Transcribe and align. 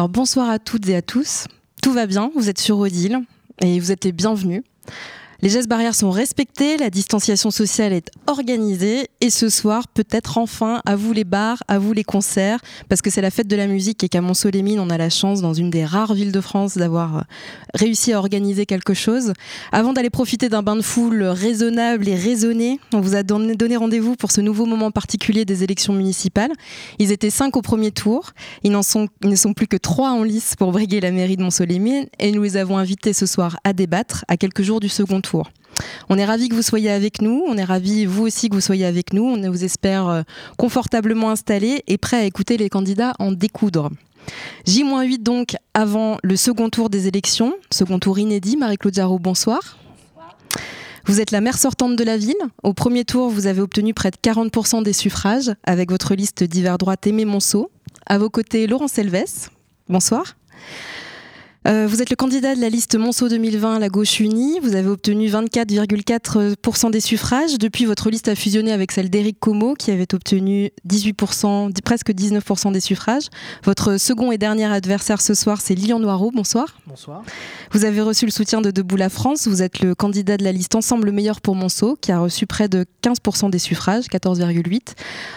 Alors 0.00 0.08
bonsoir 0.08 0.48
à 0.48 0.58
toutes 0.58 0.88
et 0.88 0.96
à 0.96 1.02
tous. 1.02 1.46
Tout 1.82 1.92
va 1.92 2.06
bien, 2.06 2.30
vous 2.34 2.48
êtes 2.48 2.58
sur 2.58 2.78
Odile 2.78 3.20
et 3.60 3.78
vous 3.78 3.92
êtes 3.92 4.06
les 4.06 4.12
bienvenus. 4.12 4.62
Les 5.42 5.48
gestes 5.48 5.70
barrières 5.70 5.94
sont 5.94 6.10
respectés, 6.10 6.76
la 6.76 6.90
distanciation 6.90 7.50
sociale 7.50 7.94
est 7.94 8.10
organisée 8.26 9.08
et 9.22 9.30
ce 9.30 9.48
soir, 9.48 9.88
peut-être 9.88 10.36
enfin, 10.36 10.82
à 10.84 10.96
vous 10.96 11.14
les 11.14 11.24
bars, 11.24 11.62
à 11.66 11.78
vous 11.78 11.94
les 11.94 12.04
concerts, 12.04 12.60
parce 12.90 13.00
que 13.00 13.08
c'est 13.08 13.22
la 13.22 13.30
fête 13.30 13.48
de 13.48 13.56
la 13.56 13.66
musique 13.66 14.04
et 14.04 14.10
qu'à 14.10 14.20
Mont-Solémine, 14.20 14.78
on 14.80 14.90
a 14.90 14.98
la 14.98 15.08
chance, 15.08 15.40
dans 15.40 15.54
une 15.54 15.70
des 15.70 15.86
rares 15.86 16.12
villes 16.12 16.30
de 16.30 16.42
France, 16.42 16.76
d'avoir 16.76 17.24
réussi 17.72 18.12
à 18.12 18.18
organiser 18.18 18.66
quelque 18.66 18.92
chose. 18.92 19.32
Avant 19.72 19.94
d'aller 19.94 20.10
profiter 20.10 20.50
d'un 20.50 20.62
bain 20.62 20.76
de 20.76 20.82
foule 20.82 21.22
raisonnable 21.22 22.06
et 22.06 22.16
raisonné, 22.16 22.78
on 22.92 23.00
vous 23.00 23.14
a 23.14 23.22
donné 23.22 23.76
rendez-vous 23.76 24.16
pour 24.16 24.32
ce 24.32 24.42
nouveau 24.42 24.66
moment 24.66 24.90
particulier 24.90 25.46
des 25.46 25.64
élections 25.64 25.94
municipales. 25.94 26.52
Ils 26.98 27.12
étaient 27.12 27.30
cinq 27.30 27.56
au 27.56 27.62
premier 27.62 27.92
tour, 27.92 28.32
ils 28.62 28.72
ne 28.72 29.36
sont 29.36 29.54
plus 29.54 29.68
que 29.68 29.78
trois 29.78 30.10
en 30.10 30.22
lice 30.22 30.54
pour 30.54 30.70
briguer 30.70 31.00
la 31.00 31.12
mairie 31.12 31.38
de 31.38 31.42
Mont-Solémine 31.44 32.08
et 32.18 32.30
nous 32.30 32.42
les 32.42 32.58
avons 32.58 32.76
invités 32.76 33.14
ce 33.14 33.24
soir 33.24 33.56
à 33.64 33.72
débattre 33.72 34.26
à 34.28 34.36
quelques 34.36 34.62
jours 34.62 34.80
du 34.80 34.90
second 34.90 35.22
tour. 35.22 35.29
On 36.08 36.18
est 36.18 36.24
ravis 36.24 36.48
que 36.48 36.54
vous 36.54 36.62
soyez 36.62 36.90
avec 36.90 37.22
nous, 37.22 37.44
on 37.46 37.56
est 37.56 37.64
ravis 37.64 38.04
vous 38.06 38.26
aussi 38.26 38.48
que 38.48 38.54
vous 38.54 38.60
soyez 38.60 38.84
avec 38.84 39.12
nous, 39.12 39.24
on 39.24 39.50
vous 39.50 39.64
espère 39.64 40.08
euh, 40.08 40.22
confortablement 40.58 41.30
installés 41.30 41.82
et 41.86 41.98
prêts 41.98 42.18
à 42.18 42.24
écouter 42.24 42.56
les 42.56 42.68
candidats 42.68 43.14
en 43.18 43.32
découdre. 43.32 43.90
J-8 44.66 45.22
donc 45.22 45.56
avant 45.74 46.18
le 46.22 46.36
second 46.36 46.68
tour 46.68 46.90
des 46.90 47.08
élections, 47.08 47.54
second 47.70 47.98
tour 47.98 48.18
inédit. 48.18 48.56
Marie-Claude 48.56 48.94
Jarreau, 48.94 49.18
bonsoir. 49.18 49.78
Vous 51.06 51.20
êtes 51.20 51.30
la 51.30 51.40
maire 51.40 51.58
sortante 51.58 51.96
de 51.96 52.04
la 52.04 52.16
ville. 52.16 52.34
Au 52.62 52.74
premier 52.74 53.04
tour, 53.04 53.30
vous 53.30 53.46
avez 53.46 53.60
obtenu 53.60 53.94
près 53.94 54.10
de 54.10 54.16
40% 54.16 54.82
des 54.82 54.92
suffrages 54.92 55.50
avec 55.64 55.90
votre 55.90 56.14
liste 56.14 56.44
d'hiver 56.44 56.78
droite 56.78 57.06
Aimé 57.06 57.24
Monceau. 57.24 57.70
À 58.06 58.18
vos 58.18 58.30
côtés, 58.30 58.66
Laurent 58.66 58.88
Selves. 58.88 59.48
Bonsoir. 59.88 60.36
Euh, 61.68 61.86
vous 61.86 62.00
êtes 62.00 62.08
le 62.08 62.16
candidat 62.16 62.54
de 62.54 62.60
la 62.60 62.70
liste 62.70 62.96
Monceau 62.96 63.28
2020 63.28 63.74
à 63.74 63.78
la 63.78 63.90
gauche 63.90 64.18
unie. 64.20 64.58
Vous 64.62 64.76
avez 64.76 64.88
obtenu 64.88 65.28
24,4% 65.28 66.90
des 66.90 67.00
suffrages. 67.00 67.58
Depuis, 67.58 67.84
votre 67.84 68.08
liste 68.08 68.28
a 68.28 68.34
fusionné 68.34 68.72
avec 68.72 68.92
celle 68.92 69.10
d'Éric 69.10 69.38
Como, 69.38 69.74
qui 69.74 69.90
avait 69.90 70.14
obtenu 70.14 70.70
18%, 70.88 71.78
presque 71.82 72.12
19% 72.12 72.72
des 72.72 72.80
suffrages. 72.80 73.26
Votre 73.64 73.98
second 73.98 74.32
et 74.32 74.38
dernier 74.38 74.64
adversaire 74.64 75.20
ce 75.20 75.34
soir, 75.34 75.60
c'est 75.60 75.74
Lilian 75.74 75.98
Noireau. 75.98 76.30
Bonsoir. 76.30 76.78
Bonsoir. 76.86 77.22
Vous 77.72 77.84
avez 77.84 78.00
reçu 78.00 78.24
le 78.24 78.30
soutien 78.30 78.62
de 78.62 78.70
Debout 78.70 78.96
la 78.96 79.10
France. 79.10 79.46
Vous 79.46 79.60
êtes 79.60 79.80
le 79.80 79.94
candidat 79.94 80.38
de 80.38 80.44
la 80.44 80.52
liste 80.52 80.74
Ensemble 80.74 81.10
meilleur 81.10 81.42
pour 81.42 81.56
Monceau, 81.56 81.98
qui 82.00 82.10
a 82.10 82.20
reçu 82.20 82.46
près 82.46 82.68
de 82.68 82.86
15% 83.02 83.50
des 83.50 83.58
suffrages, 83.58 84.06
14,8%. 84.06 84.80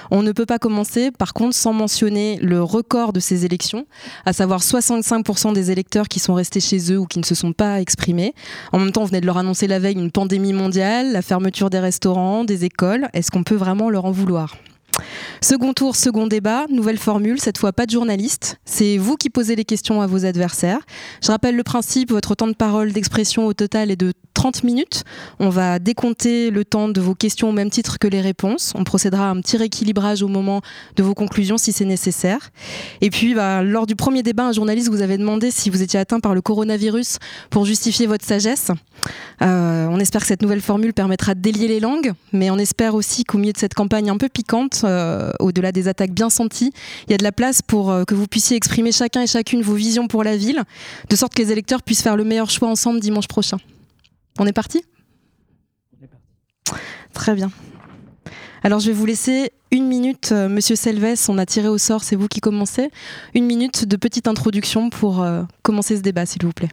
On 0.10 0.24
ne 0.24 0.32
peut 0.32 0.46
pas 0.46 0.60
commencer, 0.60 1.12
par 1.12 1.34
contre, 1.34 1.56
sans 1.56 1.74
mentionner 1.74 2.40
le 2.42 2.64
record 2.64 3.12
de 3.12 3.20
ces 3.20 3.44
élections, 3.44 3.86
à 4.26 4.32
savoir 4.32 4.62
65% 4.62 5.52
des 5.52 5.70
électeurs 5.70 6.08
qui 6.14 6.20
sont 6.20 6.36
restés 6.36 6.60
chez 6.60 6.94
eux 6.94 7.00
ou 7.00 7.08
qui 7.08 7.18
ne 7.18 7.26
se 7.26 7.34
sont 7.34 7.54
pas 7.54 7.82
exprimés. 7.82 8.36
En 8.72 8.78
même 8.78 8.92
temps, 8.92 9.02
on 9.02 9.06
venait 9.06 9.20
de 9.20 9.26
leur 9.26 9.40
annoncer 9.40 9.66
la 9.66 9.80
veille 9.80 9.96
une 9.96 10.12
pandémie 10.12 10.54
mondiale, 10.54 11.12
la 11.12 11.24
fermeture 11.24 11.72
des 11.72 11.80
restaurants, 11.80 12.44
des 12.44 12.66
écoles. 12.66 13.08
Est-ce 13.14 13.32
qu'on 13.32 13.44
peut 13.44 13.56
vraiment 13.56 13.90
leur 13.90 14.06
en 14.06 14.12
vouloir? 14.12 14.56
Second 15.42 15.74
tour, 15.74 15.96
second 15.96 16.28
débat, 16.28 16.66
nouvelle 16.70 16.98
formule, 16.98 17.40
cette 17.40 17.58
fois 17.58 17.74
pas 17.74 17.86
de 17.86 17.92
journaliste. 17.92 18.60
C'est 18.66 18.98
vous 18.98 19.16
qui 19.16 19.30
posez 19.30 19.56
les 19.56 19.66
questions 19.66 20.02
à 20.02 20.08
vos 20.08 20.26
adversaires. 20.26 20.80
Je 21.22 21.32
rappelle 21.32 21.56
le 21.56 21.64
principe, 21.64 22.12
votre 22.12 22.36
temps 22.36 22.48
de 22.48 22.54
parole, 22.54 22.94
d'expression 22.94 23.46
au 23.46 23.54
total 23.54 23.92
est 23.92 23.96
de 23.96 24.14
30 24.34 24.64
minutes. 24.64 25.04
On 25.40 25.50
va 25.50 25.80
décompter 25.80 26.50
le 26.50 26.66
temps 26.66 26.90
de 26.90 27.00
vos 27.00 27.16
questions 27.16 27.50
au 27.50 27.52
même 27.52 27.70
titre 27.70 28.00
que 28.00 28.08
les 28.08 28.22
réponses. 28.22 28.74
On 28.76 28.84
procédera 28.84 29.28
à 29.28 29.32
un 29.32 29.40
petit 29.42 29.58
rééquilibrage 29.58 30.24
au 30.24 30.28
moment 30.28 30.62
de 30.96 31.04
vos 31.04 31.14
conclusions 31.14 31.58
si 31.58 31.72
c'est 31.72 31.86
nécessaire. 31.86 32.50
Et 33.02 33.10
puis, 33.10 33.36
bah, 33.36 33.64
lors 33.64 33.86
du 33.86 33.96
premier 33.96 34.24
débat, 34.24 34.46
un 34.46 34.52
journaliste 34.52 34.90
vous 34.90 35.02
avait 35.02 35.18
demandé 35.18 35.52
si 35.52 35.70
vous 35.70 35.82
étiez 35.82 36.00
atteint 36.00 36.20
par 36.20 36.34
le 36.34 36.42
coronavirus 36.42 37.20
pour 37.50 37.66
justifier 37.66 38.08
votre 38.08 38.26
sagesse. 38.26 38.72
Euh, 39.42 39.88
on 39.90 40.00
espère 40.00 40.22
que 40.22 40.28
cette 40.28 40.42
nouvelle 40.42 40.62
formule 40.62 40.94
permettra 40.94 41.36
de 41.36 41.42
délier 41.42 41.68
les 41.68 41.80
langues, 41.80 42.14
mais 42.32 42.50
on 42.50 42.58
espère 42.58 42.96
aussi 42.96 43.24
qu'au 43.24 43.38
milieu 43.38 43.54
de 43.54 43.58
cette 43.58 43.74
campagne 43.74 44.10
un 44.10 44.18
peu 44.18 44.30
piquante, 44.30 44.83
euh, 44.84 45.32
au-delà 45.40 45.72
des 45.72 45.88
attaques 45.88 46.12
bien 46.12 46.30
senties, 46.30 46.72
il 47.08 47.12
y 47.12 47.14
a 47.14 47.18
de 47.18 47.24
la 47.24 47.32
place 47.32 47.62
pour 47.62 47.92
euh, 47.92 48.04
que 48.04 48.16
vous 48.16 48.28
puissiez 48.28 48.58
exprimer 48.58 48.92
chacun 48.92 49.22
et 49.22 49.28
chacune 49.28 49.62
vos 49.62 49.74
visions 49.74 50.08
pour 50.08 50.24
la 50.24 50.38
ville, 50.38 50.64
de 51.10 51.16
sorte 51.16 51.34
que 51.34 51.42
les 51.42 51.52
électeurs 51.52 51.82
puissent 51.84 52.02
faire 52.02 52.16
le 52.16 52.24
meilleur 52.24 52.50
choix 52.50 52.70
ensemble 52.70 53.00
dimanche 53.00 53.28
prochain. 53.28 53.58
On 54.40 54.46
est 54.46 54.54
parti? 54.54 54.84
On 56.00 56.06
est 56.06 56.08
parti. 56.08 56.82
Très 57.14 57.36
bien. 57.36 57.52
Alors 58.64 58.80
je 58.80 58.88
vais 58.88 58.94
vous 58.94 59.06
laisser 59.06 59.52
une 59.72 59.88
minute, 59.88 60.32
Monsieur 60.32 60.76
Selves, 60.76 61.26
on 61.28 61.38
a 61.38 61.46
tiré 61.46 61.68
au 61.68 61.78
sort, 61.78 62.04
c'est 62.04 62.16
vous 62.16 62.28
qui 62.28 62.40
commencez. 62.40 62.92
Une 63.34 63.46
minute 63.46 63.86
de 63.86 63.98
petite 63.98 64.28
introduction 64.28 64.90
pour 64.90 65.26
commencer 65.64 65.98
ce 65.98 66.02
débat, 66.02 66.26
s'il 66.26 66.46
vous 66.46 66.54
plaît. 66.54 66.70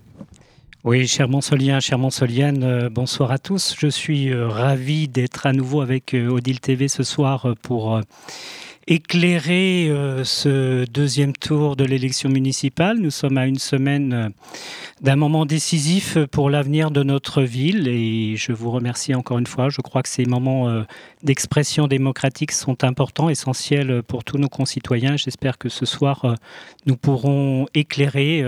Oui, 0.83 1.07
cher 1.07 1.29
Monsolien, 1.29 1.79
cher 1.79 1.99
Monsolienne, 1.99 2.65
euh, 2.65 2.89
bonsoir 2.89 3.33
à 3.33 3.39
tous. 3.39 3.75
Je 3.79 3.87
suis 3.87 4.31
euh, 4.31 4.49
ravi 4.49 5.09
d'être 5.09 5.45
à 5.45 5.53
nouveau 5.53 5.83
avec 5.83 6.15
euh, 6.15 6.31
Odile 6.31 6.59
TV 6.59 6.89
ce 6.89 7.03
soir 7.03 7.55
pour 7.61 8.01
éclairer 8.91 9.89
euh, 9.89 10.25
ce 10.25 10.85
deuxième 10.85 11.33
tour 11.33 11.77
de 11.77 11.85
l'élection 11.85 12.29
municipale. 12.29 12.99
Nous 12.99 13.13
sommes 13.13 13.39
à 13.39 13.47
une 13.47 13.61
semaine 13.61 14.13
euh, 14.13 14.29
d'un 15.01 15.15
moment 15.15 15.47
décisif 15.47 16.19
pour 16.33 16.51
l'avenir 16.51 16.91
de 16.91 17.05
notre 17.05 17.43
ville 17.43 17.87
et 17.87 18.35
je 18.37 18.51
vous 18.51 18.73
remercie 18.73 19.15
encore 19.15 19.39
une 19.39 19.47
fois. 19.47 19.69
Je 19.69 19.81
crois 19.81 20.03
que 20.03 20.09
ces 20.09 20.25
moments 20.25 20.69
euh, 20.69 20.83
d'expression 21.23 21.87
démocratique 21.87 22.51
sont 22.51 22.83
importants, 22.83 23.29
essentiels 23.29 24.03
pour 24.03 24.25
tous 24.25 24.39
nos 24.39 24.49
concitoyens. 24.49 25.17
J'espère 25.17 25.57
que 25.57 25.69
ce 25.69 25.87
soir, 25.87 26.35
nous 26.87 26.97
pourrons 26.97 27.67
éclairer 27.75 28.45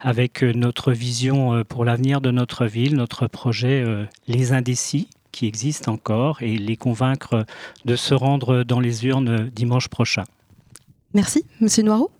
avec 0.00 0.42
notre 0.42 0.92
vision 0.92 1.64
pour 1.64 1.84
l'avenir 1.84 2.20
de 2.20 2.30
notre 2.30 2.66
ville, 2.66 2.94
notre 2.94 3.26
projet 3.26 3.84
Les 4.28 4.52
Indécis 4.52 5.08
qui 5.32 5.46
existent 5.46 5.92
encore 5.92 6.42
et 6.42 6.56
les 6.56 6.76
convaincre 6.76 7.44
de 7.84 7.96
se 7.96 8.14
rendre 8.14 8.62
dans 8.62 8.80
les 8.80 9.06
urnes 9.06 9.48
dimanche 9.50 9.88
prochain. 9.88 10.24
Merci, 11.14 11.44
Monsieur 11.60 11.82
Noireau. 11.82 12.10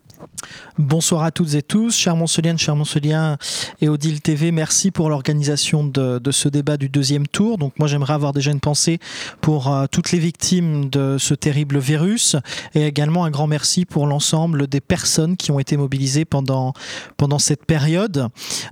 Bonsoir 0.78 1.22
à 1.22 1.30
toutes 1.30 1.54
et 1.54 1.62
tous, 1.62 1.94
chers 1.94 2.16
Monceliennes, 2.16 2.58
chers 2.58 2.76
Monceliens 2.76 3.36
et 3.80 3.88
Odile 3.88 4.20
TV, 4.20 4.52
merci 4.52 4.90
pour 4.90 5.10
l'organisation 5.10 5.84
de, 5.84 6.20
ce 6.30 6.48
débat 6.48 6.76
du 6.76 6.88
deuxième 6.88 7.26
tour. 7.26 7.58
Donc 7.58 7.78
moi 7.78 7.88
j'aimerais 7.88 8.14
avoir 8.14 8.32
déjà 8.32 8.50
une 8.50 8.60
pensée 8.60 8.98
pour 9.40 9.72
euh, 9.72 9.86
toutes 9.90 10.12
les 10.12 10.18
victimes 10.18 10.88
de 10.88 11.16
ce 11.18 11.34
terrible 11.34 11.78
virus 11.78 12.36
et 12.74 12.86
également 12.86 13.24
un 13.24 13.30
grand 13.30 13.46
merci 13.46 13.84
pour 13.84 14.06
l'ensemble 14.06 14.66
des 14.66 14.80
personnes 14.80 15.36
qui 15.36 15.50
ont 15.50 15.58
été 15.58 15.76
mobilisées 15.76 16.24
pendant, 16.24 16.72
pendant 17.16 17.38
cette 17.38 17.66
période. 17.66 18.28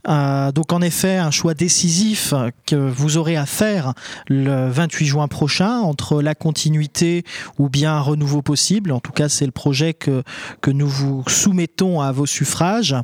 Euh, 0.09 0.53
donc 0.53 0.73
en 0.73 0.81
effet, 0.81 1.17
un 1.17 1.31
choix 1.31 1.55
décisif 1.55 2.33
que 2.67 2.77
vous 2.77 3.19
aurez 3.19 3.37
à 3.37 3.47
faire 3.47 3.93
le 4.29 4.69
28 4.71 5.07
juin 5.07 5.29
prochain 5.29 5.81
entre 5.81 6.23
la 6.23 6.35
continuité 6.35 7.25
ou 7.59 7.69
bien 7.69 7.95
un 7.95 8.01
renouveau 8.01 8.43
possible. 8.43 8.93
En 8.93 9.01
tout 9.01 9.13
cas, 9.13 9.29
c'est 9.29 9.47
le 9.47 9.53
projet 9.53 9.93
que, 9.93 10.23
que 10.61 10.71
nous 10.71 10.89
vous 10.89 11.23
soumettons 11.41 12.01
à 12.01 12.13
vos 12.13 12.27
suffrages 12.27 12.95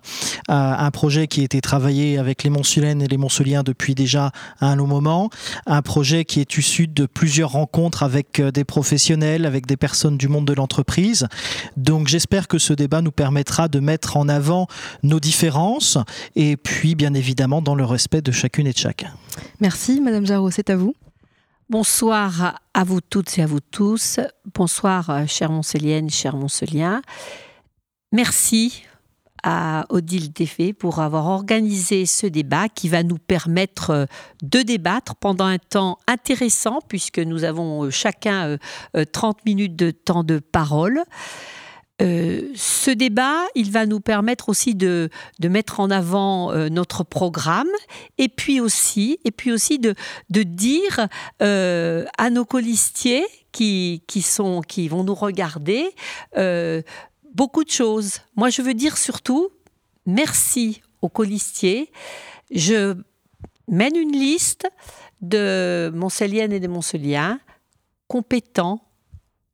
un 0.49 0.91
projet 0.91 1.27
qui 1.27 1.41
a 1.41 1.45
été 1.45 1.61
travaillé 1.61 2.19
avec 2.19 2.43
les 2.43 2.51
Montsulaines 2.51 3.03
et 3.03 3.09
les 3.09 3.17
Montseliens 3.17 3.63
depuis 3.63 3.95
déjà 3.95 4.31
un 4.61 4.77
long 4.77 4.87
moment, 4.87 5.31
un 5.67 5.83
projet 5.83 6.25
qui 6.25 6.41
est 6.41 6.57
issu 6.57 6.87
de 6.87 7.07
plusieurs 7.07 7.51
rencontres 7.51 8.03
avec 8.03 8.41
euh, 8.41 8.51
des 8.51 8.65
professionnels, 8.65 9.47
avec 9.47 9.67
des 9.67 9.77
personnes 9.77 10.17
du 10.17 10.29
monde 10.29 10.47
de 10.47 10.53
l'entreprise. 10.53 11.27
Donc 11.77 12.09
j'espère 12.09 12.49
que 12.49 12.59
ce 12.59 12.73
débat 12.73 13.03
nous 13.03 13.13
permettra 13.13 13.69
de 13.69 13.81
mettre 13.81 14.17
en 14.17 14.29
avant 14.29 14.67
nos 15.03 15.21
différences 15.21 15.99
et 16.35 16.57
puis 16.57 16.95
bien 16.95 17.15
évidemment 17.15 17.63
dans 17.63 17.75
le 17.75 17.85
respect 17.85 18.23
de 18.23 18.33
chacune 18.33 18.67
et 18.67 18.73
de 18.73 18.79
chacun. 18.79 19.11
Merci 19.61 20.01
Madame 20.01 20.27
Jarreau, 20.27 20.51
c'est 20.51 20.71
à 20.71 20.77
vous. 20.77 20.95
Bonsoir 21.69 22.61
à 22.75 22.85
vous 22.85 23.01
toutes 23.01 23.39
et 23.39 23.43
à 23.43 23.47
vous 23.47 23.61
tous. 23.61 24.21
Bonsoir, 24.55 25.11
euh, 25.11 25.27
chère 25.27 25.51
Moncelienne, 25.51 26.11
chers 26.11 26.37
Monceliens. 26.37 27.03
Merci 28.17 28.85
à 29.43 29.85
Odile 29.91 30.33
Défé 30.33 30.73
pour 30.73 31.01
avoir 31.01 31.27
organisé 31.27 32.07
ce 32.07 32.27
débat 32.27 32.71
qui 32.71 32.89
va 32.89 33.03
nous 33.03 33.19
permettre 33.19 33.91
euh, 33.91 34.07
de 34.43 34.63
débattre 34.63 35.17
pendant 35.17 35.45
un 35.45 35.59
temps 35.59 35.99
intéressant 36.07 36.79
puisque 36.89 37.19
nous 37.19 37.45
avons 37.45 37.85
euh, 37.85 37.91
chacun 37.91 38.57
30 39.13 39.37
euh, 39.37 39.41
minutes 39.45 39.77
de 39.77 39.91
temps 39.91 40.25
de 40.25 40.39
parole. 40.39 41.03
ce 42.01 42.91
débat, 42.91 43.45
il 43.55 43.71
va 43.71 43.85
nous 43.85 44.01
permettre 44.01 44.49
aussi 44.49 44.75
de, 44.75 45.11
de 45.39 45.49
mettre 45.49 45.79
en 45.81 45.91
avant 45.91 46.55
notre 46.71 47.05
programme 47.05 47.69
et 48.17 48.31
puis 48.31 48.61
aussi, 48.61 49.19
et 49.27 49.31
puis 49.31 49.53
aussi 49.53 49.79
de, 49.79 49.95
de 50.31 50.43
dire 50.43 51.09
à 51.39 52.31
nos 52.31 52.47
colistiers 52.47 53.27
qui, 53.53 54.03
qui, 54.07 54.23
sont, 54.23 54.63
qui 54.63 54.89
vont 54.89 55.05
nous 55.05 55.15
regarder 55.15 55.95
beaucoup 57.37 57.65
de 57.65 57.71
choses. 57.71 58.21
Moi, 58.35 58.49
je 58.49 58.63
veux 58.63 58.75
dire 58.75 58.97
surtout 58.97 59.51
merci 60.07 60.81
aux 61.03 61.11
colistiers. 61.11 61.93
Je 62.51 62.97
mène 63.69 63.95
une 63.97 64.13
liste 64.13 64.67
de 65.21 65.93
Monceliennes 65.95 66.53
et 66.53 66.61
de 66.61 66.69
Monceliens 66.69 67.39
compétents, 68.09 68.81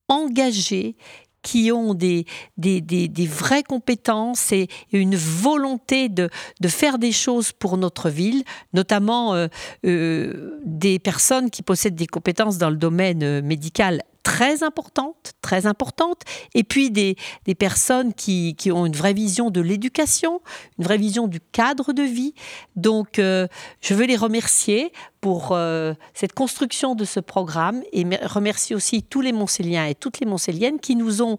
engagés, 0.08 0.96
qui 1.42 1.72
ont 1.72 1.94
des, 1.94 2.24
des, 2.56 2.80
des, 2.80 3.26
vraies 3.26 3.64
compétences 3.64 4.52
et, 4.52 4.68
une 4.92 5.16
volonté 5.16 6.08
de, 6.08 6.30
de, 6.60 6.68
faire 6.68 6.98
des 6.98 7.10
choses 7.10 7.50
pour 7.50 7.76
notre 7.78 8.10
ville, 8.10 8.44
notamment 8.74 9.34
euh, 9.34 9.48
euh, 9.84 10.60
des 10.64 11.00
personnes 11.00 11.50
qui 11.50 11.62
possèdent 11.62 11.96
des 11.96 12.06
compétences 12.06 12.58
dans 12.58 12.70
le 12.70 12.76
domaine 12.76 13.24
euh, 13.24 13.42
médical 13.42 14.02
très 14.22 14.62
importante, 14.62 15.32
très 15.42 15.66
importante, 15.66 16.22
et 16.54 16.64
puis 16.64 16.90
des, 16.90 17.16
personnes 17.58 18.14
qui, 18.14 18.56
ont 18.72 18.86
une 18.86 18.96
vraie 18.96 19.12
vision 19.12 19.50
de 19.50 19.60
l'éducation, 19.60 20.40
une 20.78 20.84
vraie 20.84 20.98
vision 20.98 21.28
du 21.28 21.40
cadre 21.40 21.92
de 21.92 22.02
vie. 22.02 22.34
Donc, 22.76 23.18
euh, 23.18 23.46
je 23.80 23.94
veux 23.94 24.06
les 24.06 24.16
remercier 24.16 24.92
pour 25.20 25.52
euh, 25.52 25.94
cette 26.14 26.32
construction 26.32 26.94
de 26.94 27.04
ce 27.04 27.20
programme 27.20 27.82
et 27.92 28.04
remercier 28.24 28.74
aussi 28.74 29.02
tous 29.02 29.20
les 29.20 29.32
Montséliens 29.32 29.86
et 29.86 29.94
toutes 29.94 30.20
les 30.20 30.26
Montséliennes 30.26 30.80
qui 30.80 30.96
nous 30.96 31.22
ont 31.22 31.38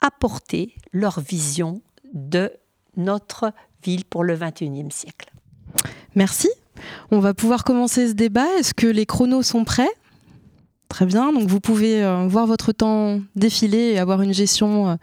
apporté 0.00 0.74
leur 0.92 1.20
vision 1.20 1.82
de 2.12 2.52
notre 2.96 3.52
ville 3.82 4.04
pour 4.04 4.24
le 4.24 4.36
21e 4.36 4.90
siècle. 4.90 5.32
Merci. 6.14 6.48
On 7.10 7.20
va 7.20 7.34
pouvoir 7.34 7.64
commencer 7.64 8.08
ce 8.08 8.12
débat. 8.12 8.46
Est-ce 8.58 8.74
que 8.74 8.86
les 8.86 9.06
chronos 9.06 9.42
sont 9.42 9.64
prêts? 9.64 9.90
Très 10.88 11.04
bien, 11.04 11.32
donc 11.32 11.46
vous 11.46 11.60
pouvez 11.60 12.02
euh, 12.02 12.26
voir 12.26 12.46
votre 12.46 12.72
temps 12.72 13.20
défiler 13.36 13.92
et 13.92 13.98
avoir 13.98 14.22
une 14.22 14.32
gestion 14.32 14.88
euh, 14.88 14.94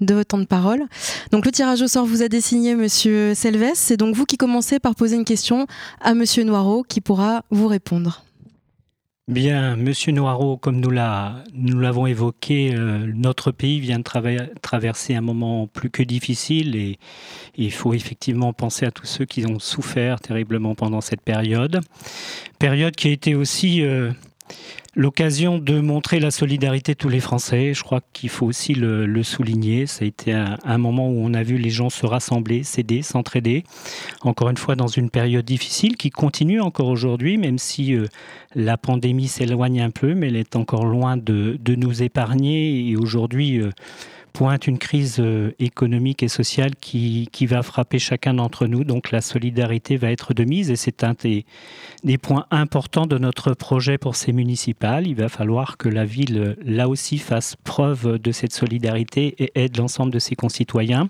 de 0.00 0.14
votre 0.14 0.28
temps 0.28 0.38
de 0.38 0.44
parole. 0.44 0.84
Donc 1.32 1.44
le 1.44 1.50
tirage 1.50 1.82
au 1.82 1.88
sort 1.88 2.06
vous 2.06 2.22
a 2.22 2.28
désigné 2.28 2.76
Monsieur 2.76 3.34
Selves, 3.34 3.72
c'est 3.74 3.96
donc 3.96 4.14
vous 4.14 4.26
qui 4.26 4.36
commencez 4.36 4.78
par 4.78 4.94
poser 4.94 5.16
une 5.16 5.24
question 5.24 5.66
à 6.00 6.14
Monsieur 6.14 6.44
Noireau 6.44 6.84
qui 6.84 7.00
pourra 7.00 7.44
vous 7.50 7.66
répondre. 7.66 8.22
Bien, 9.26 9.74
Monsieur 9.74 10.12
Noireau, 10.12 10.56
comme 10.56 10.80
nous 10.80 10.90
l'avons 10.90 12.06
évoqué, 12.06 12.72
euh, 12.74 13.10
notre 13.12 13.50
pays 13.50 13.80
vient 13.80 13.98
de 13.98 14.60
traverser 14.60 15.14
un 15.16 15.20
moment 15.20 15.66
plus 15.66 15.90
que 15.90 16.02
difficile 16.02 16.76
et, 16.76 16.98
il 17.56 17.72
faut 17.72 17.94
effectivement 17.94 18.52
penser 18.52 18.86
à 18.86 18.90
tous 18.90 19.06
ceux 19.06 19.24
qui 19.24 19.46
ont 19.46 19.58
souffert 19.58 20.20
terriblement 20.20 20.74
pendant 20.74 21.00
cette 21.00 21.22
période. 21.22 21.80
Période 22.58 22.94
qui 22.94 23.08
a 23.08 23.10
été 23.12 23.34
aussi 23.34 23.82
l'occasion 24.96 25.58
de 25.58 25.80
montrer 25.80 26.20
la 26.20 26.30
solidarité 26.30 26.92
de 26.92 26.98
tous 26.98 27.08
les 27.08 27.20
Français. 27.20 27.74
Je 27.74 27.82
crois 27.82 28.00
qu'il 28.12 28.28
faut 28.28 28.46
aussi 28.46 28.74
le, 28.74 29.22
souligner. 29.22 29.86
Ça 29.86 30.04
a 30.04 30.08
été 30.08 30.32
un, 30.32 30.78
moment 30.78 31.08
où 31.08 31.18
on 31.24 31.34
a 31.34 31.42
vu 31.42 31.58
les 31.58 31.70
gens 31.70 31.90
se 31.90 32.06
rassembler, 32.06 32.62
s'aider, 32.62 33.02
s'entraider. 33.02 33.64
Encore 34.22 34.50
une 34.50 34.56
fois, 34.56 34.76
dans 34.76 34.86
une 34.86 35.10
période 35.10 35.44
difficile 35.44 35.96
qui 35.96 36.10
continue 36.10 36.60
encore 36.60 36.88
aujourd'hui, 36.88 37.38
même 37.38 37.58
si 37.58 37.94
euh, 37.94 38.06
la 38.54 38.76
pandémie 38.76 39.28
s'éloigne 39.28 39.80
un 39.80 39.90
peu, 39.90 40.14
mais 40.14 40.28
elle 40.28 40.36
est 40.36 40.56
encore 40.56 40.84
loin 40.84 41.16
de, 41.16 41.58
nous 41.76 42.02
épargner. 42.02 42.88
Et 42.88 42.96
aujourd'hui, 42.96 43.60
euh, 43.60 43.70
pointe 44.34 44.66
une 44.66 44.78
crise 44.78 45.16
euh, 45.20 45.52
économique 45.60 46.22
et 46.24 46.28
sociale 46.28 46.74
qui, 46.74 47.28
qui 47.32 47.46
va 47.46 47.62
frapper 47.62 48.00
chacun 48.00 48.34
d'entre 48.34 48.66
nous. 48.66 48.84
Donc 48.84 49.12
la 49.12 49.20
solidarité 49.20 49.96
va 49.96 50.10
être 50.10 50.34
de 50.34 50.44
mise 50.44 50.70
et 50.70 50.76
c'est 50.76 51.04
un 51.04 51.14
des, 51.14 51.46
des, 52.02 52.18
points 52.18 52.44
importants 52.50 53.06
de 53.06 53.16
notre 53.16 53.54
projet 53.54 53.96
pour 53.96 54.16
ces 54.16 54.32
municipales. 54.32 55.06
Il 55.06 55.14
va 55.14 55.28
falloir 55.28 55.76
que 55.76 55.88
la 55.88 56.04
ville, 56.04 56.56
là 56.64 56.88
aussi, 56.88 57.18
fasse 57.18 57.54
preuve 57.62 58.18
de 58.18 58.32
cette 58.32 58.52
solidarité 58.52 59.36
et 59.38 59.52
aide 59.54 59.76
l'ensemble 59.78 60.12
de 60.12 60.18
ses 60.18 60.34
concitoyens. 60.34 61.08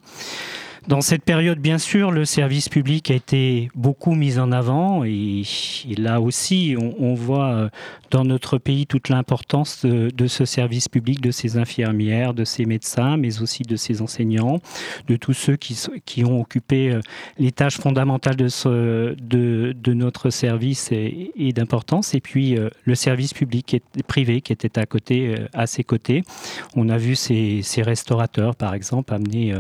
Dans 0.87 1.01
cette 1.01 1.23
période, 1.25 1.59
bien 1.59 1.79
sûr, 1.79 2.11
le 2.11 2.27
service 2.27 2.69
public 2.69 3.11
a 3.11 3.15
été 3.15 3.71
beaucoup 3.75 4.15
mis 4.15 4.39
en 4.39 4.53
avant 4.53 5.03
et, 5.03 5.43
là 5.97 6.21
aussi, 6.21 6.77
on, 6.79 7.15
voit 7.15 7.55
euh, 7.55 7.69
dans 8.11 8.23
notre 8.25 8.59
pays 8.59 8.87
toute 8.87 9.09
l'importance 9.09 9.87
de, 9.87 10.27
ce 10.27 10.45
service 10.45 10.91
public, 10.91 11.23
de 11.23 11.31
ces 11.31 11.57
infirmières, 11.57 12.35
de 12.35 12.45
ces 12.45 12.67
médecins, 12.67 13.17
mais 13.17 13.41
aussi 13.41 13.63
de 13.63 13.77
ces 13.77 14.03
enseignants, 14.03 14.61
de 15.09 15.17
tous 15.17 15.33
ceux 15.33 15.57
qui, 15.57 15.75
qui 16.05 16.23
ont 16.23 16.39
occupé 16.39 16.91
euh, 16.91 17.01
les 17.39 17.51
tâches 17.51 17.79
fondamentales 17.79 18.37
de, 18.37 18.53
de, 19.23 19.93
notre 19.95 20.29
service 20.29 20.93
et, 20.93 21.53
d'importance. 21.55 22.15
Et 22.15 22.21
puis 22.21 22.59
euh, 22.59 22.69
le 22.85 22.95
service 22.95 23.33
public 23.33 23.73
et 23.73 23.83
privé 24.07 24.43
qui 24.43 24.53
était 24.53 24.79
à 24.79 24.85
côté, 24.85 25.35
à 25.55 25.67
ses 25.67 25.83
côtés. 25.83 26.25
On 26.77 26.91
a 26.91 26.99
vu 26.99 27.15
ces, 27.15 27.63
ces 27.63 27.81
restaurateurs, 27.81 28.55
par 28.55 28.75
exemple, 28.75 29.15
amener 29.15 29.55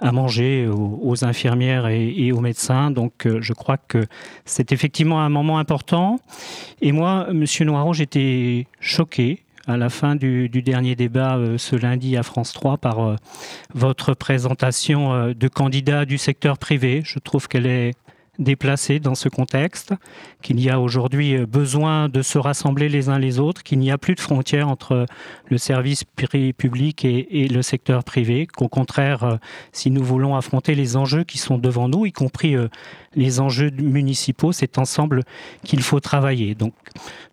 à 0.00 0.12
manger 0.12 0.66
aux, 0.68 1.24
infirmières 1.24 1.88
et, 1.88 2.32
aux 2.32 2.40
médecins. 2.40 2.90
Donc 2.90 3.26
euh, 3.26 3.40
je 3.40 3.52
crois 3.52 3.76
que 3.76 4.06
c'est 4.44 4.72
effectivement 4.72 5.20
un 5.20 5.28
moment 5.28 5.58
important. 5.58 6.20
Et 6.80 6.92
moi, 6.92 7.28
Monsieur 7.32 7.64
Noiron, 7.64 7.92
j'étais 7.92 8.66
choqué 8.80 9.42
à 9.66 9.76
la 9.76 9.90
fin 9.90 10.16
du, 10.16 10.48
dernier 10.48 10.94
débat 10.94 11.36
euh, 11.36 11.58
ce 11.58 11.76
lundi 11.76 12.16
à 12.16 12.22
France 12.22 12.52
3 12.52 12.78
par 12.78 13.00
euh, 13.00 13.16
votre 13.74 14.14
présentation 14.14 15.32
de 15.32 15.48
candidats 15.48 16.04
du 16.04 16.18
secteur 16.18 16.58
privé. 16.58 17.02
Je 17.04 17.18
trouve 17.18 17.48
qu'elle 17.48 17.66
est 17.66 17.94
déplacée 18.38 19.00
dans 19.00 19.14
ce 19.14 19.28
contexte, 19.28 19.94
qu'il 20.42 20.60
y 20.60 20.70
a 20.70 20.80
aujourd'hui 20.80 21.38
besoin 21.46 22.08
de 22.08 22.22
se 22.22 22.38
rassembler 22.38 22.88
les 22.88 23.08
uns 23.08 23.18
les 23.18 23.38
autres, 23.38 23.62
qu'il 23.62 23.78
n'y 23.78 23.90
a 23.90 23.98
plus 23.98 24.14
de 24.14 24.20
frontières 24.20 24.68
entre 24.68 25.06
le 25.46 25.58
service 25.58 26.04
public 26.04 27.04
et, 27.04 27.48
le 27.48 27.62
secteur 27.62 28.04
privé, 28.04 28.46
qu'au 28.46 28.68
contraire, 28.68 29.24
euh, 29.24 29.36
si 29.72 29.90
nous 29.90 30.04
voulons 30.04 30.36
affronter 30.36 30.74
les 30.74 30.96
enjeux 30.96 31.24
qui 31.24 31.38
sont 31.38 31.58
devant 31.58 31.88
nous, 31.88 32.06
y 32.06 32.12
compris 32.12 32.56
euh, 32.56 32.68
les 33.14 33.40
enjeux 33.40 33.70
municipaux, 33.70 34.52
c'est 34.52 34.78
ensemble 34.78 35.22
qu'il 35.64 35.82
faut 35.82 36.00
travailler. 36.00 36.54
Donc, 36.54 36.74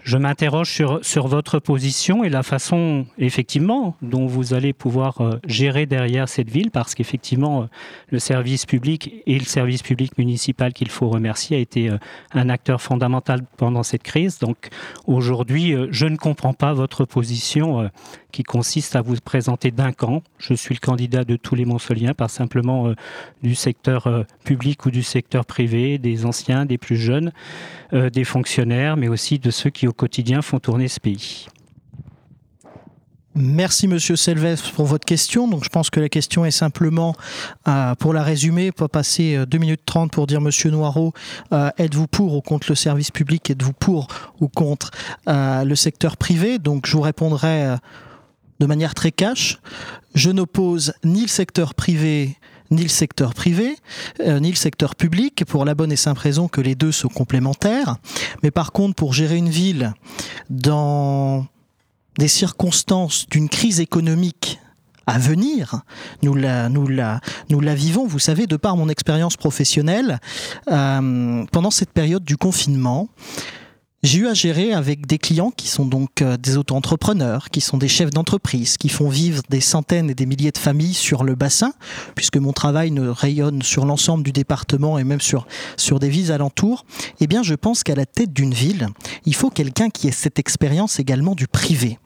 je 0.04 0.18
m'interroge 0.18 0.72
sur, 0.72 1.04
sur 1.04 1.28
votre 1.28 1.60
position 1.60 2.24
et 2.24 2.30
la 2.30 2.44
façon, 2.44 3.06
effectivement, 3.18 3.96
dont 4.02 4.26
vous 4.26 4.54
allez 4.54 4.74
pouvoir 4.74 5.22
euh, 5.22 5.40
gérer 5.48 5.86
derrière 5.86 6.30
cette 6.30 6.50
ville, 6.50 6.72
parce 6.72 6.96
qu'effectivement, 6.96 7.68
le 8.10 8.20
service 8.20 8.66
public 8.66 9.14
et 9.26 9.38
le 9.38 9.46
service 9.46 9.84
public 9.84 10.18
municipal 10.18 10.74
qu'il 10.74 10.90
faut 10.96 11.10
remercier 11.10 11.58
a 11.58 11.60
été 11.60 11.92
un 12.34 12.50
acteur 12.50 12.82
fondamental 12.82 13.42
pendant 13.58 13.84
cette 13.84 14.04
crise. 14.04 14.40
Donc, 14.40 14.70
aujourd'hui, 15.06 15.76
je 15.90 16.06
ne 16.06 16.18
comprends 16.18 16.54
pas 16.54 16.74
votre 16.74 17.06
position 17.06 17.90
qui 18.36 18.44
consiste 18.44 18.98
à 18.98 19.02
vous 19.02 19.16
présenter 19.24 19.72
d'un 19.72 19.94
camp. 19.94 20.22
Je 20.40 20.54
suis 20.54 20.76
le 20.76 20.82
candidat 20.82 21.24
de 21.24 21.38
tous 21.38 21.56
les 21.56 21.64
Montsoliens, 21.64 22.14
pas 22.14 22.28
simplement 22.28 22.88
euh, 22.88 22.96
du 23.44 23.56
secteur 23.56 24.08
euh, 24.08 24.24
public 24.44 24.86
ou 24.86 24.92
du 24.92 25.04
secteur 25.04 25.46
privé, 25.46 25.98
des 25.98 26.26
anciens, 26.26 26.66
des 26.66 26.78
plus 26.78 26.98
jeunes, 26.98 27.32
euh, 27.94 28.10
des 28.10 28.26
fonctionnaires, 28.26 28.98
mais 28.98 29.08
aussi 29.08 29.40
de 29.40 29.52
ceux 29.52 29.70
qui 29.70 29.88
au 29.88 29.94
quotidien 29.94 30.42
font 30.42 30.60
tourner 30.60 30.90
ce 30.90 31.00
pays. 31.00 31.48
Merci 33.36 33.90
Monsieur 33.90 34.16
Selves 34.16 34.72
pour 34.74 34.86
votre 34.86 35.06
question. 35.06 35.48
Donc 35.48 35.64
je 35.66 35.70
pense 35.70 35.90
que 35.90 36.00
la 36.00 36.08
question 36.08 36.46
est 36.46 36.52
simplement, 36.52 37.16
pour 38.00 38.14
la 38.14 38.24
résumer, 38.24 38.72
pas 38.72 38.88
passer 38.88 39.46
2 39.46 39.58
minutes 39.58 39.82
30 39.86 40.12
pour 40.12 40.26
dire 40.26 40.40
Monsieur 40.40 40.72
Noireau, 40.72 41.14
êtes-vous 41.52 42.08
pour 42.08 42.36
ou 42.36 42.42
contre 42.42 42.68
le 42.70 42.76
service 42.76 43.12
public? 43.12 43.50
Êtes-vous 43.50 43.74
pour 43.74 44.08
ou 44.40 44.48
contre 44.48 44.92
le 45.28 45.76
secteur 45.76 46.16
privé? 46.16 46.60
Donc 46.60 46.88
je 46.88 46.94
vous 46.94 47.02
répondrai 47.02 47.76
de 48.60 48.66
manière 48.66 48.96
très 48.96 49.12
cash. 49.12 49.60
Je 50.14 50.30
n'oppose 50.32 50.94
ni 51.04 51.24
le 51.24 51.28
secteur 51.28 51.76
privé 51.76 52.38
ni 52.72 52.84
le 52.84 52.90
secteur 52.90 53.34
privé, 53.34 53.76
euh, 54.22 54.40
ni 54.40 54.50
le 54.50 54.56
secteur 54.56 54.96
public, 54.96 55.46
pour 55.46 55.66
la 55.66 55.76
bonne 55.76 55.92
et 55.92 55.96
simple 55.96 56.22
raison 56.22 56.48
que 56.48 56.62
les 56.62 56.76
deux 56.76 56.92
sont 56.92 57.10
complémentaires. 57.10 57.98
Mais 58.44 58.52
par 58.52 58.72
contre, 58.72 58.96
pour 58.96 59.14
gérer 59.14 59.38
une 59.38 59.50
ville 59.50 59.94
dans 60.50 61.46
des 62.18 62.28
circonstances 62.28 63.28
d'une 63.30 63.50
crise 63.50 63.80
économique 63.80 64.60
à 65.08 65.20
venir, 65.20 65.82
nous 66.24 66.34
la, 66.34 66.70
vivons, 67.76 68.08
vous 68.08 68.20
savez, 68.20 68.48
de 68.48 68.58
par 68.58 68.76
mon 68.76 68.90
expérience 68.90 69.38
professionnelle, 69.38 70.20
euh, 70.72 71.46
pendant 71.52 71.72
cette 71.72 71.92
période 71.92 72.24
du 72.24 72.38
confinement, 72.38 73.08
j'ai 74.06 74.20
eu 74.20 74.28
à 74.28 74.36
gérer 74.36 74.72
avec 74.72 75.08
des 75.08 75.18
clients 75.18 75.50
qui 75.50 75.68
sont 75.68 75.86
donc 75.86 76.22
euh, 76.22 76.38
des 76.38 76.58
auto-entrepreneurs, 76.58 77.50
qui 77.50 77.60
sont 77.60 77.78
des 77.78 77.88
chefs 77.88 78.12
d'entreprise, 78.12 78.78
qui 78.78 78.88
font 78.88 79.10
vivre 79.10 79.42
des 79.50 79.62
centaines 79.62 80.12
et 80.12 80.14
des 80.14 80.28
milliers 80.28 80.52
de 80.52 80.60
familles 80.60 80.94
sur 80.94 81.24
le 81.24 81.34
bassin, 81.34 81.74
puisque 82.14 82.38
mon 82.38 82.54
travail 82.54 82.92
ne 82.92 83.08
rayonne 83.08 83.64
sur 83.64 83.84
l'ensemble 83.84 84.24
du 84.24 84.32
département 84.32 85.00
et 85.00 85.04
même 85.04 85.22
sur, 85.22 85.48
sur 85.76 85.98
des 86.00 86.10
villes 86.10 86.32
alentours. 86.32 86.86
Eh 87.20 87.26
bien, 87.26 87.42
je 87.42 87.56
pense 87.56 87.82
qu'à 87.82 87.96
la 87.96 88.06
tête 88.06 88.32
d'une 88.32 88.54
ville, 88.54 88.90
il 89.26 89.34
faut 89.34 89.50
quelqu'un 89.50 89.90
qui 89.90 90.08
ait 90.08 90.12
cette 90.12 90.38
expérience 90.38 91.00
également 91.00 91.34
du 91.34 91.48
privé. 91.48 91.98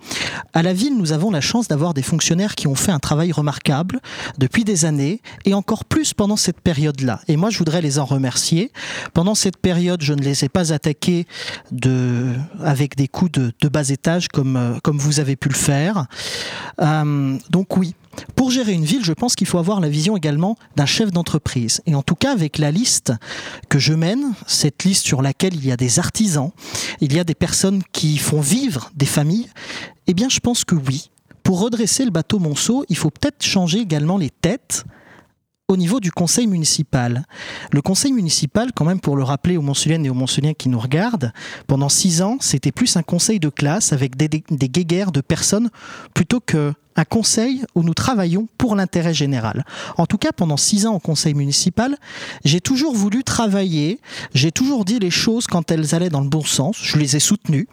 À 0.54 0.64
la 0.64 0.72
ville, 0.72 0.98
nous 0.98 1.12
avons 1.12 1.32
la 1.32 1.42
chance 1.42 1.68
d'avoir 1.68 1.94
des 1.94 2.02
fonctionnaires 2.02 2.56
qui 2.56 2.68
ont 2.68 2.76
fait 2.76 2.94
un 2.94 3.00
travail 3.00 3.34
remarquable 3.34 4.00
depuis 4.38 4.64
des 4.64 4.86
années 4.86 5.22
et 5.44 5.54
encore 5.54 5.84
plus 5.84 6.14
pendant 6.14 6.38
cette 6.38 6.62
période-là. 6.62 7.20
Et 7.28 7.36
moi, 7.36 7.50
je 7.50 7.58
voudrais 7.58 7.82
les 7.82 8.00
en 8.00 8.06
remercier. 8.06 8.72
Pendant 9.14 9.36
cette 9.36 9.58
période, 9.58 10.02
je 10.02 10.14
ne 10.14 10.22
les 10.22 10.46
ai 10.46 10.50
pas 10.50 10.72
attaqués 10.72 11.28
de 11.72 11.89
avec 12.64 12.96
des 12.96 13.08
coûts 13.08 13.30
de, 13.30 13.52
bas 13.70 13.90
étage 13.90 14.28
comme, 14.28 14.56
euh, 14.56 14.80
comme 14.84 14.98
vous 14.98 15.20
avez 15.20 15.36
pu 15.36 15.50
le 15.50 15.56
faire. 15.56 16.06
Euh, 16.82 17.38
donc 17.50 17.78
oui, 17.78 17.96
pour 18.36 18.52
gérer 18.52 18.74
une 18.74 18.86
ville, 18.86 19.04
je 19.04 19.14
pense 19.14 19.36
qu'il 19.36 19.48
faut 19.48 19.58
avoir 19.58 19.80
la 19.80 19.90
vision 19.90 20.18
également 20.18 20.58
d'un 20.76 20.86
chef 20.86 21.12
d'entreprise. 21.12 21.82
Et 21.86 21.96
en 21.96 22.02
tout 22.02 22.16
cas, 22.16 22.32
avec 22.32 22.58
la 22.58 22.72
liste 22.72 23.14
que 23.70 23.80
je 23.80 23.94
mène, 23.94 24.34
cette 24.48 24.84
liste 24.84 25.06
sur 25.06 25.22
laquelle 25.22 25.56
il 25.56 25.66
y 25.66 25.72
a 25.72 25.78
des 25.78 26.00
artisans, 26.00 26.52
il 27.02 27.14
y 27.14 27.20
a 27.20 27.24
des 27.24 27.36
personnes 27.36 27.82
qui 27.92 28.18
font 28.18 28.42
vivre 28.42 28.92
des 28.96 29.06
familles, 29.06 29.50
eh 30.08 30.14
bien, 30.14 30.30
je 30.30 30.40
pense 30.40 30.66
que 30.66 30.76
oui, 30.76 31.12
pour 31.44 31.62
redresser 31.62 32.06
le 32.06 32.12
bateau 32.12 32.40
Monceau, 32.40 32.86
il 32.90 32.98
faut 32.98 33.10
peut-être 33.12 33.44
changer 33.44 33.80
également 33.80 34.18
les 34.18 34.30
têtes 34.30 34.86
au 35.70 35.78
niveau 35.78 36.00
du 36.00 36.12
conseil 36.12 36.48
municipal. 36.48 37.26
Le 37.72 37.82
conseil 37.82 38.12
municipal, 38.12 38.72
quand 38.76 38.86
même 38.86 39.00
pour 39.00 39.16
le 39.16 39.24
rappeler 39.24 39.56
aux 39.56 39.62
Montsuliennes 39.62 40.06
et 40.06 40.10
aux 40.10 40.16
Montsuliens 40.16 40.56
qui 40.56 40.68
nous 40.68 40.80
regardent, 40.80 41.32
pendant 41.68 41.90
six 41.90 42.22
ans, 42.22 42.38
c'était 42.42 42.72
plus 42.72 42.98
un 42.98 43.04
conseil 43.04 43.40
de 43.40 43.50
classe 43.50 43.94
avec 43.94 44.18
des, 44.18 44.28
guéguerres 44.30 45.12
de 45.12 45.22
personnes 45.22 45.70
plutôt 46.16 46.40
qu'un 46.40 46.74
conseil 47.08 47.64
où 47.76 47.84
nous 47.84 47.94
travaillons 47.94 48.48
pour 48.58 48.76
l'intérêt 48.76 49.14
général. 49.14 49.64
En 49.98 50.08
tout 50.08 50.18
cas, 50.18 50.32
pendant 50.32 50.58
six 50.58 50.88
ans 50.88 50.96
au 50.96 51.00
conseil 51.00 51.36
municipal, 51.36 51.98
j'ai 52.44 52.62
toujours 52.62 52.96
voulu 52.96 53.24
travailler, 53.24 54.00
j'ai 54.34 54.52
toujours 54.52 54.86
dit 54.86 54.98
les 54.98 55.12
choses 55.12 55.46
quand 55.46 55.70
elles 55.70 55.94
allaient 55.94 56.10
dans 56.10 56.22
le 56.22 56.30
bon 56.30 56.44
sens, 56.44 56.78
je 56.82 56.98
les 56.98 57.16
ai 57.16 57.20
soutenues, 57.20 57.68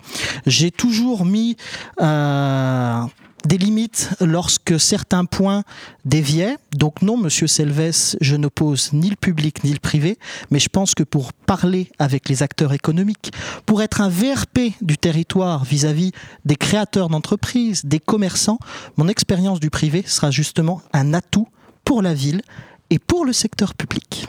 j'ai 0.46 0.70
toujours 0.70 1.24
mis... 1.24 1.56
Euh, 2.02 3.02
des 3.46 3.58
limites 3.58 4.10
lorsque 4.20 4.78
certains 4.78 5.24
points 5.24 5.62
déviaient. 6.04 6.56
Donc 6.72 7.02
non, 7.02 7.16
Monsieur 7.16 7.46
Selves, 7.46 8.16
je 8.20 8.36
n'oppose 8.36 8.92
ni 8.92 9.08
le 9.08 9.16
public 9.16 9.62
ni 9.64 9.72
le 9.72 9.78
privé, 9.78 10.18
mais 10.50 10.58
je 10.58 10.68
pense 10.68 10.94
que 10.94 11.02
pour 11.02 11.32
parler 11.32 11.90
avec 11.98 12.28
les 12.28 12.42
acteurs 12.42 12.72
économiques, 12.72 13.32
pour 13.64 13.82
être 13.82 14.00
un 14.00 14.08
VRP 14.08 14.72
du 14.82 14.98
territoire 14.98 15.64
vis-à-vis 15.64 16.12
des 16.44 16.56
créateurs 16.56 17.08
d'entreprises, 17.08 17.84
des 17.84 18.00
commerçants, 18.00 18.58
mon 18.96 19.08
expérience 19.08 19.60
du 19.60 19.70
privé 19.70 20.02
sera 20.06 20.30
justement 20.30 20.82
un 20.92 21.14
atout 21.14 21.48
pour 21.84 22.02
la 22.02 22.14
ville 22.14 22.42
et 22.90 22.98
pour 22.98 23.24
le 23.24 23.32
secteur 23.32 23.74
public. 23.74 24.28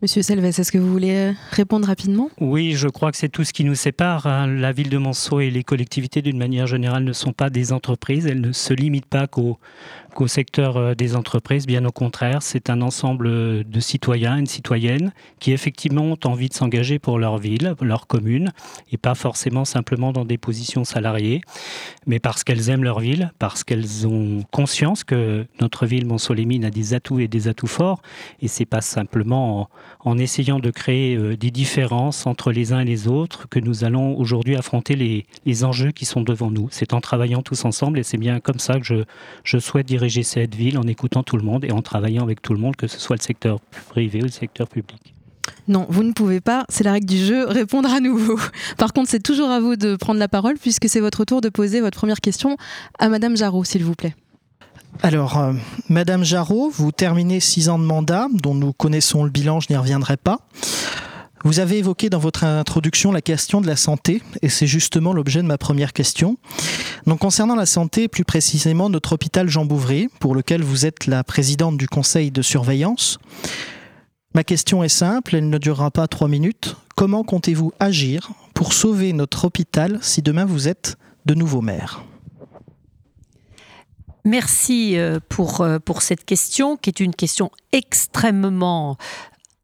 Monsieur 0.00 0.22
Selves, 0.22 0.44
est-ce 0.44 0.70
que 0.70 0.78
vous 0.78 0.92
voulez 0.92 1.16
euh, 1.16 1.32
répondre 1.50 1.88
rapidement? 1.88 2.30
Oui, 2.40 2.74
je 2.74 2.86
crois 2.86 3.10
que 3.10 3.16
c'est 3.16 3.28
tout 3.28 3.42
ce 3.42 3.52
qui 3.52 3.64
nous 3.64 3.74
sépare. 3.74 4.28
Hein. 4.28 4.46
La 4.46 4.70
ville 4.70 4.90
de 4.90 4.96
Monceau 4.96 5.40
et 5.40 5.50
les 5.50 5.64
collectivités, 5.64 6.22
d'une 6.22 6.38
manière 6.38 6.68
générale, 6.68 7.02
ne 7.02 7.12
sont 7.12 7.32
pas 7.32 7.50
des 7.50 7.72
entreprises. 7.72 8.24
Elles 8.24 8.40
ne 8.40 8.52
se 8.52 8.72
limitent 8.72 9.06
pas 9.06 9.26
qu'aux 9.26 9.58
au 10.16 10.26
secteur 10.26 10.76
euh, 10.76 10.94
des 10.94 11.16
entreprises. 11.16 11.66
Bien 11.66 11.84
au 11.84 11.92
contraire, 11.92 12.42
c'est 12.42 12.70
un 12.70 12.82
ensemble 12.82 13.64
de 13.64 13.80
citoyens, 13.80 14.36
une 14.36 14.46
citoyenne, 14.46 15.12
qui 15.38 15.52
effectivement 15.52 16.04
ont 16.04 16.18
envie 16.24 16.48
de 16.48 16.54
s'engager 16.54 16.98
pour 16.98 17.18
leur 17.18 17.38
ville, 17.38 17.74
leur 17.80 18.06
commune, 18.06 18.52
et 18.92 18.96
pas 18.96 19.14
forcément 19.14 19.64
simplement 19.64 20.12
dans 20.12 20.24
des 20.24 20.38
positions 20.38 20.84
salariées, 20.84 21.40
mais 22.06 22.18
parce 22.18 22.44
qu'elles 22.44 22.70
aiment 22.70 22.84
leur 22.84 23.00
ville, 23.00 23.32
parce 23.38 23.64
qu'elles 23.64 24.06
ont 24.06 24.42
conscience 24.50 25.04
que 25.04 25.46
notre 25.60 25.86
ville, 25.86 26.06
Montsolémine, 26.06 26.64
a 26.64 26.70
des 26.70 26.94
atouts 26.94 27.20
et 27.20 27.28
des 27.28 27.48
atouts 27.48 27.66
forts, 27.66 28.02
et 28.40 28.48
c'est 28.48 28.64
pas 28.64 28.80
simplement 28.80 29.68
en, 30.00 30.18
essayant 30.18 30.58
de 30.58 30.70
créer 30.70 31.16
euh, 31.16 31.36
des 31.36 31.50
différences 31.50 32.26
entre 32.26 32.50
les 32.50 32.72
uns 32.72 32.80
et 32.80 32.84
les 32.84 33.08
autres 33.08 33.48
que 33.48 33.60
nous 33.60 33.84
allons 33.84 34.18
aujourd'hui 34.18 34.56
affronter 34.56 34.96
les, 34.96 35.64
enjeux 35.64 35.90
qui 35.90 36.04
sont 36.04 36.22
devant 36.22 36.50
nous. 36.50 36.68
C'est 36.70 36.92
en 36.92 37.00
travaillant 37.00 37.42
tous 37.42 37.64
ensemble, 37.64 37.98
et 37.98 38.02
c'est 38.02 38.16
bien 38.16 38.40
comme 38.40 38.58
ça 38.58 38.78
que 38.78 39.04
je, 39.44 39.58
souhaite 39.58 39.86
diriger 39.98 40.22
cette 40.22 40.54
ville 40.54 40.78
en 40.78 40.84
écoutant 40.84 41.22
tout 41.22 41.36
le 41.36 41.42
monde 41.42 41.64
et 41.64 41.72
en 41.72 41.82
travaillant 41.82 42.22
avec 42.22 42.40
tout 42.40 42.54
le 42.54 42.60
monde, 42.60 42.76
que 42.76 42.86
ce 42.86 42.98
soit 42.98 43.16
le 43.16 43.22
secteur 43.22 43.58
privé 43.90 44.20
ou 44.20 44.24
le 44.26 44.30
secteur 44.30 44.68
public. 44.68 45.14
Non, 45.66 45.86
vous 45.88 46.02
ne 46.02 46.12
pouvez 46.12 46.40
pas, 46.40 46.64
c'est 46.68 46.84
la 46.84 46.92
règle 46.92 47.06
du 47.06 47.18
jeu, 47.18 47.46
répondre 47.46 47.90
à 47.92 48.00
nouveau. 48.00 48.38
Par 48.78 48.92
contre, 48.92 49.10
c'est 49.10 49.22
toujours 49.22 49.50
à 49.50 49.60
vous 49.60 49.76
de 49.76 49.96
prendre 49.96 50.20
la 50.20 50.28
parole 50.28 50.56
puisque 50.56 50.88
c'est 50.88 51.00
votre 51.00 51.24
tour 51.24 51.40
de 51.40 51.48
poser 51.48 51.80
votre 51.80 51.98
première 51.98 52.20
question 52.20 52.56
à 52.98 53.08
Madame 53.08 53.36
Jarot, 53.36 53.64
s'il 53.64 53.84
vous 53.84 53.94
plaît. 53.94 54.14
Alors, 55.02 55.38
euh, 55.38 55.52
Madame 55.88 56.24
Jarot, 56.24 56.70
vous 56.70 56.92
terminez 56.92 57.40
six 57.40 57.68
ans 57.68 57.78
de 57.78 57.84
mandat, 57.84 58.28
dont 58.32 58.54
nous 58.54 58.72
connaissons 58.72 59.24
le 59.24 59.30
bilan, 59.30 59.60
je 59.60 59.68
n'y 59.70 59.76
reviendrai 59.76 60.16
pas. 60.16 60.38
Vous 61.44 61.60
avez 61.60 61.78
évoqué 61.78 62.10
dans 62.10 62.18
votre 62.18 62.44
introduction 62.44 63.12
la 63.12 63.22
question 63.22 63.60
de 63.60 63.66
la 63.66 63.76
santé, 63.76 64.22
et 64.42 64.48
c'est 64.48 64.66
justement 64.66 65.12
l'objet 65.12 65.40
de 65.40 65.46
ma 65.46 65.58
première 65.58 65.92
question. 65.92 66.36
Donc, 67.06 67.20
concernant 67.20 67.54
la 67.54 67.66
santé, 67.66 68.08
plus 68.08 68.24
précisément 68.24 68.90
notre 68.90 69.12
hôpital 69.12 69.48
Jean 69.48 69.64
Bouvray, 69.64 70.08
pour 70.20 70.34
lequel 70.34 70.62
vous 70.62 70.84
êtes 70.84 71.06
la 71.06 71.22
présidente 71.24 71.76
du 71.76 71.88
conseil 71.88 72.30
de 72.30 72.42
surveillance. 72.42 73.18
Ma 74.34 74.44
question 74.44 74.84
est 74.84 74.88
simple, 74.88 75.36
elle 75.36 75.48
ne 75.48 75.58
durera 75.58 75.90
pas 75.90 76.06
trois 76.06 76.28
minutes. 76.28 76.76
Comment 76.96 77.24
comptez-vous 77.24 77.72
agir 77.80 78.30
pour 78.52 78.72
sauver 78.72 79.12
notre 79.12 79.44
hôpital 79.44 79.98
si 80.02 80.22
demain 80.22 80.44
vous 80.44 80.68
êtes 80.68 80.96
de 81.26 81.34
nouveau 81.34 81.60
maire? 81.60 82.02
Merci 84.24 84.98
euh, 84.98 85.20
pour, 85.28 85.62
euh, 85.62 85.78
pour 85.78 86.02
cette 86.02 86.24
question, 86.24 86.76
qui 86.76 86.90
est 86.90 87.00
une 87.00 87.14
question 87.14 87.50
extrêmement 87.72 88.98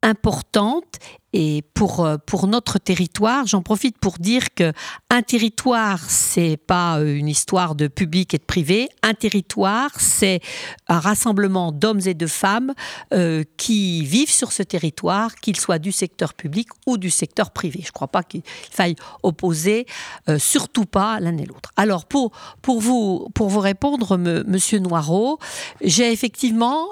importante 0.01 0.99
et 1.37 1.63
pour, 1.73 2.05
euh, 2.05 2.15
pour 2.25 2.47
notre 2.47 2.79
territoire, 2.79 3.45
j'en 3.45 3.61
profite 3.61 3.97
pour 3.97 4.19
dire 4.19 4.53
que 4.55 4.71
un 5.09 5.21
territoire, 5.21 5.99
c'est 6.09 6.55
pas 6.55 6.99
euh, 6.99 7.13
une 7.13 7.27
histoire 7.27 7.75
de 7.75 7.89
public 7.89 8.33
et 8.33 8.37
de 8.37 8.43
privé. 8.43 8.87
Un 9.03 9.13
territoire, 9.13 9.89
c'est 9.99 10.39
un 10.87 10.97
rassemblement 10.97 11.73
d'hommes 11.73 11.99
et 12.05 12.13
de 12.13 12.25
femmes 12.25 12.73
euh, 13.13 13.43
qui 13.57 14.05
vivent 14.05 14.31
sur 14.31 14.53
ce 14.53 14.63
territoire, 14.63 15.35
qu'ils 15.35 15.59
soient 15.59 15.77
du 15.77 15.91
secteur 15.91 16.35
public 16.35 16.69
ou 16.87 16.97
du 16.97 17.09
secteur 17.09 17.51
privé. 17.51 17.81
Je 17.81 17.89
ne 17.89 17.91
crois 17.91 18.07
pas 18.07 18.23
qu'il 18.23 18.43
faille 18.45 18.95
opposer, 19.21 19.87
surtout 20.37 20.85
pas 20.85 21.19
l'un 21.19 21.37
et 21.37 21.45
l'autre. 21.45 21.71
Alors, 21.75 22.05
pour, 22.05 22.31
pour, 22.61 22.79
vous, 22.79 23.27
pour 23.35 23.49
vous 23.49 23.59
répondre, 23.59 24.15
monsieur 24.17 24.79
Noireau, 24.79 25.39
j'ai 25.81 26.13
effectivement 26.13 26.87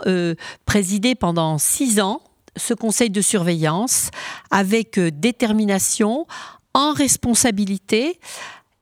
présidé 0.65 1.15
pendant 1.15 1.57
six 1.57 2.01
ans 2.01 2.21
ce 2.55 2.73
conseil 2.73 3.09
de 3.09 3.21
surveillance 3.21 4.09
avec 4.51 4.97
euh, 4.97 5.11
détermination, 5.11 6.27
en 6.73 6.93
responsabilité. 6.93 8.19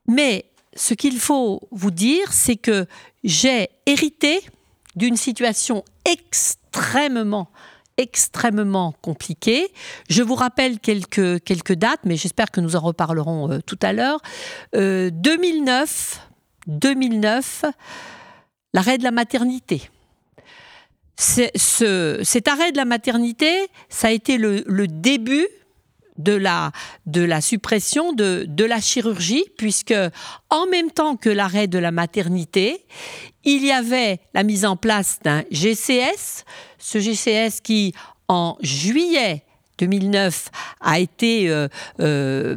Mais 0.07 0.45
ce 0.75 0.93
qu'il 0.93 1.19
faut 1.19 1.61
vous 1.71 1.91
dire, 1.91 2.31
c'est 2.31 2.55
que 2.55 2.85
j'ai 3.23 3.69
hérité 3.85 4.41
d'une 4.95 5.17
situation 5.17 5.83
extrêmement 6.05 7.49
extrêmement 7.97 8.95
compliquée. 9.01 9.71
Je 10.09 10.23
vous 10.23 10.33
rappelle 10.33 10.79
quelques, 10.79 11.43
quelques 11.43 11.73
dates, 11.73 11.99
mais 12.03 12.15
j'espère 12.15 12.49
que 12.49 12.59
nous 12.59 12.75
en 12.75 12.79
reparlerons 12.79 13.51
euh, 13.51 13.59
tout 13.63 13.77
à 13.81 13.93
l'heure. 13.93 14.19
2009, 14.73 16.19
euh, 16.19 16.71
2009, 16.71 17.65
l'arrêt 18.73 18.97
de 18.97 19.03
la 19.03 19.11
maternité 19.11 19.89
ce, 21.21 22.19
cet 22.23 22.47
arrêt 22.47 22.71
de 22.71 22.77
la 22.77 22.85
maternité, 22.85 23.67
ça 23.89 24.07
a 24.07 24.11
été 24.11 24.37
le, 24.37 24.63
début 24.87 25.47
de 26.17 26.33
la, 26.33 26.71
suppression 27.41 28.13
de, 28.13 28.63
la 28.63 28.79
chirurgie, 28.79 29.45
puisque 29.57 29.93
en 30.49 30.65
même 30.67 30.91
temps 30.91 31.15
que 31.15 31.29
l'arrêt 31.29 31.67
de 31.67 31.77
la 31.77 31.91
maternité, 31.91 32.85
il 33.43 33.65
y 33.65 33.71
avait 33.71 34.19
la 34.33 34.43
mise 34.43 34.65
en 34.65 34.75
place 34.75 35.19
d'un 35.23 35.43
GCS, 35.51 36.43
ce 36.77 36.99
GCS 36.99 37.61
qui, 37.63 37.93
en 38.27 38.57
juillet 38.61 39.43
2009, 39.77 40.49
a 40.79 40.99
été, 40.99 41.49
euh, 41.49 41.67
euh, 41.99 42.55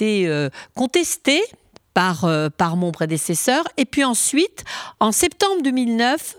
euh, 0.00 0.50
contesté 0.74 1.42
par, 1.94 2.24
euh, 2.24 2.48
par 2.48 2.76
mon 2.76 2.92
prédécesseur. 2.92 3.64
Et 3.76 3.84
puis 3.84 4.04
ensuite, 4.04 4.64
en 5.00 5.12
septembre 5.12 5.62
2009, 5.62 6.36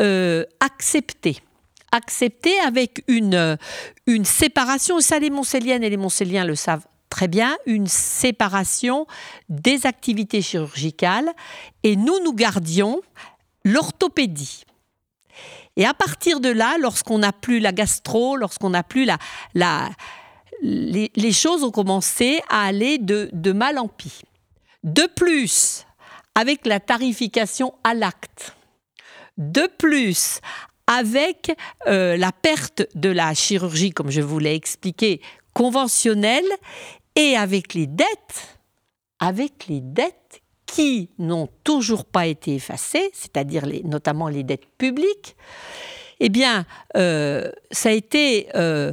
euh, 0.00 0.44
accepté 0.60 1.40
accepté 1.92 2.56
avec 2.60 3.02
une, 3.08 3.58
une 4.06 4.24
séparation, 4.24 5.00
ça 5.00 5.18
les 5.18 5.28
Montcelliennes 5.28 5.82
et 5.82 5.90
les 5.90 5.96
Montcelliens 5.96 6.44
le 6.44 6.54
savent 6.54 6.86
très 7.08 7.28
bien, 7.28 7.56
une 7.66 7.88
séparation 7.88 9.06
des 9.48 9.86
activités 9.86 10.40
chirurgicales 10.40 11.28
et 11.82 11.96
nous, 11.96 12.22
nous 12.22 12.32
gardions 12.32 13.00
l'orthopédie. 13.64 14.64
Et 15.76 15.84
à 15.84 15.94
partir 15.94 16.40
de 16.40 16.48
là, 16.48 16.76
lorsqu'on 16.78 17.18
n'a 17.18 17.32
plus 17.32 17.58
la 17.58 17.72
gastro, 17.72 18.36
lorsqu'on 18.36 18.70
n'a 18.70 18.82
plus 18.82 19.04
la... 19.04 19.18
la 19.54 19.90
les, 20.62 21.10
les, 21.16 21.32
choses 21.32 21.64
ont 21.64 21.70
commencé 21.70 22.42
à 22.50 22.64
aller 22.64 22.98
de, 22.98 23.30
de 23.32 23.52
mal 23.52 23.78
en 23.78 23.88
pis. 23.88 24.20
De 24.82 25.06
plus, 25.14 25.86
avec 26.34 26.66
la 26.66 26.80
tarification 26.80 27.74
à 27.84 27.94
l'acte, 27.94 28.56
de 29.36 29.66
plus, 29.78 30.40
avec 30.86 31.56
euh, 31.86 32.16
la 32.16 32.32
perte 32.32 32.86
de 32.94 33.10
la 33.10 33.34
chirurgie, 33.34 33.90
comme 33.90 34.10
je 34.10 34.20
vous 34.20 34.38
l'ai 34.38 34.54
expliqué, 34.54 35.20
conventionnelle, 35.54 36.48
et 37.14 37.36
avec 37.36 37.74
les 37.74 37.86
dettes, 37.86 38.58
avec 39.18 39.66
les 39.68 39.80
dettes 39.80 40.40
qui 40.66 41.10
n'ont 41.18 41.48
toujours 41.64 42.04
pas 42.04 42.26
été 42.26 42.54
effacées, 42.54 43.10
c'est-à-dire 43.12 43.66
notamment 43.84 44.28
les 44.28 44.44
dettes 44.44 44.66
publiques, 44.78 45.36
eh 46.20 46.28
bien, 46.28 46.66
euh, 46.96 47.50
ça 47.70 47.88
a 47.88 47.92
été 47.92 48.48
euh, 48.54 48.92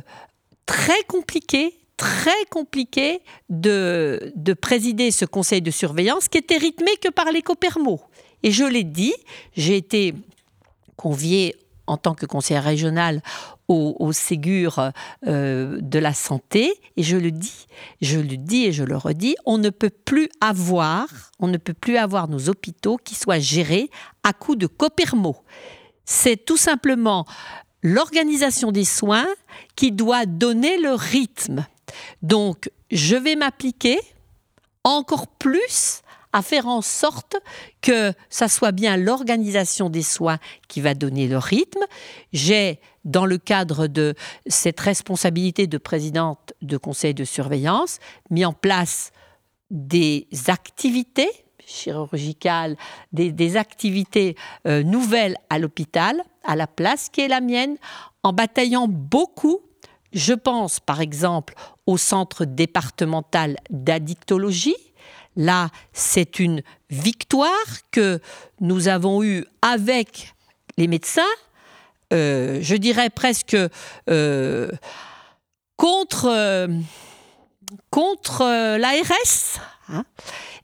très 0.65 1.03
compliqué, 1.03 1.77
très 1.97 2.45
compliqué 2.49 3.21
de, 3.49 4.31
de 4.35 4.53
présider 4.53 5.11
ce 5.11 5.25
conseil 5.25 5.61
de 5.61 5.71
surveillance 5.71 6.27
qui 6.27 6.37
était 6.37 6.57
rythmé 6.57 6.91
que 7.01 7.09
par 7.09 7.31
les 7.31 7.41
copermo. 7.41 7.99
Et 8.43 8.51
je 8.51 8.63
l'ai 8.63 8.83
dit, 8.83 9.13
j'ai 9.55 9.77
été 9.77 10.13
conviée 10.95 11.55
en 11.87 11.97
tant 11.97 12.13
que 12.13 12.25
conseillère 12.25 12.65
régionale 12.65 13.21
au, 13.69 14.11
Ségur 14.13 14.91
euh, 15.25 15.77
de 15.81 15.99
la 15.99 16.13
santé. 16.13 16.73
Et 16.95 17.03
je 17.03 17.17
le 17.17 17.31
dis, 17.31 17.67
je 18.01 18.19
le 18.19 18.37
dis 18.37 18.65
et 18.65 18.71
je 18.71 18.83
le 18.83 18.95
redis, 18.95 19.35
on 19.45 19.57
ne 19.57 19.69
peut 19.69 19.89
plus 19.89 20.29
avoir, 20.39 21.07
on 21.39 21.47
ne 21.47 21.57
peut 21.57 21.73
plus 21.73 21.97
avoir 21.97 22.27
nos 22.27 22.49
hôpitaux 22.49 22.97
qui 22.97 23.15
soient 23.15 23.39
gérés 23.39 23.89
à 24.23 24.33
coup 24.33 24.55
de 24.55 24.67
copermo. 24.67 25.37
C'est 26.05 26.45
tout 26.45 26.57
simplement 26.57 27.25
l'organisation 27.83 28.71
des 28.71 28.85
soins 28.85 29.27
qui 29.75 29.91
doit 29.91 30.25
donner 30.25 30.77
le 30.77 30.93
rythme. 30.93 31.65
Donc, 32.21 32.69
je 32.91 33.15
vais 33.15 33.35
m'appliquer 33.35 33.99
encore 34.83 35.27
plus 35.27 36.01
à 36.33 36.41
faire 36.41 36.67
en 36.67 36.81
sorte 36.81 37.35
que 37.81 38.13
ça 38.29 38.47
soit 38.47 38.71
bien 38.71 38.97
l'organisation 38.97 39.89
des 39.89 40.03
soins 40.03 40.39
qui 40.67 40.81
va 40.81 40.93
donner 40.93 41.27
le 41.27 41.37
rythme. 41.37 41.83
J'ai, 42.33 42.79
dans 43.05 43.25
le 43.25 43.37
cadre 43.37 43.87
de 43.87 44.13
cette 44.45 44.79
responsabilité 44.79 45.67
de 45.67 45.77
présidente 45.77 46.53
de 46.61 46.77
conseil 46.77 47.13
de 47.13 47.23
surveillance, 47.23 47.99
mis 48.29 48.45
en 48.45 48.53
place 48.53 49.11
des 49.71 50.27
activités 50.47 51.29
chirurgicales, 51.65 52.77
des, 53.11 53.57
activités 53.57 54.35
euh, 54.65 54.83
nouvelles 54.83 55.37
à 55.49 55.59
l'hôpital, 55.59 56.23
à 56.43 56.55
la 56.55 56.65
place 56.65 57.09
qui 57.09 57.21
est 57.21 57.27
la 57.27 57.41
mienne, 57.41 57.77
en 58.23 58.31
bataillant 58.31 58.87
beaucoup. 58.87 59.59
Je 60.13 60.33
pense 60.33 60.79
par 60.79 61.01
exemple 61.01 61.55
au 61.87 61.97
centre 61.97 62.45
départemental 62.45 63.57
d'addictologie, 63.69 64.75
Là, 65.37 65.69
c'est 65.93 66.39
une 66.39 66.63
victoire 66.89 67.51
que 67.91 68.19
nous 68.59 68.87
avons 68.87 69.23
eue 69.23 69.45
avec 69.61 70.33
les 70.77 70.87
médecins, 70.87 71.21
euh, 72.11 72.57
je 72.61 72.75
dirais 72.75 73.11
presque 73.11 73.55
euh, 74.09 74.71
contre, 75.75 76.25
euh, 76.25 76.67
contre 77.91 78.77
l'ARS. 78.77 79.61
Hein. 79.89 80.03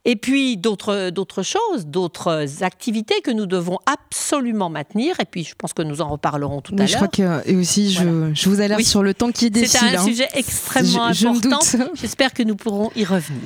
et 0.04 0.16
puis 0.16 0.56
d'autres 0.56 1.42
choses, 1.42 1.86
d'autres 1.86 2.62
activités 2.62 3.20
que 3.22 3.30
nous 3.30 3.46
devons 3.46 3.78
absolument 3.86 4.68
maintenir. 4.68 5.18
Et 5.20 5.24
puis 5.24 5.44
je 5.44 5.54
pense 5.56 5.72
que 5.72 5.82
nous 5.82 6.00
en 6.00 6.08
reparlerons 6.08 6.60
tout 6.60 6.74
à 6.74 6.78
l'heure. 6.78 6.86
Je 6.86 6.96
crois 6.96 7.08
que 7.08 7.48
et 7.48 7.56
aussi 7.56 7.90
je, 7.90 8.32
je 8.34 8.48
vous 8.48 8.60
alerte 8.60 8.82
sur 8.82 9.02
le 9.02 9.14
temps 9.14 9.32
qui 9.32 9.50
défile. 9.50 9.68
C'est 9.70 9.96
un 9.96 10.00
hein. 10.00 10.04
sujet 10.04 10.28
extrêmement 10.34 11.04
important. 11.04 11.58
J'espère 11.94 12.32
que 12.34 12.42
nous 12.42 12.56
pourrons 12.56 12.90
y 12.96 13.04
revenir. 13.04 13.42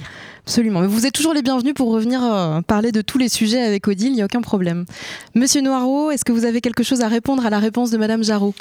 Absolument. 0.49 0.81
Mais 0.81 0.87
vous 0.87 1.05
êtes 1.05 1.13
toujours 1.13 1.35
les 1.35 1.43
bienvenus 1.43 1.75
pour 1.75 1.93
revenir 1.93 2.25
euh, 2.25 2.63
parler 2.63 2.91
de 2.91 3.03
tous 3.03 3.19
les 3.19 3.29
sujets 3.29 3.61
avec 3.61 3.87
Odile, 3.87 4.09
il 4.09 4.15
n'y 4.15 4.23
a 4.23 4.25
aucun 4.25 4.41
problème. 4.41 4.87
Monsieur 5.35 5.61
Noireau, 5.61 6.11
est-ce 6.11 6.25
que 6.25 6.33
vous 6.33 6.47
avez 6.47 6.63
quelque 6.63 6.83
chose 6.83 7.03
à 7.03 7.09
répondre 7.09 7.45
à 7.45 7.51
la 7.51 7.59
réponse 7.59 7.91
de 7.91 7.99
Madame 7.99 8.25
Jarot? 8.25 8.55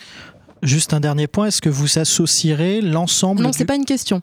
Juste 0.63 0.93
un 0.93 0.99
dernier 0.99 1.27
point, 1.27 1.47
est-ce 1.47 1.61
que 1.61 1.69
vous 1.69 1.99
associerez 1.99 2.81
l'ensemble 2.81 3.43
Non, 3.43 3.51
c'est 3.53 3.65
pas 3.65 3.75
une 3.75 3.85
question. 3.85 4.21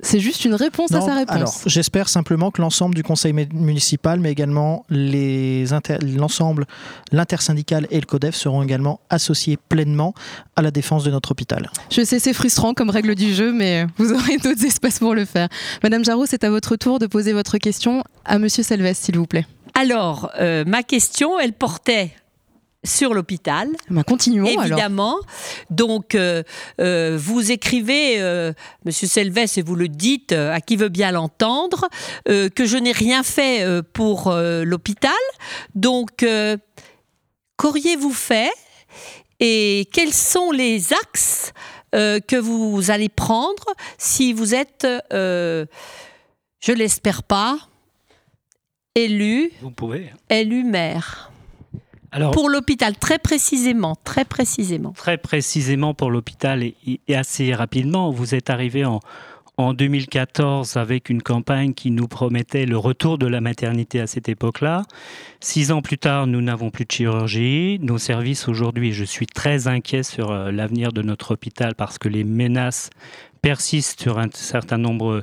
C'est 0.00 0.20
juste 0.20 0.44
une 0.44 0.54
réponse 0.54 0.92
à 0.92 1.00
sa 1.00 1.14
réponse. 1.14 1.36
Alors, 1.36 1.54
j'espère 1.66 2.08
simplement 2.08 2.50
que 2.50 2.60
l'ensemble 2.60 2.94
du 2.94 3.02
conseil 3.02 3.32
municipal, 3.32 4.18
mais 4.20 4.32
également 4.32 4.84
l'ensemble, 4.90 6.66
l'intersyndical 7.12 7.86
et 7.90 8.00
le 8.00 8.06
CODEF 8.06 8.34
seront 8.34 8.62
également 8.62 9.00
associés 9.10 9.56
pleinement 9.56 10.14
à 10.56 10.62
la 10.62 10.70
défense 10.70 11.04
de 11.04 11.10
notre 11.10 11.30
hôpital. 11.30 11.70
Je 11.90 12.04
sais, 12.04 12.18
c'est 12.18 12.32
frustrant 12.32 12.74
comme 12.74 12.90
règle 12.90 13.14
du 13.14 13.34
jeu, 13.34 13.52
mais 13.52 13.86
vous 13.98 14.12
aurez 14.12 14.36
d'autres 14.42 14.64
espaces 14.64 14.98
pour 14.98 15.14
le 15.14 15.24
faire. 15.24 15.48
Madame 15.82 16.04
Jarot, 16.04 16.26
c'est 16.26 16.44
à 16.44 16.50
votre 16.50 16.76
tour 16.76 16.98
de 16.98 17.06
poser 17.06 17.32
votre 17.32 17.58
question 17.58 18.02
à 18.24 18.38
Monsieur 18.38 18.62
Selves, 18.62 18.94
s'il 18.94 19.16
vous 19.16 19.26
plaît. 19.26 19.46
Alors, 19.74 20.30
euh, 20.38 20.64
ma 20.66 20.82
question, 20.82 21.38
elle 21.38 21.52
portait 21.52 22.12
sur 22.84 23.14
l'hôpital. 23.14 23.68
Ben 23.90 24.02
continuons 24.02 24.46
évidemment. 24.46 25.18
Donc, 25.70 26.14
euh, 26.14 26.42
euh, 26.80 27.16
vous 27.20 27.52
écrivez, 27.52 28.20
euh, 28.20 28.52
Monsieur 28.84 29.06
Selves, 29.06 29.38
et 29.56 29.62
vous 29.62 29.76
le 29.76 29.88
dites 29.88 30.32
à 30.32 30.60
qui 30.60 30.76
veut 30.76 30.88
bien 30.88 31.12
l'entendre, 31.12 31.88
que 32.26 32.64
je 32.64 32.76
n'ai 32.76 32.92
rien 32.92 33.22
fait 33.22 33.64
pour 33.92 34.32
l'hôpital. 34.32 35.12
Donc, 35.74 36.24
qu'auriez-vous 37.56 38.12
fait 38.12 38.52
et 39.40 39.88
quels 39.92 40.12
sont 40.12 40.50
les 40.50 40.92
axes 40.92 41.52
que 41.92 42.36
vous 42.36 42.90
allez 42.90 43.08
prendre 43.08 43.64
si 43.98 44.32
vous 44.32 44.54
êtes, 44.54 44.86
je 45.10 45.66
l'espère 46.72 47.22
pas, 47.22 47.58
élu, 48.94 49.52
vous 49.60 49.70
pouvez. 49.70 50.12
élu 50.30 50.64
maire? 50.64 51.31
Pour 52.32 52.48
l'hôpital, 52.48 52.96
très 52.96 53.18
précisément, 53.18 53.96
très 54.04 54.24
précisément. 54.24 54.92
Très 54.92 55.18
précisément 55.18 55.94
pour 55.94 56.10
l'hôpital 56.10 56.62
et, 56.62 57.00
assez 57.14 57.54
rapidement. 57.54 58.10
Vous 58.10 58.34
êtes 58.34 58.50
arrivé 58.50 58.84
en, 58.84 59.00
en 59.56 59.74
2014 59.74 60.76
avec 60.76 61.08
une 61.10 61.22
campagne 61.22 61.74
qui 61.74 61.90
nous 61.90 62.08
promettait 62.08 62.66
le 62.66 62.76
retour 62.76 63.18
de 63.18 63.26
la 63.26 63.40
maternité 63.40 64.00
à 64.00 64.06
cette 64.06 64.28
époque-là. 64.28 64.84
Six 65.40 65.72
ans 65.72 65.82
plus 65.82 65.98
tard, 65.98 66.26
nous 66.26 66.40
n'avons 66.40 66.70
plus 66.70 66.84
de 66.84 66.92
chirurgie. 66.92 67.78
Nos 67.80 67.98
services 67.98 68.48
aujourd'hui, 68.48 68.92
je 68.92 69.04
suis 69.04 69.26
très 69.26 69.66
inquiet 69.66 70.02
sur 70.02 70.30
euh, 70.30 70.50
l'avenir 70.50 70.92
de 70.92 71.02
notre 71.02 71.32
hôpital 71.34 71.74
parce 71.74 71.98
que 71.98 72.08
les 72.08 72.24
menaces 72.24 72.90
persistent 73.40 74.00
sur 74.00 74.18
un 74.18 74.28
certain 74.32 74.78
nombre 74.78 75.22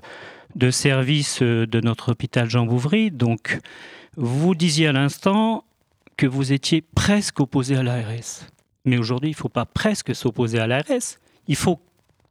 de 0.55 0.71
services 0.71 1.41
euh, 1.41 1.65
de 1.67 1.79
notre 1.81 2.11
hôpital 2.11 2.49
Jean 2.49 2.65
Bouvry. 2.65 3.11
Donc, 3.11 3.59
vous 4.17 4.55
disiez 4.55 4.87
à 4.87 4.91
l'instant, 4.91 5.63
que 6.19 6.27
vous 6.27 6.51
étiez 6.51 6.81
presque 6.81 7.39
opposé 7.39 7.77
à 7.77 7.81
l'ARS. 7.81 8.45
Mais 8.83 8.97
aujourd'hui, 8.97 9.29
il 9.29 9.33
ne 9.33 9.37
faut 9.37 9.47
pas 9.47 9.65
presque 9.65 10.13
s'opposer 10.13 10.59
à 10.59 10.67
l'ARS. 10.67 11.17
Il 11.47 11.55
faut 11.55 11.79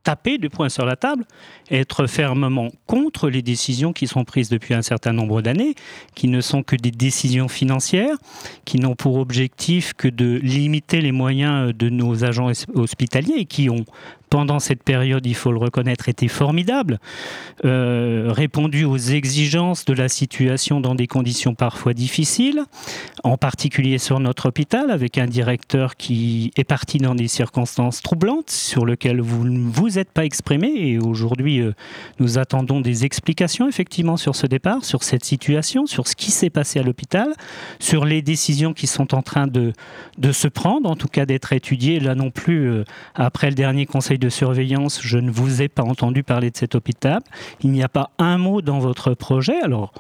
taper 0.03 0.37
du 0.37 0.51
poing 0.51 0.69
sur 0.69 0.85
la 0.85 0.95
table 0.95 1.25
être 1.71 2.07
fermement 2.07 2.69
contre 2.87 3.31
les 3.31 3.41
décisions 3.41 3.95
qui 3.95 4.07
sont 4.07 4.25
prises 4.25 4.51
depuis 4.51 4.75
un 4.75 4.83
certain 4.83 5.15
nombre 5.15 5.41
d'années, 5.41 5.75
qui 6.15 6.29
ne 6.29 6.43
sont 6.43 6.63
que 6.63 6.77
des 6.77 6.91
décisions 6.91 7.49
financières, 7.49 8.17
qui 8.67 8.79
n'ont 8.79 8.95
pour 8.95 9.17
objectif 9.17 9.95
que 9.95 10.09
de 10.09 10.39
limiter 10.43 11.01
les 11.01 11.13
moyens 11.13 11.75
de 11.75 11.89
nos 11.89 12.25
agents 12.25 12.53
hospitaliers 12.75 13.37
et 13.39 13.45
qui 13.47 13.71
ont 13.71 13.87
pendant 14.29 14.59
cette 14.59 14.83
période, 14.83 15.27
il 15.27 15.35
faut 15.35 15.53
le 15.53 15.59
reconnaître, 15.59 16.09
était 16.09 16.29
formidable, 16.29 16.99
euh, 17.65 18.33
répondu 18.33 18.85
aux 18.85 18.97
exigences 18.97 19.85
de 19.85 19.95
la 19.95 20.09
situation 20.09 20.81
dans 20.81 20.95
des 20.95 21.07
conditions 21.07 21.55
parfois 21.55 21.95
difficiles, 21.95 22.63
en 23.25 23.37
particulier 23.37 23.99
sur 23.99 24.21
notre 24.21 24.49
hôpital, 24.49 24.91
avec 24.91 25.19
un 25.19 25.27
directeur 25.27 25.97
qui 25.97 26.53
est 26.57 26.65
parti 26.65 26.99
dans 26.99 27.15
des 27.15 27.29
circonstances 27.29 28.03
troublantes 28.03 28.51
sur 28.51 28.87
lesquelles 28.87 29.21
vous 29.21 29.45
ne 29.45 29.71
vous 29.71 29.99
êtes 29.99 30.11
pas 30.11 30.25
exprimé. 30.25 30.73
Et 30.77 30.99
aujourd'hui, 30.99 31.61
euh, 31.61 31.73
nous 32.21 32.39
attendons 32.39 32.81
des 32.81 33.05
explications 33.05 33.69
effectivement 33.69 34.17
sur 34.17 34.37
ce 34.37 34.47
départ, 34.47 34.85
sur 34.85 35.03
cette 35.03 35.25
situation, 35.25 35.87
sur 35.87 36.07
ce 36.07 36.17
qui 36.17 36.31
s'est 36.31 36.51
passé 36.51 36.79
à 36.79 36.83
l'hôpital, 36.83 37.33
sur 37.79 38.05
les 38.05 38.23
décisions 38.23 38.73
qui 38.73 38.87
sont 38.87 39.15
en 39.15 39.23
train 39.23 39.47
de, 39.47 39.73
de 40.19 40.33
se 40.33 40.49
prendre, 40.49 40.91
en 40.91 40.97
tout 40.97 41.09
cas 41.09 41.27
d'être 41.27 41.53
étudiées. 41.53 42.01
Là 42.01 42.15
non 42.15 42.31
plus, 42.31 42.71
euh, 42.71 42.85
après 43.15 43.49
le 43.49 43.55
dernier 43.55 43.87
conseil 43.87 44.18
de 44.19 44.29
surveillance, 44.29 45.01
je 45.03 45.19
ne 45.19 45.31
vous 45.31 45.63
ai 45.63 45.69
pas 45.69 45.83
entendu 45.83 46.23
parler 46.23 46.51
de 46.51 46.57
cet 46.57 46.75
hôpital. 46.75 47.21
Il 47.63 47.71
n'y 47.71 47.83
a 47.83 47.89
pas 47.89 48.11
un 48.19 48.39
mot 48.39 48.63
dans 48.63 48.79
votre 48.79 49.15
projet. 49.15 49.61
Alors, 49.63 49.93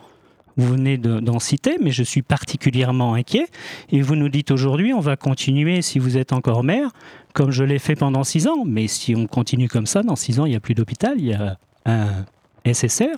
vous 0.57 0.67
venez 0.67 0.99
d'en 0.99 1.39
citer, 1.39 1.77
mais 1.81 1.93
je 1.93 2.03
suis 2.03 2.23
particulièrement 2.23 3.15
inquiet. 3.15 3.47
Et 3.91 4.03
vous 4.03 4.17
nous 4.17 4.29
dites 4.29 4.51
aujourd'hui, 4.51 4.93
on 4.93 5.01
va 5.01 5.17
continuer, 5.17 5.83
si 5.83 5.99
vous 5.99 6.17
êtes 6.17 6.33
encore 6.33 6.65
maire, 6.65 6.91
comme 7.33 7.53
je 7.53 7.63
l'ai 7.63 7.79
fait 7.79 7.95
pendant 7.95 8.25
six 8.25 8.49
ans. 8.49 8.65
Mais 8.67 8.89
si 8.89 9.15
on 9.15 9.27
continue 9.27 9.69
comme 9.69 9.87
ça, 9.87 10.03
dans 10.03 10.17
six 10.17 10.41
ans, 10.41 10.47
il 10.47 10.51
n'y 10.51 10.57
a 10.57 10.61
plus 10.61 10.75
d'hôpital, 10.75 11.15
il 11.19 11.27
y 11.27 11.35
a 11.35 11.59
un 11.87 12.25
SSR. 12.71 13.15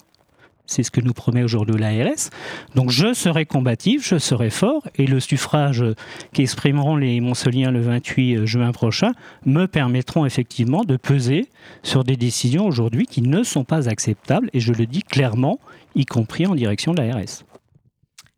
C'est 0.71 0.85
ce 0.85 0.93
que 0.93 1.01
nous 1.01 1.13
promet 1.13 1.43
aujourd'hui 1.43 1.81
l'ARS. 1.81 2.31
Donc 2.77 2.91
je 2.91 3.13
serai 3.13 3.45
combatif, 3.45 4.07
je 4.07 4.19
serai 4.19 4.51
fort, 4.51 4.87
et 4.95 5.07
le 5.07 5.19
suffrage 5.19 5.85
qu'exprimeront 6.33 6.95
les 6.95 7.21
Montceliens 7.21 7.73
le 7.73 7.81
28 7.81 8.47
juin 8.47 8.71
prochain 8.71 9.11
me 9.45 9.67
permettront 9.67 10.25
effectivement 10.27 10.85
de 10.85 10.97
peser 10.97 11.49
sur 11.83 12.05
des 12.05 12.17
décisions 12.17 12.67
aujourd'hui 12.67 13.07
qui 13.07 13.21
ne 13.23 13.43
sont 13.43 13.65
pas 13.65 13.89
acceptables, 13.89 14.49
et 14.53 14.61
je 14.61 14.73
le 14.73 14.87
dis 14.87 15.03
clairement, 15.03 15.59
y 15.97 16.07
compris 16.07 16.47
en 16.47 16.55
direction 16.55 16.95
de 16.95 17.03
l'ARS. 17.03 17.19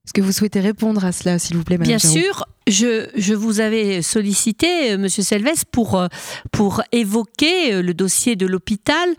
Est-ce 0.04 0.14
que 0.14 0.22
vous 0.22 0.32
souhaitez 0.32 0.60
répondre 0.60 1.04
à 1.04 1.12
cela, 1.12 1.38
s'il 1.38 1.56
vous 1.56 1.64
plaît, 1.64 1.76
Madame 1.76 1.96
Bien 1.96 1.98
sûr. 1.98 2.46
Je, 2.66 3.08
je, 3.14 3.34
vous 3.34 3.60
avais 3.60 4.02
sollicité, 4.02 4.92
euh, 4.92 4.98
Monsieur 4.98 5.22
Selves, 5.22 5.64
pour, 5.70 5.96
euh, 5.96 6.06
pour 6.50 6.82
évoquer 6.92 7.74
euh, 7.74 7.82
le 7.82 7.92
dossier 7.92 8.36
de 8.36 8.46
l'hôpital 8.46 9.10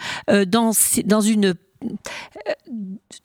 dans, 0.47 0.71
dans 1.05 1.21
une 1.21 1.53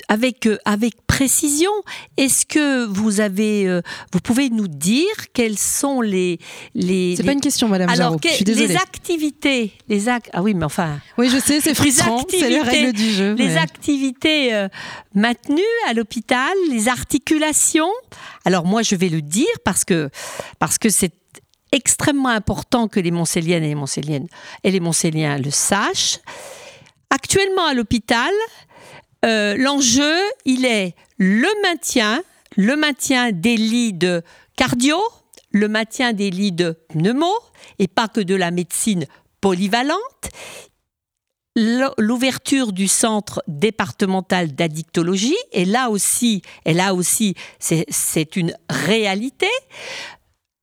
avec, 0.09 0.47
euh, 0.47 0.59
avec 0.65 0.95
précision, 1.07 1.71
est-ce 2.17 2.47
que 2.47 2.85
vous 2.87 3.21
avez, 3.21 3.67
euh, 3.67 3.83
vous 4.13 4.21
pouvez 4.21 4.51
nous 4.51 4.69
dire 4.69 5.07
quelles 5.33 5.59
sont 5.59 6.01
les, 6.01 6.39
les 6.75 7.17
C'est 7.17 7.25
pas 7.25 7.33
une 7.33 7.41
question, 7.41 7.69
Madame 7.69 7.89
Alors, 7.91 8.17
je 8.23 8.29
suis 8.29 8.45
désolée. 8.45 8.69
les 8.69 8.77
activités, 8.77 9.73
les 9.89 10.09
ac... 10.09 10.29
ah 10.33 10.43
oui, 10.43 10.55
mais 10.55 10.65
enfin. 10.65 11.01
Oui, 11.17 11.29
je 11.29 11.39
sais, 11.39 11.61
c'est 11.61 11.75
frustrant, 11.77 12.25
c'est 12.29 12.49
les 12.49 12.61
règles 12.61 12.93
du 12.93 13.11
jeu. 13.11 13.35
Les 13.35 13.57
activités 13.57 14.55
euh, 14.55 14.69
maintenues 15.15 15.63
à 15.89 15.95
l'hôpital, 15.95 16.53
les 16.71 16.89
articulations. 16.89 17.91
Alors 18.45 18.65
moi, 18.65 18.83
je 18.83 18.95
vais 18.95 19.09
le 19.09 19.23
dire 19.23 19.47
parce 19.65 19.85
que 19.85 20.11
parce 20.59 20.79
que 20.79 20.89
c'est 20.89 21.13
extrêmement 21.73 22.31
important 22.31 22.89
que 22.89 23.01
les 23.01 23.11
Montséliennes 23.11 23.65
et 23.65 23.69
les 23.69 23.75
Montséliennes 23.75 24.29
et 24.65 24.71
les 24.71 24.81
Montséliens 24.81 25.39
le 25.39 25.51
sachent. 25.51 26.21
Actuellement 27.11 27.67
à 27.67 27.75
l'hôpital, 27.75 28.33
euh, 29.25 29.57
l'enjeu, 29.57 30.17
il 30.45 30.65
est 30.65 30.95
le 31.17 31.49
maintien, 31.63 33.33
des 33.33 33.57
lits 33.57 33.93
de 33.93 34.23
cardio, 34.57 34.99
le 35.51 35.69
maintien 35.69 36.13
des 36.13 36.31
lits 36.31 36.53
de 36.53 36.77
pneumo, 36.89 37.33
et 37.79 37.89
pas 37.89 38.09
que 38.09 38.21
de 38.21 38.35
la 38.35 38.51
médecine 38.51 39.07
polyvalente, 39.41 40.31
l'ouverture 41.99 42.73
du 42.73 42.87
centre 42.87 43.43
départemental 43.49 44.55
d'addictologie, 44.55 45.37
et 45.53 45.65
là 45.65 45.91
aussi, 45.91 46.43
et 46.65 46.75
là 46.75 46.95
aussi, 46.95 47.35
c'est 47.59 48.37
une 48.37 48.55
réalité. 48.69 49.51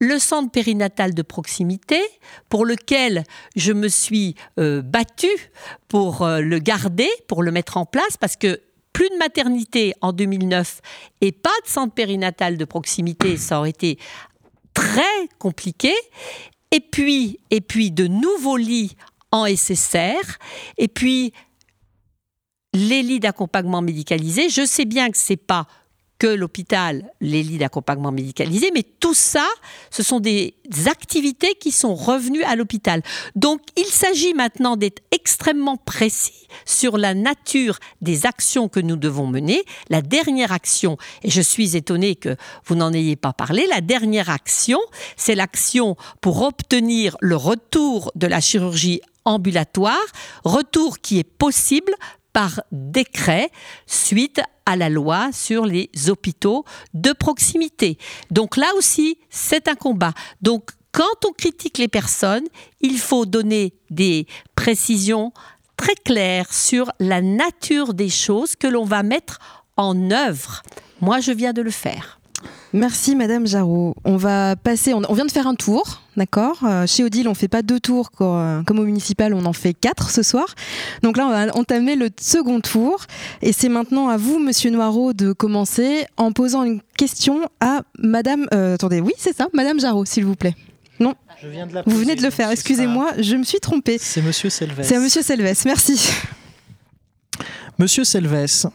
Le 0.05 0.19
centre 0.19 0.51
périnatal 0.51 1.15
de 1.15 1.23
proximité, 1.23 1.99
pour 2.47 2.63
lequel 2.63 3.23
je 3.55 3.73
me 3.73 3.87
suis 3.87 4.35
euh, 4.59 4.83
battue 4.83 5.51
pour 5.87 6.21
euh, 6.21 6.41
le 6.41 6.59
garder, 6.59 7.09
pour 7.27 7.41
le 7.41 7.51
mettre 7.51 7.77
en 7.77 7.87
place, 7.87 8.15
parce 8.19 8.35
que 8.35 8.61
plus 8.93 9.09
de 9.09 9.17
maternité 9.17 9.95
en 10.01 10.13
2009 10.13 10.81
et 11.21 11.31
pas 11.31 11.49
de 11.65 11.69
centre 11.69 11.95
périnatal 11.95 12.55
de 12.55 12.65
proximité, 12.65 13.35
ça 13.35 13.57
aurait 13.57 13.71
été 13.71 13.97
très 14.75 15.01
compliqué. 15.39 15.91
Et 16.69 16.81
puis, 16.81 17.39
et 17.49 17.61
puis 17.61 17.89
de 17.89 18.05
nouveaux 18.05 18.57
lits 18.57 18.95
en 19.31 19.47
SSR, 19.47 20.37
et 20.77 20.87
puis 20.87 21.33
les 22.73 23.01
lits 23.01 23.19
d'accompagnement 23.19 23.81
médicalisé. 23.81 24.49
Je 24.49 24.65
sais 24.65 24.85
bien 24.85 25.09
que 25.09 25.17
c'est 25.17 25.35
pas 25.35 25.65
que 26.17 26.27
l'hôpital, 26.27 27.11
les 27.19 27.43
lits 27.43 27.57
d'accompagnement 27.57 28.11
médicalisé, 28.11 28.71
mais 28.73 28.83
tout 28.83 29.13
ça, 29.13 29.45
ce 29.89 30.03
sont 30.03 30.19
des 30.19 30.55
activités 30.85 31.55
qui 31.55 31.71
sont 31.71 31.93
revenues 31.95 32.43
à 32.43 32.55
l'hôpital. 32.55 33.01
Donc 33.35 33.61
il 33.75 33.85
s'agit 33.85 34.33
maintenant 34.33 34.77
d'être 34.77 35.01
extrêmement 35.11 35.77
précis 35.77 36.47
sur 36.65 36.97
la 36.97 37.13
nature 37.13 37.79
des 38.01 38.25
actions 38.25 38.69
que 38.69 38.79
nous 38.79 38.95
devons 38.95 39.27
mener. 39.27 39.63
La 39.89 40.01
dernière 40.01 40.51
action, 40.51 40.97
et 41.23 41.29
je 41.29 41.41
suis 41.41 41.75
étonnée 41.75 42.15
que 42.15 42.35
vous 42.65 42.75
n'en 42.75 42.93
ayez 42.93 43.15
pas 43.15 43.33
parlé, 43.33 43.65
la 43.67 43.81
dernière 43.81 44.29
action, 44.29 44.79
c'est 45.17 45.35
l'action 45.35 45.97
pour 46.21 46.43
obtenir 46.43 47.17
le 47.19 47.35
retour 47.35 48.11
de 48.15 48.27
la 48.27 48.39
chirurgie 48.39 49.01
ambulatoire, 49.25 50.05
retour 50.43 50.99
qui 50.99 51.19
est 51.19 51.23
possible 51.23 51.93
par 52.31 52.61
décret 52.71 53.49
suite 53.87 54.41
à 54.65 54.75
la 54.75 54.89
loi 54.89 55.31
sur 55.31 55.65
les 55.65 55.89
hôpitaux 56.07 56.65
de 56.93 57.11
proximité. 57.13 57.97
Donc 58.31 58.57
là 58.57 58.67
aussi, 58.77 59.17
c'est 59.29 59.67
un 59.67 59.75
combat. 59.75 60.13
Donc 60.41 60.71
quand 60.91 61.25
on 61.27 61.31
critique 61.31 61.77
les 61.77 61.87
personnes, 61.87 62.45
il 62.79 62.97
faut 62.97 63.25
donner 63.25 63.73
des 63.89 64.27
précisions 64.55 65.33
très 65.77 65.95
claires 65.95 66.53
sur 66.53 66.91
la 66.99 67.21
nature 67.21 67.93
des 67.93 68.09
choses 68.09 68.55
que 68.55 68.67
l'on 68.67 68.85
va 68.85 69.03
mettre 69.03 69.39
en 69.77 70.11
œuvre. 70.11 70.61
Moi, 71.01 71.19
je 71.19 71.31
viens 71.31 71.53
de 71.53 71.61
le 71.61 71.71
faire. 71.71 72.14
Merci 72.73 73.15
Madame 73.15 73.47
Jarot. 73.47 73.95
On 74.03 74.17
va 74.17 74.55
passer, 74.57 74.93
on, 74.93 75.13
vient 75.13 75.25
de 75.25 75.31
faire 75.31 75.47
un 75.47 75.55
tour, 75.55 76.01
d'accord? 76.17 76.59
Euh, 76.63 76.85
Chez 76.85 77.03
Odile, 77.05 77.29
on 77.29 77.33
fait 77.33 77.47
pas 77.47 77.61
deux 77.61 77.79
tours 77.79 78.11
comme, 78.11 78.63
au 78.67 78.83
municipal, 78.83 79.33
on 79.33 79.45
en 79.45 79.53
fait 79.53 79.73
quatre 79.73 80.09
ce 80.09 80.23
soir. 80.23 80.55
Donc 81.01 81.15
là, 81.15 81.25
on 81.27 81.29
va 81.29 81.57
entamer 81.57 81.95
le 81.95 82.09
second 82.19 82.59
tour. 82.59 83.05
Et 83.41 83.53
c'est 83.53 83.69
maintenant 83.69 84.09
à 84.09 84.17
vous, 84.17 84.39
Monsieur 84.39 84.71
Noireau, 84.71 85.13
de 85.13 85.31
commencer 85.31 86.05
en 86.17 86.33
posant 86.33 86.63
une 86.63 86.81
question 86.97 87.49
à 87.61 87.83
Madame... 87.97 88.47
Euh, 88.53 88.75
attendez, 88.75 88.99
oui, 88.99 89.13
c'est 89.17 89.35
ça, 89.35 89.47
Madame 89.53 89.79
Jarot, 89.79 90.03
s'il 90.03 90.25
vous 90.25 90.35
plaît. 90.35 90.55
Non? 90.99 91.15
Je 91.41 91.47
viens 91.47 91.67
de 91.67 91.73
la 91.73 91.83
Vous 91.85 91.97
venez 91.97 92.15
de 92.15 92.23
le 92.23 92.29
faire, 92.29 92.51
excusez-moi, 92.51 93.11
je 93.19 93.35
me 93.35 93.43
suis 93.43 93.59
trompée. 93.59 93.97
C'est 93.99 94.21
Monsieur 94.21 94.49
Selves. 94.49 94.81
C'est 94.83 94.99
Monsieur 94.99 95.21
Selves, 95.21 95.61
merci. 95.65 96.09
Monsieur 97.77 98.03
Selves, 98.03 98.67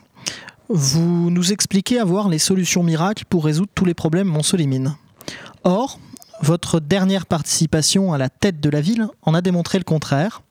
vous 0.72 1.30
nous 1.30 1.52
expliquez 1.52 1.98
avoir 1.98 2.28
les 2.28 2.38
solutions 2.38 2.84
miracles 2.84 3.24
pour 3.28 3.44
résoudre 3.44 3.70
tous 3.74 3.84
les 3.84 3.94
problèmes 3.94 4.28
Montsolimine. 4.28 4.94
Or, 5.64 5.98
votre 6.42 6.78
dernière 6.78 7.26
participation 7.26 8.12
à 8.12 8.18
la 8.18 8.28
tête 8.28 8.60
de 8.60 8.70
la 8.70 8.80
ville 8.80 9.08
en 9.22 9.34
a 9.34 9.40
démontré 9.40 9.78
le 9.78 9.84
contraire. 9.84 10.42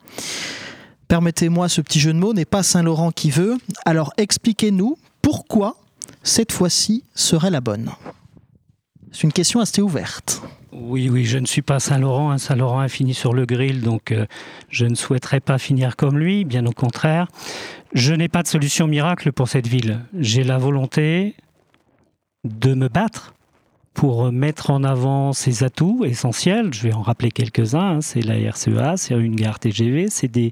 Permettez-moi, 1.08 1.69
ce 1.69 1.79
petit 1.79 2.01
jeu 2.01 2.12
de 2.12 2.19
mots 2.19 2.34
n'est 2.34 2.45
pas 2.45 2.63
Saint-Laurent 2.63 3.12
qui 3.12 3.32
veut. 3.32 3.58
Alors 3.86 4.12
expliquez-nous 4.17 4.97
pourquoi 5.21 5.77
cette 6.21 6.51
fois-ci 6.51 7.05
serait 7.15 7.49
la 7.49 7.62
bonne. 7.62 7.89
C'est 9.12 9.23
une 9.23 9.34
question 9.34 9.62
assez 9.62 9.82
ouverte. 9.82 10.41
Oui, 10.71 11.10
oui, 11.10 11.25
je 11.25 11.39
ne 11.39 11.45
suis 11.45 11.63
pas 11.63 11.79
Saint-Laurent. 11.79 12.29
Hein. 12.29 12.38
Saint-Laurent 12.38 12.79
a 12.79 12.89
fini 12.89 13.13
sur 13.13 13.34
le 13.34 13.45
grill, 13.45 13.82
donc 13.82 14.12
euh, 14.12 14.27
je 14.69 14.86
ne 14.86 14.93
souhaiterais 14.93 15.39
pas 15.39 15.58
finir 15.58 15.95
comme 15.95 16.19
lui, 16.19 16.45
bien 16.45 16.65
au 16.67 16.71
contraire. 16.71 17.27
Je 17.93 18.13
n'ai 18.13 18.30
pas 18.30 18.43
de 18.43 18.47
solution 18.47 18.88
miracle 18.88 19.32
pour 19.32 19.47
cette 19.47 19.67
ville. 19.67 20.02
J'ai 20.17 20.43
la 20.43 20.58
volonté 20.58 21.36
de 22.43 22.73
me 22.73 22.88
battre 22.88 23.34
pour 23.93 24.32
mettre 24.32 24.69
en 24.71 24.84
avant 24.84 25.34
ses 25.34 25.63
atouts 25.63 26.06
essentiels. 26.06 26.73
Je 26.73 26.84
vais 26.84 26.93
en 26.93 27.02
rappeler 27.02 27.32
quelques-uns. 27.32 27.97
Hein. 27.97 28.02
C'est 28.02 28.21
la 28.21 28.36
RCEA, 28.36 28.95
c'est 28.95 29.13
une 29.15 29.36
gare 29.36 29.60
TGV, 29.60 30.08
c'est 30.10 30.28
des 30.28 30.52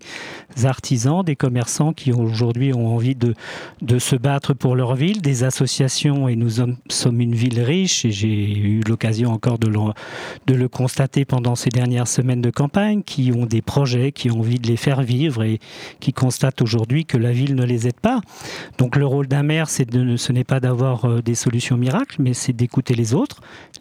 artisans, 0.63 1.23
des 1.23 1.35
commerçants 1.35 1.93
qui 1.93 2.11
aujourd'hui 2.11 2.73
ont 2.73 2.93
envie 2.93 3.15
de, 3.15 3.33
de 3.81 3.99
se 3.99 4.15
battre 4.15 4.53
pour 4.53 4.75
leur 4.75 4.95
ville, 4.95 5.21
des 5.21 5.43
associations, 5.43 6.27
et 6.27 6.35
nous 6.35 6.59
sommes 6.89 7.21
une 7.21 7.35
ville 7.35 7.61
riche, 7.61 8.05
et 8.05 8.11
j'ai 8.11 8.57
eu 8.57 8.81
l'occasion 8.87 9.31
encore 9.31 9.59
de 9.59 9.67
le, 9.67 9.79
de 10.47 10.55
le 10.55 10.67
constater 10.67 11.25
pendant 11.25 11.55
ces 11.55 11.69
dernières 11.69 12.07
semaines 12.07 12.41
de 12.41 12.49
campagne, 12.49 13.03
qui 13.03 13.31
ont 13.31 13.45
des 13.45 13.61
projets, 13.61 14.11
qui 14.11 14.31
ont 14.31 14.39
envie 14.39 14.59
de 14.59 14.67
les 14.67 14.77
faire 14.77 15.01
vivre 15.01 15.43
et 15.43 15.59
qui 15.99 16.13
constatent 16.13 16.61
aujourd'hui 16.61 17.05
que 17.05 17.17
la 17.17 17.31
ville 17.31 17.55
ne 17.55 17.63
les 17.63 17.87
aide 17.87 17.99
pas. 17.99 18.21
Donc 18.77 18.95
le 18.95 19.05
rôle 19.05 19.27
d'un 19.27 19.43
maire, 19.43 19.67
de, 19.89 20.17
ce 20.17 20.31
n'est 20.31 20.43
pas 20.43 20.59
d'avoir 20.59 21.05
euh, 21.05 21.21
des 21.21 21.35
solutions 21.35 21.77
miracles, 21.77 22.17
mais 22.19 22.33
c'est 22.33 22.53
d'écouter 22.53 22.93
les 22.93 23.13
autres 23.13 23.26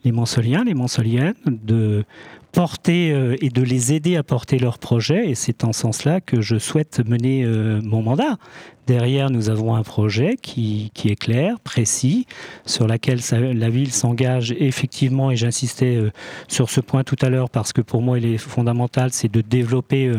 les 0.05 0.13
Mansoliens, 0.13 0.65
les 0.65 0.75
Mansoliennes, 0.75 1.35
de 1.47 2.05
porter 2.53 3.13
euh, 3.13 3.37
et 3.43 3.51
de 3.51 3.63
les 3.63 3.93
aider 3.93 4.17
à 4.17 4.23
porter 4.23 4.59
leurs 4.59 4.79
projets. 4.79 5.29
Et 5.29 5.35
c'est 5.35 5.65
en 5.65 5.73
ce 5.73 5.81
sens-là 5.83 6.21
que 6.21 6.41
je 6.41 6.59
souhaite 6.59 7.07
mener 7.07 7.45
euh, 7.45 7.81
mon 7.83 8.03
mandat. 8.03 8.39
Derrière, 8.87 9.31
nous 9.31 9.51
avons 9.51 9.75
un 9.75 9.83
projet 9.83 10.37
qui, 10.41 10.93
est 11.05 11.17
clair, 11.17 11.59
précis, 11.61 12.27
sur 12.67 12.87
lequel 12.87 13.21
la 13.59 13.71
ville 13.71 13.93
s'engage 13.93 14.55
effectivement, 14.59 15.31
et 15.31 15.37
j'insistais 15.37 15.97
euh, 15.97 16.13
sur 16.49 16.71
ce 16.71 16.81
point 16.81 17.03
tout 17.05 17.17
à 17.21 17.29
l'heure 17.29 17.51
parce 17.51 17.73
que 17.73 17.81
pour 17.81 18.03
moi 18.03 18.19
il 18.19 18.27
est 18.27 18.39
fondamental, 18.39 19.11
c'est 19.13 19.31
de 19.31 19.41
développer 19.41 20.13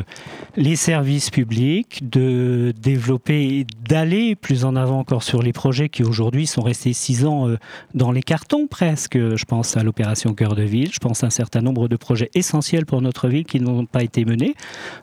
les 0.55 0.75
services 0.75 1.29
publics, 1.29 2.09
de 2.09 2.73
développer 2.81 3.59
et 3.59 3.67
d'aller 3.87 4.35
plus 4.35 4.65
en 4.65 4.75
avant 4.75 4.99
encore 4.99 5.23
sur 5.23 5.41
les 5.41 5.53
projets 5.53 5.89
qui 5.89 6.03
aujourd'hui 6.03 6.47
sont 6.47 6.61
restés 6.61 6.93
six 6.93 7.25
ans 7.25 7.47
dans 7.93 8.11
les 8.11 8.23
cartons 8.23 8.67
presque. 8.67 9.17
Je 9.17 9.45
pense 9.45 9.77
à 9.77 9.83
l'opération 9.83 10.33
Cœur 10.33 10.55
de 10.55 10.63
Ville, 10.63 10.91
je 10.93 10.99
pense 10.99 11.23
à 11.23 11.27
un 11.27 11.31
certain 11.31 11.61
nombre 11.61 11.87
de 11.87 11.95
projets 11.95 12.29
essentiels 12.33 12.85
pour 12.85 13.01
notre 13.01 13.27
ville 13.27 13.45
qui 13.45 13.59
n'ont 13.59 13.85
pas 13.85 14.03
été 14.03 14.25
menés. 14.25 14.55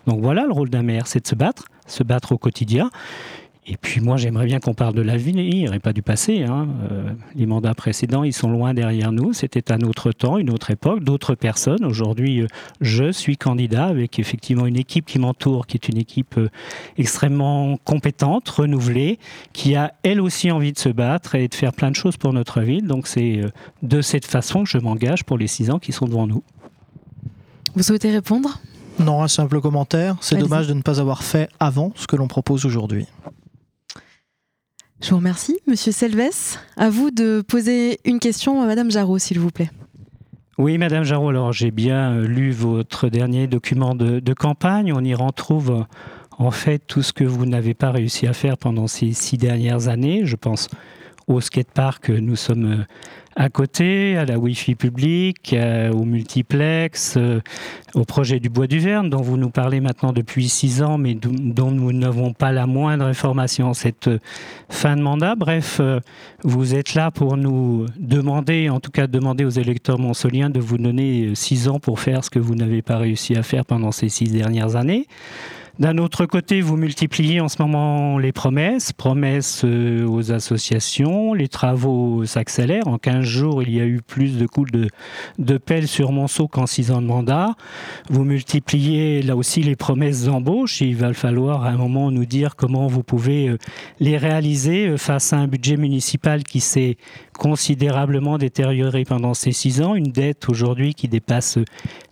Donc 0.07 0.21
voilà, 0.21 0.45
le 0.45 0.53
rôle 0.53 0.71
d'un 0.71 0.83
maire, 0.83 1.07
c'est 1.07 1.21
de 1.21 1.27
se 1.27 1.35
battre, 1.35 1.65
se 1.87 2.03
battre 2.03 2.33
au 2.33 2.39
quotidien. 2.39 2.91
Et 3.67 3.79
puis 3.79 4.03
moi, 4.03 4.19
j'aimerais 4.19 4.45
bien 4.45 4.61
qu'on 4.61 4.75
parle 4.75 4.95
de 4.95 5.01
l'avenir 5.01 5.73
et 5.73 5.79
pas 5.79 5.95
du 5.95 6.03
passé. 6.03 6.43
Hein. 6.43 6.69
Euh, 6.91 7.11
les 7.35 7.47
mandats 7.47 7.75
précédents, 7.75 8.23
ils 8.23 8.35
sont 8.35 8.51
loin 8.51 8.75
derrière 8.75 9.11
nous. 9.11 9.33
C'était 9.33 9.73
un 9.73 9.81
autre 9.81 10.13
temps, 10.13 10.37
une 10.37 10.51
autre 10.51 10.71
époque, 10.71 11.03
d'autres 11.03 11.35
personnes. 11.35 11.83
Aujourd'hui, 11.83 12.43
euh, 12.43 12.47
je 12.83 13.11
suis 13.11 13.39
candidat 13.39 13.87
avec 13.87 14.19
effectivement 14.19 14.67
une 14.67 14.77
équipe 14.77 15.07
qui 15.07 15.19
m'entoure, 15.19 15.67
qui 15.67 15.79
est 15.79 15.89
une 15.89 15.97
équipe 15.97 16.37
euh, 16.37 16.51
extrêmement 16.99 17.79
compétente, 17.85 18.47
renouvelée, 18.51 19.19
qui 19.55 19.77
a 19.77 19.95
elle 20.03 20.21
aussi 20.21 20.51
envie 20.51 20.73
de 20.75 20.79
se 20.79 20.91
battre 20.91 21.35
et 21.35 21.49
de 21.49 21.55
faire 21.55 21.73
plein 21.73 21.91
de 21.91 21.97
choses 21.97 22.19
pour 22.19 22.35
notre 22.35 22.61
ville. 22.61 22.87
Donc 22.87 23.07
c'est 23.07 23.41
de 23.83 24.03
cette 24.03 24.27
façon 24.27 24.65
que 24.65 24.69
je 24.69 24.79
m'engage 24.79 25.25
pour 25.25 25.39
les 25.39 25.47
six 25.47 25.71
ans 25.71 25.79
qui 25.79 25.93
sont 25.93 26.07
devant 26.07 26.27
nous. 26.27 26.43
Vous 27.75 27.83
souhaitez 27.83 28.11
répondre? 28.11 28.61
Non, 28.99 29.23
un 29.23 29.29
simple 29.29 29.61
commentaire. 29.61 30.17
C'est 30.21 30.37
dommage 30.37 30.69
de 30.69 30.75
ne 30.75 30.83
pas 30.83 31.01
avoir 31.01 31.23
fait 31.23 31.49
avant 31.59 31.93
ce 31.97 32.07
que 32.07 32.15
l'on 32.15 32.29
propose 32.29 32.67
aujourd'hui. 32.67 33.07
Je 35.03 35.11
vous 35.11 35.17
remercie. 35.17 35.59
Monsieur 35.67 35.93
Selves, 35.93 36.59
à 36.77 36.89
vous 36.89 37.11
de 37.11 37.43
poser 37.47 38.01
une 38.05 38.21
question 38.21 38.63
à 38.63 38.67
Madame 38.67 38.91
Jarot, 38.91 39.19
s'il 39.19 39.39
vous 39.39 39.51
plaît. 39.51 39.71
Oui, 40.57 40.79
Madame 40.79 41.03
Jarot, 41.03 41.31
alors 41.31 41.53
j'ai 41.53 41.71
bien 41.71 42.21
lu 42.21 42.53
votre 42.53 43.09
dernier 43.09 43.47
document 43.47 43.95
de, 43.95 44.21
de, 44.21 44.35
campagne. 44.35 44.93
On 44.93 45.03
y 45.03 45.15
retrouve 45.15 45.85
en 46.39 46.51
fait 46.51 46.79
tout 46.79 47.03
ce 47.03 47.13
que 47.13 47.25
vous 47.25 47.45
n'avez 47.45 47.75
pas 47.75 47.91
réussi 47.91 48.27
à 48.27 48.33
faire 48.33 48.57
pendant 48.57 48.87
ces 48.87 49.13
six 49.13 49.37
dernières 49.37 49.89
années. 49.89 50.23
Je 50.25 50.37
pense 50.37 50.69
au 51.27 51.41
skatepark, 51.41 52.11
nous 52.11 52.37
sommes 52.37 52.85
à 53.37 53.49
côté, 53.49 54.17
à 54.17 54.25
la 54.25 54.39
Wi-Fi 54.39 54.75
publique, 54.75 55.55
au 55.93 56.05
multiplex, 56.05 57.15
euh, 57.17 57.41
au 57.95 58.05
projet 58.05 58.41
du 58.41 58.49
Bois 58.49 58.67
du 58.67 58.79
Verne, 58.79 59.11
dont 59.11 59.23
vous 59.23 59.37
nous 59.37 59.51
parlez 59.51 59.81
maintenant 59.81 60.13
depuis 60.13 60.49
six 60.49 60.83
ans, 60.83 60.99
mais 60.99 61.15
dont 61.15 61.71
nous 61.71 61.93
n'avons 61.93 62.33
pas 62.33 62.53
la 62.53 62.67
moindre 62.67 63.05
information 63.05 63.75
cette 63.75 64.09
euh, 64.09 64.19
fin 64.69 64.97
de 64.97 65.03
mandat. 65.03 65.35
Bref, 65.35 65.79
euh, 65.81 66.01
vous 66.43 66.75
êtes 66.75 66.95
là 66.95 67.11
pour 67.11 67.37
nous 67.37 67.87
demander, 67.97 68.69
en 68.69 68.81
tout 68.81 68.91
cas 68.91 69.07
demander 69.07 69.45
aux 69.45 69.51
électeurs 69.51 69.99
monsoliens 69.99 70.51
de 70.51 70.61
vous 70.61 70.79
donner 70.79 71.35
six 71.35 71.69
ans 71.69 71.79
pour 71.79 72.01
faire 72.01 72.25
ce 72.25 72.31
que 72.31 72.39
vous 72.39 72.55
n'avez 72.55 72.83
pas 72.83 72.99
réussi 72.99 73.37
à 73.37 73.43
faire 73.43 73.65
pendant 73.65 73.93
ces 73.93 74.09
six 74.09 74.31
dernières 74.31 74.77
années. 74.77 75.07
D'un 75.81 75.99
autre 75.99 76.25
côté, 76.27 76.61
vous 76.61 76.77
multipliez 76.77 77.41
en 77.41 77.49
ce 77.49 77.61
moment 77.61 78.17
les 78.19 78.31
promesses, 78.31 78.93
promesses 78.93 79.63
euh, 79.65 80.07
aux 80.07 80.31
associations, 80.31 81.35
les 81.35 81.49
travaux 81.49 82.25
s'accélèrent. 82.27 82.87
En 82.87 82.97
15 82.97 83.25
jours, 83.25 83.61
il 83.65 83.75
y 83.75 83.81
a 83.81 83.85
eu 83.85 84.01
plus 84.01 84.39
de 84.39 84.47
coups 84.47 84.71
de, 84.71 85.59
pelle 85.59 85.89
sur 85.89 86.13
Monceau 86.13 86.47
qu'en 86.47 86.67
6 86.67 86.93
ans 86.93 87.03
de 87.03 87.09
mandat. 87.09 87.57
Vous 88.09 88.23
multipliez 88.23 89.21
là 89.23 89.35
aussi 89.35 89.63
les 89.63 89.75
promesses 89.75 90.27
d'embauche. 90.27 90.81
Il 90.81 90.95
va 90.95 91.13
falloir 91.13 91.65
à 91.65 91.71
un 91.71 91.77
moment 91.77 92.13
nous 92.13 92.25
dire 92.25 92.55
comment 92.55 92.87
vous 92.87 93.03
pouvez 93.03 93.49
euh, 93.49 93.59
les 93.99 94.17
réaliser 94.17 94.87
euh, 94.87 94.97
face 94.97 95.33
à 95.33 95.39
un 95.39 95.49
budget 95.49 95.77
municipal 95.77 96.45
qui 96.45 96.61
s'est 96.61 96.99
considérablement 97.39 98.39
détérioré 98.39 99.05
pendant 99.05 99.35
ces 99.35 99.53
six 99.53 99.83
ans, 99.83 99.95
une 99.95 100.13
dette 100.13 100.49
aujourd'hui 100.49 100.95
qui 100.95 101.09
dépasse 101.09 101.59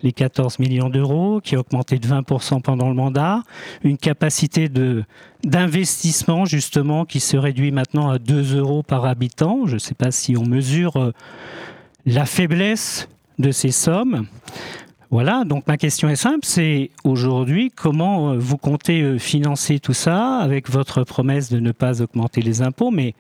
les 0.03 0.13
14 0.13 0.59
millions 0.59 0.91
d'euros, 0.91 1.41
qui 1.43 1.57
a 1.57 1.61
augmenté 1.61 1.99
de 1.99 2.07
20% 2.07 2.61
pendant 2.63 2.89
le 2.89 2.95
mandat, 2.95 3.43
une 3.85 3.99
capacité 3.99 4.69
de 4.69 5.05
d'investissement 5.45 6.45
justement 6.45 7.05
qui 7.05 7.19
se 7.19 7.37
réduit 7.37 7.73
maintenant 7.73 8.11
à 8.11 8.19
2 8.21 8.59
euros 8.59 8.85
par 8.85 9.07
habitant. 9.07 9.67
Je 9.67 9.75
ne 9.75 9.79
sais 9.79 9.95
pas 9.95 10.13
si 10.13 10.37
on 10.37 10.45
mesure 10.45 10.97
euh, 10.97 11.13
la 12.07 12.27
faiblesse 12.27 13.09
de 13.41 13.51
ces 13.51 13.73
sommes. 13.73 14.27
Voilà, 15.11 15.45
donc 15.45 15.67
ma 15.67 15.77
question 15.77 16.09
est 16.09 16.17
simple, 16.17 16.41
c'est 16.43 16.91
aujourd'hui 17.05 17.71
comment 17.71 18.31
euh, 18.31 18.39
vous 18.39 18.57
comptez 18.57 19.03
euh, 19.03 19.19
financer 19.19 19.79
tout 19.79 19.93
ça 19.93 20.39
avec 20.39 20.71
votre 20.71 21.05
promesse 21.05 21.51
de 21.51 21.61
ne 21.61 21.71
pas 21.71 22.01
augmenter 22.01 22.41
les 22.41 22.63
impôts, 22.63 22.91
mais 22.91 23.15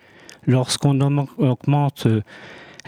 lorsqu'on 0.46 1.00
augmente 1.00 2.06
euh, 2.06 2.22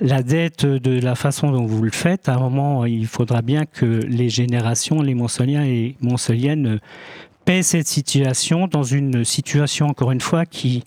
la 0.01 0.23
dette 0.23 0.67
de 0.67 1.01
la 1.01 1.15
façon 1.15 1.53
dont 1.53 1.67
vous 1.67 1.83
le 1.83 1.91
faites, 1.91 2.29
à 2.29 2.35
un 2.35 2.41
moment, 2.41 2.85
il 2.85 3.07
faudra 3.07 3.43
bien 3.43 3.65
que 3.65 3.85
les 3.85 4.29
générations, 4.29 5.01
les 5.03 5.15
Monsoliens 5.15 5.65
et 5.65 5.97
Monsoliennes, 6.01 6.81
paient 7.45 7.63
cette 7.63 7.87
situation 7.87 8.67
dans 8.67 8.83
une 8.83 9.25
situation, 9.25 9.87
encore 9.87 10.11
une 10.11 10.21
fois, 10.21 10.47
qui, 10.47 10.83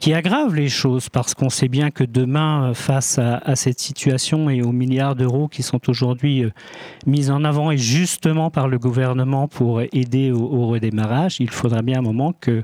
qui 0.00 0.12
aggrave 0.12 0.54
les 0.54 0.68
choses 0.68 1.08
parce 1.08 1.34
qu'on 1.34 1.48
sait 1.48 1.68
bien 1.68 1.90
que 1.90 2.04
demain, 2.04 2.74
face 2.74 3.18
à, 3.18 3.56
cette 3.56 3.80
situation 3.80 4.50
et 4.50 4.62
aux 4.62 4.72
milliards 4.72 5.16
d'euros 5.16 5.48
qui 5.48 5.62
sont 5.62 5.88
aujourd'hui 5.88 6.44
euh, 6.44 6.50
mis 7.06 7.30
en 7.30 7.44
avant 7.44 7.70
et 7.70 7.78
justement 7.78 8.50
par 8.50 8.68
le 8.68 8.78
gouvernement 8.78 9.48
pour 9.48 9.80
aider 9.80 10.30
au, 10.32 10.66
redémarrage, 10.66 11.40
il 11.40 11.50
faudra 11.50 11.82
bien 11.82 12.00
un 12.00 12.02
moment 12.02 12.32
que 12.32 12.62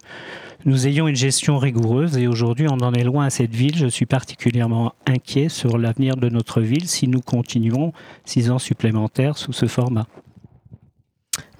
nous 0.64 0.87
ayons 0.87 1.09
une 1.09 1.16
gestion 1.16 1.59
rigoureuse 1.59 2.18
et 2.18 2.27
aujourd'hui 2.27 2.66
on 2.68 2.85
en 2.85 2.92
est 2.92 3.05
loin 3.05 3.27
à 3.27 3.31
cette 3.31 3.55
ville. 3.55 3.77
Je 3.77 3.87
suis 3.87 4.07
particulièrement 4.07 4.92
inquiet 5.07 5.49
sur 5.49 5.79
l'avenir 5.79 6.16
de 6.16 6.29
notre 6.29 6.61
ville 6.61 6.88
si 6.88 7.09
nous 7.09 7.21
continuons 7.21 7.92
six 8.25 8.51
ans 8.51 8.59
supplémentaires 8.59 9.38
sous 9.38 9.53
ce 9.53 9.66
format. 9.66 10.07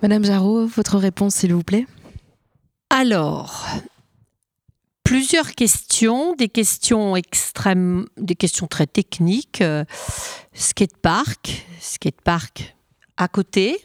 Madame 0.03 0.25
Jarreau, 0.25 0.67
votre 0.67 0.99
réponse 0.99 1.37
s'il 1.37 1.55
vous 1.55 1.63
plaît 1.63 1.87
Alors, 2.91 3.67
plusieurs 5.13 5.53
questions, 5.53 6.35
des 6.37 6.49
questions 6.49 7.17
extrêmes, 7.17 8.07
des 8.17 8.35
questions 8.35 8.67
très 8.67 8.87
techniques. 8.87 9.61
Euh, 9.61 9.85
skatepark, 10.55 11.67
skatepark 11.81 12.75
à 13.19 13.29
côté. 13.29 13.77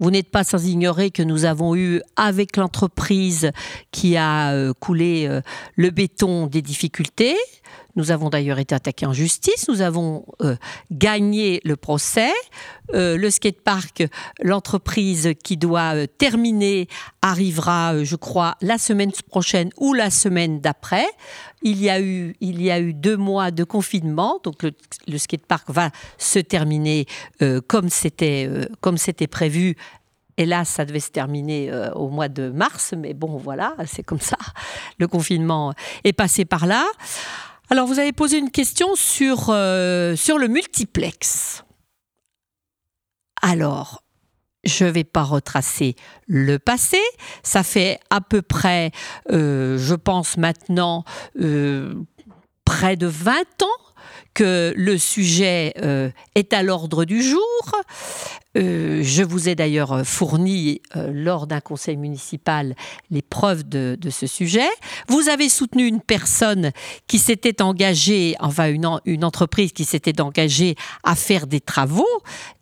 Vous 0.00 0.10
n'êtes 0.10 0.30
pas 0.30 0.44
sans 0.44 0.66
ignorer 0.66 1.10
que 1.10 1.22
nous 1.22 1.46
avons 1.46 1.74
eu 1.74 2.02
avec 2.16 2.58
l'entreprise 2.58 3.52
qui 3.90 4.18
a 4.18 4.52
euh, 4.52 4.74
coulé 4.74 5.26
euh, 5.26 5.40
le 5.76 5.88
béton 5.88 6.46
des 6.46 6.60
difficultés. 6.60 7.36
Nous 7.96 8.10
avons 8.10 8.28
d'ailleurs 8.28 8.58
été 8.58 8.74
attaqués 8.74 9.06
en 9.06 9.12
justice, 9.12 9.68
nous 9.68 9.80
avons 9.80 10.26
euh, 10.42 10.56
gagné 10.90 11.60
le 11.64 11.76
procès. 11.76 12.32
Euh, 12.92 13.16
le 13.16 13.30
skatepark, 13.30 14.04
l'entreprise 14.42 15.32
qui 15.42 15.56
doit 15.56 15.94
euh, 15.94 16.06
terminer, 16.06 16.88
arrivera, 17.22 18.04
je 18.04 18.16
crois, 18.16 18.56
la 18.60 18.78
semaine 18.78 19.12
prochaine 19.28 19.70
ou 19.78 19.94
la 19.94 20.10
semaine 20.10 20.60
d'après. 20.60 21.06
Il 21.62 21.80
y, 21.80 21.88
a 21.88 22.00
eu, 22.00 22.34
il 22.40 22.60
y 22.60 22.70
a 22.70 22.78
eu 22.80 22.92
deux 22.92 23.16
mois 23.16 23.50
de 23.50 23.64
confinement, 23.64 24.40
donc 24.42 24.62
le, 24.62 24.72
le 25.06 25.16
skatepark 25.16 25.70
va 25.70 25.90
se 26.18 26.38
terminer 26.38 27.06
comme 27.68 27.88
c'était 27.88 28.50
comme 28.82 28.98
c'était 28.98 29.26
prévu 29.26 29.76
Hélas, 30.36 30.68
ça 30.68 30.84
devait 30.84 31.00
se 31.00 31.10
terminer 31.10 31.72
au 31.94 32.08
mois 32.08 32.28
de 32.28 32.50
mars, 32.50 32.92
mais 32.98 33.14
bon, 33.14 33.36
voilà, 33.36 33.76
c'est 33.86 34.02
comme 34.02 34.20
ça. 34.20 34.36
Le 34.98 35.06
confinement 35.06 35.72
est 36.02 36.12
passé 36.12 36.44
par 36.44 36.66
là. 36.66 36.84
Alors, 37.74 37.88
vous 37.88 37.98
avez 37.98 38.12
posé 38.12 38.38
une 38.38 38.52
question 38.52 38.94
sur, 38.94 39.46
euh, 39.48 40.14
le 40.14 40.46
multiplex. 40.46 41.64
Alors, 43.42 44.04
je 44.64 44.84
ne 44.84 44.90
vais 44.90 45.02
pas 45.02 45.24
retracer 45.24 45.96
le 46.28 46.60
passé. 46.60 47.00
Ça 47.42 47.64
fait 47.64 47.98
à 48.10 48.20
peu 48.20 48.42
près, 48.42 48.92
euh, 49.32 49.76
je 49.76 49.96
pense 49.96 50.36
maintenant, 50.36 51.02
euh, 51.40 51.94
près 52.64 52.94
de 52.94 53.08
20 53.08 53.40
ans 53.64 53.94
que 54.34 54.74
le 54.76 54.98
sujet 54.98 55.72
euh, 55.82 56.10
est 56.34 56.52
à 56.52 56.62
l'ordre 56.62 57.04
du 57.04 57.22
jour. 57.22 57.42
Euh, 58.56 59.00
je 59.02 59.24
vous 59.24 59.48
ai 59.48 59.56
d'ailleurs 59.56 60.06
fourni 60.06 60.80
euh, 60.94 61.10
lors 61.12 61.48
d'un 61.48 61.60
conseil 61.60 61.96
municipal 61.96 62.76
les 63.10 63.22
preuves 63.22 63.68
de, 63.68 63.98
ce 64.10 64.28
sujet. 64.28 64.68
Vous 65.08 65.28
avez 65.28 65.48
soutenu 65.48 65.86
une 65.86 66.00
personne 66.00 66.70
qui 67.08 67.18
s'était 67.18 67.62
engagée, 67.62 68.36
enfin 68.38 68.68
une, 68.68 68.88
une 69.06 69.24
entreprise 69.24 69.72
qui 69.72 69.84
s'était 69.84 70.20
engagée 70.20 70.76
à 71.02 71.16
faire 71.16 71.48
des 71.48 71.60
travaux 71.60 72.06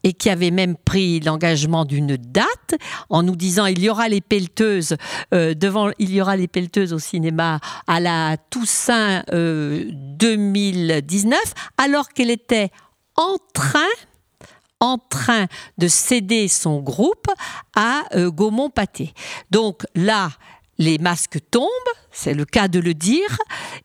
et 0.03 0.15
qui 0.15 0.31
avait 0.31 0.51
même 0.51 0.77
pris 0.77 1.21
l'engagement 1.21 1.85
d'une 1.85 2.17
date 2.17 2.75
en 3.11 3.23
nous 3.23 3.37
disant 3.37 3.67
il 3.67 3.83
y 3.83 3.91
aura 3.91 4.09
les 4.09 4.23
pelleteuses 4.23 4.97
devant 5.31 5.91
il 5.99 6.13
y 6.13 6.21
aura 6.21 6.37
les 6.37 6.49
pelleteuses 6.49 6.93
au 6.93 6.99
cinéma 6.99 7.61
à 7.87 8.01
la 8.01 8.37
Toussaint 8.51 9.23
2019 9.31 11.39
alors 11.79 12.09
qu'elle 12.09 12.31
était 12.31 12.71
en 13.17 14.99
train 14.99 15.47
de 15.79 15.89
céder 15.89 16.49
son 16.49 16.81
groupe 16.81 17.29
à 17.77 18.03
euh, 18.15 18.31
Gaumont-Pâté. 18.31 19.15
Donc 19.51 19.85
là, 19.95 20.31
les 20.79 20.99
masques 20.99 21.39
tombent, 21.51 21.69
c'est 22.11 22.35
le 22.35 22.45
cas 22.45 22.67
de 22.69 22.81
le 22.81 22.95
dire. 22.95 23.39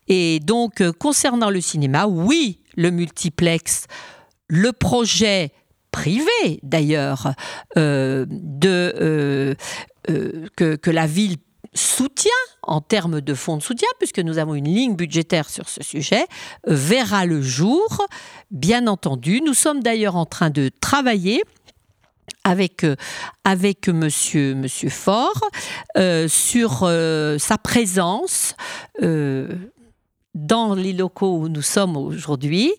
Et 0.08 0.40
donc, 0.40 0.80
euh, 0.80 0.92
concernant 0.92 1.50
le 1.50 1.60
cinéma, 1.60 2.06
oui, 2.06 2.62
le 2.76 2.90
multiplex, 2.90 3.86
le 4.48 4.72
projet 4.72 5.52
privé 5.92 6.60
d'ailleurs, 6.62 7.32
euh, 7.76 8.26
que, 10.56 10.90
la 10.90 11.06
ville 11.06 11.36
soutien 11.74 12.30
en 12.62 12.80
termes 12.80 13.20
de 13.20 13.34
fonds 13.34 13.56
de 13.56 13.62
soutien, 13.62 13.88
puisque 13.98 14.18
nous 14.18 14.38
avons 14.38 14.54
une 14.54 14.68
ligne 14.68 14.96
budgétaire 14.96 15.48
sur 15.48 15.68
ce 15.68 15.82
sujet, 15.82 16.26
euh, 16.68 16.74
verra 16.74 17.26
le 17.26 17.42
jour, 17.42 18.06
bien 18.50 18.86
entendu. 18.86 19.40
Nous 19.40 19.54
sommes 19.54 19.82
d'ailleurs 19.82 20.16
en 20.16 20.26
train 20.26 20.50
de 20.50 20.70
travailler 20.80 21.42
avec, 22.44 22.84
euh, 22.84 22.96
avec 23.44 23.88
monsieur, 23.88 24.54
monsieur 24.54 24.90
Faure 24.90 25.40
euh, 25.96 26.28
sur 26.28 26.88
sa 27.38 27.58
présence 27.58 28.54
dans 30.34 30.74
les 30.74 30.92
locaux 30.92 31.38
où 31.38 31.48
nous 31.48 31.62
sommes 31.62 31.96
aujourd'hui 31.96 32.72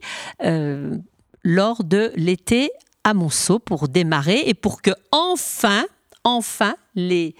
lors 1.43 1.83
de 1.83 2.11
l'été 2.15 2.69
à 3.03 3.13
Monceau 3.13 3.59
pour 3.59 3.87
démarrer 3.87 4.43
et 4.45 4.53
pour 4.53 4.81
que 4.81 4.91
enfin, 5.11 5.85
enfin, 6.23 6.75
les, 6.95 7.35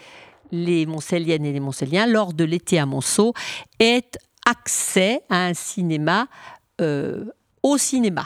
les 0.51 0.85
Montcelliennes 0.85 1.45
et 1.45 1.53
les 1.53 1.59
Montcelliens, 1.59 2.07
lors 2.07 2.33
de 2.33 2.43
l'été 2.43 2.79
à 2.79 2.85
Monceau, 2.85 3.33
aient 3.79 4.11
accès 4.45 5.21
à 5.29 5.45
un 5.45 5.53
cinéma 5.53 6.27
euh, 6.81 7.25
au 7.63 7.77
cinéma. 7.77 8.25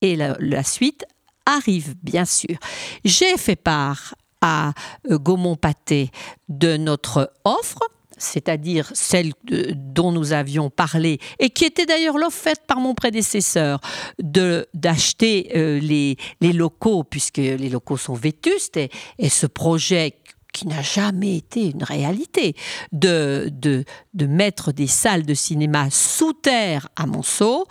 Et 0.00 0.16
la, 0.16 0.62
suite 0.64 1.04
arrive, 1.46 1.94
bien 2.02 2.24
sûr. 2.24 2.56
J'ai 3.04 3.36
fait 3.38 3.56
part 3.56 4.14
à 4.40 4.72
euh, 5.10 5.18
Gaumont-Pâté 5.18 6.10
de 6.48 6.76
notre 6.76 7.32
offre 7.44 7.80
c'est-à-dire 8.16 8.90
celle 8.94 9.32
dont 9.44 10.12
nous 10.12 10.32
avions 10.32 10.70
parlé, 10.70 11.18
et 11.38 11.50
qui 11.50 11.64
était 11.64 11.86
d'ailleurs 11.86 12.18
l'offre 12.18 12.38
faite 12.38 12.62
par 12.66 12.78
mon 12.78 12.94
prédécesseur, 12.94 13.80
d'acheter 14.18 15.52
euh, 15.56 15.78
les, 15.80 16.16
locaux, 16.52 17.04
puisque 17.04 17.38
les 17.38 17.68
locaux 17.68 17.96
sont 17.96 18.14
vétustes, 18.14 18.76
et, 18.76 18.90
ce 19.28 19.46
projet 19.46 20.14
qui 20.54 20.68
n'a 20.68 20.80
jamais 20.80 21.36
été 21.36 21.70
une 21.70 21.82
réalité, 21.82 22.54
de, 22.92 23.50
de, 23.52 23.84
de, 24.14 24.26
mettre 24.26 24.72
des 24.72 24.86
salles 24.86 25.26
de 25.26 25.34
cinéma 25.34 25.90
sous 25.90 26.32
terre 26.32 26.88
à 26.96 27.06
Monceau. 27.06 27.66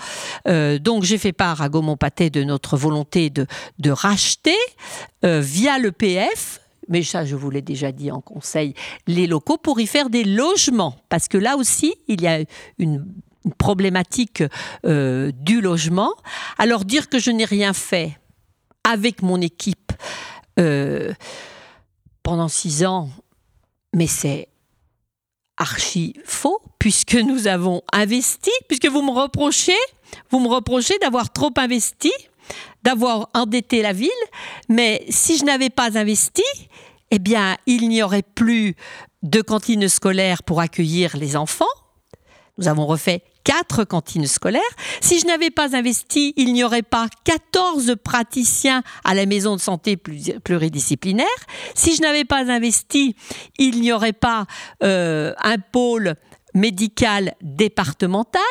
Euh, 0.48 0.78
donc 0.78 1.04
j'ai 1.04 1.18
fait 1.18 1.32
part 1.32 1.62
à 1.62 1.70
Gaumont-Pâté 1.70 2.30
de 2.30 2.44
notre 2.44 2.78
volonté 2.78 3.30
de, 3.30 3.48
de 3.80 3.90
racheter 3.90 4.58
euh, 5.26 5.40
via 5.40 5.80
le 5.80 5.92
PF 5.92 6.60
mais 6.90 7.02
ça 7.02 7.24
je 7.24 7.38
vous 7.38 7.50
l'ai 7.50 7.62
déjà 7.62 7.94
dit 7.94 8.12
en 8.12 8.20
conseil, 8.20 8.74
les 9.08 9.26
locaux 9.26 9.58
pour 9.58 9.80
y 9.80 9.88
faire 9.88 10.10
des 10.10 10.26
logements. 10.26 10.98
Parce 11.08 11.30
que 11.30 11.38
là 11.38 11.56
aussi, 11.56 11.96
il 12.10 12.22
y 12.22 12.28
a 12.28 12.44
une, 12.78 13.06
problématique 13.58 14.44
euh, 14.86 15.32
du 15.34 15.60
logement. 15.60 16.14
Alors 16.58 16.86
dire 16.86 17.10
que 17.10 17.20
je 17.20 17.30
n'ai 17.30 17.46
rien 17.46 17.74
fait 17.74 18.18
avec 18.86 19.22
mon 19.22 19.42
équipe, 19.42 19.92
pendant 22.24 22.48
six 22.48 22.86
ans, 22.86 23.10
mais 23.94 24.08
c'est 24.08 24.48
archi 25.58 26.16
faux, 26.26 26.60
puisque 26.80 27.16
nous 27.16 27.48
avons 27.48 27.82
investi, 27.92 28.52
puisque 28.68 28.88
vous 28.88 29.02
me 29.02 29.12
reprochez, 29.12 29.78
vous 30.32 30.40
me 30.40 30.48
reprochez 30.48 30.98
d'avoir 31.00 31.32
trop 31.32 31.52
investi, 31.58 32.12
d'avoir 32.82 33.30
endetté 33.34 33.82
la 33.82 33.94
ville, 33.94 34.10
mais 34.70 35.06
si 35.10 35.38
je 35.38 35.46
n'avais 35.46 35.70
pas 35.70 35.98
investi, 35.98 36.44
eh 37.12 37.20
bien, 37.20 37.58
il 37.68 37.90
n'y 37.90 38.02
aurait 38.02 38.24
plus 38.24 38.76
de 39.22 39.42
cantines 39.42 39.88
scolaires 39.88 40.44
pour 40.44 40.60
accueillir 40.60 41.16
les 41.16 41.36
enfants. 41.36 41.66
Nous 42.58 42.68
avons 42.68 42.86
refait 42.86 43.24
quatre 43.44 43.84
cantines 43.84 44.28
scolaires. 44.28 44.62
Si 45.02 45.20
je 45.20 45.26
n'avais 45.26 45.50
pas 45.50 45.76
investi, 45.76 46.34
il 46.38 46.54
n'y 46.54 46.64
aurait 46.64 46.82
pas 46.82 47.08
14 47.24 47.96
praticiens 48.04 48.84
à 49.04 49.14
la 49.14 49.26
maison 49.26 49.56
de 49.56 49.62
santé 49.62 49.98
pluridisciplinaire. 49.98 51.28
Si 51.76 51.96
je 51.96 52.02
n'avais 52.02 52.26
pas 52.26 52.52
investi, 52.52 53.16
il 53.58 53.82
n'y 53.82 53.92
aurait 53.92 54.14
pas 54.14 54.46
euh, 54.84 55.34
un 55.42 55.58
pôle 55.58 56.16
médical 56.54 57.34
départemental. 57.42 58.42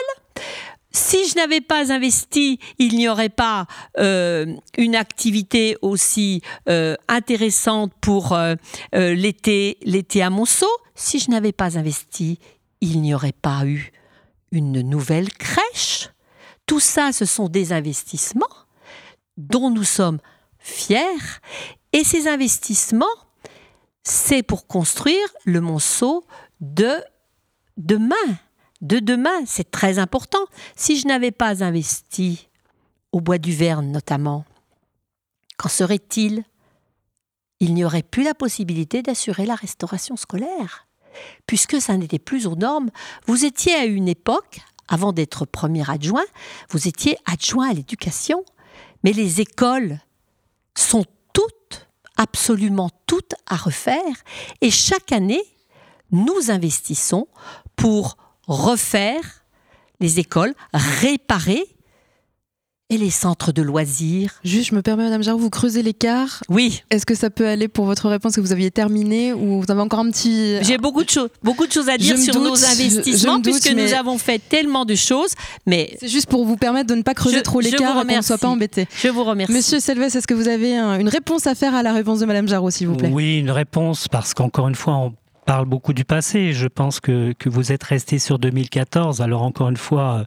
Si 0.95 1.27
je 1.27 1.37
n'avais 1.37 1.63
pas 1.63 1.91
investi, 1.91 2.59
il 2.79 2.97
n'y 2.97 3.09
aurait 3.09 3.31
pas 3.31 3.67
euh, 3.99 4.55
une 4.77 4.95
activité 4.95 5.77
aussi 5.81 6.43
euh, 6.69 6.97
intéressante 7.09 7.93
pour 8.03 8.39
l'été, 8.93 9.79
l'été 9.83 10.23
à 10.23 10.29
Monceau. 10.29 10.69
Si 10.95 11.19
je 11.19 11.31
n'avais 11.31 11.53
pas 11.53 11.79
investi, 11.79 12.39
il 12.83 13.01
n'y 13.01 13.15
aurait 13.15 13.33
pas 13.33 13.65
eu 13.65 13.93
une 14.53 14.83
nouvelle 14.83 15.33
crèche. 15.33 16.11
Tout 16.67 16.79
ça, 16.79 17.11
ce 17.13 17.25
sont 17.25 17.49
des 17.49 17.73
investissements 17.73 18.47
dont 19.37 19.71
nous 19.71 19.85
sommes 19.85 20.21
fiers. 20.59 21.01
Et 21.93 22.05
ces 22.05 22.29
investissements, 22.29 23.07
c'est 24.05 24.43
pour 24.43 24.67
construire 24.67 25.27
le 25.45 25.61
monceau 25.61 26.25
de 26.61 27.03
demain. 27.77 28.15
De 28.81 28.99
demain, 28.99 29.45
c'est 29.47 29.71
très 29.71 29.99
important. 29.99 30.45
Si 30.77 30.99
je 30.99 31.09
n'avais 31.09 31.31
pas 31.31 31.65
investi 31.65 32.49
au 33.11 33.21
bois 33.21 33.39
du 33.39 33.53
Verne 33.53 33.91
notamment, 33.91 34.45
qu'en 35.57 35.69
serait-il? 35.69 36.45
Il 37.61 37.75
n'y 37.75 37.85
aurait 37.85 38.03
plus 38.03 38.25
la 38.25 38.35
possibilité 38.35 39.03
d'assurer 39.03 39.47
la 39.47 39.55
restauration 39.55 40.17
scolaire 40.17 40.89
puisque 41.47 41.81
ça 41.81 41.97
n'était 41.97 42.19
plus 42.19 42.47
aux 42.47 42.57
normes. 42.57 42.91
Vous 43.27 43.45
étiez 43.45 43.75
à 43.75 43.85
une 43.85 44.09
époque, 44.09 44.61
avant 44.89 45.13
d'être 45.13 45.45
premier 45.45 45.89
adjoint, 45.91 46.25
vous 46.71 46.89
étiez 46.89 47.17
adjoint 47.27 47.71
à 47.71 47.73
l'éducation, 47.73 48.45
mais 49.05 49.13
les 49.13 49.41
écoles 49.41 49.99
sont 50.77 51.05
toutes, 51.33 51.89
absolument 52.17 52.91
toutes 53.07 53.35
à 53.47 53.57
refaire, 53.57 54.15
et 54.61 54.71
chaque 54.71 55.13
année, 55.13 55.43
nous 56.11 56.51
investissons 56.51 57.27
pour 57.77 58.17
refaire 58.47 59.45
les 60.01 60.19
écoles, 60.19 60.55
réparer 60.75 61.65
et 62.93 62.99
les 62.99 63.11
centres 63.11 63.53
de 63.53 63.63
loisirs. 63.63 64.35
Juste, 64.45 64.71
je 64.71 64.75
me 64.75 64.83
permets, 64.83 65.05
Madame 65.05 65.23
Jarou, 65.23 65.39
vous 65.39 65.51
creusez 65.51 65.83
l'écart. 65.83 66.43
Oui. 66.49 66.83
Est-ce 66.91 67.07
que 67.07 67.15
ça 67.15 67.31
peut 67.31 67.47
aller 67.47 67.69
pour 67.69 67.87
votre 67.87 68.09
réponse 68.09 68.37
que 68.37 68.41
vous 68.41 68.53
aviez 68.53 68.71
terminé 68.71 69.33
ou 69.33 69.63
vous 69.63 69.71
avez 69.71 69.81
encore 69.81 70.01
un 70.01 70.11
petit. 70.11 70.57
J'ai 70.63 70.79
beaucoup 70.79 71.03
de 71.03 71.11
choses, 71.11 71.31
beaucoup 71.43 71.67
de 71.67 71.73
choses 71.73 71.89
à 71.89 71.97
dire 71.97 72.19
sur 72.19 72.39
nos 72.39 72.65
investissements 72.65 73.41
puisque 73.41 73.73
nous 73.73 73.93
avons 73.95 74.19
fait 74.19 74.39
tellement 74.39 74.85
de 74.85 74.95
choses. 74.95 75.33
Mais 75.67 75.97
c'est 76.01 76.09
juste 76.09 76.27
pour 76.27 76.45
vous 76.45 76.57
permettre 76.57 76.89
de 76.91 76.95
ne 76.95 77.03
pas 77.03 77.15
creuser 77.15 77.43
trop 77.43 77.61
l'écart 77.61 78.03
et 78.03 78.07
qu'on 78.07 78.17
ne 78.17 78.23
soit 78.23 78.39
pas 78.39 78.49
embêté. 78.49 78.87
Je 79.03 79.09
vous 79.09 79.25
remercie. 79.25 79.53
Monsieur 79.53 79.81
Selves, 79.81 80.03
est-ce 80.03 80.27
que 80.27 80.35
vous 80.35 80.49
avez 80.49 80.77
une 80.77 81.09
réponse 81.09 81.47
à 81.47 81.55
faire 81.55 81.75
à 81.75 81.83
la 81.83 81.93
réponse 81.93 82.21
de 82.21 82.27
Madame 82.27 82.49
Jarou, 82.49 82.71
s'il 82.71 82.89
vous 82.89 82.97
plaît? 82.97 83.11
Oui, 83.13 83.39
une 83.39 83.51
réponse 83.51 84.09
parce 84.09 84.35
qu'encore 84.35 84.69
une 84.69 84.75
fois, 84.75 84.95
on 84.95 85.15
parle 85.45 85.67
beaucoup 85.67 85.93
du 85.93 86.05
passé. 86.05 86.53
Je 86.53 86.67
pense 86.67 87.01
que, 87.01 87.33
que 87.33 87.49
vous 87.49 87.73
êtes 87.73 87.83
resté 87.83 88.19
sur 88.19 88.39
2014. 88.39 89.21
Alors 89.23 89.43
encore 89.43 89.69
une 89.69 89.77
fois, 89.77 90.25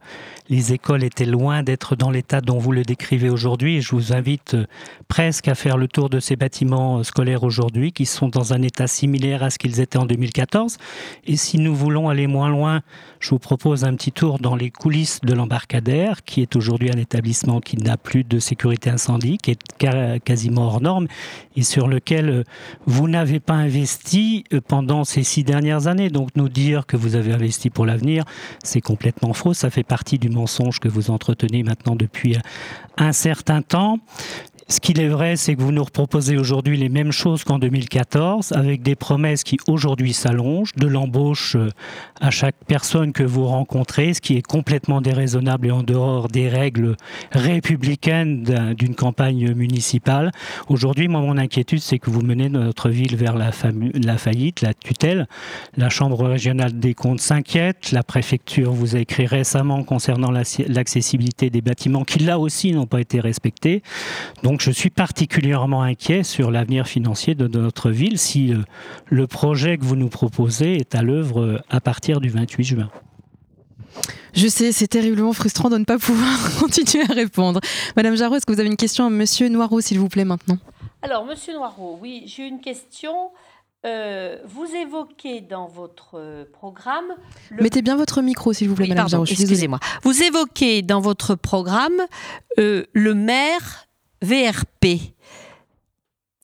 les 0.49 0.73
écoles 0.73 1.03
étaient 1.03 1.25
loin 1.25 1.63
d'être 1.63 1.95
dans 1.95 2.11
l'état 2.11 2.41
dont 2.41 2.59
vous 2.59 2.71
le 2.71 2.83
décrivez 2.83 3.29
aujourd'hui. 3.29 3.81
Je 3.81 3.95
vous 3.95 4.13
invite 4.13 4.53
euh, 4.53 4.65
presque 5.07 5.47
à 5.47 5.55
faire 5.55 5.77
le 5.77 5.87
tour 5.87 6.09
de 6.09 6.19
ces 6.19 6.35
bâtiments 6.35 6.99
euh, 6.99 7.03
scolaires 7.03 7.43
aujourd'hui 7.43 7.91
qui 7.91 8.05
sont 8.05 8.27
dans 8.27 8.53
un 8.53 8.61
état 8.61 8.85
similaire 8.85 9.41
à 9.41 9.49
ce 9.49 9.57
qu'ils 9.57 9.79
étaient 9.79 9.97
en 9.97 10.05
2014. 10.05 10.77
Et 11.25 11.35
si 11.35 11.57
nous 11.57 11.75
voulons 11.75 12.09
aller 12.09 12.27
moins 12.27 12.49
loin, 12.49 12.81
je 13.19 13.31
vous 13.31 13.39
propose 13.39 13.85
un 13.85 13.95
petit 13.95 14.11
tour 14.11 14.37
dans 14.37 14.55
les 14.55 14.69
coulisses 14.69 15.19
de 15.21 15.33
l'embarcadère, 15.33 16.23
qui 16.23 16.41
est 16.41 16.55
aujourd'hui 16.55 16.91
un 16.91 16.99
établissement 16.99 17.59
qui 17.59 17.77
n'a 17.77 17.97
plus 17.97 18.23
de 18.23 18.37
sécurité 18.37 18.91
incendie, 18.91 19.37
qui 19.39 19.51
est 19.51 20.19
quasiment 20.23 20.67
hors 20.67 20.81
norme 20.81 21.07
et 21.55 21.63
sur 21.63 21.87
lequel 21.87 22.29
euh, 22.29 22.43
vous 22.85 23.07
n'avez 23.07 23.39
pas 23.39 23.53
investi 23.53 24.43
pendant 24.67 25.04
ces 25.05 25.23
six 25.23 25.43
dernières 25.43 25.87
années. 25.87 26.09
Donc 26.09 26.29
nous 26.35 26.49
dire 26.49 26.85
que 26.85 26.97
vous 26.97 27.15
avez 27.15 27.33
investi 27.33 27.69
pour 27.69 27.85
l'avenir, 27.85 28.25
c'est 28.63 28.81
complètement 28.81 29.33
faux. 29.33 29.53
Ça 29.53 29.69
fait 29.69 29.83
partie 29.83 30.19
du 30.19 30.29
mensonge 30.29 30.79
que 30.79 30.87
vous 30.87 31.11
entretenez 31.11 31.63
maintenant 31.63 31.95
depuis 31.95 32.37
un 32.97 33.11
certain 33.11 33.61
temps. 33.61 33.99
Ce 34.67 34.79
qu'il 34.79 34.99
est 34.99 35.09
vrai, 35.09 35.35
c'est 35.35 35.55
que 35.55 35.61
vous 35.61 35.71
nous 35.71 35.85
proposez 35.85 36.37
aujourd'hui 36.37 36.75
les 36.75 36.89
mêmes 36.89 37.11
choses 37.11 37.43
qu'en 37.43 37.59
2014, 37.59 38.51
avec 38.53 38.81
des 38.81 38.95
promesses 38.95 39.43
qui 39.43 39.59
aujourd'hui 39.67 40.11
s'allongent, 40.11 40.71
de 40.75 40.87
l'embauche 40.87 41.55
euh, 41.55 41.69
à 42.19 42.31
chaque 42.31 42.55
personne 42.65 43.13
que 43.13 43.21
vous 43.21 43.45
rencontrez, 43.45 44.15
ce 44.15 44.21
qui 44.21 44.35
est 44.37 44.41
complètement 44.41 45.01
déraisonnable 45.01 45.67
et 45.67 45.71
en 45.71 45.83
dehors 45.83 46.29
des 46.29 46.49
règles 46.49 46.95
républicaines 47.31 48.73
d'une 48.73 48.95
campagne 48.95 49.53
municipale. 49.53 50.31
Aujourd'hui, 50.67 51.09
moi, 51.09 51.21
mon 51.21 51.37
inquiétude, 51.37 51.81
c'est 51.81 51.99
que 51.99 52.09
vous 52.09 52.23
menez 52.23 52.49
notre 52.49 52.89
ville 52.89 53.15
vers 53.17 53.35
la, 53.35 53.51
la 53.93 54.17
faillite, 54.17 54.61
la 54.61 54.73
tutelle. 54.73 55.27
La 55.77 55.89
Chambre 55.89 56.25
régionale 56.25 56.79
des 56.79 56.95
comptes 56.95 57.19
s'inquiète. 57.19 57.91
La 57.91 58.01
préfecture 58.01 58.71
vous 58.71 58.95
a 58.95 58.99
écrit 58.99 59.27
récemment 59.27 59.83
concernant 59.83 60.31
l'accessibilité 60.31 61.51
des 61.51 61.61
bâtiments 61.61 62.03
qui, 62.03 62.17
là 62.17 62.39
aussi, 62.39 62.71
n'ont 62.71 62.87
pas 62.87 63.01
été 63.01 63.19
respectés. 63.19 63.83
Donc, 64.41 64.54
donc 64.55 64.61
je 64.61 64.71
suis 64.71 64.89
particulièrement 64.89 65.81
inquiet 65.81 66.23
sur 66.23 66.49
l'avenir 66.49 66.87
financier 66.87 67.35
de, 67.35 67.45
notre 67.45 67.89
ville 67.89 68.17
si 68.17 68.53
euh, 68.53 68.59
le 69.07 69.27
projet 69.27 69.77
que 69.77 69.83
vous 69.83 69.97
nous 69.97 70.07
proposez 70.07 70.77
est 70.77 70.95
à 70.95 71.01
l'œuvre 71.01 71.41
euh, 71.41 71.59
à 71.69 71.81
partir 71.81 72.21
du 72.21 72.29
28 72.29 72.63
juin. 72.63 72.89
Je 74.33 74.47
sais, 74.47 74.71
c'est 74.71 74.87
terriblement 74.87 75.33
frustrant 75.33 75.69
de 75.69 75.77
ne 75.77 75.83
pas 75.83 75.97
pouvoir 75.97 76.37
continuer 76.61 77.03
à 77.03 77.13
répondre. 77.13 77.59
Madame 77.97 78.15
Jarreau, 78.15 78.35
est-ce 78.35 78.45
que 78.45 78.53
vous 78.53 78.61
avez 78.61 78.69
une 78.69 78.77
question 78.77 79.05
à 79.05 79.09
Monsieur 79.09 79.49
Noireau, 79.49 79.81
s'il 79.81 79.99
vous 79.99 80.07
plaît, 80.07 80.23
maintenant? 80.23 80.57
Alors, 81.01 81.25
Monsieur 81.25 81.51
Noireau, 81.51 81.99
oui, 82.01 82.23
j'ai 82.25 82.47
une 82.47 82.61
question. 82.61 83.31
Euh, 83.85 84.37
vous 84.47 84.67
évoquez 84.73 85.41
dans 85.41 85.67
votre 85.67 86.47
programme. 86.53 87.11
Mettez 87.51 87.81
bien 87.81 87.97
votre 87.97 88.21
micro, 88.21 88.53
s'il 88.53 88.69
vous 88.69 88.75
plaît, 88.75 88.87
Madame 88.87 89.09
Jarreau. 89.09 89.25
Excusez-moi. 89.25 89.79
Vous 90.03 90.23
évoquez 90.23 90.81
dans 90.81 91.01
votre 91.01 91.35
programme 91.35 92.01
le 92.57 93.13
maire 93.13 93.84
VRP. 94.25 95.13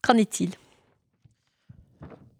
Qu'en 0.03 0.17
est-il? 0.17 0.51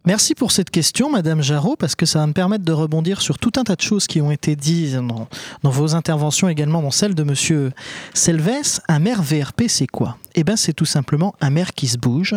Merci 0.04 0.34
pour 0.34 0.52
cette 0.52 0.72
question, 0.72 1.12
Madame 1.12 1.44
Jarot, 1.44 1.76
parce 1.76 1.94
que 1.94 2.08
ça 2.08 2.18
va 2.18 2.26
me 2.26 2.34
permettre 2.34 2.66
de 2.66 2.72
rebondir 2.72 3.22
sur 3.22 3.38
tout 3.38 3.52
un 3.58 3.64
tas 3.64 3.76
de 3.76 3.82
choses 3.82 4.08
qui 4.08 4.20
ont 4.20 4.32
été 4.32 4.56
dites 4.56 4.96
dans, 4.96 5.28
vos 5.62 5.94
interventions, 5.94 6.50
également 6.50 6.82
dans 6.82 6.90
celle 6.90 7.14
de 7.14 7.22
Monsieur 7.22 7.72
Selves. 8.16 8.80
Un 8.88 8.98
maire 8.98 9.22
VRP, 9.22 9.66
c'est 9.68 9.86
quoi? 9.86 10.18
Eh 10.34 10.44
bien, 10.44 10.56
c'est 10.56 10.74
tout 10.74 10.86
simplement 10.86 11.36
un 11.40 11.52
maire 11.52 11.74
qui 11.74 11.88
se 11.88 12.00
bouge, 12.00 12.36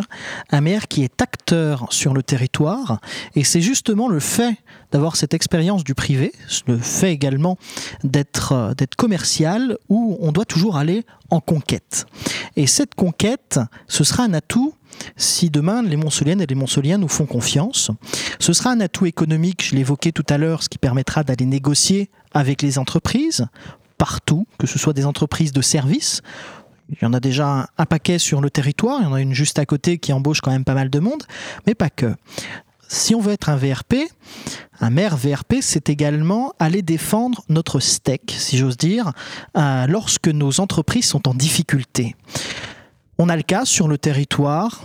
un 0.51 0.61
maire 0.61 0.89
qui 0.89 1.05
est 1.05 1.23
acteur 1.23 1.87
sur 1.89 2.13
le 2.13 2.23
territoire, 2.23 3.01
et 3.35 3.45
c'est 3.45 3.63
justement 3.63 4.09
le 4.09 4.21
fait 4.21 4.59
d'avoir 4.93 5.17
cette 5.17 5.33
expérience 5.33 5.85
du 5.85 5.95
privé, 5.95 6.33
le 6.67 6.77
fait 6.77 7.13
également 7.13 7.57
d'être 8.03 8.75
d'être 8.77 8.95
commercial, 8.95 9.79
où 9.89 10.19
on 10.21 10.33
doit 10.33 10.45
toujours 10.45 10.77
aller 10.77 11.07
en 11.31 11.41
conquête. 11.41 12.05
Et 12.57 12.67
cette 12.67 12.95
conquête, 12.95 13.59
ce 13.89 14.05
sera 14.05 14.25
un 14.25 14.35
atout 14.35 14.75
si 15.17 15.51
demain 15.51 15.83
les 15.83 15.97
Montceliennes 15.97 16.41
et 16.41 16.47
les 16.47 16.55
Montceliens 16.55 16.99
nous 16.99 17.09
font 17.09 17.27
confiance. 17.27 17.91
Ce 18.39 18.53
sera 18.53 18.71
un 18.71 18.81
atout 18.81 19.07
économique, 19.07 19.65
je 19.65 19.75
l'évoquais 19.75 20.13
tout 20.13 20.27
à 20.29 20.39
l'heure, 20.39 20.63
ce 20.63 20.69
qui 20.69 20.79
permettra 20.79 21.25
d'aller 21.25 21.47
négocier 21.47 22.11
avec 22.33 22.63
les 22.63 22.79
entreprises 22.79 23.47
partout, 23.99 24.47
que 24.59 24.67
ce 24.67 24.79
soit 24.79 24.93
des 24.93 25.07
entreprises 25.07 25.53
de 25.53 25.63
services. 25.63 26.21
Il 26.91 26.99
y 27.01 27.07
en 27.07 27.13
a 27.15 27.21
déjà 27.21 27.69
un 27.79 27.87
paquet 27.87 28.19
sur 28.19 28.41
le 28.41 28.51
territoire, 28.51 29.01
il 29.01 29.05
y 29.05 29.07
en 29.07 29.15
a 29.15 29.21
une 29.21 29.33
juste 29.33 29.59
à 29.59 29.67
côté 29.67 29.99
qui 29.99 30.13
embauche 30.13 30.41
quand 30.41 30.51
même 30.51 30.65
pas 30.65 30.75
mal 30.75 30.91
de 30.91 30.99
monde, 30.99 31.23
mais 31.67 31.75
pas 31.75 31.91
que. 31.91 32.15
si 32.89 33.15
on 33.15 33.21
veut 33.21 33.33
être 33.33 33.49
un 33.49 33.57
VRP, 33.57 33.95
un 34.81 34.91
maire 34.91 35.17
VRP, 35.17 35.57
c'est 35.63 35.89
également 35.89 36.53
aller 36.59 36.83
défendre 36.83 37.43
notre 37.49 37.81
steak, 37.81 38.35
si 38.37 38.59
j'ose 38.59 38.77
dire, 38.77 39.13
euh, 39.57 39.87
lorsque 39.87 40.29
nos 40.29 40.61
entreprises 40.61 41.07
sont 41.07 41.27
en 41.29 41.35
difficulté. 41.35 42.15
On 43.19 43.29
a 43.29 43.37
le 43.37 43.43
cas 43.43 43.65
sur 43.65 43.87
le 43.87 43.97
territoire, 43.97 44.83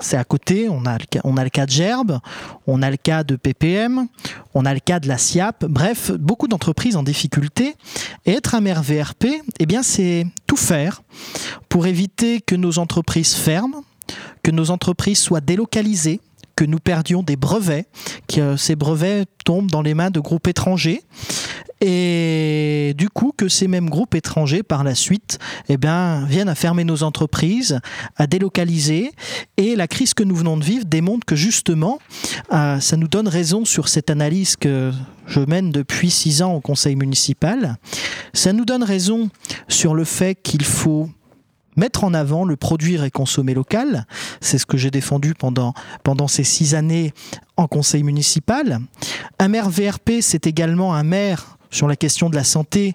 c'est 0.00 0.16
à 0.16 0.24
côté, 0.24 0.68
on 0.68 0.86
a, 0.86 0.96
le 0.98 1.50
cas, 1.50 1.66
de 1.66 1.70
Gerbe, 1.70 2.20
on 2.66 2.82
a 2.82 2.90
le 2.90 2.96
cas 2.96 3.24
de 3.24 3.36
PPM, 3.36 4.06
on 4.54 4.64
a 4.64 4.72
le 4.72 4.80
cas 4.80 5.00
de 5.00 5.08
la 5.08 5.18
SIAP, 5.18 5.66
bref, 5.66 6.12
beaucoup 6.12 6.48
d'entreprises 6.48 6.96
en 6.96 7.02
difficulté. 7.02 7.74
Et 8.26 8.32
être 8.32 8.54
un 8.54 8.60
maire 8.60 8.82
VRP, 8.82 9.26
eh 9.58 9.66
bien, 9.66 9.82
c'est 9.82 10.26
tout 10.46 10.56
faire 10.56 11.02
pour 11.68 11.86
éviter 11.86 12.40
que 12.40 12.54
nos 12.54 12.78
entreprises 12.78 13.34
ferment, 13.34 13.84
que 14.42 14.50
nos 14.50 14.70
entreprises 14.70 15.18
soient 15.18 15.40
délocalisées, 15.40 16.20
que 16.56 16.64
nous 16.64 16.78
perdions 16.78 17.22
des 17.22 17.36
brevets, 17.36 17.86
que 18.28 18.56
ces 18.56 18.76
brevets 18.76 19.26
tombent 19.44 19.70
dans 19.70 19.82
les 19.82 19.94
mains 19.94 20.10
de 20.10 20.20
groupes 20.20 20.48
étrangers 20.48 21.02
et 21.80 22.94
du 22.96 23.08
coup 23.08 23.32
que 23.36 23.48
ces 23.48 23.68
mêmes 23.68 23.88
groupes 23.88 24.14
étrangers 24.14 24.62
par 24.62 24.84
la 24.84 24.94
suite 24.94 25.38
eh 25.68 25.76
bien, 25.76 26.24
viennent 26.26 26.48
à 26.48 26.54
fermer 26.54 26.84
nos 26.84 27.02
entreprises, 27.02 27.80
à 28.16 28.26
délocaliser 28.26 29.12
et 29.56 29.76
la 29.76 29.88
crise 29.88 30.14
que 30.14 30.22
nous 30.22 30.36
venons 30.36 30.56
de 30.56 30.64
vivre 30.64 30.84
démontre 30.84 31.24
que 31.24 31.36
justement 31.36 31.98
euh, 32.52 32.80
ça 32.80 32.96
nous 32.96 33.08
donne 33.08 33.28
raison 33.28 33.64
sur 33.64 33.88
cette 33.88 34.10
analyse 34.10 34.56
que 34.56 34.92
je 35.26 35.40
mène 35.40 35.70
depuis 35.70 36.10
six 36.10 36.42
ans 36.42 36.54
au 36.54 36.60
conseil 36.60 36.96
municipal. 36.96 37.76
Ça 38.34 38.52
nous 38.52 38.64
donne 38.64 38.82
raison 38.82 39.30
sur 39.68 39.94
le 39.94 40.04
fait 40.04 40.34
qu'il 40.34 40.64
faut 40.64 41.08
mettre 41.76 42.04
en 42.04 42.12
avant 42.12 42.44
le 42.44 42.56
produire 42.56 43.04
et 43.04 43.10
consommer 43.10 43.54
local. 43.54 44.06
C'est 44.40 44.58
ce 44.58 44.66
que 44.66 44.76
j'ai 44.76 44.90
défendu 44.90 45.34
pendant, 45.34 45.72
pendant 46.02 46.28
ces 46.28 46.44
six 46.44 46.74
années 46.74 47.12
en 47.56 47.66
conseil 47.66 48.02
municipal. 48.02 48.80
Un 49.38 49.48
maire 49.48 49.70
VRP, 49.70 50.20
c'est 50.20 50.46
également 50.46 50.94
un 50.94 51.04
maire 51.04 51.58
sur 51.70 51.88
la 51.88 51.96
question 51.96 52.30
de 52.30 52.36
la 52.36 52.44
santé 52.44 52.94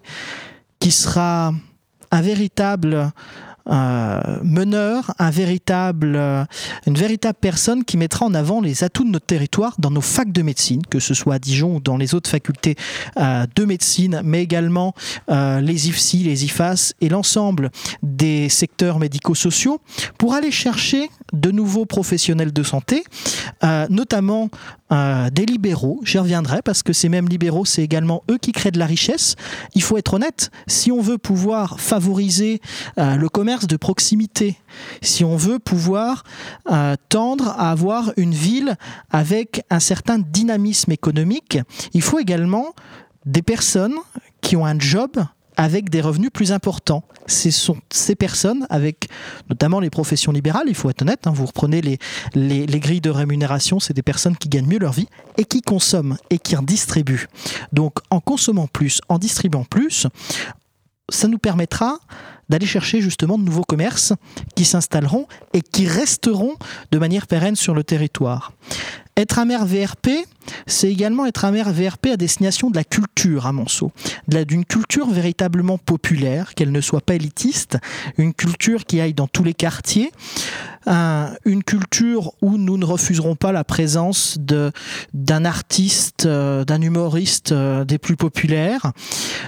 qui 0.79 0.91
sera 0.91 1.53
un 2.11 2.21
véritable 2.21 3.11
euh, 3.67 4.21
meneur, 4.43 5.11
euh, 5.19 6.45
une 6.85 6.93
véritable 6.93 7.37
personne 7.41 7.83
qui 7.83 7.97
mettra 7.97 8.27
en 8.27 8.35
avant 8.35 8.61
les 8.61 8.83
atouts 8.83 9.03
de 9.03 9.09
notre 9.09 9.25
territoire 9.25 9.73
dans 9.79 9.89
nos 9.89 10.01
facs 10.01 10.31
de 10.31 10.43
médecine, 10.43 10.83
que 10.87 10.99
ce 10.99 11.15
soit 11.15 11.35
à 11.35 11.39
Dijon 11.39 11.77
ou 11.77 11.79
dans 11.79 11.97
les 11.97 12.13
autres 12.13 12.29
facultés 12.29 12.75
euh, 13.17 13.47
de 13.55 13.65
médecine, 13.65 14.21
mais 14.23 14.43
également 14.43 14.93
les 15.27 15.89
IFSI, 15.89 16.19
les 16.19 16.45
IFAS 16.45 16.93
et 17.01 17.09
l'ensemble 17.09 17.71
des 18.03 18.49
secteurs 18.49 18.99
médico-sociaux, 18.99 19.81
pour 20.19 20.35
aller 20.35 20.51
chercher 20.51 21.09
de 21.33 21.49
nouveaux 21.49 21.85
professionnels 21.85 22.53
de 22.53 22.63
santé, 22.63 23.03
notamment 23.89 24.49
des 24.91 25.45
libéraux. 25.45 25.99
J'y 26.03 26.19
reviendrai 26.19 26.61
parce 26.61 26.83
que 26.83 26.93
ces 26.93 27.09
mêmes 27.09 27.27
libéraux, 27.27 27.65
c'est 27.65 27.81
également 27.81 28.23
eux 28.29 28.37
qui 28.37 28.51
créent 28.51 28.71
de 28.71 28.79
la 28.79 28.85
richesse. 28.85 29.35
Il 29.73 29.81
faut 29.81 29.97
être 29.97 30.13
honnête, 30.13 30.51
si 30.67 30.91
on 30.91 31.01
veut 31.01 31.17
pouvoir 31.17 31.79
favoriser 31.79 32.61
le 32.97 33.27
commerce, 33.27 33.67
de 33.67 33.77
proximité, 33.77 34.57
si 35.01 35.23
on 35.23 35.35
veut 35.35 35.59
pouvoir 35.59 36.23
euh, 36.71 36.95
tendre 37.09 37.49
à 37.49 37.71
avoir 37.71 38.11
une 38.17 38.33
ville 38.33 38.77
avec 39.09 39.63
un 39.69 39.79
certain 39.79 40.19
dynamisme 40.19 40.91
économique, 40.91 41.59
il 41.93 42.01
faut 42.01 42.19
également 42.19 42.73
des 43.25 43.41
personnes 43.41 43.95
qui 44.41 44.55
ont 44.55 44.65
un 44.65 44.79
job 44.79 45.11
avec 45.57 45.89
des 45.89 46.01
revenus 46.01 46.29
plus 46.31 46.51
importants. 46.51 47.03
Ce 47.27 47.49
sont 47.51 47.77
ces 47.91 48.15
personnes, 48.15 48.67
avec 48.69 49.07
notamment 49.49 49.79
les 49.79 49.89
professions 49.89 50.31
libérales, 50.31 50.65
il 50.67 50.75
faut 50.75 50.89
être 50.89 51.01
honnête, 51.01 51.27
hein, 51.27 51.33
vous 51.33 51.45
reprenez 51.45 51.81
les, 51.81 51.97
les, 52.33 52.65
les, 52.65 52.79
grilles 52.79 53.01
de 53.01 53.09
rémunération, 53.09 53.79
c'est 53.79 53.93
des 53.93 54.03
personnes 54.03 54.37
qui 54.37 54.49
gagnent 54.49 54.67
mieux 54.67 54.79
leur 54.79 54.93
vie 54.93 55.07
et 55.37 55.45
qui 55.45 55.61
consomment 55.61 56.17
et 56.29 56.37
qui 56.37 56.55
en 56.55 56.61
distribuent. 56.61 57.27
Donc 57.73 57.97
en 58.09 58.19
consommant 58.19 58.67
plus, 58.67 59.01
en 59.09 59.17
distribuant 59.17 59.63
plus, 59.63 60.07
ça 61.09 61.27
nous 61.27 61.37
permettra 61.37 61.99
d'aller 62.49 62.65
chercher 62.65 63.01
justement 63.01 63.37
de 63.37 63.43
nouveaux 63.43 63.63
commerces 63.63 64.13
qui 64.55 64.65
s'installeront 64.65 65.27
et 65.53 65.61
qui 65.61 65.87
resteront 65.87 66.53
de 66.91 66.99
manière 66.99 67.27
pérenne 67.27 67.55
sur 67.55 67.73
le 67.73 67.83
territoire. 67.83 68.53
Être 69.17 69.39
un 69.39 69.45
maire 69.45 69.65
VRP, 69.65 70.09
c'est 70.67 70.91
également 70.91 71.25
être 71.25 71.45
un 71.45 71.51
maire 71.51 71.71
VRP 71.71 72.07
à 72.07 72.17
destination 72.17 72.69
de 72.69 72.75
la 72.75 72.83
culture 72.83 73.45
à 73.45 73.53
Monceau, 73.53 73.93
d'une 74.27 74.65
culture 74.65 75.09
véritablement 75.09 75.77
populaire, 75.77 76.53
qu'elle 76.53 76.73
ne 76.73 76.81
soit 76.81 76.99
pas 76.99 77.15
élitiste, 77.15 77.77
une 78.17 78.33
culture 78.33 78.83
qui 78.83 78.99
aille 78.99 79.13
dans 79.13 79.27
tous 79.27 79.45
les 79.45 79.53
quartiers, 79.53 80.11
une 80.87 81.63
culture 81.65 82.33
où 82.41 82.57
nous 82.57 82.77
ne 82.77 82.83
refuserons 82.83 83.35
pas 83.35 83.51
la 83.51 83.63
présence 83.63 84.37
d'un 84.37 85.45
artiste, 85.45 86.25
euh, 86.25 86.63
d'un 86.63 86.81
humoriste 86.81 87.51
euh, 87.51 87.85
des 87.85 87.97
plus 87.97 88.15
populaires. 88.15 88.91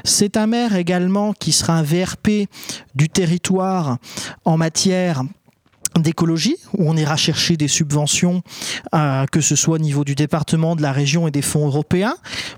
C'est 0.04 0.38
un 0.38 0.48
maire 0.48 0.76
également 0.76 1.34
qui 1.34 1.52
sera 1.52 1.74
un 1.74 1.84
VRP 1.84 2.48
du 2.96 3.10
territoire 3.10 3.98
en 4.46 4.58
matière 4.58 5.24
d'écologie, 6.00 6.58
où 6.74 6.90
on 6.90 6.96
ira 6.98 7.16
chercher 7.16 7.58
des 7.58 7.68
subventions, 7.68 8.42
euh, 8.94 9.26
que 9.32 9.42
ce 9.42 9.56
soit 9.56 9.76
au 9.76 9.80
niveau 9.80 10.04
du 10.04 10.16
département, 10.16 10.76
de 10.76 10.82
la 10.82 10.92
région 10.92 11.28
et 11.28 11.32
des 11.32 11.42
fonds 11.42 11.68
européens. 11.68 12.16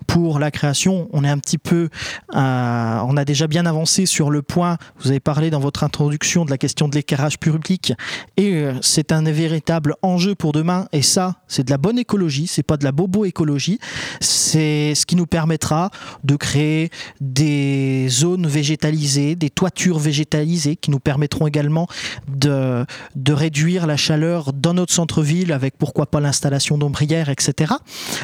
Pour 0.08 0.40
la 0.40 0.52
création, 0.52 1.08
on 1.14 1.24
est 1.24 1.30
un 1.30 1.38
petit 1.38 1.58
peu, 1.58 1.90
euh, 2.36 3.00
on 3.06 3.18
a 3.18 3.26
déjà 3.26 3.48
bien 3.48 3.66
avancé 3.66 4.06
sur 4.06 4.30
le 4.30 4.42
point, 4.42 4.78
vous 5.00 5.10
avez 5.10 5.20
parlé 5.20 5.50
dans 5.50 5.60
votre 5.60 5.84
introduction 5.84 6.46
de 6.46 6.50
la 6.50 6.58
question 6.58 6.88
de 6.88 6.96
l'éclairage 6.96 7.40
public, 7.40 7.94
et 8.38 8.54
euh, 8.54 8.74
c'est 8.82 9.12
un 9.12 9.24
véritable 9.24 9.96
enjeu 10.02 10.36
pour 10.36 10.52
demain, 10.52 10.88
et 10.92 11.02
ça, 11.02 11.36
c'est 11.48 11.64
de 11.64 11.72
la 11.72 11.78
bonne 11.78 12.00
écologie, 12.00 12.48
c'est 12.48 12.64
pas 12.64 12.78
de 12.78 12.84
la 12.84 12.92
bobo 12.92 13.26
écologie, 13.26 13.80
c'est 14.20 14.94
ce 14.96 15.06
qui 15.06 15.16
nous 15.16 15.28
permettra 15.28 15.92
de 16.24 16.36
créer 16.36 16.90
des 17.22 18.08
zones 18.10 18.48
végétalisées, 18.48 19.36
des 19.36 19.50
toitures 19.50 20.00
végétalisées, 20.00 20.76
qui 20.76 20.92
nous 20.92 21.00
permettront 21.00 21.48
également 21.48 21.88
de, 22.28 22.86
de 23.16 23.29
de 23.30 23.34
réduire 23.36 23.86
la 23.86 23.96
chaleur 23.96 24.54
dans 24.54 24.74
notre 24.74 24.92
centre-ville 24.92 25.52
avec 25.52 25.78
pourquoi 25.78 26.08
pas 26.08 26.20
l'installation 26.20 26.80
d'ombrières, 26.80 27.30
etc. 27.30 27.76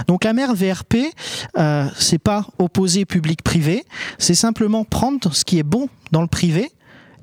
Donc 0.07 0.23
la 0.23 0.33
mer 0.33 0.55
VRP, 0.55 0.95
euh, 1.59 1.85
c'est 1.95 2.17
pas 2.17 2.47
opposer 2.57 3.05
public-privé, 3.05 3.85
c'est 4.17 4.33
simplement 4.33 4.83
prendre 4.83 5.31
ce 5.31 5.45
qui 5.45 5.59
est 5.59 5.63
bon 5.63 5.89
dans 6.11 6.23
le 6.23 6.27
privé 6.27 6.71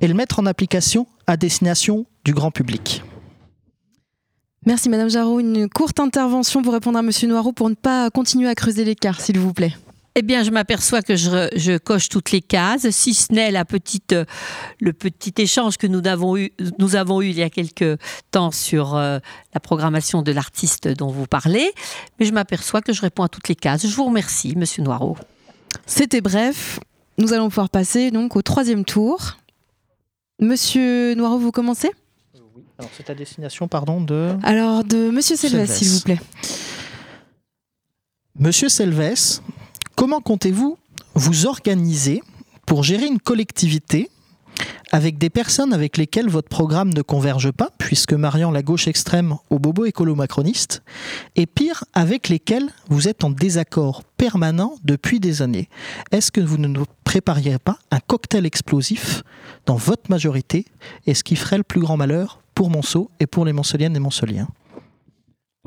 et 0.00 0.06
le 0.06 0.14
mettre 0.14 0.38
en 0.38 0.46
application 0.46 1.08
à 1.26 1.36
destination 1.36 2.06
du 2.24 2.32
grand 2.32 2.52
public. 2.52 3.02
Merci 4.64 4.88
Madame 4.88 5.10
Jarreau. 5.10 5.40
Une 5.40 5.68
courte 5.68 5.98
intervention 5.98 6.62
pour 6.62 6.74
répondre 6.74 7.00
à 7.00 7.02
Monsieur 7.02 7.26
Noireau 7.26 7.50
pour 7.50 7.68
ne 7.68 7.74
pas 7.74 8.10
continuer 8.10 8.48
à 8.48 8.54
creuser 8.54 8.84
l'écart, 8.84 9.20
s'il 9.20 9.40
vous 9.40 9.52
plaît. 9.52 9.74
Eh 10.14 10.20
bien, 10.20 10.42
je 10.42 10.50
m'aperçois 10.50 11.00
que 11.00 11.16
je, 11.16 11.78
coche 11.78 12.10
toutes 12.10 12.32
les 12.32 12.42
cases, 12.42 12.90
si 12.90 13.14
ce 13.14 13.32
n'est 13.32 13.50
la 13.50 13.64
petite, 13.64 14.14
le 14.78 14.92
petit 14.92 15.32
échange 15.38 15.78
que 15.78 15.86
nous 15.86 16.06
avons 16.06 16.36
eu, 16.36 16.52
nous 16.78 16.96
avons 16.96 17.22
eu 17.22 17.30
il 17.30 17.38
y 17.38 17.42
a 17.42 17.48
quelques 17.48 17.98
temps 18.30 18.50
sur 18.50 18.94
euh, 18.94 19.20
la 19.54 19.60
programmation 19.60 20.20
de 20.20 20.30
l'artiste 20.32 20.86
dont 20.88 21.08
vous 21.08 21.26
parlez. 21.26 21.72
Mais 22.20 22.26
je 22.26 22.32
m'aperçois 22.32 22.82
que 22.82 22.92
je 22.92 23.00
réponds 23.00 23.22
à 23.22 23.28
toutes 23.28 23.48
les 23.48 23.54
cases. 23.54 23.86
Je 23.86 23.94
vous 23.94 24.04
remercie, 24.04 24.54
Monsieur 24.54 24.82
Noireau. 24.82 25.16
C'était 25.86 26.20
bref. 26.20 26.78
Nous 27.16 27.32
allons 27.32 27.48
pouvoir 27.48 27.70
passer 27.70 28.10
donc 28.10 28.36
au 28.36 28.42
troisième 28.42 28.84
tour. 28.84 29.38
Monsieur 30.40 31.14
Noireau, 31.14 31.38
vous 31.38 31.52
commencez? 31.52 31.90
Oui. 32.34 32.64
Alors, 32.78 32.90
c'est 32.96 33.08
à 33.08 33.14
destination, 33.14 33.66
pardon, 33.66 34.00
de. 34.02 34.36
Alors, 34.42 34.84
de 34.84 35.10
Monsieur 35.10 35.36
Selves, 35.36 35.70
s'il 35.70 35.88
vous 35.88 36.00
plaît. 36.00 36.20
Monsieur 38.38 38.68
Selves, 38.68 39.40
Comment 39.96 40.20
comptez-vous 40.20 40.78
vous 41.14 41.46
organiser 41.46 42.22
pour 42.66 42.82
gérer 42.82 43.06
une 43.06 43.20
collectivité 43.20 44.10
avec 44.92 45.16
des 45.16 45.30
personnes 45.30 45.72
avec 45.72 45.96
lesquelles 45.96 46.28
votre 46.28 46.48
programme 46.48 46.92
ne 46.92 47.00
converge 47.00 47.50
pas, 47.50 47.70
puisque 47.78 48.12
mariant 48.12 48.50
la 48.50 48.62
gauche 48.62 48.88
extrême 48.88 49.36
au 49.48 49.58
bobo 49.58 49.86
écolo-macroniste, 49.86 50.82
et 51.34 51.46
pire, 51.46 51.84
avec 51.94 52.28
lesquelles 52.28 52.68
vous 52.88 53.08
êtes 53.08 53.24
en 53.24 53.30
désaccord 53.30 54.04
permanent 54.16 54.74
depuis 54.84 55.20
des 55.20 55.40
années? 55.40 55.68
Est-ce 56.10 56.30
que 56.30 56.42
vous 56.42 56.58
ne 56.58 56.84
prépariez 57.04 57.58
pas 57.58 57.78
un 57.90 58.00
cocktail 58.00 58.44
explosif 58.44 59.22
dans 59.64 59.76
votre 59.76 60.10
majorité, 60.10 60.66
et 61.06 61.14
ce 61.14 61.24
qui 61.24 61.36
ferait 61.36 61.58
le 61.58 61.64
plus 61.64 61.80
grand 61.80 61.96
malheur 61.96 62.42
pour 62.54 62.68
Monceau 62.68 63.10
et 63.18 63.26
pour 63.26 63.46
les 63.46 63.54
Monceliennes 63.54 63.96
et 63.96 64.00
Monceliens 64.00 64.48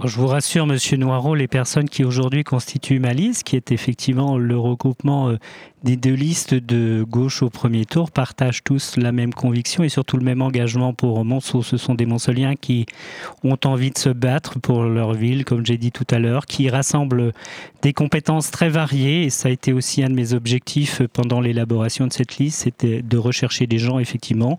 je 0.04 0.18
vous 0.18 0.28
rassure, 0.28 0.68
Monsieur 0.68 0.98
Noireau, 0.98 1.36
les 1.36 1.48
personnes 1.48 1.88
qui 1.88 2.04
aujourd'hui 2.04 2.44
constituent 2.44 3.00
ma 3.00 3.14
liste, 3.14 3.44
qui 3.44 3.56
est 3.56 3.72
effectivement 3.72 4.38
le 4.38 4.58
regroupement 4.58 5.30
euh, 5.30 5.38
des 5.86 5.96
deux 5.96 6.14
listes 6.14 6.56
de 6.56 7.06
gauche 7.08 7.44
au 7.44 7.50
premier 7.50 7.86
tour 7.86 8.12
partagent 8.12 8.64
tous 8.64 8.98
la 8.98 9.12
même 9.12 9.34
conviction 9.34 9.84
et 9.84 9.90
surtout 9.90 10.18
le 10.18 10.24
même 10.24 10.42
engagement 10.42 10.94
pour 10.94 11.24
Monceau. 11.24 11.62
Ce 11.62 11.78
sont 11.78 11.94
des 11.94 12.08
Monceliens 12.08 12.56
qui 12.56 12.88
ont 13.44 13.58
envie 13.64 13.92
de 13.92 13.98
se 13.98 14.10
battre 14.10 14.60
pour 14.60 14.84
leur 14.84 15.14
ville, 15.14 15.46
comme 15.46 15.64
j'ai 15.64 15.78
dit 15.78 15.92
tout 15.92 16.08
à 16.10 16.18
l'heure, 16.18 16.48
qui 16.48 16.70
rassemblent 16.70 17.32
des 17.84 17.94
compétences 17.94 18.50
très 18.50 18.68
variées. 18.68 19.26
Et 19.26 19.30
ça 19.30 19.48
a 19.48 19.52
été 19.52 19.74
aussi 19.74 20.04
un 20.04 20.10
de 20.10 20.16
mes 20.16 20.34
objectifs 20.34 21.04
pendant 21.14 21.40
l'élaboration 21.40 22.08
de 22.08 22.14
cette 22.14 22.38
liste, 22.38 22.64
c'était 22.64 23.04
de 23.04 23.18
rechercher 23.18 23.68
des 23.68 23.78
gens, 23.78 24.00
effectivement, 24.00 24.58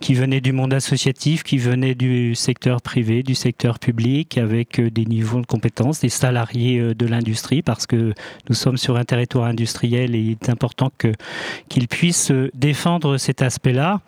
qui 0.00 0.14
venaient 0.14 0.40
du 0.40 0.52
monde 0.52 0.72
associatif, 0.72 1.42
qui 1.42 1.58
venaient 1.58 1.96
du 1.96 2.36
secteur 2.36 2.80
privé, 2.80 3.24
du 3.24 3.34
secteur 3.34 3.80
public, 3.80 4.38
avec 4.38 4.77
des 4.80 5.04
niveaux 5.04 5.40
de 5.40 5.46
compétences, 5.46 6.00
des 6.00 6.08
salariés 6.08 6.94
de 6.94 7.06
l'industrie, 7.06 7.62
parce 7.62 7.86
que 7.86 8.12
nous 8.48 8.54
sommes 8.54 8.76
sur 8.76 8.96
un 8.96 9.04
territoire 9.04 9.46
industriel 9.46 10.14
et 10.14 10.20
il 10.20 10.30
est 10.32 10.48
important 10.48 10.90
que 10.98 11.12
qu'ils 11.68 11.88
puissent 11.88 12.32
défendre 12.54 13.16
cet 13.18 13.42
aspect-là. 13.42 14.00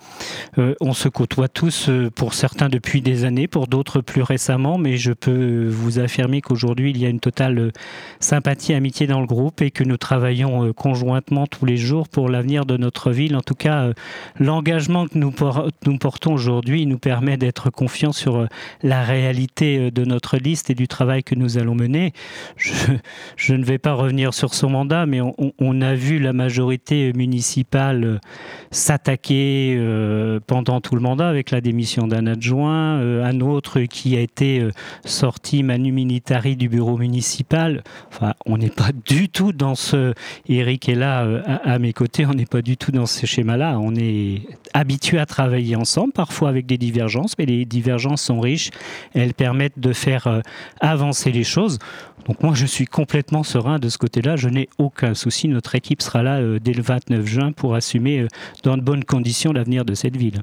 on 0.81 0.93
se 0.93 1.09
côtoie 1.09 1.49
tous, 1.49 1.91
pour 2.15 2.35
certains 2.35 2.69
depuis 2.69 3.01
des 3.01 3.25
années, 3.25 3.49
pour 3.49 3.67
d'autres 3.67 4.01
plus 4.01 4.23
récemment, 4.23 4.79
mais 4.79 4.97
je 4.97 5.13
peux 5.13 5.69
vous 5.69 5.99
affirmer 5.99 6.41
qu'aujourd'hui 6.41 6.91
il 6.91 6.99
y 6.99 7.07
a 7.07 7.09
une 7.09 7.21
totale 7.21 7.73
sympathie, 8.21 8.75
amitié 8.75 9.07
dans 9.07 9.21
le 9.21 9.27
groupe 9.27 9.63
et 9.63 9.71
que 9.71 9.85
nous 9.85 9.97
travaillons 9.97 10.73
conjointement 10.73 11.47
tous 11.47 11.67
les 11.67 11.77
jours 11.77 12.09
pour 12.09 12.29
l'avenir 12.29 12.65
de 12.65 12.77
notre 12.77 13.11
ville. 13.11 13.37
En 13.37 13.43
tout 13.43 13.55
cas, 13.55 13.91
l'engagement 14.39 15.07
que 15.07 15.19
nous, 15.19 15.33
nous 15.87 15.99
portons 15.99 16.33
aujourd'hui 16.33 16.87
nous 16.87 16.99
permet 16.99 17.37
d'être 17.37 17.71
confiants 17.71 18.13
sur 18.13 18.37
euh, 18.37 18.47
la 18.83 19.03
réalité 19.03 19.79
euh, 19.79 19.91
de 19.91 20.05
notre 20.05 20.37
liste 20.37 20.60
et 20.69 20.75
du 20.75 20.89
travail 20.89 21.23
que 21.23 21.35
nous 21.35 21.57
allons 21.57 21.75
mener. 21.75 22.13
Je, 22.57 23.55
ne 23.55 23.65
vais 23.65 23.79
pas 23.79 23.95
revenir 23.95 24.35
sur 24.35 24.53
son 24.53 24.69
mandat, 24.69 25.07
mais 25.07 25.21
on, 25.21 25.81
a 25.81 25.95
vu 25.95 26.19
la 26.19 26.33
majorité 26.33 27.13
municipale 27.15 28.05
euh, 28.05 28.19
s'attaquer 28.71 29.79
pendant 30.47 30.81
tout 30.81 30.95
le 30.95 31.01
mandat 31.01 31.29
avec 31.29 31.51
la 31.51 31.61
démission 31.61 32.07
d'un 32.07 32.27
adjoint, 32.27 32.99
un 33.01 33.41
autre 33.41 33.81
qui 33.81 34.17
a 34.17 34.21
été 34.21 34.69
sorti 35.05 35.63
manu 35.63 35.93
militari 35.93 36.57
du 36.57 36.69
bureau 36.69 36.99
municipal. 36.99 37.83
Enfin, 38.09 38.35
on 38.47 38.59
n'est 38.59 38.71
pas 38.71 38.91
du 39.07 39.29
tout 39.29 39.53
dans 39.53 39.75
ce. 39.75 40.13
Eric 40.49 40.89
est 40.89 40.95
là 40.95 41.27
à, 41.47 41.73
à 41.73 41.79
mes 41.79 41.93
côtés, 41.93 42.27
on 42.27 42.35
n'est 42.35 42.47
pas 42.47 42.63
du 42.63 42.77
tout 42.77 42.93
dans 42.93 43.07
ce 43.07 43.27
schéma-là. 43.27 43.79
On 43.79 43.95
est 43.95 44.43
habitué 44.75 45.19
à 45.19 45.27
travailler 45.27 45.77
ensemble, 45.77 46.13
parfois 46.13 46.49
avec 46.49 46.67
des 46.67 46.79
divergences, 46.79 47.37
mais 47.39 47.47
les 47.47 47.65
divergences 47.65 48.23
sont 48.23 48.41
riches, 48.41 48.71
elles 49.15 49.35
permettent 49.35 49.79
de 49.79 49.93
faire 49.93 50.27
euh, 50.27 50.41
avancer 50.81 51.33
les 51.33 51.45
choses. 51.45 51.79
Donc 52.27 52.43
moi, 52.43 52.55
je 52.55 52.67
suis 52.67 52.87
complètement 52.87 53.43
serein 53.43 53.79
de 53.79 53.89
ce 53.89 53.99
côté-là, 53.99 54.37
je 54.37 54.49
n'ai 54.49 54.69
aucun 54.79 55.15
souci. 55.15 55.49
Notre 55.49 55.75
équipe 55.75 56.03
sera 56.03 56.23
là 56.23 56.39
euh, 56.39 56.59
dès 56.59 56.73
le 56.73 56.83
29 56.83 57.27
juin 57.27 57.53
pour 57.53 57.75
assumer 57.75 58.21
euh, 58.21 58.29
dans 58.63 58.77
de 58.77 58.83
bonnes 58.83 59.05
conditions 59.05 59.53
l'avenir 59.53 59.85
de 59.85 59.95
cette 59.95 60.17
ville. 60.17 60.43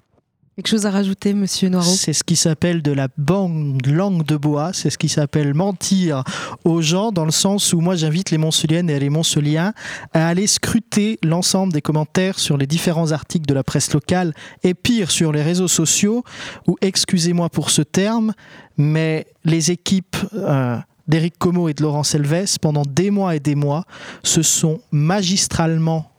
Quelque 0.58 0.70
chose 0.70 0.88
à 0.88 0.90
rajouter, 0.90 1.36
monsieur 1.36 1.70
Noireau 1.70 1.94
C'est 1.94 2.14
ce 2.14 2.24
qui 2.24 2.36
s'appelle 2.36 2.82
de 2.82 2.92
la 2.92 3.10
bonne 3.16 3.78
langue 3.86 4.26
de 4.26 4.36
bois, 4.36 4.72
c'est 4.74 4.90
ce 4.90 4.98
qui 4.98 5.08
s'appelle 5.08 5.54
mentir 5.54 6.24
aux 6.66 6.82
gens, 6.82 7.12
dans 7.12 7.26
le 7.26 7.32
sens 7.32 7.74
où 7.74 7.80
moi 7.80 7.96
j'invite 7.96 8.32
les 8.32 8.40
Montceliennes 8.40 8.90
et 8.90 9.00
les 9.00 9.12
Montceliens 9.12 9.74
à 10.14 10.28
aller 10.28 10.48
scruter 10.48 11.20
l'ensemble 11.24 11.74
des 11.74 11.84
commentaires 11.84 12.40
sur 12.40 12.58
les 12.58 12.66
différents 12.66 13.12
articles 13.12 13.46
de 13.46 13.54
la 13.54 13.64
presse 13.64 13.94
locale 13.94 14.34
et 14.64 14.74
pire 14.74 15.12
sur 15.12 15.32
les 15.32 15.44
réseaux 15.44 15.68
sociaux, 15.68 16.24
où, 16.66 16.76
excusez-moi 16.82 17.50
pour 17.50 17.70
ce 17.70 17.84
terme, 17.84 18.34
mais 18.78 19.28
les 19.46 19.70
équipes. 19.70 20.18
Euh, 20.34 20.80
d'Éric 21.08 21.38
Como 21.38 21.70
et 21.70 21.74
de 21.74 21.84
Laurent 21.84 22.04
Selves, 22.04 22.60
pendant 22.62 22.82
des 22.82 23.12
mois 23.12 23.34
et 23.34 23.40
des 23.40 23.56
mois, 23.56 23.86
se 24.24 24.42
sont 24.42 24.82
magistralement 24.92 26.12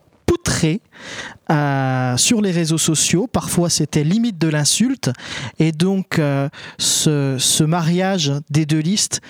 euh, 1.51 2.17
sur 2.17 2.41
les 2.41 2.51
réseaux 2.51 2.77
sociaux. 2.77 3.27
Parfois, 3.27 3.69
c'était 3.69 4.03
limite 4.03 4.37
de 4.37 4.47
l'insulte. 4.47 5.11
Et 5.59 5.71
donc, 5.71 6.19
euh, 6.19 6.49
ce, 6.77 7.63
mariage 7.63 8.33
des 8.49 8.65
deux 8.65 8.79
listes, 8.79 9.21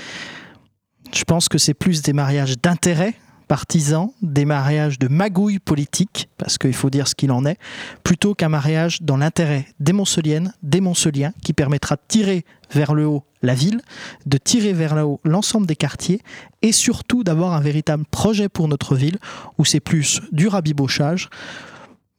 je 1.14 1.24
pense 1.24 1.50
que 1.50 1.58
c'est 1.58 1.74
plus 1.74 2.02
des 2.02 2.14
mariages 2.14 2.58
d'intérêt 2.62 3.16
partisans, 3.50 4.12
des 4.22 4.46
mariages 4.46 5.00
de 5.00 5.08
magouille 5.08 5.60
politique, 5.60 6.30
parce 6.38 6.58
qu'il 6.58 6.74
faut 6.74 6.92
dire 6.92 7.08
ce 7.08 7.16
qu'il 7.16 7.32
en 7.32 7.46
est, 7.46 7.58
plutôt 8.04 8.36
qu'un 8.36 8.48
mariage 8.48 9.02
dans 9.02 9.18
l'intérêt 9.18 9.66
des 9.80 9.92
Monceliennes, 9.92 10.54
des 10.64 10.80
Monceliens, 10.80 11.34
qui 11.44 11.52
permettra 11.52 11.96
de 11.96 12.02
tirer 12.08 12.46
vers 12.72 12.94
le 12.94 13.08
haut 13.08 13.26
la 13.42 13.56
ville, 13.56 13.82
de 14.26 14.38
tirer 14.38 14.72
vers 14.72 14.96
le 14.96 15.04
haut 15.04 15.20
l'ensemble 15.24 15.66
des 15.66 15.76
quartiers, 15.76 16.22
et 16.62 16.72
surtout 16.72 17.24
d'avoir 17.24 17.54
un 17.54 17.60
véritable 17.60 18.06
projet 18.10 18.50
pour 18.50 18.68
notre 18.68 18.96
ville, 18.96 19.18
où 19.58 19.66
c'est 19.66 19.80
plus 19.80 20.22
du 20.32 20.48
rabibochage, 20.48 21.30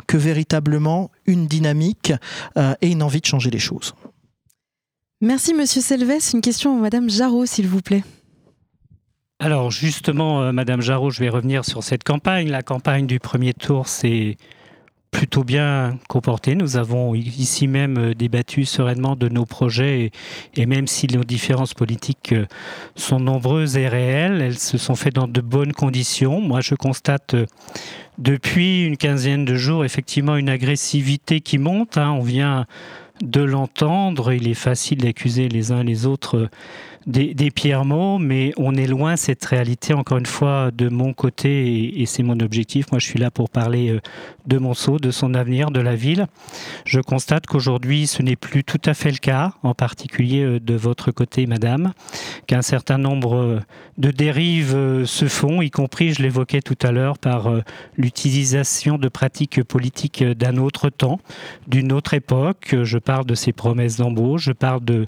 que 0.09 0.17
véritablement 0.17 1.13
une 1.27 1.47
dynamique 1.47 2.13
euh, 2.59 2.75
et 2.83 2.91
une 2.91 3.05
envie 3.05 3.21
de 3.21 3.27
changer 3.27 3.51
les 3.51 3.61
choses. 3.61 3.95
Merci 5.21 5.55
Monsieur 5.55 5.81
Selves. 5.81 6.33
Une 6.35 6.41
question 6.41 6.77
à 6.77 6.81
Madame 6.81 7.09
Jarot, 7.09 7.47
s'il 7.47 7.69
vous 7.69 7.83
plaît. 7.83 8.03
Alors 9.43 9.71
justement, 9.71 10.43
euh, 10.43 10.53
Madame 10.53 10.83
Jarot, 10.83 11.09
je 11.09 11.21
vais 11.21 11.31
revenir 11.31 11.65
sur 11.65 11.83
cette 11.83 12.05
campagne. 12.05 12.51
La 12.51 12.61
campagne 12.61 13.07
du 13.07 13.19
premier 13.19 13.55
tour 13.55 13.89
s'est 13.89 14.37
plutôt 15.11 15.45
bien 15.45 15.99
comportée. 16.11 16.55
Nous 16.55 16.77
avons 16.77 17.15
ici 17.15 17.67
même 17.67 17.97
euh, 17.97 18.15
débattu 18.15 18.67
sereinement 18.67 19.17
de 19.17 19.31
nos 19.31 19.47
projets 19.47 20.11
et, 20.57 20.67
même 20.67 20.87
si 20.87 21.07
nos 21.07 21.25
différences 21.25 21.73
politiques 21.73 22.35
sont 22.97 23.19
nombreuses 23.19 23.79
et 23.79 23.89
réelles, 23.89 24.43
elles 24.43 24.59
se 24.59 24.77
sont 24.77 24.95
faites 24.95 25.15
dans 25.15 25.27
de 25.27 25.41
bonnes 25.41 25.73
conditions. 25.73 26.43
Moi, 26.43 26.61
je 26.61 26.75
constate 26.75 27.35
depuis 28.19 28.85
une 28.85 28.99
quinzaine 28.99 29.47
de 29.47 29.55
jours, 29.55 29.87
effectivement, 29.87 30.37
une 30.37 30.51
agressivité 30.51 31.41
qui 31.41 31.57
monte. 31.57 31.97
Hein. 31.97 32.11
On 32.11 32.23
vient 32.23 32.67
de 33.23 33.41
l'entendre. 33.41 34.35
Il 34.35 34.49
est 34.49 34.55
facile 34.55 34.99
d'accuser 34.99 35.49
les 35.49 35.73
uns 35.73 35.83
les 35.83 36.05
autres 36.05 36.51
des, 37.07 37.35
des 37.35 37.51
pierres 37.51 37.85
mots, 37.85 38.19
mais 38.19 38.53
on 38.57 38.75
est 38.75 38.87
loin 38.87 39.17
cette 39.17 39.45
réalité, 39.45 39.95
encore 39.95 40.19
une 40.19 40.27
fois, 40.27 40.71
de 40.71 40.89
mon 40.89 41.13
côté, 41.13 42.01
et, 42.01 42.07
c'est 42.07 42.23
mon 42.23 42.39
objectif. 42.41 42.91
Moi, 42.93 42.99
je 42.99 43.07
suis 43.07 43.19
là 43.19 43.31
pour 43.31 43.49
parler 43.49 43.91
euh, 43.91 44.01
de 44.47 44.59
Monceau, 44.59 44.99
de 44.99 45.11
son 45.11 45.35
avenir, 45.35 45.71
de 45.71 45.81
la 45.81 45.95
ville. 45.95 46.27
Je 46.85 47.01
constate 47.01 47.47
qu'aujourd'hui, 47.47 48.07
ce 48.07 48.23
n'est 48.23 48.37
plus 48.37 48.65
tout 48.65 48.81
à 48.85 48.95
fait 48.95 49.11
le 49.11 49.19
cas, 49.19 49.53
en 49.63 49.75
particulier 49.75 50.43
euh, 50.43 50.61
de 50.61 50.75
votre 50.75 51.11
côté, 51.11 51.47
madame, 51.47 51.93
qu'un 52.47 52.63
certain 52.63 52.99
nombre 52.99 53.37
euh, 53.37 53.61
de 53.97 54.11
dérives 54.11 55.05
se 55.05 55.29
font, 55.29 55.63
y 55.63 55.71
compris, 55.71 56.13
je 56.13 56.23
l'évoquais 56.23 56.63
tout 56.63 56.79
à 56.83 56.91
l'heure, 56.91 57.19
par 57.19 57.51
l'utilisation 57.97 58.97
de 58.97 59.09
pratiques 59.09 59.63
politiques 59.63 60.25
d'un 60.25 60.57
autre 60.57 60.89
temps, 60.89 61.21
d'une 61.67 61.93
autre 61.93 62.15
époque. 62.15 62.75
Je 62.83 62.99
parle 62.99 63.27
de 63.27 63.35
ces 63.35 63.53
promesses 63.53 63.97
d'embauche, 63.97 64.45
je 64.45 64.53
parle 64.53 64.83
de, 64.85 65.07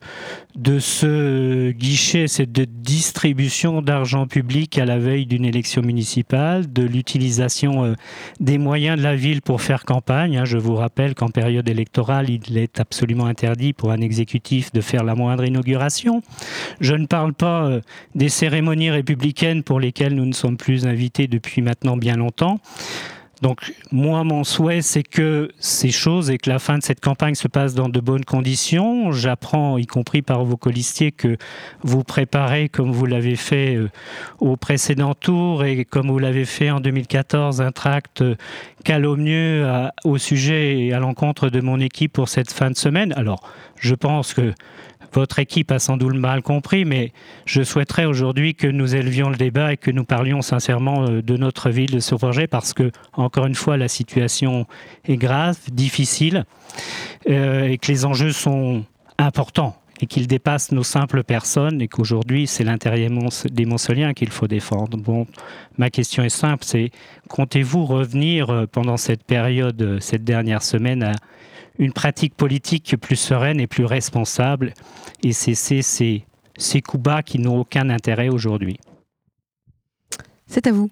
de 0.56 0.78
ce 0.78 1.70
guichet, 1.82 2.28
c'est 2.28 2.50
de 2.50 2.64
distribution 2.64 3.82
d'argent 3.82 4.28
public 4.28 4.78
à 4.78 4.84
la 4.84 4.98
veille 4.98 5.26
d'une 5.26 5.44
élection 5.44 5.82
municipale, 5.82 6.72
de 6.72 6.84
l'utilisation 6.84 7.84
euh, 7.84 7.94
des 8.38 8.56
moyens 8.56 8.96
de 8.96 9.02
la 9.02 9.16
ville 9.16 9.42
pour 9.42 9.60
faire 9.60 9.84
campagne. 9.84 10.38
Hein. 10.38 10.44
Je 10.44 10.58
vous 10.58 10.76
rappelle 10.76 11.16
qu'en 11.16 11.30
période 11.30 11.68
électorale, 11.68 12.30
il 12.30 12.56
est 12.56 12.78
absolument 12.78 13.26
interdit 13.26 13.72
pour 13.72 13.90
un 13.90 14.00
exécutif 14.00 14.70
de 14.70 14.80
faire 14.80 15.02
la 15.02 15.16
moindre 15.16 15.44
inauguration. 15.44 16.22
Je 16.80 16.94
ne 16.94 17.06
parle 17.06 17.34
pas 17.34 17.64
euh, 17.64 17.80
des 18.14 18.28
cérémonies 18.28 18.92
républicaines 18.92 19.64
pour 19.64 19.80
lesquelles 19.80 20.14
nous 20.14 20.26
ne 20.26 20.34
sommes 20.34 20.56
plus 20.56 20.86
invités 20.86 21.26
depuis 21.26 21.62
maintenant 21.62 21.96
bien 21.96 22.14
longtemps. 22.14 22.60
Donc 23.42 23.74
moi, 23.90 24.22
mon 24.22 24.44
souhait, 24.44 24.82
c'est 24.82 25.02
que 25.02 25.50
ces 25.58 25.90
choses 25.90 26.30
et 26.30 26.38
que 26.38 26.48
la 26.48 26.60
fin 26.60 26.78
de 26.78 26.82
cette 26.84 27.00
campagne 27.00 27.34
se 27.34 27.48
passe 27.48 27.74
dans 27.74 27.88
de 27.88 27.98
bonnes 27.98 28.24
conditions. 28.24 29.10
J'apprends, 29.10 29.78
y 29.78 29.86
compris 29.86 30.22
par 30.22 30.44
vos 30.44 30.56
colistiers, 30.56 31.10
que 31.10 31.36
vous 31.82 32.04
préparez, 32.04 32.68
comme 32.68 32.92
vous 32.92 33.04
l'avez 33.04 33.34
fait 33.34 33.74
euh, 33.74 33.90
au 34.38 34.56
précédent 34.56 35.14
tour 35.14 35.64
et 35.64 35.84
comme 35.84 36.06
vous 36.06 36.20
l'avez 36.20 36.44
fait 36.44 36.70
en 36.70 36.78
2014, 36.78 37.60
un 37.60 37.72
tract 37.72 38.22
euh, 38.22 38.36
calomnieux 38.84 39.66
au 40.04 40.18
sujet 40.18 40.78
et 40.78 40.92
à 40.92 41.00
l'encontre 41.00 41.48
de 41.48 41.60
mon 41.60 41.80
équipe 41.80 42.12
pour 42.12 42.28
cette 42.28 42.52
fin 42.52 42.70
de 42.70 42.76
semaine. 42.76 43.12
Alors, 43.16 43.42
je 43.76 43.96
pense 43.96 44.34
que 44.34 44.54
votre 45.12 45.38
équipe 45.38 45.70
a 45.70 45.78
sans 45.78 45.96
doute 45.96 46.14
mal 46.14 46.42
compris, 46.42 46.84
mais 46.84 47.12
je 47.44 47.62
souhaiterais 47.62 48.04
aujourd'hui 48.04 48.54
que 48.54 48.66
nous 48.66 48.94
élevions 48.94 49.30
le 49.30 49.36
débat 49.36 49.72
et 49.72 49.76
que 49.76 49.90
nous 49.90 50.04
parlions 50.04 50.42
sincèrement 50.42 51.06
euh, 51.06 51.22
de 51.22 51.36
notre 51.36 51.70
ville, 51.70 51.90
de 51.90 52.00
ce 52.00 52.14
projet, 52.14 52.46
parce 52.46 52.72
que, 52.72 52.90
encore 53.12 53.46
une 53.46 53.54
fois, 53.54 53.76
la 53.76 53.88
situation 53.88 54.66
est 55.06 55.16
grave, 55.16 55.58
difficile, 55.72 56.44
euh, 57.28 57.68
et 57.68 57.78
que 57.78 57.88
les 57.88 58.04
enjeux 58.04 58.32
sont 58.32 58.84
importants 59.18 59.76
et 60.00 60.06
qu'ils 60.06 60.26
dépassent 60.26 60.72
nos 60.72 60.82
simples 60.82 61.22
personnes 61.22 61.80
et 61.80 61.86
qu'aujourd'hui 61.86 62.48
c'est 62.48 62.64
l'intérêt 62.64 63.08
des 63.50 63.64
Montceliens 63.66 64.14
qu'il 64.14 64.30
faut 64.30 64.48
défendre. 64.48 64.96
Bon, 64.98 65.26
ma 65.78 65.90
question 65.90 66.24
est 66.24 66.28
simple, 66.28 66.64
c'est 66.64 66.90
comptez-vous 67.28 67.86
revenir 67.86 68.50
euh, 68.50 68.66
pendant 68.66 68.96
cette 68.96 69.22
période, 69.22 69.98
cette 70.00 70.24
dernière 70.24 70.62
semaine, 70.62 71.04
à 71.04 71.12
une 71.78 71.92
pratique 71.92 72.34
politique 72.34 72.96
plus 72.96 73.16
sereine 73.16 73.60
et 73.60 73.66
plus 73.66 73.84
responsable 73.84 74.74
et 75.22 75.32
cesser 75.32 75.82
ces, 75.82 76.26
ces 76.56 76.82
coups 76.82 77.02
bas 77.02 77.22
qui 77.22 77.38
n'ont 77.38 77.60
aucun 77.60 77.90
intérêt 77.90 78.28
aujourd'hui. 78.28 78.78
C'est 80.46 80.66
à 80.66 80.72
vous. 80.72 80.90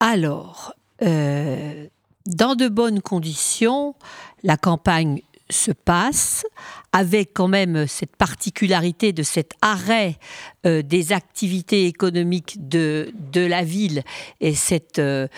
Alors, 0.00 0.74
euh, 1.02 1.86
dans 2.26 2.54
de 2.54 2.68
bonnes 2.68 3.00
conditions, 3.00 3.94
la 4.42 4.56
campagne 4.56 5.22
se 5.50 5.70
passe 5.70 6.44
avec 6.92 7.32
quand 7.34 7.48
même 7.48 7.86
cette 7.86 8.16
particularité 8.16 9.12
de 9.12 9.22
cet 9.22 9.52
arrêt 9.60 10.18
euh, 10.66 10.82
des 10.82 11.12
activités 11.12 11.86
économiques 11.86 12.68
de, 12.68 13.12
de 13.32 13.42
la 13.42 13.62
ville 13.62 14.02
et 14.40 14.54
cette, 14.54 14.98
euh, 14.98 15.28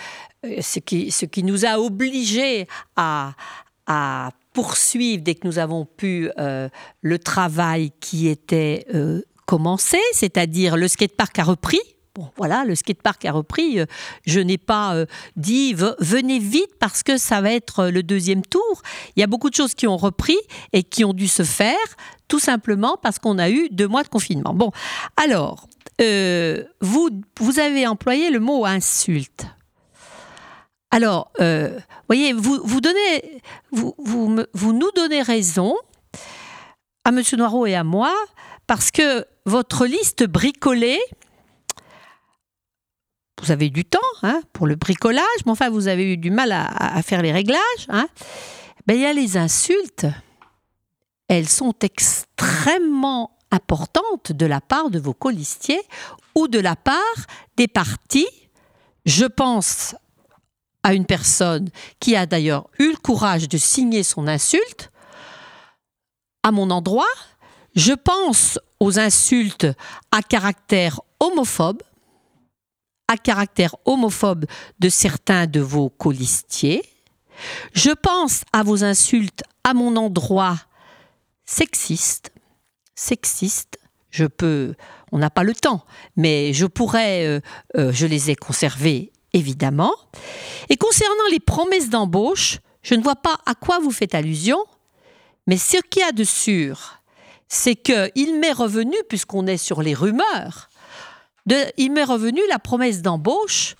ce, 0.61 0.79
qui, 0.79 1.11
ce 1.11 1.25
qui 1.25 1.43
nous 1.43 1.65
a 1.65 1.79
obligés 1.79 2.67
à, 2.95 3.33
à 3.87 4.31
poursuivre 4.53 5.21
dès 5.21 5.35
que 5.35 5.45
nous 5.45 5.59
avons 5.59 5.85
pu 5.85 6.31
euh, 6.39 6.69
le 7.01 7.19
travail 7.19 7.91
qui 7.99 8.27
était 8.27 8.85
euh, 8.95 9.21
commencé, 9.45 9.99
c'est-à-dire 10.13 10.77
le 10.77 10.87
skatepark 10.87 11.37
a 11.39 11.43
repris. 11.43 11.81
Bon, 12.15 12.29
voilà, 12.37 12.63
le 12.63 12.75
skatepark 12.75 13.25
a 13.25 13.33
repris. 13.33 13.81
Euh, 13.81 13.85
je 14.25 14.39
n'ai 14.39 14.57
pas 14.57 14.95
dit 15.35 15.73
venez 15.73 16.39
vite 16.39 16.71
parce 16.79 17.03
que 17.03 17.17
ça 17.17 17.41
va 17.41 17.51
être 17.51 17.87
le 17.87 18.01
deuxième 18.01 18.43
tour. 18.43 18.81
Il 19.15 19.19
y 19.19 19.23
a 19.23 19.27
beaucoup 19.27 19.49
de 19.49 19.55
choses 19.55 19.73
qui 19.73 19.87
ont 19.87 19.97
repris 19.97 20.37
et 20.71 20.83
qui 20.83 21.03
ont 21.03 21.13
dû 21.13 21.27
se 21.27 21.43
faire, 21.43 21.75
tout 22.29 22.39
simplement 22.39 22.97
parce 23.03 23.19
qu'on 23.19 23.37
a 23.37 23.49
eu 23.49 23.67
deux 23.71 23.89
mois 23.89 24.03
de 24.03 24.07
confinement. 24.07 24.53
Bon, 24.53 24.71
alors, 25.17 25.67
vous, 25.99 27.09
vous 27.39 27.59
avez 27.59 27.85
employé 27.87 28.29
le 28.29 28.39
mot 28.39 28.65
insulte. 28.65 29.45
Alors, 30.95 31.29
voyez, 32.07 32.31
vous, 32.31 32.61
vous, 32.63 32.79
nous 34.73 34.91
donnez 34.95 35.21
raison 35.23 35.75
à 37.03 37.09
M. 37.09 37.21
Noireau 37.33 37.65
et 37.65 37.75
à 37.75 37.83
moi 37.83 38.15
parce 38.65 38.91
que 38.91 39.25
votre 39.45 39.85
liste 39.87 40.23
bricolée, 40.23 41.01
vous 43.43 43.51
avez 43.51 43.69
du 43.69 43.83
temps 43.83 43.99
hein, 44.23 44.39
pour 44.53 44.67
le 44.67 44.75
bricolage, 44.75 45.25
mais 45.45 45.51
enfin 45.51 45.69
vous 45.69 45.89
avez 45.89 46.13
eu 46.13 46.15
du 46.15 46.31
mal 46.31 46.53
à, 46.53 47.01
faire 47.01 47.21
les 47.21 47.33
réglages. 47.33 47.59
Hein. 47.89 48.07
Ben, 48.87 48.93
il 48.93 49.01
y 49.01 49.05
a 49.05 49.11
les 49.11 49.35
insultes. 49.35 50.07
Elles 51.27 51.49
sont 51.49 51.73
extrêmement 51.81 53.37
importantes 53.51 54.31
de 54.31 54.45
la 54.45 54.61
part 54.61 54.89
de 54.89 54.99
vos 54.99 55.13
colistiers 55.13 55.81
ou 56.35 56.47
de 56.47 56.59
la 56.59 56.77
part 56.77 56.95
des 57.57 57.67
partis. 57.67 58.29
Je 59.05 59.25
pense 59.25 59.93
à 60.85 60.93
une 60.93 61.07
personne 61.07 61.69
qui 61.99 62.15
a 62.15 62.27
d'ailleurs 62.27 62.69
eu 62.77 62.91
le 62.91 62.97
courage 62.97 63.49
de 63.49 63.57
signer 63.57 64.03
son 64.03 64.27
insulte 64.27 64.91
à 66.43 66.51
mon 66.51 66.69
endroit. 66.69 67.11
Je 67.75 67.93
pense 67.93 68.59
aux 68.79 68.99
insultes 68.99 69.65
à 70.11 70.21
caractère 70.21 71.01
homophobe, 71.19 71.81
à 73.07 73.17
caractère 73.17 73.75
homophobe 73.85 74.45
de 74.77 74.89
certains 74.89 75.47
de 75.47 75.59
vos 75.59 75.89
colistiers. 75.89 76.83
Je 77.73 77.89
pense 77.89 78.43
à 78.53 78.61
vos 78.61 78.83
insultes 78.83 79.41
à 79.63 79.73
mon 79.73 79.95
endroit 79.95 80.59
sexistes, 81.45 82.31
sexistes. 82.93 83.79
Je 84.11 84.25
peux, 84.25 84.75
on 85.11 85.17
n'a 85.17 85.31
pas 85.31 85.43
le 85.43 85.55
temps, 85.55 85.83
mais 86.15 86.53
je 86.53 86.67
pourrais, 86.67 87.25
euh, 87.25 87.39
euh, 87.75 87.91
je 87.91 88.05
les 88.05 88.29
ai 88.29 88.35
conservés 88.35 89.11
évidemment. 89.35 89.93
Et 90.69 90.77
concernant 90.77 91.27
les 91.31 91.39
promesses 91.39 91.89
d'embauche, 91.89 92.59
je 92.81 92.95
ne 92.95 93.03
vois 93.03 93.15
pas 93.15 93.37
à 93.45 93.53
quoi 93.53 93.79
vous 93.79 93.91
faites 93.91 94.15
allusion, 94.15 94.57
mais 95.45 95.57
ce 95.57 95.77
qu'il 95.89 96.01
y 96.01 96.05
a 96.05 96.11
de 96.11 96.23
sûr, 96.23 97.01
c'est 97.47 97.75
qu'il 97.75 98.39
m'est 98.39 98.51
revenu, 98.51 98.95
puisqu'on 99.09 99.45
est 99.45 99.57
sur 99.57 99.83
les 99.83 99.93
rumeurs, 99.93 100.69
il 101.77 101.91
m'est 101.91 102.03
revenu 102.03 102.41
la 102.49 102.57
promesse 102.57 103.03
d'embauche 103.03 103.75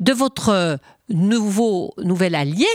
de 0.00 0.12
votre 0.12 0.78
nouveau, 1.08 1.94
nouvel 1.98 2.34
allié 2.34 2.68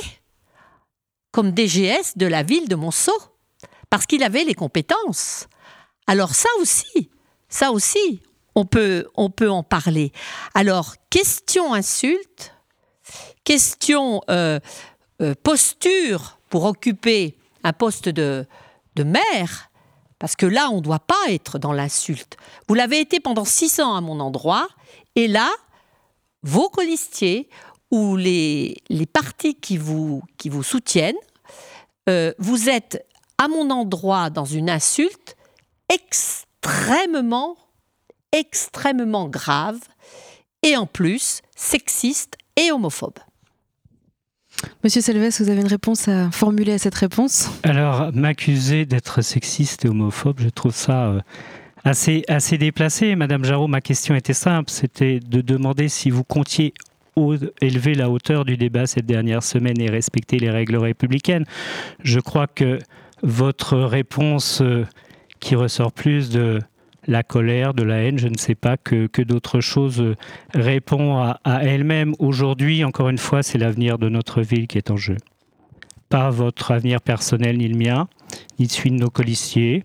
comme 1.32 1.52
DGS 1.52 2.16
de 2.16 2.26
la 2.26 2.44
ville 2.44 2.68
de 2.68 2.76
Monceau, 2.76 3.18
parce 3.90 4.06
qu'il 4.06 4.24
avait 4.24 4.44
les 4.44 4.56
compétences. 4.56 5.48
Alors 6.08 6.34
ça 6.36 6.50
aussi, 6.60 7.10
ça 7.50 7.72
aussi, 7.72 8.22
on 8.56 8.66
peut, 8.66 9.06
en 9.16 9.64
parler. 9.64 10.12
Alors, 10.54 10.96
question 11.10 11.74
insulte, 11.74 12.54
question 13.44 14.22
euh, 14.30 14.60
euh, 15.22 15.34
posture 15.44 16.38
pour 16.50 16.66
occuper 16.66 17.38
un 17.64 17.74
poste 17.74 18.10
de, 18.10 18.46
de 18.96 19.04
maire, 19.04 19.70
parce 20.20 20.36
que 20.36 20.46
là, 20.46 20.70
on 20.72 20.78
ne 20.78 20.82
doit 20.82 21.00
pas 21.00 21.30
être 21.30 21.60
dans 21.60 21.74
l'insulte. 21.74 22.38
Vous 22.68 22.76
l'avez 22.76 23.00
été 23.00 23.20
pendant 23.20 23.46
six 23.46 23.80
ans 23.80 23.96
à 23.96 24.02
mon 24.02 24.20
endroit, 24.20 24.68
et 25.16 25.28
là, 25.28 25.50
vos 26.44 26.70
colistiers 26.70 27.50
ou 27.92 28.16
les, 28.16 28.78
les 28.90 29.06
partis 29.06 29.56
qui 29.56 29.78
vous, 29.78 30.24
qui 30.38 30.50
vous 30.50 30.64
soutiennent, 30.64 31.16
euh, 32.10 32.34
vous 32.40 32.70
êtes 32.70 33.06
à 33.38 33.48
mon 33.48 33.70
endroit 33.70 34.30
dans 34.30 34.46
une 34.46 34.70
insulte 34.70 35.36
extrêmement, 35.90 37.56
extrêmement 38.34 39.30
grave, 39.30 39.80
et 40.64 40.76
en 40.76 40.86
plus 40.86 41.42
sexiste 41.56 42.36
et 42.58 42.72
homophobe. 42.72 43.20
Monsieur 44.84 45.02
Selves, 45.02 45.30
vous 45.40 45.50
avez 45.50 45.62
une 45.62 45.68
réponse 45.68 46.08
à 46.08 46.32
formuler 46.32 46.74
à 46.74 46.78
cette 46.78 46.96
réponse? 46.96 47.50
Alors, 47.64 48.12
m'accuser 48.14 48.86
d'être 48.86 49.22
sexiste 49.22 49.86
et 49.86 49.90
homophobe, 49.90 50.40
je 50.40 50.50
trouve 50.50 50.74
ça 50.74 51.08
euh, 51.08 51.22
assez, 51.84 52.24
assez 52.28 52.58
déplacé. 52.58 53.16
Madame 53.16 53.44
Jarreau, 53.44 53.68
ma 53.68 53.82
question 53.82 54.16
était 54.16 54.34
simple, 54.34 54.70
c'était 54.70 55.20
de 55.20 55.42
demander 55.42 55.90
si 55.90 56.10
vous 56.10 56.24
comptiez 56.24 56.74
élever 57.62 57.94
la 57.94 58.10
hauteur 58.10 58.44
du 58.44 58.58
débat 58.58 58.88
cette 58.88 59.06
dernière 59.06 59.44
semaine 59.44 59.80
et 59.80 59.90
respecter 59.90 60.40
les 60.40 60.50
règles 60.50 60.78
républicaines. 60.78 61.46
Je 62.04 62.20
crois 62.20 62.48
que 62.48 62.80
votre 63.22 63.78
réponse 63.78 64.62
euh, 64.62 64.86
qui 65.40 65.56
ressort 65.56 65.92
plus 65.92 66.30
de 66.30 66.60
la 67.08 67.24
colère, 67.24 67.74
de 67.74 67.84
la 67.84 67.98
haine, 67.98 68.18
je 68.18 68.28
ne 68.28 68.38
sais 68.38 68.56
pas, 68.56 68.78
que, 68.78 69.22
d'autres 69.24 69.62
choses 69.62 70.02
euh, 70.02 70.16
répond 70.54 71.18
à, 71.18 71.40
elle-même. 71.64 72.14
Aujourd'hui, 72.20 72.84
encore 72.84 73.10
une 73.10 73.18
fois, 73.18 73.44
c'est 73.44 73.58
l'avenir 73.58 73.98
de 73.98 74.10
notre 74.10 74.42
ville 74.42 74.68
qui 74.68 74.78
est 74.78 74.92
en 74.92 74.98
jeu. 74.98 75.18
Pas 76.10 76.30
votre 76.30 76.72
avenir 76.72 77.02
personnel 77.02 77.58
ni 77.58 77.68
le 77.68 77.78
mien, 77.78 78.08
ni 78.60 78.68
celui 78.68 78.92
de 78.92 78.98
nos 78.98 79.10
colistiers. 79.10 79.84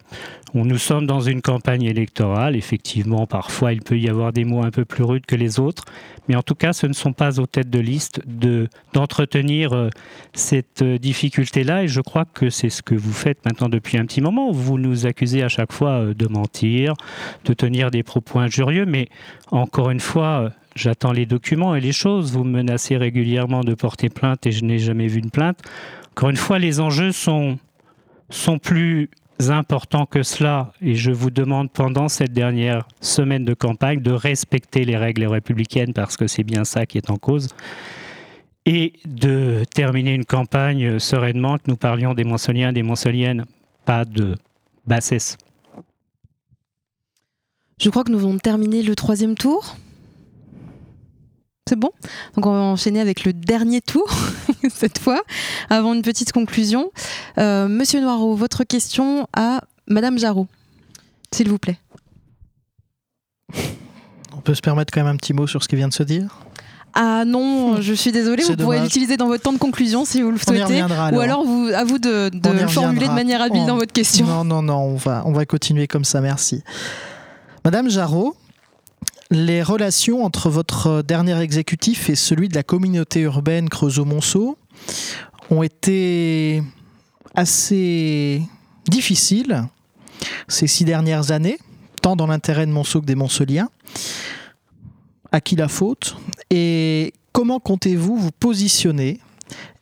Nous 0.55 0.79
sommes 0.79 1.07
dans 1.07 1.21
une 1.21 1.43
campagne 1.43 1.83
électorale. 1.83 2.57
Effectivement, 2.57 3.27
parfois, 3.27 3.73
il 3.73 3.83
peut 3.83 3.99
y 3.99 4.09
avoir 4.09 4.33
des 4.33 4.45
mots 4.45 4.63
un 4.63 4.71
peu 4.71 4.85
plus 4.85 5.05
rudes 5.05 5.27
que 5.27 5.37
les 5.37 5.61
autres. 5.61 5.85
Mais 6.27 6.37
en 6.37 6.43
tout 6.43 6.55
cas, 6.55 6.73
ce 6.73 6.87
ne 6.87 6.95
sont 6.95 7.13
pas 7.13 7.39
aux 7.39 7.47
têtes 7.47 7.71
de 7.71 7.79
liste 7.79 8.21
de, 8.27 8.69
d'entretenir 8.95 9.73
euh, 9.73 9.91
cette 10.33 10.83
euh, 10.83 10.99
difficulté-là. 10.99 11.85
Et 11.85 11.89
je 11.89 12.01
crois 12.01 12.25
que 12.25 12.49
c'est 12.49 12.71
ce 12.71 12.83
que 12.83 12.95
vous 12.95 13.13
faites 13.13 13.45
maintenant 13.45 13.69
depuis 13.69 13.99
un 13.99 14.07
petit 14.07 14.21
moment. 14.21 14.51
Vous 14.51 14.79
nous 14.79 15.07
accusez 15.07 15.43
à 15.43 15.49
chaque 15.49 15.73
fois 15.73 15.91
euh, 15.91 16.15
de 16.15 16.27
mentir, 16.27 16.95
de 17.45 17.53
tenir 17.53 17.91
des 17.91 18.03
propos 18.03 18.39
injurieux. 18.39 18.87
Mais 18.87 19.09
encore 19.51 19.91
une 19.91 20.01
fois, 20.01 20.51
j'attends 20.75 21.13
les 21.13 21.27
documents 21.27 21.75
et 21.75 21.81
les 21.81 21.93
choses. 21.93 22.33
Vous 22.33 22.45
me 22.45 22.53
menacez 22.53 22.97
régulièrement 22.97 23.65
de 23.65 23.75
porter 23.75 24.09
plainte 24.09 24.47
et 24.47 24.53
je 24.53 24.65
n'ai 24.65 24.79
jamais 24.79 25.09
vu 25.09 25.19
une 25.19 25.31
plainte. 25.31 25.59
Encore 26.13 26.31
une 26.31 26.37
fois, 26.37 26.59
les 26.59 26.81
enjeux 26.81 27.13
sont, 27.13 27.59
sont 28.31 28.59
plus 28.59 29.11
important 29.49 30.07
que 30.07 30.23
cela, 30.23 30.73
et 30.81 30.95
je 30.95 31.11
vous 31.11 31.31
demande 31.31 31.71
pendant 31.71 32.09
cette 32.09 32.33
dernière 32.33 32.87
semaine 33.01 33.45
de 33.45 33.55
campagne 33.55 34.01
de 34.01 34.11
respecter 34.11 34.85
les 34.85 34.97
règles 34.97 35.27
républicaines 35.27 35.93
parce 35.93 36.17
que 36.17 36.27
c'est 36.27 36.43
bien 36.43 36.65
ça 36.65 36.87
qui 36.87 36.99
est 36.99 37.11
en 37.11 37.17
cause, 37.17 37.49
et 38.67 38.95
de 39.07 39.63
terminer 39.75 40.15
une 40.15 40.25
campagne 40.25 40.99
sereinement, 40.99 41.57
que 41.59 41.65
nous 41.69 41.77
parlions 41.77 42.15
des 42.15 42.25
Monsoliens, 42.25 42.73
des 42.73 42.83
Monsoliennes, 42.83 43.47
pas 43.85 44.05
de 44.05 44.35
bassesse. 44.87 45.39
Je 47.81 47.91
crois 47.91 48.05
que 48.05 48.11
nous 48.11 48.19
venons 48.19 48.39
terminer 48.39 48.83
le 48.83 48.95
troisième 48.97 49.37
tour. 49.37 49.77
C'est 51.69 51.77
bon? 51.77 51.91
Donc 52.35 52.47
on 52.47 52.53
va 52.53 52.61
enchaîner 52.61 52.99
avec 52.99 53.25
le 53.25 53.35
dernier 53.35 53.83
tour, 53.83 54.09
cette 54.71 54.99
fois, 54.99 55.21
avant 55.69 55.93
une 55.93 56.01
petite 56.01 56.33
conclusion. 56.33 56.91
Euh, 57.37 57.69
Monsieur 57.69 58.01
Noireau, 58.01 58.35
votre 58.35 58.65
question 58.65 59.29
à 59.37 59.61
Madame 59.87 60.19
Jarot, 60.19 60.47
s'il 61.31 61.51
vous 61.51 61.59
plaît. 61.59 61.79
On 64.35 64.41
peut 64.43 64.55
se 64.55 64.63
permettre 64.63 64.95
quand 64.95 65.01
même 65.05 65.13
un 65.13 65.17
petit 65.19 65.35
mot 65.35 65.47
sur 65.47 65.63
ce 65.63 65.69
qui 65.69 65.77
vient 65.77 65.89
de 65.89 65.93
se 65.93 66.03
dire? 66.03 66.39
Ah 66.95 67.27
non, 67.27 67.77
je 67.83 67.93
suis 67.93 68.13
désolée, 68.13 68.45
vous 68.45 68.57
pouvez 68.57 68.81
l'utiliser 68.81 69.19
dans 69.19 69.27
votre 69.27 69.43
temps 69.43 69.53
de 69.53 69.59
conclusion 69.59 70.07
si 70.07 70.23
vous 70.23 70.31
le 70.31 70.39
souhaitez. 70.39 70.83
Ou 70.83 71.21
alors 71.21 71.45
vous, 71.45 71.69
à 71.75 71.85
vous 71.85 71.99
de, 71.99 72.31
de 72.33 72.67
formuler 72.69 73.09
de 73.09 73.13
manière 73.13 73.43
habile 73.43 73.67
dans 73.67 73.77
votre 73.77 73.93
question. 73.93 74.25
Non, 74.25 74.43
non, 74.43 74.63
non, 74.63 74.79
on 74.79 74.97
va, 74.97 75.21
on 75.27 75.33
va 75.33 75.45
continuer 75.45 75.87
comme 75.87 76.07
ça, 76.07 76.23
merci. 76.23 76.63
Madame 77.63 77.91
Jarot, 77.91 78.35
les 79.31 79.63
relations 79.63 80.25
entre 80.25 80.49
votre 80.49 81.03
dernier 81.03 81.39
exécutif 81.41 82.09
et 82.09 82.15
celui 82.15 82.49
de 82.49 82.55
la 82.55 82.63
communauté 82.63 83.21
urbaine 83.21 83.69
Creusot-Monceau 83.69 84.59
ont 85.51 85.63
été 85.63 86.63
assez 87.35 88.43
difficiles 88.87 89.65
ces 90.49 90.67
six 90.67 90.85
dernières 90.85 91.31
années, 91.31 91.59
tant 92.01 92.17
dans 92.17 92.27
l'intérêt 92.27 92.67
de 92.67 92.73
Monceau 92.73 93.01
que 93.01 93.07
des 93.07 93.15
Monceliens. 93.15 93.69
À 95.31 95.41
qui 95.43 95.57
la 95.57 95.69
faute 95.69 96.17
Et 96.49 97.13
comment 97.33 97.61
comptez-vous 97.61 98.17
vous 98.17 98.33
positionner 98.33 99.21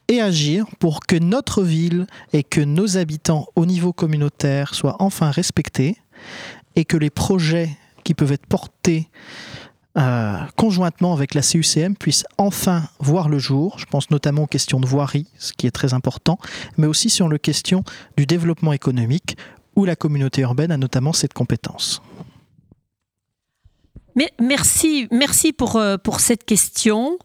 et 0.09 0.21
agir 0.21 0.67
pour 0.81 1.01
que 1.01 1.17
notre 1.17 1.63
ville 1.63 2.07
et 2.33 2.43
que 2.43 2.61
nos 2.61 2.97
habitants 2.97 3.47
au 3.55 3.65
niveau 3.65 3.93
communautaire 3.93 4.75
soient 4.75 4.97
enfin 4.99 5.31
respectés 5.31 5.97
et 6.75 6.85
que 6.85 6.97
les 6.97 7.11
projets 7.11 7.71
qui 8.07 8.15
peuvent 8.15 8.33
être 8.33 8.47
portés 8.47 9.11
euh, 9.99 10.37
conjointement 10.57 11.13
avec 11.13 11.35
la 11.35 11.43
CUCM 11.43 11.97
puissent 11.97 12.25
enfin 12.39 12.85
voir 13.01 13.29
le 13.29 13.39
jour. 13.39 13.79
Je 13.79 13.87
pense 13.87 14.11
notamment 14.11 14.45
aux 14.45 14.47
questions 14.47 14.79
de 14.79 14.87
voirie, 14.87 15.27
ce 15.39 15.53
qui 15.53 15.67
est 15.67 15.73
très 15.73 15.93
important, 15.93 16.39
mais 16.77 16.87
aussi 16.87 17.11
sur 17.11 17.29
les 17.29 17.41
questions 17.41 17.83
du 18.17 18.25
développement 18.25 18.73
économique 18.73 19.37
où 19.75 19.85
la 19.85 19.97
communauté 19.97 20.43
urbaine 20.43 20.71
a 20.71 20.77
notamment 20.77 21.13
cette 21.13 21.33
compétence. 21.33 22.01
Merci, 24.41 25.09
merci 25.11 25.53
pour, 25.53 25.77
euh, 25.77 25.99
pour 25.99 26.21
cette 26.21 26.45
question. 26.45 27.19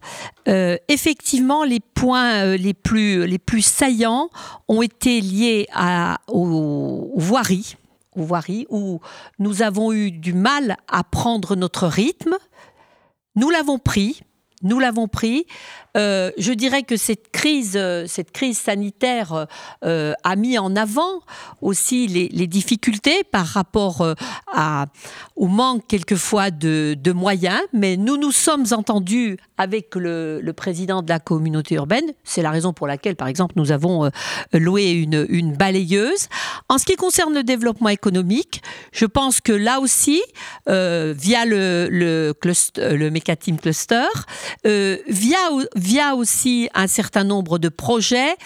Euh, 0.48 0.76
effectivement, 0.88 1.64
les 1.64 1.80
points 1.80 2.56
les, 2.56 2.74
plus, 2.74 3.26
les 3.26 3.38
plus 3.38 3.62
saillants 3.62 4.28
ont 4.68 4.82
été 4.82 5.20
liés 5.22 5.66
à, 5.72 6.20
aux, 6.28 7.12
voiries, 7.16 7.76
aux 8.16 8.24
voiries, 8.24 8.66
où 8.70 9.00
nous 9.38 9.62
avons 9.62 9.92
eu 9.92 10.10
du 10.10 10.32
mal 10.32 10.76
à 10.88 11.04
prendre 11.04 11.56
notre 11.56 11.86
rythme. 11.86 12.36
Nous 13.34 13.50
l'avons 13.50 13.78
pris, 13.78 14.20
nous 14.62 14.78
l'avons 14.78 15.08
pris. 15.08 15.46
Euh, 15.96 16.30
je 16.38 16.52
dirais 16.52 16.84
que 16.84 16.96
cette 16.96 17.30
crise, 17.30 17.74
euh, 17.76 18.06
cette 18.06 18.32
crise 18.32 18.58
sanitaire 18.58 19.46
euh, 19.84 20.14
a 20.24 20.36
mis 20.36 20.58
en 20.58 20.74
avant 20.74 21.20
aussi 21.60 22.06
les, 22.06 22.46
difficultés 22.46 23.22
par 23.24 23.46
rapport 23.46 24.04
au 25.36 25.46
manque 25.46 25.86
quelquefois 25.86 26.50
de, 26.50 27.12
moyens. 27.12 27.60
Mais 27.72 27.96
nous 27.96 28.16
nous 28.16 28.32
sommes 28.32 28.64
entendus 28.72 29.38
avec 29.58 29.94
le, 29.94 30.52
président 30.56 31.02
de 31.02 31.08
la 31.08 31.20
communauté 31.20 31.76
urbaine. 31.76 32.04
C'est 32.24 32.42
la 32.42 32.50
raison 32.50 32.72
pour 32.72 32.86
laquelle, 32.86 33.16
par 33.16 33.28
exemple, 33.28 33.54
nous 33.56 33.70
avons 33.70 34.10
loué 34.52 34.90
une, 34.90 35.52
balayeuse. 35.56 36.28
En 36.68 36.78
ce 36.78 36.84
qui 36.84 36.96
concerne 36.96 37.32
le 37.32 37.42
développement 37.42 37.90
économique, 37.90 38.62
je 38.92 39.06
pense 39.06 39.40
que 39.40 39.52
là 39.52 39.78
aussi, 39.80 40.20
via 40.66 41.44
le, 41.46 41.88
le 41.90 42.32
Cluster, 42.32 42.88
via 44.64 45.38
via 45.74 46.14
aussi 46.14 46.68
un 46.74 46.86
certain 46.86 47.24
nombre 47.24 47.58
de 47.58 47.68
projets 47.68 48.36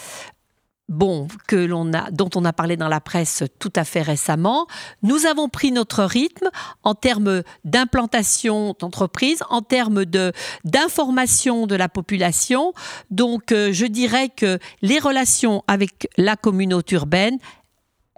bon, 0.88 1.26
que 1.48 1.56
l'on 1.56 1.92
a, 1.92 2.10
dont 2.10 2.30
on 2.34 2.44
a 2.44 2.52
parlé 2.52 2.76
dans 2.76 2.88
la 2.88 3.00
presse 3.00 3.44
tout 3.58 3.72
à 3.76 3.84
fait 3.84 4.02
récemment. 4.02 4.66
Nous 5.02 5.26
avons 5.26 5.48
pris 5.48 5.72
notre 5.72 6.04
rythme 6.04 6.48
en 6.82 6.94
termes 6.94 7.42
d'implantation 7.64 8.74
d'entreprise, 8.78 9.42
en 9.50 9.62
termes 9.62 10.04
de, 10.04 10.32
d'information 10.64 11.66
de 11.66 11.74
la 11.74 11.88
population. 11.88 12.72
Donc, 13.10 13.52
euh, 13.52 13.72
je 13.72 13.86
dirais 13.86 14.28
que 14.28 14.58
les 14.82 14.98
relations 14.98 15.64
avec 15.66 16.08
la 16.16 16.36
communauté 16.36 16.94
urbaine, 16.94 17.38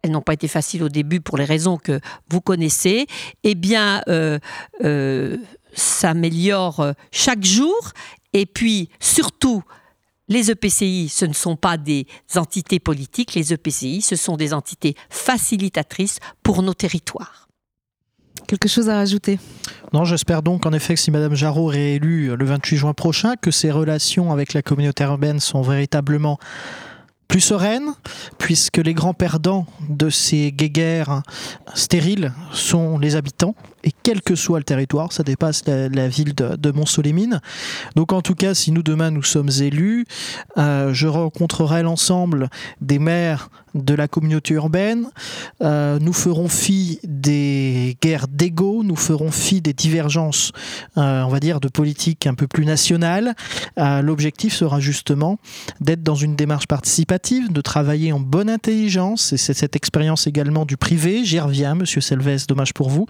elles 0.02 0.12
n'ont 0.12 0.22
pas 0.22 0.34
été 0.34 0.48
faciles 0.48 0.82
au 0.82 0.88
début 0.88 1.20
pour 1.20 1.38
les 1.38 1.44
raisons 1.44 1.76
que 1.76 2.00
vous 2.30 2.40
connaissez, 2.40 3.06
eh 3.42 3.54
bien, 3.54 4.02
euh, 4.08 4.38
euh, 4.84 5.38
s'améliore 5.72 6.92
chaque 7.10 7.44
jour. 7.44 7.92
Et 8.32 8.46
puis, 8.46 8.90
surtout, 9.00 9.62
les 10.28 10.50
EPCI, 10.50 11.08
ce 11.08 11.24
ne 11.24 11.32
sont 11.32 11.56
pas 11.56 11.76
des 11.76 12.06
entités 12.36 12.78
politiques, 12.78 13.34
les 13.34 13.52
EPCI, 13.52 14.02
ce 14.02 14.16
sont 14.16 14.36
des 14.36 14.52
entités 14.52 14.94
facilitatrices 15.08 16.18
pour 16.42 16.62
nos 16.62 16.74
territoires. 16.74 17.48
Quelque 18.46 18.68
chose 18.68 18.88
à 18.88 18.96
rajouter? 18.96 19.38
Non, 19.92 20.04
j'espère 20.04 20.42
donc 20.42 20.64
en 20.64 20.72
effet 20.72 20.94
que 20.94 21.00
si 21.00 21.10
Madame 21.10 21.34
Jarreau 21.34 21.72
est 21.72 21.96
élue 21.96 22.36
le 22.36 22.44
28 22.44 22.76
juin 22.76 22.94
prochain, 22.94 23.36
que 23.36 23.50
ses 23.50 23.70
relations 23.70 24.32
avec 24.32 24.54
la 24.54 24.62
communauté 24.62 25.04
urbaine 25.04 25.40
sont 25.40 25.62
véritablement 25.62 26.38
plus 27.26 27.40
sereine, 27.40 27.92
puisque 28.38 28.78
les 28.78 28.94
grands 28.94 29.12
perdants 29.12 29.66
de 29.90 30.08
ces 30.08 30.50
guéguerres 30.50 31.22
stériles 31.74 32.32
sont 32.52 32.98
les 32.98 33.16
habitants, 33.16 33.54
et 33.84 33.92
quel 34.02 34.22
que 34.22 34.34
soit 34.34 34.58
le 34.58 34.64
territoire, 34.64 35.12
ça 35.12 35.22
dépasse 35.22 35.64
la, 35.66 36.08
ville 36.08 36.34
de, 36.34 36.56
de 36.56 36.70
Mont-Solémine. 36.70 37.40
Donc 37.96 38.12
en 38.12 38.22
tout 38.22 38.34
cas, 38.34 38.54
si 38.54 38.72
nous 38.72 38.82
demain 38.82 39.10
nous 39.10 39.22
sommes 39.22 39.50
élus, 39.60 40.06
euh, 40.56 40.92
je 40.92 41.06
rencontrerai 41.06 41.82
l'ensemble 41.82 42.48
des 42.80 42.98
maires 42.98 43.50
de 43.74 43.94
la 43.94 44.08
communauté 44.08 44.54
urbaine, 44.54 45.06
euh, 45.62 45.98
nous 46.00 46.14
ferons 46.14 46.48
fi 46.48 46.98
des 47.04 47.96
guerres 48.02 48.26
d'ego, 48.26 48.82
nous 48.82 48.96
ferons 48.96 49.30
fi 49.30 49.60
des 49.60 49.74
divergences, 49.74 50.52
euh, 50.96 51.22
on 51.22 51.28
va 51.28 51.38
dire, 51.38 51.60
de 51.60 51.68
politique 51.68 52.26
un 52.26 52.34
peu 52.34 52.46
plus 52.46 52.64
nationale. 52.64 53.34
L'objectif 53.76 54.54
sera 54.54 54.80
justement 54.80 55.38
d'être 55.80 56.02
dans 56.02 56.14
une 56.14 56.34
démarche 56.34 56.66
participative, 56.66 57.52
de 57.52 57.60
travailler 57.60 58.12
en 58.12 58.20
bonne 58.20 58.50
intelligence, 58.50 59.32
et 59.32 59.36
c'est 59.36 59.54
cette 59.54 59.76
expérience 59.76 60.26
également 60.26 60.64
du 60.64 60.76
privé, 60.76 61.24
j'y 61.24 61.38
reviens, 61.38 61.74
monsieur 61.74 62.00
Selves, 62.00 62.46
dommage 62.46 62.74
pour 62.74 62.88
vous, 62.88 63.06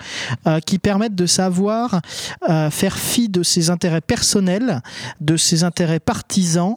qui 0.60 0.78
permettent 0.78 1.14
de 1.14 1.26
savoir 1.26 2.00
euh, 2.48 2.70
faire 2.70 2.96
fi 2.96 3.28
de 3.28 3.42
ses 3.42 3.70
intérêts 3.70 4.00
personnels, 4.00 4.82
de 5.20 5.36
ses 5.36 5.64
intérêts 5.64 6.00
partisans 6.00 6.76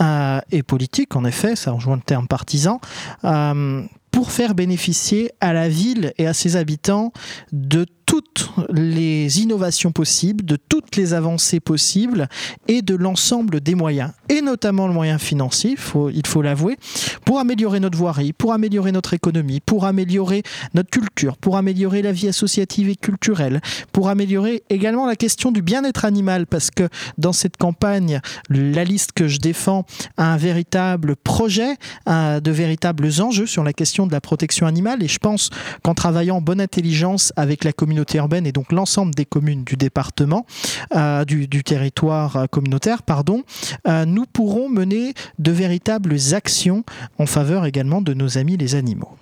euh, 0.00 0.40
et 0.50 0.62
politiques, 0.62 1.16
en 1.16 1.24
effet, 1.24 1.56
ça 1.56 1.72
rejoint 1.72 1.96
le 1.96 2.02
terme 2.02 2.26
partisan, 2.26 2.80
euh, 3.24 3.82
pour 4.10 4.32
faire 4.32 4.54
bénéficier 4.54 5.30
à 5.40 5.52
la 5.52 5.68
ville 5.68 6.12
et 6.18 6.26
à 6.26 6.34
ses 6.34 6.56
habitants 6.56 7.12
de 7.52 7.86
toutes 8.10 8.50
les 8.72 9.40
innovations 9.40 9.92
possibles, 9.92 10.44
de 10.44 10.56
toutes 10.56 10.96
les 10.96 11.14
avancées 11.14 11.60
possibles 11.60 12.28
et 12.66 12.82
de 12.82 12.96
l'ensemble 12.96 13.60
des 13.60 13.76
moyens, 13.76 14.10
et 14.28 14.40
notamment 14.42 14.88
le 14.88 14.92
moyen 14.92 15.16
financier, 15.18 15.76
il 16.12 16.26
faut 16.26 16.42
l'avouer, 16.42 16.76
pour 17.24 17.38
améliorer 17.38 17.78
notre 17.78 17.96
voirie, 17.96 18.32
pour 18.32 18.52
améliorer 18.52 18.90
notre 18.90 19.14
économie, 19.14 19.60
pour 19.60 19.84
améliorer 19.84 20.42
notre 20.74 20.90
culture, 20.90 21.36
pour 21.36 21.56
améliorer 21.56 22.02
la 22.02 22.10
vie 22.10 22.26
associative 22.26 22.88
et 22.88 22.96
culturelle, 22.96 23.60
pour 23.92 24.08
améliorer 24.08 24.64
également 24.70 25.06
la 25.06 25.14
question 25.14 25.52
du 25.52 25.62
bien-être 25.62 26.04
animal, 26.04 26.48
parce 26.48 26.72
que 26.72 26.88
dans 27.16 27.32
cette 27.32 27.58
campagne, 27.58 28.20
la 28.48 28.82
liste 28.82 29.12
que 29.12 29.28
je 29.28 29.38
défends 29.38 29.86
a 30.16 30.32
un 30.32 30.36
véritable 30.36 31.14
projet, 31.14 31.76
de 32.08 32.50
véritables 32.50 33.08
enjeux 33.20 33.46
sur 33.46 33.62
la 33.62 33.72
question 33.72 34.08
de 34.08 34.12
la 34.12 34.20
protection 34.20 34.66
animale, 34.66 35.00
et 35.04 35.08
je 35.08 35.18
pense 35.18 35.50
qu'en 35.84 35.94
travaillant 35.94 36.38
en 36.38 36.40
bonne 36.40 36.60
intelligence 36.60 37.32
avec 37.36 37.62
la 37.62 37.72
communauté, 37.72 37.99
urbaine 38.14 38.46
et 38.46 38.52
donc 38.52 38.72
l'ensemble 38.72 39.14
des 39.14 39.24
communes 39.24 39.64
du 39.64 39.76
département, 39.76 40.46
euh, 40.94 41.24
du, 41.24 41.48
territoire 41.64 42.36
euh, 42.36 42.46
communautaire, 42.46 43.02
pardon, 43.02 43.42
euh, 43.86 44.04
nous 44.04 44.26
pourrons 44.26 44.68
mener 44.68 45.14
de 45.38 45.52
véritables 45.52 46.14
actions 46.32 46.84
en 47.18 47.26
faveur 47.26 47.66
également 47.66 48.02
de 48.02 48.14
nos 48.14 48.38
amis 48.38 48.56
les 48.56 48.74
animaux. 48.74 49.16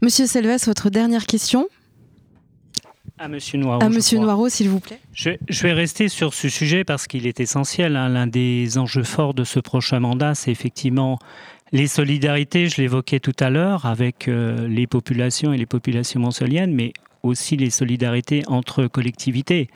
Monsieur 0.00 0.26
Selves, 0.26 0.66
votre 0.66 0.90
dernière 0.90 1.26
question? 1.26 1.68
À 3.18 3.28
Monsieur 3.28 3.58
Noirot. 3.58 3.82
À 3.82 3.88
Monsieur 3.88 4.18
Noirot, 4.18 4.48
s'il 4.48 4.68
vous 4.68 4.80
plaît. 4.80 4.98
Je, 5.12 5.62
vais 5.62 5.72
rester 5.72 6.08
sur 6.08 6.34
ce 6.34 6.48
sujet 6.48 6.82
parce 6.82 7.06
qu'il 7.06 7.26
est 7.26 7.38
essentiel. 7.38 7.96
Hein. 7.96 8.08
L'un 8.08 8.26
des 8.26 8.78
enjeux 8.78 9.04
forts 9.04 9.34
de 9.34 9.44
ce 9.44 9.60
prochain 9.60 10.00
mandat, 10.00 10.34
c'est 10.34 10.50
effectivement 10.50 11.18
les 11.70 11.86
solidarités. 11.86 12.68
Je 12.68 12.80
l'évoquais 12.80 13.20
tout 13.20 13.36
à 13.38 13.48
l'heure 13.48 13.86
avec 13.86 14.26
les 14.26 14.86
populations 14.88 15.52
et 15.52 15.58
les 15.58 15.66
populations 15.66 16.20
mansoliennes, 16.20 16.74
mais 16.74 16.92
aussi 17.22 17.56
les 17.56 17.70
solidarités 17.70 18.42
entre 18.46 18.86
collectivités 18.86 19.68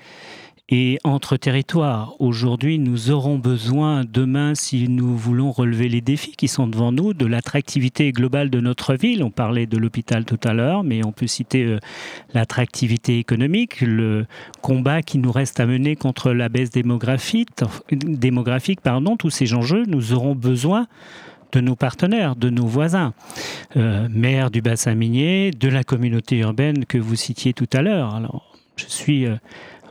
et 0.68 0.98
entre 1.04 1.36
territoires. 1.36 2.14
Aujourd'hui, 2.18 2.78
nous 2.78 3.10
aurons 3.10 3.38
besoin 3.38 4.02
demain, 4.04 4.54
si 4.56 4.88
nous 4.88 5.16
voulons 5.16 5.52
relever 5.52 5.88
les 5.88 6.00
défis 6.00 6.32
qui 6.32 6.48
sont 6.48 6.66
devant 6.66 6.90
nous, 6.90 7.14
de 7.14 7.24
l'attractivité 7.24 8.10
globale 8.10 8.50
de 8.50 8.60
notre 8.60 8.94
ville. 8.94 9.22
On 9.22 9.30
parlait 9.30 9.66
de 9.66 9.78
l'hôpital 9.78 10.24
tout 10.24 10.40
à 10.42 10.54
l'heure, 10.54 10.82
mais 10.82 11.04
on 11.04 11.12
peut 11.12 11.28
citer 11.28 11.64
euh, 11.64 11.78
l'attractivité 12.34 13.18
économique, 13.18 13.80
le 13.80 14.26
combat 14.60 15.02
qui 15.02 15.18
nous 15.18 15.30
reste 15.30 15.60
à 15.60 15.66
mener 15.66 15.94
contre 15.94 16.32
la 16.32 16.48
baisse 16.48 16.70
démographique, 16.70 17.50
démographique 17.92 18.80
pardon, 18.80 19.16
tous 19.16 19.30
ces 19.30 19.54
enjeux. 19.54 19.84
Nous 19.86 20.14
aurons 20.14 20.34
besoin 20.34 20.88
de 21.52 21.60
nos 21.60 21.76
partenaires, 21.76 22.36
de 22.36 22.50
nos 22.50 22.66
voisins, 22.66 23.14
euh, 23.76 24.08
maires 24.10 24.50
du 24.50 24.62
bassin 24.62 24.94
minier, 24.94 25.50
de 25.50 25.68
la 25.68 25.84
communauté 25.84 26.38
urbaine 26.38 26.84
que 26.86 26.98
vous 26.98 27.16
citiez 27.16 27.52
tout 27.52 27.68
à 27.72 27.82
l'heure. 27.82 28.20
Je 28.76 28.86
suis 28.86 29.26
euh, 29.26 29.36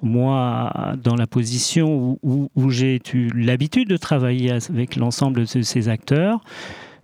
moi 0.01 0.93
dans 1.03 1.15
la 1.15 1.27
position 1.27 2.17
où, 2.21 2.49
où 2.55 2.69
j'ai 2.69 3.01
eu 3.13 3.29
l'habitude 3.35 3.89
de 3.89 3.97
travailler 3.97 4.51
avec 4.51 4.95
l'ensemble 4.95 5.45
de 5.45 5.61
ces 5.61 5.89
acteurs. 5.89 6.41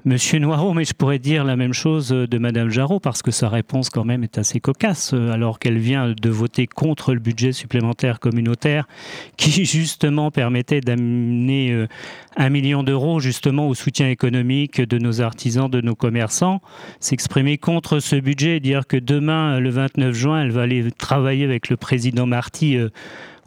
Monsieur 0.04 0.40
Noireau, 0.40 0.74
mais 0.74 0.84
je 0.84 0.96
pourrais 0.96 1.20
dire 1.20 1.44
la 1.44 1.56
même 1.56 1.74
chose 1.74 2.10
de 2.10 2.38
Madame 2.40 2.72
Jarreau 2.72 3.00
parce 3.00 3.22
que 3.22 3.30
sa 3.30 3.50
réponse 3.50 3.92
quand 3.92 4.04
même 4.04 4.24
est 4.24 4.40
assez 4.40 4.60
cocasse 4.60 5.14
alors 5.14 5.60
qu'elle 5.60 5.78
vient 5.78 6.16
de 6.20 6.30
voter 6.32 6.66
contre 6.66 7.14
le 7.14 7.20
budget 7.20 7.52
supplémentaire 7.52 8.20
communautaire 8.20 8.88
qui 9.38 9.64
justement 9.66 10.32
permettait 10.32 10.82
d'amener 10.82 11.72
euh, 11.72 11.88
un 12.36 12.50
million 12.50 12.82
d'euros 12.82 13.20
justement 13.20 13.68
au 13.68 13.76
soutien 13.76 14.10
économique 14.10 14.82
de 14.82 14.98
nos 14.98 15.22
artisans, 15.22 15.70
de 15.70 15.82
nos 15.82 15.96
commerçants, 15.96 16.62
s'exprimer 17.00 17.60
contre 17.60 18.00
ce 18.00 18.16
budget 18.16 18.58
et 18.58 18.60
dire 18.60 18.88
que 18.88 18.98
demain, 18.98 19.60
le 19.60 19.70
29 19.70 20.16
juin, 20.16 20.42
elle 20.42 20.52
va 20.52 20.64
aller 20.64 20.92
travailler 20.92 21.44
avec 21.44 21.70
le 21.70 21.78
président 21.78 22.26
Marty 22.26 22.76
euh, 22.76 22.90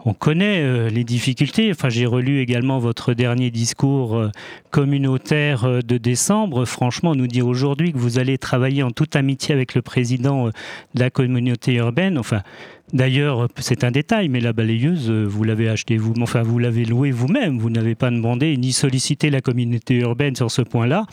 on 0.05 0.13
connaît 0.13 0.61
euh, 0.61 0.89
les 0.89 1.05
difficultés. 1.05 1.71
Enfin, 1.71 1.89
j'ai 1.89 2.07
relu 2.07 2.41
également 2.41 2.79
votre 2.79 3.15
dernier 3.15 3.51
discours 3.51 4.17
euh, 4.17 4.31
communautaire 4.71 5.65
euh, 5.65 5.81
de 5.81 5.97
décembre. 5.97 6.67
Franchement, 6.67 7.15
nous 7.15 7.27
dire 7.27 7.47
aujourd'hui 7.47 7.93
que 7.93 7.99
vous 7.99 8.19
allez 8.19 8.37
travailler 8.37 8.83
en 8.83 8.91
toute 8.91 9.17
amitié 9.17 9.55
avec 9.55 9.75
le 9.75 9.83
président 9.83 10.47
de 10.47 11.01
la 11.01 11.11
communauté 11.11 11.75
urbaine. 11.75 12.19
Enfin, 12.19 12.43
D'ailleurs, 12.93 13.49
c'est 13.59 13.83
un 13.83 13.91
détail, 13.91 14.29
mais 14.29 14.41
la 14.41 14.53
balayeuse, 14.53 15.11
vous 15.11 15.43
l'avez 15.43 15.69
achetée 15.69 15.97
vous, 15.97 16.13
enfin 16.21 16.43
vous 16.43 16.59
l'avez 16.59 16.85
louée 16.85 17.11
vous-même. 17.11 17.59
Vous, 17.59 17.71
n'avez 17.71 17.95
pas 17.95 18.11
demandé 18.11 18.57
ni 18.57 18.73
sollicité 18.73 19.31
la 19.31 19.41
communauté 19.41 19.97
urbaine 19.97 20.37
sur 20.37 20.51
ce 20.51 20.63
point-là, 20.63 21.07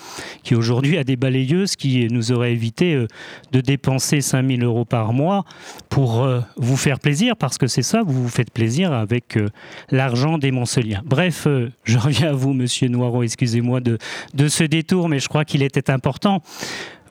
qui 0.44 0.54
aujourd'hui 0.54 0.98
a 0.98 1.04
des 1.04 1.16
balayeuses 1.16 1.76
qui 1.76 2.08
nous 2.10 2.32
auraient 2.32 2.52
évité 2.52 2.94
euh, 2.94 3.08
de 3.52 3.62
dépenser 3.62 4.22
5000 4.22 4.64
euros 4.64 4.86
par 4.86 5.14
mois 5.14 5.46
pour 5.90 6.24
euh, 6.24 6.42
vous 6.58 6.78
faire 6.78 7.00
plaisir, 7.00 7.36
parce 7.38 7.58
que 7.58 7.68
c'est 7.68 7.84
ça, 7.84 8.02
vous 8.06 8.24
vous 8.24 8.30
faites 8.30 8.52
plaisir 8.52 8.92
avec 8.92 9.38
euh, 9.38 9.50
l'argent 9.90 10.38
des 10.38 10.52
Monceliens. 10.52 11.02
Bref, 11.06 11.48
je 11.84 11.98
reviens 11.98 12.30
à 12.30 12.34
vous, 12.34 12.54
Monsieur 12.54 12.90
Noireau, 12.90 13.24
excusez-moi 13.24 13.80
de 13.80 14.48
ce 14.48 14.64
détour, 14.64 15.10
mais 15.10 15.20
je 15.20 15.30
crois 15.30 15.46
qu'il 15.46 15.64
était 15.64 15.90
important. 15.90 16.42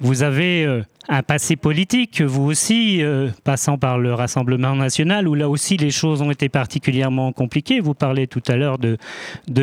Vous 0.01 0.23
avez 0.23 0.65
euh, 0.65 0.83
un 1.11 1.23
passé 1.23 1.57
politique, 1.57 2.23
vous 2.23 2.45
aussi, 2.45 3.03
euh, 3.03 3.29
passant 3.45 3.77
par 3.77 3.99
le 3.99 4.15
Rassemblement 4.15 4.75
national, 4.75 5.29
où 5.29 5.35
là 5.35 5.51
aussi 5.51 5.77
les 5.77 5.91
choses 5.91 6.23
ont 6.23 6.31
été 6.31 6.49
particulièrement 6.49 7.33
compliquées. 7.33 7.81
Vous 7.81 7.93
parlez 7.93 8.27
tout 8.27 8.43
à 8.49 8.57
l'heure 8.57 8.79
de, 8.79 8.97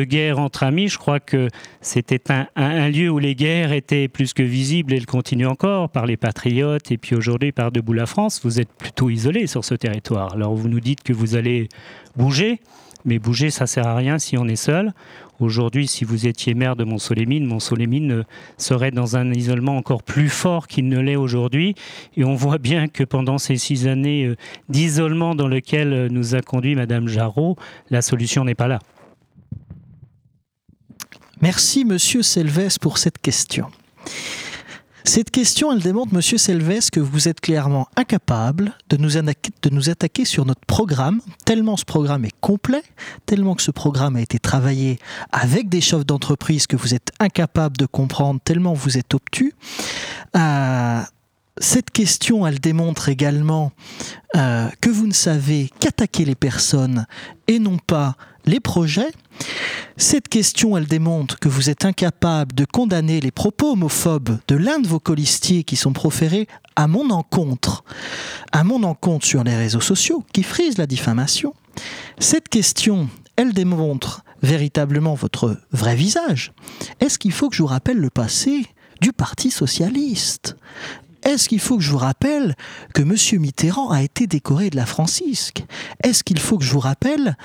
guerre 0.04 0.38
entre 0.38 0.62
amis. 0.62 0.86
Je 0.88 0.96
crois 0.96 1.18
que 1.18 1.48
c'était 1.80 2.22
un, 2.54 2.88
lieu 2.88 3.10
où 3.10 3.18
les 3.18 3.34
guerres 3.34 3.72
étaient 3.72 4.06
plus 4.06 4.32
que 4.32 4.44
visibles 4.44 4.92
et 4.92 5.00
le 5.00 5.06
continuent 5.06 5.48
encore 5.48 5.88
par 5.88 6.06
les 6.06 6.16
patriotes 6.16 6.92
et 6.92 6.98
puis 6.98 7.16
aujourd'hui 7.16 7.50
par 7.50 7.72
Debout 7.72 7.94
la 7.94 8.06
France. 8.06 8.40
Vous 8.44 8.60
êtes 8.60 8.72
plutôt 8.78 9.10
isolé 9.10 9.48
sur 9.48 9.64
ce 9.64 9.74
territoire. 9.74 10.34
Alors 10.34 10.54
vous 10.54 10.68
nous 10.68 10.80
dites 10.80 11.02
que 11.02 11.12
vous 11.12 11.34
allez 11.34 11.68
bouger. 12.16 12.60
Mais 13.04 13.18
bouger, 13.18 13.50
ça 13.50 13.66
sert 13.66 13.86
à 13.86 13.94
rien 13.94 14.18
si 14.18 14.36
on 14.36 14.46
est 14.46 14.56
seul. 14.56 14.92
Aujourd'hui, 15.40 15.86
si 15.86 16.04
vous 16.04 16.26
étiez 16.26 16.54
maire 16.54 16.74
de 16.74 16.82
Montsolémine, 16.82 17.46
Montsolémine 17.46 18.12
euh, 18.12 18.22
serait 18.56 18.90
dans 18.90 19.16
un 19.16 19.32
isolement 19.32 19.76
encore 19.76 20.02
plus 20.02 20.28
fort 20.28 20.66
qu'il 20.66 20.88
ne 20.88 20.98
l'est 20.98 21.14
aujourd'hui. 21.14 21.76
Et 22.16 22.24
on 22.24 22.34
voit 22.34 22.58
bien 22.58 22.88
que 22.88 23.04
pendant 23.04 23.38
ces 23.38 23.56
six 23.56 23.86
années 23.86 24.24
euh, 24.24 24.36
d'isolement 24.68 25.36
dans 25.36 25.46
lequel 25.46 25.92
euh, 25.92 26.08
nous 26.08 26.34
a 26.34 26.42
conduit 26.42 26.74
Madame 26.74 27.06
Jarraud, 27.06 27.56
la 27.90 28.02
solution 28.02 28.44
n'est 28.44 28.56
pas 28.56 28.66
là. 28.66 28.80
Merci, 31.40 31.84
Monsieur 31.84 32.22
Selves, 32.22 32.78
pour 32.80 32.98
cette 32.98 33.18
question. 33.18 33.68
Cette 35.08 35.30
question, 35.30 35.72
elle 35.72 35.78
démontre, 35.78 36.12
Monsieur 36.12 36.36
Selves, 36.36 36.90
que 36.92 37.00
vous 37.00 37.28
êtes 37.28 37.40
clairement 37.40 37.88
incapable 37.96 38.74
de 38.90 38.98
nous, 38.98 39.88
attaquer 39.88 40.26
sur 40.26 40.44
notre 40.44 40.60
programme, 40.66 41.22
tellement 41.46 41.78
ce 41.78 41.86
programme 41.86 42.26
est 42.26 42.38
complet, 42.42 42.82
tellement 43.24 43.54
que 43.54 43.62
ce 43.62 43.70
programme 43.70 44.16
a 44.16 44.20
été 44.20 44.38
travaillé 44.38 44.98
avec 45.32 45.70
des 45.70 45.80
chefs 45.80 46.04
d'entreprise 46.04 46.66
que 46.66 46.76
vous 46.76 46.92
êtes 46.92 47.10
incapable 47.20 47.78
de 47.78 47.86
comprendre, 47.86 48.38
tellement 48.44 48.74
vous 48.74 48.98
êtes 48.98 49.14
obtus. 49.14 49.54
Euh, 50.36 51.00
cette 51.56 51.90
question, 51.90 52.46
elle 52.46 52.60
démontre 52.60 53.08
également 53.08 53.72
euh, 54.36 54.68
que 54.82 54.90
vous 54.90 55.06
ne 55.06 55.14
savez 55.14 55.70
qu'attaquer 55.80 56.26
les 56.26 56.34
personnes 56.34 57.06
et 57.46 57.58
non 57.58 57.78
pas 57.78 58.14
les 58.48 58.60
projets. 58.60 59.12
Cette 59.96 60.28
question, 60.28 60.76
elle 60.76 60.86
démontre 60.86 61.38
que 61.38 61.48
vous 61.48 61.70
êtes 61.70 61.84
incapable 61.84 62.54
de 62.54 62.64
condamner 62.64 63.20
les 63.20 63.30
propos 63.30 63.72
homophobes 63.72 64.38
de 64.48 64.56
l'un 64.56 64.78
de 64.78 64.88
vos 64.88 65.00
colistiers 65.00 65.64
qui 65.64 65.76
sont 65.76 65.92
proférés 65.92 66.48
à 66.76 66.86
mon 66.86 67.10
encontre, 67.10 67.84
à 68.52 68.64
mon 68.64 68.82
encontre 68.82 69.26
sur 69.26 69.44
les 69.44 69.56
réseaux 69.56 69.80
sociaux, 69.80 70.24
qui 70.32 70.42
frisent 70.42 70.78
la 70.78 70.86
diffamation. 70.86 71.54
Cette 72.18 72.48
question, 72.48 73.08
elle 73.36 73.52
démontre 73.52 74.24
véritablement 74.42 75.14
votre 75.14 75.60
vrai 75.72 75.94
visage. 75.94 76.52
Est-ce 77.00 77.18
qu'il 77.18 77.32
faut 77.32 77.48
que 77.48 77.56
je 77.56 77.62
vous 77.62 77.68
rappelle 77.68 77.98
le 77.98 78.10
passé 78.10 78.66
du 79.00 79.12
Parti 79.12 79.50
socialiste? 79.50 80.56
Est-ce 81.24 81.48
qu'il 81.48 81.60
faut 81.60 81.76
que 81.76 81.82
je 81.82 81.90
vous 81.90 81.98
rappelle 81.98 82.54
que 82.94 83.02
M. 83.02 83.40
Mitterrand 83.40 83.90
a 83.90 84.02
été 84.02 84.26
décoré 84.26 84.70
de 84.70 84.76
la 84.76 84.86
Francisque? 84.86 85.64
Est-ce 86.02 86.22
qu'il 86.22 86.38
faut 86.38 86.58
que 86.58 86.64
je 86.64 86.72
vous 86.72 86.78
rappelle 86.78 87.36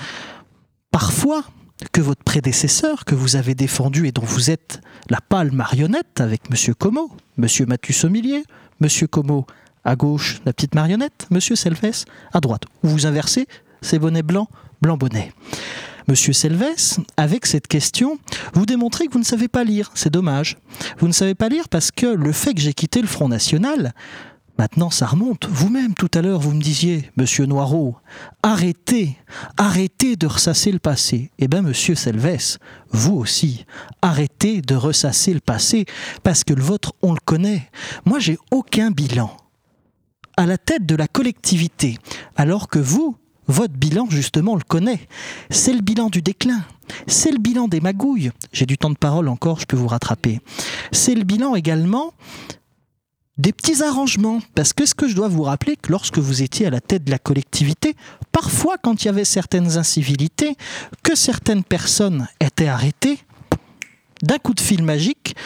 parfois 0.94 1.42
que 1.90 2.00
votre 2.00 2.22
prédécesseur, 2.22 3.04
que 3.04 3.16
vous 3.16 3.34
avez 3.34 3.56
défendu 3.56 4.06
et 4.06 4.12
dont 4.12 4.22
vous 4.22 4.52
êtes 4.52 4.80
la 5.10 5.20
pâle 5.20 5.50
marionnette 5.50 6.20
avec 6.20 6.42
M. 6.52 6.72
Como, 6.78 7.10
M. 7.36 7.48
Mathieu 7.66 7.92
Sommelier, 7.92 8.44
M. 8.80 8.88
Como 9.10 9.44
à 9.84 9.96
gauche, 9.96 10.40
la 10.44 10.52
petite 10.52 10.76
marionnette, 10.76 11.26
M. 11.32 11.40
Selves 11.40 12.04
à 12.32 12.38
droite. 12.38 12.62
Ou 12.84 12.88
vous 12.90 13.06
inversez, 13.06 13.48
c'est 13.82 13.98
bonnet 13.98 14.22
blanc, 14.22 14.48
blanc 14.82 14.96
bonnet. 14.96 15.32
Monsieur 16.06 16.32
Selves, 16.32 17.00
avec 17.16 17.46
cette 17.46 17.66
question, 17.66 18.20
vous 18.52 18.64
démontrez 18.64 19.08
que 19.08 19.12
vous 19.14 19.18
ne 19.18 19.24
savez 19.24 19.48
pas 19.48 19.64
lire. 19.64 19.90
C'est 19.94 20.12
dommage. 20.12 20.58
Vous 20.98 21.08
ne 21.08 21.12
savez 21.12 21.34
pas 21.34 21.48
lire 21.48 21.68
parce 21.68 21.90
que 21.90 22.06
le 22.06 22.30
fait 22.30 22.54
que 22.54 22.60
j'ai 22.60 22.72
quitté 22.72 23.00
le 23.00 23.08
Front 23.08 23.28
National, 23.28 23.94
Maintenant, 24.56 24.90
ça 24.90 25.06
remonte. 25.06 25.46
Vous-même, 25.50 25.94
tout 25.94 26.10
à 26.14 26.22
l'heure, 26.22 26.38
vous 26.38 26.52
me 26.52 26.62
disiez, 26.62 27.10
monsieur 27.16 27.46
Noireau, 27.46 27.96
arrêtez, 28.42 29.16
arrêtez 29.56 30.14
de 30.14 30.28
ressasser 30.28 30.70
le 30.70 30.78
passé. 30.78 31.30
Eh 31.38 31.48
bien, 31.48 31.62
monsieur 31.62 31.96
Selves, 31.96 32.58
vous 32.90 33.14
aussi, 33.14 33.66
arrêtez 34.00 34.62
de 34.62 34.76
ressasser 34.76 35.34
le 35.34 35.40
passé, 35.40 35.86
parce 36.22 36.44
que 36.44 36.54
le 36.54 36.62
vôtre, 36.62 36.92
on 37.02 37.12
le 37.12 37.20
connaît. 37.24 37.68
Moi, 38.04 38.20
j'ai 38.20 38.38
aucun 38.52 38.92
bilan 38.92 39.36
à 40.36 40.46
la 40.46 40.58
tête 40.58 40.86
de 40.86 40.94
la 40.94 41.08
collectivité, 41.08 41.98
alors 42.36 42.68
que 42.68 42.78
vous, 42.78 43.16
votre 43.46 43.74
bilan, 43.74 44.06
justement, 44.08 44.52
on 44.52 44.56
le 44.56 44.62
connaît. 44.62 45.00
C'est 45.50 45.72
le 45.72 45.82
bilan 45.82 46.10
du 46.10 46.22
déclin. 46.22 46.62
C'est 47.06 47.30
le 47.30 47.38
bilan 47.38 47.68
des 47.68 47.80
magouilles. 47.80 48.30
J'ai 48.52 48.66
du 48.66 48.78
temps 48.78 48.90
de 48.90 48.96
parole 48.96 49.28
encore, 49.28 49.60
je 49.60 49.66
peux 49.66 49.76
vous 49.76 49.88
rattraper. 49.88 50.40
C'est 50.92 51.14
le 51.14 51.24
bilan 51.24 51.54
également 51.54 52.12
des 53.38 53.52
petits 53.52 53.82
arrangements. 53.82 54.40
Parce 54.54 54.72
que 54.72 54.86
ce 54.86 54.94
que 54.94 55.08
je 55.08 55.14
dois 55.14 55.28
vous 55.28 55.42
rappeler, 55.42 55.76
que 55.76 55.90
lorsque 55.90 56.18
vous 56.18 56.42
étiez 56.42 56.66
à 56.66 56.70
la 56.70 56.80
tête 56.80 57.04
de 57.04 57.10
la 57.10 57.18
collectivité, 57.18 57.94
parfois 58.32 58.76
quand 58.78 59.02
il 59.02 59.06
y 59.06 59.08
avait 59.08 59.24
certaines 59.24 59.76
incivilités, 59.76 60.56
que 61.02 61.14
certaines 61.14 61.64
personnes 61.64 62.28
étaient 62.40 62.68
arrêtées, 62.68 63.18
d'un 64.22 64.38
coup 64.38 64.54
de 64.54 64.60
fil 64.60 64.82
magique, 64.82 65.36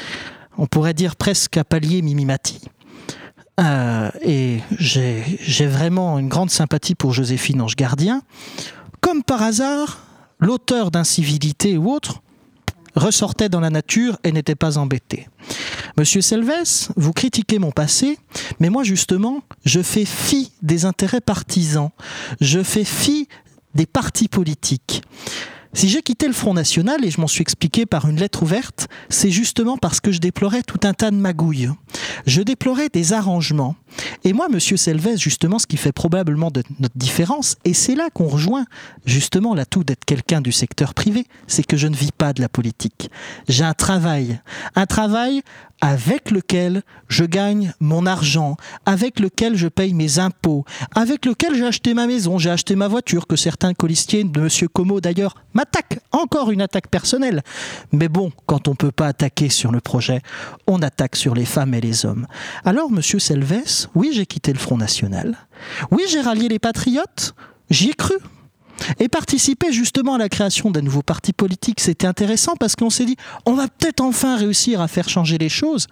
on 0.56 0.66
pourrait 0.66 0.94
dire 0.94 1.16
presque 1.16 1.56
à 1.56 1.64
palier 1.64 2.02
mimimati. 2.02 2.60
Euh, 3.60 4.10
et 4.22 4.60
j'ai 4.78 5.66
vraiment 5.66 6.18
une 6.18 6.28
grande 6.28 6.50
sympathie 6.50 6.94
pour 6.94 7.12
Joséphine 7.12 7.60
Ange 7.60 7.74
Gardien. 7.74 8.22
Comme 9.00 9.24
par 9.24 9.42
hasard, 9.42 9.98
l'auteur 10.38 10.90
d'incivilité 10.90 11.76
ou 11.76 11.90
autre 11.90 12.22
ressortait 12.94 13.48
dans 13.48 13.60
la 13.60 13.70
nature 13.70 14.18
et 14.24 14.32
n'était 14.32 14.54
pas 14.54 14.78
embêté. 14.78 15.28
Monsieur 15.96 16.20
Selves, 16.20 16.90
vous 16.96 17.12
critiquez 17.12 17.58
mon 17.58 17.70
passé, 17.70 18.18
mais 18.60 18.70
moi 18.70 18.84
justement, 18.84 19.40
je 19.64 19.82
fais 19.82 20.04
fi 20.04 20.52
des 20.62 20.84
intérêts 20.84 21.20
partisans, 21.20 21.90
je 22.40 22.62
fais 22.62 22.84
fi 22.84 23.28
des 23.74 23.86
partis 23.86 24.28
politiques. 24.28 25.02
Si 25.74 25.88
j'ai 25.88 26.02
quitté 26.02 26.26
le 26.26 26.32
Front 26.32 26.54
National, 26.54 27.04
et 27.04 27.10
je 27.10 27.20
m'en 27.20 27.26
suis 27.26 27.42
expliqué 27.42 27.84
par 27.84 28.08
une 28.08 28.18
lettre 28.18 28.42
ouverte, 28.42 28.88
c'est 29.10 29.30
justement 29.30 29.76
parce 29.76 30.00
que 30.00 30.12
je 30.12 30.18
déplorais 30.18 30.62
tout 30.62 30.80
un 30.84 30.94
tas 30.94 31.10
de 31.10 31.16
magouilles. 31.16 31.70
Je 32.26 32.42
déplorais 32.42 32.88
des 32.88 33.12
arrangements. 33.12 33.76
Et 34.24 34.32
moi, 34.32 34.48
Monsieur 34.48 34.76
Selves, 34.76 35.16
justement, 35.16 35.58
ce 35.58 35.66
qui 35.66 35.76
fait 35.76 35.92
probablement 35.92 36.50
notre 36.78 36.96
différence, 36.96 37.56
et 37.64 37.74
c'est 37.74 37.94
là 37.94 38.08
qu'on 38.12 38.28
rejoint 38.28 38.64
justement 39.06 39.54
l'atout 39.54 39.84
d'être 39.84 40.04
quelqu'un 40.04 40.40
du 40.40 40.52
secteur 40.52 40.94
privé, 40.94 41.26
c'est 41.46 41.64
que 41.64 41.76
je 41.76 41.86
ne 41.86 41.96
vis 41.96 42.12
pas 42.12 42.32
de 42.32 42.40
la 42.40 42.48
politique. 42.48 43.10
J'ai 43.48 43.64
un 43.64 43.74
travail. 43.74 44.40
Un 44.74 44.86
travail 44.86 45.42
avec 45.80 46.30
lequel 46.30 46.82
je 47.08 47.24
gagne 47.24 47.72
mon 47.80 48.06
argent, 48.06 48.56
avec 48.84 49.20
lequel 49.20 49.56
je 49.56 49.68
paye 49.68 49.94
mes 49.94 50.18
impôts, 50.18 50.64
avec 50.94 51.24
lequel 51.24 51.54
j'ai 51.54 51.66
acheté 51.66 51.94
ma 51.94 52.06
maison, 52.06 52.38
j'ai 52.38 52.50
acheté 52.50 52.74
ma 52.74 52.88
voiture, 52.88 53.26
que 53.26 53.36
certains 53.36 53.74
colistiers 53.74 54.24
de 54.24 54.40
M. 54.40 54.48
Como 54.72 55.00
d'ailleurs 55.00 55.36
m'attaquent. 55.54 56.00
Encore 56.10 56.50
une 56.50 56.62
attaque 56.62 56.88
personnelle. 56.88 57.42
Mais 57.92 58.08
bon, 58.08 58.32
quand 58.46 58.66
on 58.66 58.72
ne 58.72 58.76
peut 58.76 58.92
pas 58.92 59.06
attaquer 59.06 59.48
sur 59.48 59.70
le 59.70 59.80
projet, 59.80 60.20
on 60.66 60.82
attaque 60.82 61.16
sur 61.16 61.34
les 61.34 61.44
femmes 61.44 61.74
et 61.74 61.80
les 61.80 62.04
hommes. 62.06 62.26
Alors, 62.64 62.90
M. 62.90 63.00
Selves, 63.02 63.77
oui, 63.94 64.10
j'ai 64.12 64.26
quitté 64.26 64.52
le 64.52 64.58
Front 64.58 64.76
National. 64.76 65.36
Oui, 65.90 66.02
j'ai 66.08 66.20
rallié 66.20 66.48
les 66.48 66.58
patriotes. 66.58 67.34
J'y 67.70 67.90
ai 67.90 67.94
cru. 67.94 68.14
Et 69.00 69.08
participer 69.08 69.72
justement 69.72 70.14
à 70.14 70.18
la 70.18 70.28
création 70.28 70.70
d'un 70.70 70.82
nouveau 70.82 71.02
parti 71.02 71.32
politique, 71.32 71.80
c'était 71.80 72.06
intéressant 72.06 72.54
parce 72.56 72.76
qu'on 72.76 72.90
s'est 72.90 73.04
dit, 73.04 73.16
on 73.44 73.54
va 73.54 73.66
peut-être 73.68 74.00
enfin 74.00 74.36
réussir 74.36 74.80
à 74.80 74.88
faire 74.88 75.08
changer 75.08 75.38
les 75.38 75.48
choses. 75.48 75.86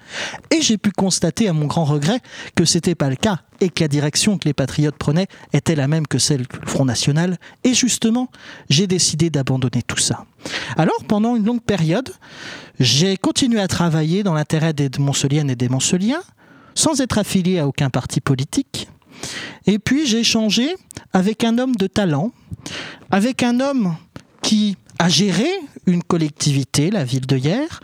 Et 0.51 0.61
j'ai 0.61 0.79
pu 0.79 0.91
constater, 0.91 1.49
à 1.49 1.53
mon 1.53 1.67
grand 1.67 1.85
regret, 1.85 2.21
que 2.55 2.65
c'était 2.65 2.95
pas 2.95 3.11
le 3.11 3.17
cas 3.17 3.41
et 3.61 3.71
que 3.71 3.83
la 3.83 3.89
direction 3.89 4.39
que 4.39 4.45
les 4.47 4.55
patriotes 4.55 4.97
prenaient 4.97 5.29
était 5.53 5.75
la 5.75 5.89
même 5.89 6.07
que 6.07 6.19
celle 6.19 6.43
du 6.43 6.59
Front 6.67 6.85
National. 6.85 7.39
Et 7.65 7.75
justement, 7.75 8.31
j'ai 8.69 8.87
décidé 8.87 9.31
d'abandonner 9.31 9.83
tout 9.83 9.99
ça. 9.99 10.25
Alors, 10.77 11.05
pendant 11.09 11.37
une 11.37 11.45
longue 11.45 11.63
période, 11.63 12.11
j'ai 12.79 13.17
continué 13.17 13.61
à 13.61 13.69
travailler 13.69 14.23
dans 14.23 14.35
l'intérêt 14.35 14.73
des 14.73 14.91
Monceliennes 14.99 15.51
et 15.51 15.57
des 15.57 15.69
Monceliens, 15.69 16.23
sans 16.77 17.01
être 17.01 17.19
affilié 17.19 17.59
à 17.59 17.67
aucun 17.67 17.91
parti 17.91 18.21
politique. 18.21 18.89
Et 19.67 19.81
puis 19.81 20.07
j'ai 20.07 20.21
échangé 20.21 20.77
avec 21.13 21.43
un 21.43 21.59
homme 21.59 21.75
de 21.75 21.89
talent, 21.89 22.31
avec 23.11 23.43
un 23.43 23.59
homme 23.59 23.97
qui 24.43 24.77
a 25.01 25.09
géré 25.09 25.49
une 25.87 26.03
collectivité, 26.03 26.91
la 26.91 27.03
ville 27.05 27.27
de 27.27 27.37
Hier, 27.37 27.81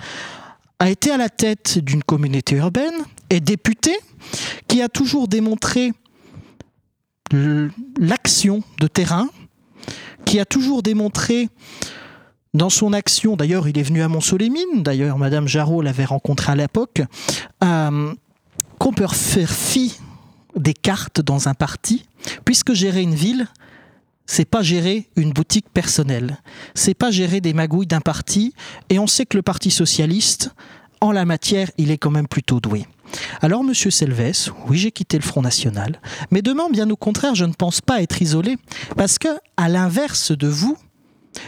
a 0.78 0.90
été 0.90 1.10
à 1.10 1.16
la 1.16 1.28
tête 1.28 1.78
d'une 1.78 2.02
communauté 2.02 2.56
urbaine, 2.56 2.94
est 3.30 3.40
député, 3.40 3.96
qui 4.68 4.82
a 4.82 4.88
toujours 4.88 5.26
démontré 5.28 5.92
l'action 7.98 8.62
de 8.78 8.86
terrain, 8.86 9.28
qui 10.24 10.38
a 10.38 10.44
toujours 10.44 10.82
démontré 10.82 11.48
dans 12.54 12.68
son 12.68 12.92
action, 12.92 13.36
d'ailleurs 13.36 13.66
il 13.68 13.78
est 13.78 13.82
venu 13.82 14.02
à 14.02 14.08
Montsolémine, 14.08 14.82
d'ailleurs 14.82 15.16
Madame 15.16 15.48
Jarreau 15.48 15.80
l'avait 15.80 16.04
rencontré 16.04 16.52
à 16.52 16.56
l'époque, 16.56 17.02
qu'on 18.82 18.92
peut 18.92 19.06
faire 19.06 19.52
fi 19.52 19.96
des 20.56 20.74
cartes 20.74 21.20
dans 21.20 21.48
un 21.48 21.54
parti, 21.54 22.04
puisque 22.44 22.72
gérer 22.72 23.00
une 23.00 23.14
ville, 23.14 23.46
c'est 24.26 24.44
pas 24.44 24.62
gérer 24.62 25.08
une 25.14 25.32
boutique 25.32 25.70
personnelle, 25.72 26.38
c'est 26.74 26.94
pas 26.94 27.12
gérer 27.12 27.40
des 27.40 27.54
magouilles 27.54 27.86
d'un 27.86 28.00
parti, 28.00 28.54
et 28.90 28.98
on 28.98 29.06
sait 29.06 29.24
que 29.24 29.36
le 29.36 29.42
Parti 29.44 29.70
socialiste, 29.70 30.50
en 31.00 31.12
la 31.12 31.24
matière, 31.24 31.70
il 31.78 31.92
est 31.92 31.98
quand 31.98 32.10
même 32.10 32.26
plutôt 32.26 32.58
doué. 32.58 32.84
Alors, 33.40 33.62
monsieur 33.62 33.92
Selves, 33.92 34.50
oui, 34.66 34.78
j'ai 34.78 34.90
quitté 34.90 35.16
le 35.16 35.22
Front 35.22 35.42
National, 35.42 36.00
mais 36.32 36.42
demain, 36.42 36.68
bien 36.68 36.90
au 36.90 36.96
contraire, 36.96 37.36
je 37.36 37.44
ne 37.44 37.52
pense 37.52 37.80
pas 37.80 38.02
être 38.02 38.20
isolé, 38.20 38.56
parce 38.96 39.16
que, 39.16 39.28
à 39.56 39.68
l'inverse 39.68 40.32
de 40.32 40.48
vous, 40.48 40.76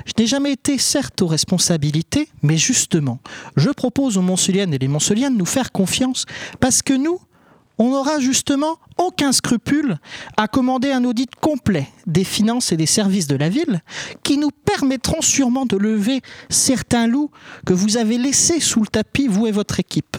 je 0.07 0.13
n'ai 0.19 0.27
jamais 0.27 0.53
été 0.53 0.79
certes 0.79 1.21
aux 1.23 1.27
responsabilités, 1.27 2.29
mais 2.43 2.57
justement, 2.57 3.19
je 3.57 3.71
propose 3.71 4.17
aux 4.17 4.23
Montsuliennes 4.23 4.75
et 4.75 4.79
les 4.79 4.89
Montsuliennes 4.89 5.35
de 5.35 5.39
nous 5.39 5.45
faire 5.45 5.73
confiance, 5.73 6.27
parce 6.61 6.83
que 6.83 6.95
nous, 6.95 7.21
on 7.79 7.91
n'aura 7.91 8.21
justement 8.21 8.77
aucun 8.99 9.33
scrupule 9.33 9.99
à 10.37 10.47
commander 10.47 10.93
un 10.93 11.05
audit 11.05 11.35
complet 11.35 11.89
des 12.07 12.25
finances 12.25 12.73
et 12.73 12.77
des 12.77 12.87
services 12.87 13.27
de 13.27 13.37
la 13.37 13.49
ville 13.49 13.83
qui 14.23 14.39
nous 14.39 14.51
permettront 14.51 15.23
sûrement 15.23 15.67
de 15.67 15.77
lever 15.77 16.21
certains 16.49 17.07
loups 17.07 17.31
que 17.67 17.73
vous 17.73 17.97
avez 17.97 18.19
laissés 18.19 18.61
sous 18.61 18.81
le 18.81 18.87
tapis, 18.87 19.27
vous 19.27 19.47
et 19.47 19.53
votre 19.53 19.81
équipe. 19.81 20.17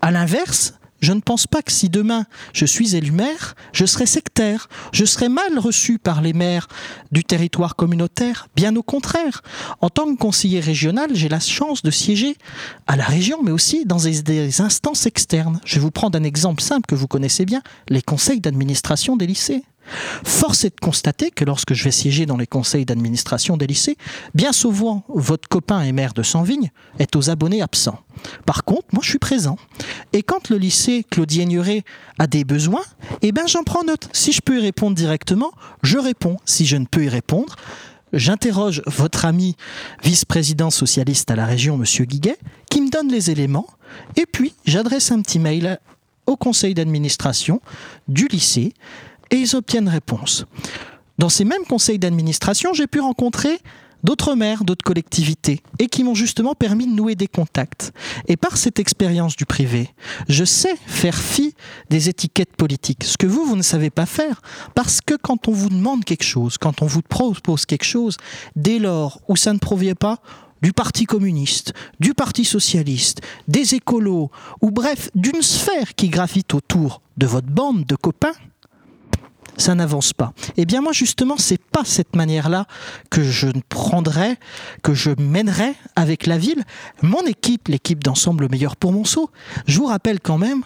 À 0.00 0.10
l'inverse, 0.10 0.74
je 1.04 1.12
ne 1.12 1.20
pense 1.20 1.46
pas 1.46 1.62
que 1.62 1.70
si 1.70 1.88
demain 1.88 2.24
je 2.52 2.64
suis 2.64 2.96
élu 2.96 3.12
maire, 3.12 3.54
je 3.72 3.84
serai 3.84 4.06
sectaire, 4.06 4.68
je 4.92 5.04
serai 5.04 5.28
mal 5.28 5.58
reçu 5.58 5.98
par 5.98 6.22
les 6.22 6.32
maires 6.32 6.66
du 7.12 7.22
territoire 7.22 7.76
communautaire. 7.76 8.48
Bien 8.56 8.74
au 8.74 8.82
contraire, 8.82 9.42
en 9.80 9.90
tant 9.90 10.06
que 10.06 10.18
conseiller 10.18 10.60
régional, 10.60 11.10
j'ai 11.12 11.28
la 11.28 11.40
chance 11.40 11.82
de 11.82 11.90
siéger 11.90 12.36
à 12.86 12.96
la 12.96 13.04
région, 13.04 13.42
mais 13.42 13.50
aussi 13.50 13.84
dans 13.84 13.98
des, 13.98 14.60
instances 14.60 15.06
externes. 15.06 15.60
Je 15.64 15.76
vais 15.76 15.80
vous 15.82 15.90
prendre 15.90 16.18
un 16.18 16.24
exemple 16.24 16.62
simple 16.62 16.86
que 16.86 16.94
vous 16.94 17.06
connaissez 17.06 17.44
bien, 17.44 17.62
les 17.88 18.02
conseils 18.02 18.40
d'administration 18.40 19.16
des 19.16 19.26
lycées. 19.26 19.62
Force 20.24 20.64
est 20.64 20.70
de 20.70 20.80
constater 20.80 21.30
que 21.30 21.44
lorsque 21.44 21.74
je 21.74 21.84
vais 21.84 21.90
siéger 21.90 22.26
dans 22.26 22.36
les 22.36 22.46
conseils 22.46 22.84
d'administration 22.84 23.56
des 23.56 23.66
lycées, 23.66 23.96
bien 24.34 24.52
souvent 24.52 25.04
votre 25.08 25.48
copain 25.48 25.82
et 25.82 25.92
maire 25.92 26.14
de 26.14 26.22
Sanvigne 26.22 26.70
est 26.98 27.16
aux 27.16 27.30
abonnés 27.30 27.62
absents. 27.62 28.00
Par 28.46 28.64
contre, 28.64 28.86
moi 28.92 29.02
je 29.02 29.10
suis 29.10 29.18
présent. 29.18 29.56
Et 30.12 30.22
quand 30.22 30.48
le 30.48 30.56
lycée 30.56 31.04
Claudie 31.08 31.40
Aigneret 31.40 31.84
a 32.18 32.26
des 32.26 32.44
besoins, 32.44 32.84
eh 33.22 33.32
ben 33.32 33.46
j'en 33.46 33.64
prends 33.64 33.84
note. 33.84 34.08
Si 34.12 34.32
je 34.32 34.40
peux 34.40 34.58
y 34.58 34.62
répondre 34.62 34.96
directement, 34.96 35.52
je 35.82 35.98
réponds. 35.98 36.36
Si 36.44 36.66
je 36.66 36.76
ne 36.76 36.86
peux 36.86 37.04
y 37.04 37.08
répondre, 37.08 37.56
j'interroge 38.12 38.82
votre 38.86 39.24
ami 39.24 39.56
vice-président 40.02 40.70
socialiste 40.70 41.30
à 41.30 41.36
la 41.36 41.46
région, 41.46 41.76
monsieur 41.76 42.04
Guiguet, 42.04 42.38
qui 42.70 42.80
me 42.80 42.90
donne 42.90 43.10
les 43.10 43.30
éléments, 43.30 43.66
et 44.16 44.26
puis 44.26 44.54
j'adresse 44.64 45.10
un 45.10 45.20
petit 45.20 45.38
mail 45.38 45.78
au 46.26 46.36
conseil 46.36 46.74
d'administration 46.74 47.60
du 48.08 48.28
lycée 48.28 48.72
et 49.30 49.36
ils 49.36 49.56
obtiennent 49.56 49.88
réponse. 49.88 50.46
Dans 51.18 51.28
ces 51.28 51.44
mêmes 51.44 51.64
conseils 51.68 51.98
d'administration, 51.98 52.72
j'ai 52.74 52.86
pu 52.86 53.00
rencontrer 53.00 53.60
d'autres 54.04 54.34
maires, 54.34 54.64
d'autres 54.64 54.84
collectivités, 54.84 55.62
et 55.78 55.86
qui 55.86 56.04
m'ont 56.04 56.14
justement 56.14 56.54
permis 56.54 56.86
de 56.86 56.92
nouer 56.92 57.14
des 57.14 57.26
contacts. 57.26 57.92
Et 58.28 58.36
par 58.36 58.56
cette 58.56 58.78
expérience 58.78 59.34
du 59.34 59.46
privé, 59.46 59.88
je 60.28 60.44
sais 60.44 60.76
faire 60.86 61.16
fi 61.16 61.54
des 61.88 62.08
étiquettes 62.08 62.54
politiques, 62.56 63.02
ce 63.04 63.16
que 63.16 63.26
vous, 63.26 63.44
vous 63.44 63.56
ne 63.56 63.62
savez 63.62 63.90
pas 63.90 64.06
faire, 64.06 64.42
parce 64.74 65.00
que 65.00 65.14
quand 65.14 65.48
on 65.48 65.52
vous 65.52 65.70
demande 65.70 66.04
quelque 66.04 66.24
chose, 66.24 66.58
quand 66.58 66.82
on 66.82 66.86
vous 66.86 67.02
propose 67.02 67.64
quelque 67.64 67.84
chose, 67.84 68.18
dès 68.54 68.78
lors 68.78 69.20
où 69.28 69.36
ça 69.36 69.52
ne 69.52 69.58
provient 69.58 69.94
pas 69.94 70.20
du 70.62 70.72
Parti 70.72 71.04
communiste, 71.04 71.74
du 72.00 72.14
Parti 72.14 72.44
socialiste, 72.44 73.20
des 73.48 73.74
écolos, 73.74 74.30
ou 74.62 74.70
bref, 74.70 75.10
d'une 75.14 75.42
sphère 75.42 75.94
qui 75.94 76.08
gravite 76.08 76.54
autour 76.54 77.02
de 77.16 77.26
votre 77.26 77.48
bande 77.48 77.84
de 77.84 77.96
copains, 77.96 78.32
ça 79.56 79.74
n'avance 79.74 80.12
pas. 80.12 80.32
Eh 80.56 80.64
bien 80.64 80.80
moi 80.80 80.92
justement, 80.92 81.36
c'est 81.36 81.62
pas 81.62 81.84
cette 81.84 82.16
manière-là 82.16 82.66
que 83.10 83.22
je 83.22 83.48
prendrais, 83.68 84.38
que 84.82 84.94
je 84.94 85.10
mènerais 85.18 85.74
avec 85.96 86.26
la 86.26 86.38
ville. 86.38 86.64
Mon 87.02 87.24
équipe, 87.26 87.68
l'équipe 87.68 88.02
d'ensemble 88.02 88.48
meilleur 88.50 88.76
pour 88.76 88.92
Monceau, 88.92 89.30
je 89.66 89.78
vous 89.78 89.86
rappelle 89.86 90.20
quand 90.20 90.38
même 90.38 90.64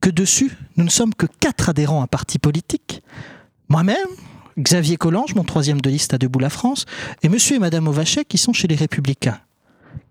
que 0.00 0.10
dessus, 0.10 0.56
nous 0.76 0.84
ne 0.84 0.90
sommes 0.90 1.14
que 1.14 1.26
quatre 1.26 1.68
adhérents 1.68 2.00
à 2.00 2.04
un 2.04 2.06
parti 2.06 2.38
politique. 2.38 3.02
Moi-même, 3.68 4.08
Xavier 4.58 4.96
Collange, 4.96 5.34
mon 5.34 5.44
troisième 5.44 5.80
de 5.80 5.90
liste 5.90 6.14
à 6.14 6.18
Debout 6.18 6.38
la 6.38 6.50
France, 6.50 6.86
et 7.22 7.28
monsieur 7.28 7.56
et 7.56 7.58
madame 7.58 7.86
Ovachet 7.86 8.24
qui 8.24 8.38
sont 8.38 8.52
chez 8.52 8.66
les 8.68 8.74
Républicains. 8.74 9.38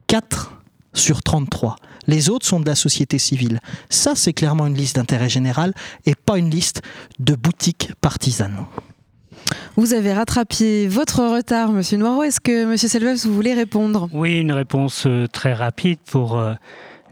Quatre 0.08 0.59
sur 0.94 1.24
33. 1.24 1.76
Les 2.08 2.30
autres 2.30 2.46
sont 2.46 2.60
de 2.60 2.66
la 2.66 2.76
société 2.76 3.20
civile. 3.20 3.60
Ça, 3.90 4.14
c'est 4.16 4.34
clairement 4.34 4.68
une 4.68 4.76
liste 4.76 4.96
d'intérêt 4.96 5.30
général 5.30 5.74
et 6.06 6.16
pas 6.16 6.38
une 6.38 6.50
liste 6.50 6.82
de 7.20 7.36
boutiques 7.36 7.92
partisanes. 8.02 8.66
Vous 9.76 9.94
avez 9.94 10.14
rattrapé 10.14 10.88
votre 10.88 11.24
retard, 11.24 11.72
Monsieur 11.72 11.98
Noireau. 11.98 12.24
Est-ce 12.24 12.42
que 12.42 12.66
Monsieur 12.66 12.88
Selves, 12.88 13.26
vous 13.26 13.34
voulez 13.34 13.54
répondre? 13.54 14.10
Oui, 14.14 14.40
une 14.40 14.52
réponse 14.52 15.06
euh, 15.06 15.28
très 15.28 15.54
rapide 15.54 16.00
pour 16.06 16.38
euh, 16.38 16.54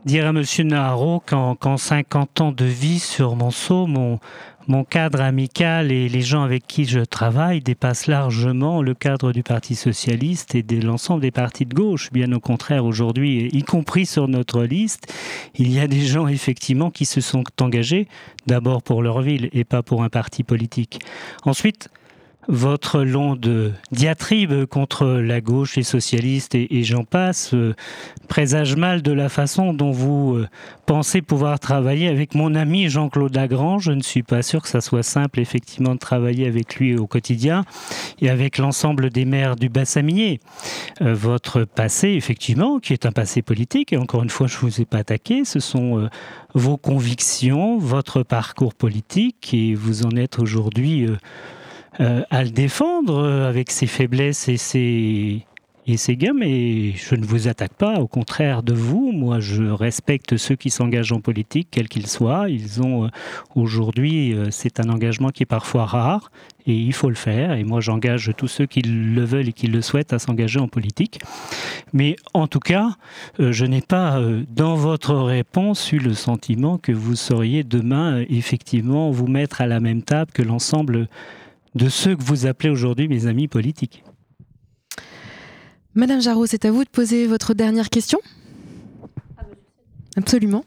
dire 0.06 0.28
à 0.28 0.34
Monsieur 0.34 0.64
Noireau 0.64 1.22
qu'en 1.26 1.78
50 1.78 2.42
ans 2.42 2.52
de 2.52 2.66
vie 2.66 3.00
sur 3.00 3.36
Monceau, 3.36 3.88
mon, 3.88 4.20
mon 4.68 4.84
cadre 4.84 5.22
amical 5.22 5.92
et 5.92 6.10
les 6.10 6.22
gens 6.22 6.44
avec 6.44 6.68
qui 6.68 6.86
je 6.86 7.00
travaille 7.00 7.62
dépassent 7.62 8.08
largement 8.08 8.82
le 8.82 8.94
cadre 8.94 9.32
du 9.32 9.42
Parti 9.42 9.76
socialiste 9.76 10.56
et 10.56 10.64
de 10.64 10.86
l'ensemble 10.86 11.22
des 11.22 11.32
partis 11.32 11.66
de 11.66 11.74
gauche. 11.74 12.12
Bien 12.12 12.32
au 12.34 12.40
contraire, 12.40 12.86
aujourd'hui, 12.86 13.50
y 13.54 13.64
compris 13.64 14.06
sur 14.06 14.28
notre 14.28 14.64
liste, 14.64 15.14
il 15.56 15.72
y 15.72 15.80
a 15.80 15.88
des 15.88 16.02
gens 16.02 16.28
effectivement 16.28 16.92
qui 16.92 17.06
se 17.06 17.22
sont 17.22 17.44
engagés 17.62 18.08
d'abord 18.46 18.84
pour 18.84 19.02
leur 19.02 19.22
ville 19.22 19.50
et 19.54 19.64
pas 19.64 19.84
pour 19.84 20.04
un 20.04 20.10
parti 20.10 20.44
politique. 20.44 21.00
Ensuite, 21.44 21.90
votre 22.48 23.04
longue 23.04 23.74
diatribe 23.92 24.66
contre 24.66 25.06
la 25.06 25.42
gauche, 25.42 25.76
les 25.76 25.84
socialistes 25.84 26.56
et, 26.56 26.84
j'en 26.84 27.04
passe 27.04 27.54
euh, 27.54 27.76
présage 28.28 28.76
mal 28.76 29.02
de 29.02 29.12
la 29.12 29.28
façon 29.28 29.74
dont 29.74 29.92
vous 29.92 30.36
euh, 30.36 30.48
pensez 30.86 31.22
pouvoir 31.22 31.60
travailler 31.60 32.08
avec 32.08 32.36
mon 32.36 32.56
ami 32.56 32.90
Jean-Claude 32.90 33.36
Lagrange. 33.36 33.84
Je 33.84 33.92
ne 33.92 34.02
suis 34.02 34.24
pas 34.24 34.42
sûr 34.42 34.62
que 34.62 34.70
ça 34.70 34.80
soit 34.80 35.04
simple 35.04 35.40
effectivement 35.40 35.94
de 35.94 36.00
travailler 36.00 36.48
avec 36.48 36.78
lui 36.78 36.98
au 36.98 37.08
quotidien 37.08 37.66
et 38.22 38.30
avec 38.30 38.58
l'ensemble 38.58 39.10
des 39.10 39.26
maires 39.26 39.58
du 39.58 39.68
Bassaminier. 39.68 40.40
Euh, 41.02 41.14
votre 41.14 41.66
passé, 41.66 42.10
effectivement, 42.10 42.80
qui 42.80 42.94
est 42.94 43.06
un 43.06 43.12
passé 43.12 43.42
politique, 43.42 43.92
et 43.92 43.98
encore 43.98 44.24
une 44.24 44.30
fois, 44.30 44.48
je 44.48 44.56
ne 44.56 44.62
vous 44.62 44.82
ai 44.82 44.86
pas 44.86 45.00
attaqué, 45.00 45.44
ce 45.44 45.60
sont 45.60 46.10
vos 46.54 46.78
convictions, 46.78 47.78
votre 47.78 48.24
parcours 48.24 48.74
politique, 48.74 49.54
et 49.54 49.76
vous 49.76 50.06
en 50.06 50.12
êtes 50.12 50.40
aujourd'hui 50.40 51.08
euh, 52.00 52.22
à 52.30 52.44
le 52.44 52.52
défendre 52.52 53.18
euh, 53.18 53.50
avec 53.50 53.72
ses 53.72 53.88
faiblesses 53.88 54.48
et 54.50 54.58
ses, 54.58 55.46
et 55.88 55.98
ses 55.98 56.16
gains, 56.16 56.34
mais 56.36 56.92
je 56.92 57.16
ne 57.16 57.26
vous 57.26 57.48
attaque 57.48 57.74
pas, 57.74 58.00
au 58.00 58.08
contraire 58.08 58.62
de 58.62 58.74
vous. 58.74 59.12
Moi, 59.12 59.40
je 59.40 59.64
respecte 59.64 60.38
ceux 60.38 60.56
qui 60.56 60.70
s'engagent 60.70 61.12
en 61.12 61.22
politique, 61.22 61.70
quels 61.72 61.88
qu'ils 61.88 62.06
soient. 62.06 62.50
Ils 62.50 62.84
ont 62.84 63.06
euh, 63.06 63.10
aujourd'hui, 63.56 64.36
c'est 64.52 64.80
un 64.80 64.90
engagement 64.90 65.30
qui 65.30 65.42
est 65.44 65.48
parfois 65.48 65.86
rare 65.86 66.32
et 66.68 66.76
il 66.76 66.94
faut 66.94 67.10
le 67.10 67.16
faire. 67.16 67.54
Et 67.54 67.64
moi, 67.64 67.82
j'engage 67.82 68.32
tous 68.38 68.48
ceux 68.48 68.68
qui 68.68 68.82
le 68.84 69.24
veulent 69.24 69.50
et 69.50 69.54
qui 69.54 69.66
le 69.66 69.82
souhaitent 69.82 70.14
à 70.14 70.20
s'engager 70.20 70.60
en 70.60 70.68
politique. 70.68 71.20
Mais 71.94 72.16
en 72.36 72.46
tout 72.46 72.60
cas, 72.60 72.92
je 73.40 73.66
n'ai 73.66 73.82
pas, 73.82 74.22
dans 74.50 74.76
votre 74.76 75.16
réponse, 75.16 75.92
eu 75.94 76.00
le 76.00 76.14
sentiment 76.14 76.78
que 76.78 76.92
vous 76.92 77.16
sauriez 77.16 77.64
demain 77.64 78.24
effectivement 78.30 79.10
vous 79.10 79.28
mettre 79.28 79.62
à 79.62 79.66
la 79.68 79.80
même 79.80 80.04
table 80.04 80.32
que 80.34 80.42
l'ensemble 80.44 81.08
de 81.78 81.90
ceux 81.90 82.16
que 82.16 82.24
vous 82.24 82.46
appelez 82.46 82.70
aujourd'hui 82.70 83.08
mes 83.08 83.28
amis 83.28 83.48
politiques. 83.48 84.04
Madame 85.96 86.22
Jarreau, 86.22 86.46
c'est 86.46 86.66
à 86.66 86.72
vous 86.72 86.84
de 86.84 86.90
poser 86.90 87.28
votre 87.28 87.54
dernière 87.54 87.90
question 87.90 88.20
Absolument. 90.16 90.66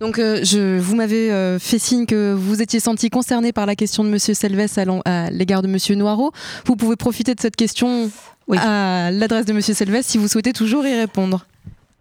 Donc, 0.00 0.18
euh, 0.18 0.40
je, 0.42 0.78
vous 0.78 0.96
m'avez 0.96 1.30
euh, 1.30 1.58
fait 1.58 1.78
signe 1.78 2.06
que 2.06 2.32
vous 2.32 2.62
étiez 2.62 2.80
senti 2.80 3.10
concerné 3.10 3.52
par 3.52 3.66
la 3.66 3.76
question 3.76 4.04
de 4.04 4.08
Monsieur 4.08 4.34
Selves 4.34 4.66
à 5.04 5.30
l'égard 5.30 5.62
de 5.62 5.68
Monsieur 5.68 5.94
Noireau. 5.94 6.32
Vous 6.66 6.76
pouvez 6.76 6.96
profiter 6.96 7.34
de 7.34 7.40
cette 7.40 7.56
question 7.56 8.10
à 8.56 9.10
l'adresse 9.12 9.46
de 9.46 9.52
Monsieur 9.52 9.74
Selves 9.74 10.02
si 10.02 10.18
vous 10.18 10.28
souhaitez 10.28 10.52
toujours 10.52 10.84
y 10.86 10.94
répondre. 10.96 11.46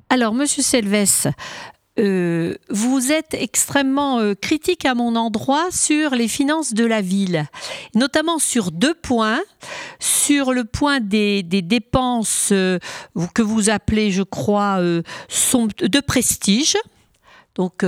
Alors, 0.10 0.34
Monsieur 0.34 0.64
Selves, 0.64 1.32
euh, 2.00 2.56
vous 2.70 3.12
êtes 3.12 3.34
extrêmement 3.34 4.20
euh, 4.20 4.34
critique 4.34 4.86
à 4.86 4.96
mon 4.96 5.18
endroit 5.18 5.70
sur 5.72 6.12
les 6.12 6.30
finances 6.30 6.74
de 6.74 6.86
la 6.86 7.02
ville, 7.02 7.46
notamment 7.96 8.40
sur 8.40 8.72
deux 8.72 8.94
points. 8.94 9.42
Sur 10.00 10.54
le 10.54 10.64
point 10.64 11.00
des, 11.00 11.44
dépenses 11.44 12.50
euh, 12.52 12.80
que 13.34 13.42
vous 13.42 13.70
appelez, 13.70 14.12
je 14.12 14.24
crois, 14.24 14.80
de 14.82 16.00
prestige. 16.00 16.78
Donc, 17.56 17.86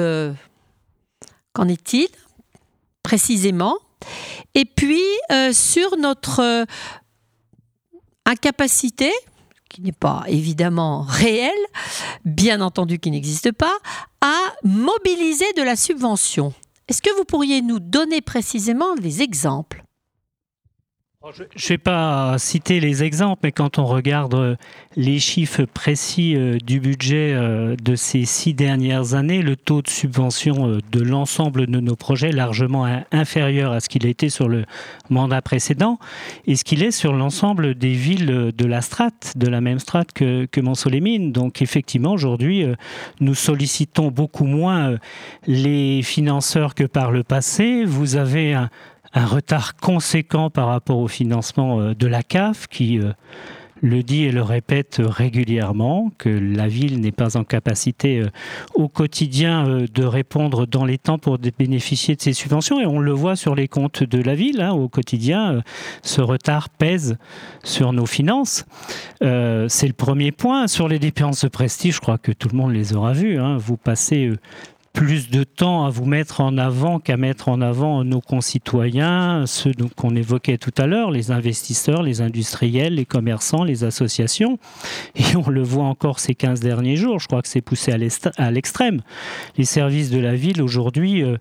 qu'en 1.54 1.68
est-il 1.68 2.08
précisément? 3.01 3.78
Et 4.54 4.66
puis, 4.66 5.01
sur 5.54 5.97
notre 5.97 6.66
incapacité, 8.26 9.12
qui 9.74 9.82
n'est 9.82 9.91
pas 9.91 10.24
évidemment 10.28 11.01
réelle, 11.01 11.51
bien 12.26 12.61
entendu 12.61 12.99
qui 12.99 13.09
n'existe 13.09 13.51
pas, 13.51 13.76
à 14.21 14.36
mobiliser 14.63 15.51
de 15.57 15.63
la 15.63 15.76
subvention. 15.76 16.53
Est-ce 16.88 17.01
que 17.01 17.13
vous 17.17 17.26
pourriez 17.26 17.63
nous 17.63 17.80
donner 17.80 18.21
précisément 18.21 18.93
des 18.95 19.24
exemples 19.24 19.83
je 21.32 21.43
ne 21.43 21.69
vais 21.69 21.78
pas 21.78 22.38
citer 22.38 22.82
les 22.82 23.03
exemples, 23.03 23.39
mais 23.43 23.53
quand 23.53 23.80
on 23.80 23.86
regarde 23.86 24.34
euh, 24.34 24.55
les 24.97 25.19
chiffres 25.19 25.63
précis 25.63 26.36
euh, 26.36 26.57
du 26.57 26.82
budget 26.82 27.32
euh, 27.34 27.78
de 27.82 27.95
ces 27.95 28.26
six 28.26 28.53
dernières 28.53 29.13
années, 29.13 29.41
le 29.41 29.55
taux 29.55 29.82
de 29.82 29.88
subvention 29.88 30.80
de 30.91 30.99
l'ensemble 30.99 31.67
de 31.67 31.80
nos 31.80 31.95
projets 31.95 32.30
est 32.30 32.34
largement 32.34 32.86
inférieur 33.13 33.71
à 33.71 33.80
ce 33.80 33.88
qu'il 33.88 34.05
a 34.05 34.09
été 34.09 34.28
sur 34.28 34.49
le 34.49 34.65
mandat 35.09 35.41
précédent 35.41 35.97
et 36.45 36.57
ce 36.57 36.65
qu'il 36.65 36.84
est 36.84 36.91
sur 36.91 37.13
l'ensemble 37.13 37.76
des 37.76 37.93
villes 37.93 38.51
de 38.53 38.65
la 38.65 38.82
strate, 38.82 39.34
de 39.38 39.47
la 39.47 39.61
même 39.61 39.80
strate 39.80 40.11
que, 40.11 40.45
que 40.45 40.59
Mines. 40.99 41.32
Donc 41.32 41.61
effectivement, 41.61 42.11
aujourd'hui, 42.11 42.65
nous 43.21 43.36
sollicitons 43.36 44.09
beaucoup 44.11 44.45
moins 44.45 44.97
les 45.47 46.01
financeurs 46.01 46.76
que 46.76 46.84
par 46.84 47.11
le 47.11 47.24
passé. 47.24 47.86
Vous 47.86 48.15
avez 48.15 48.53
un, 48.53 48.69
un 49.14 49.26
retard 49.26 49.76
conséquent 49.76 50.49
par 50.49 50.68
rapport 50.68 50.97
au 50.97 51.07
financement 51.07 51.80
euh, 51.80 51.93
de 51.93 52.07
la 52.07 52.24
CAF 52.24 52.68
qui 52.68 52.99
euh, 52.99 53.11
le 53.82 54.01
dit 54.01 54.24
et 54.24 54.32
le 54.32 54.41
répète 54.41 55.01
régulièrement, 55.03 56.09
que 56.18 56.30
la 56.30 56.70
ville 56.70 57.01
n'est 57.01 57.11
pas 57.11 57.36
en 57.36 57.43
capacité 57.43 58.22
euh, 58.22 58.30
au 58.76 58.88
quotidien 58.88 59.86
de 59.93 60.03
répondre 60.05 60.66
dans 60.66 60.86
les 60.86 60.97
temps 60.97 61.18
pour 61.18 61.38
bénéficier 61.38 62.16
de 62.16 62.22
ces 62.22 62.34
subventions. 62.34 62.80
Et 62.80 62.86
on 62.86 62.99
le 62.99 63.11
voit 63.11 63.36
sur 63.36 63.55
les 63.55 63.68
comptes 63.68 64.03
de 64.03 64.22
la 64.22 64.36
ville, 64.36 64.61
hein, 64.61 64.72
au 64.72 64.88
quotidien, 64.88 65.61
ce 66.01 66.22
retard 66.22 66.70
pèse 66.70 67.18
sur 67.64 67.91
nos 67.91 68.05
finances. 68.05 68.66
C'est 69.22 69.88
le 69.88 69.93
premier 69.93 70.32
point. 70.32 70.68
Sur 70.68 70.88
les 70.88 70.99
dépenses 70.99 71.43
de 71.43 71.49
prestige, 71.49 71.95
je 71.95 71.99
crois 71.99 72.18
que 72.18 72.32
tout 72.32 72.49
le 72.51 72.57
monde 72.57 72.72
les 72.72 72.93
aura 72.93 73.14
vues. 73.14 73.39
Hein. 73.39 73.57
Vous 73.57 73.78
passez 73.78 74.32
plus 74.94 75.30
de 75.30 75.44
temps 75.44 75.86
à 75.86 75.89
vous 75.89 76.06
mettre 76.06 76.39
en 76.39 76.58
avant 76.58 77.00
qu'à 77.00 77.18
mettre 77.18 77.50
en 77.50 77.62
avant 77.62 78.04
nos 78.04 78.22
concitoyens, 78.22 79.46
ceux 79.48 79.74
qu'on 79.98 80.16
évoquait 80.16 80.60
tout 80.60 80.74
à 80.78 80.86
l'heure, 80.86 81.10
les 81.10 81.32
investisseurs, 81.32 82.04
les 82.04 82.22
industriels, 82.22 82.96
les 82.96 83.06
commerçants, 83.06 83.64
les 83.64 83.84
associations. 83.84 84.60
Et 85.16 85.36
on 85.36 85.50
le 85.50 85.64
voit 85.64 85.86
encore 85.86 86.20
ces 86.20 86.36
15 86.36 86.60
derniers 86.60 86.96
jours, 86.96 87.20
je 87.20 87.28
crois 87.28 87.41
que 87.41 87.48
c'est 87.48 87.62
poussé 87.62 87.91
à 88.38 88.52
l'extrême. 88.52 89.02
Les 89.58 89.66
services 89.66 90.12
de 90.12 90.20
la 90.20 90.36
ville 90.36 90.62
aujourd'hui 90.62 91.24
euh, 91.24 91.38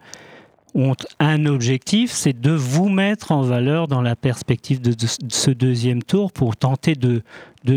ont 0.74 0.94
un 1.20 1.44
objectif, 1.44 2.10
c'est 2.10 2.38
de 2.38 2.52
vous 2.52 2.88
mettre 2.88 3.32
en 3.32 3.42
valeur 3.42 3.86
dans 3.86 4.00
la 4.00 4.16
perspective 4.16 4.80
de, 4.80 4.94
ce 5.28 5.50
deuxième 5.50 6.02
tour 6.02 6.32
pour 6.32 6.56
tenter 6.56 6.94
de, 6.94 7.22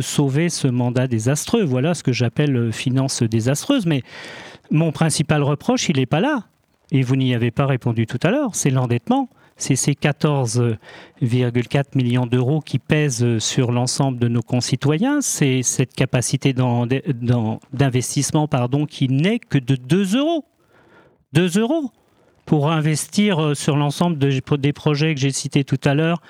sauver 0.01 0.49
ce 0.49 0.67
mandat 0.67 1.07
désastreux. 1.07 1.63
Voilà 1.63 1.93
ce 1.93 2.03
que 2.03 2.13
j'appelle 2.13 2.55
euh, 2.55 2.71
finance 2.71 3.23
désastreuse. 3.23 3.85
Mais 3.85 4.03
mon 4.71 4.91
principal 4.91 5.43
reproche, 5.43 5.89
il 5.89 5.97
n'est 5.97 6.05
pas 6.05 6.19
là. 6.19 6.43
Et 6.91 7.01
vous 7.01 7.15
n'y 7.15 7.33
avez 7.33 7.51
pas 7.51 7.65
répondu 7.65 8.05
tout 8.05 8.19
à 8.23 8.29
l'heure, 8.29 8.53
c'est 8.53 8.69
l'endettement. 8.69 9.29
C'est 9.57 9.77
ces 9.77 9.93
14,4 9.93 11.83
millions 11.95 12.25
d'euros 12.25 12.59
qui 12.59 12.77
pèsent 12.77 13.39
sur 13.39 13.71
l'ensemble 13.71 14.19
de 14.19 14.27
nos 14.27 14.41
concitoyens. 14.41 15.21
C'est 15.21 15.63
cette 15.63 15.93
capacité 15.93 16.53
d'investissement 16.53 18.49
qui 18.89 19.07
n'est 19.07 19.39
que 19.39 19.57
de 19.57 19.75
2 19.75 20.17
euros. 20.17 20.43
2 21.33 21.59
euros 21.59 21.89
pour 22.45 22.69
investir 22.69 23.55
sur 23.55 23.77
l'ensemble 23.77 24.17
des 24.19 24.73
projets 24.73 25.15
que 25.15 25.21
j'ai 25.21 25.31
cités 25.31 25.63
tout 25.63 25.79
à 25.85 25.93
l'heure 25.93 26.21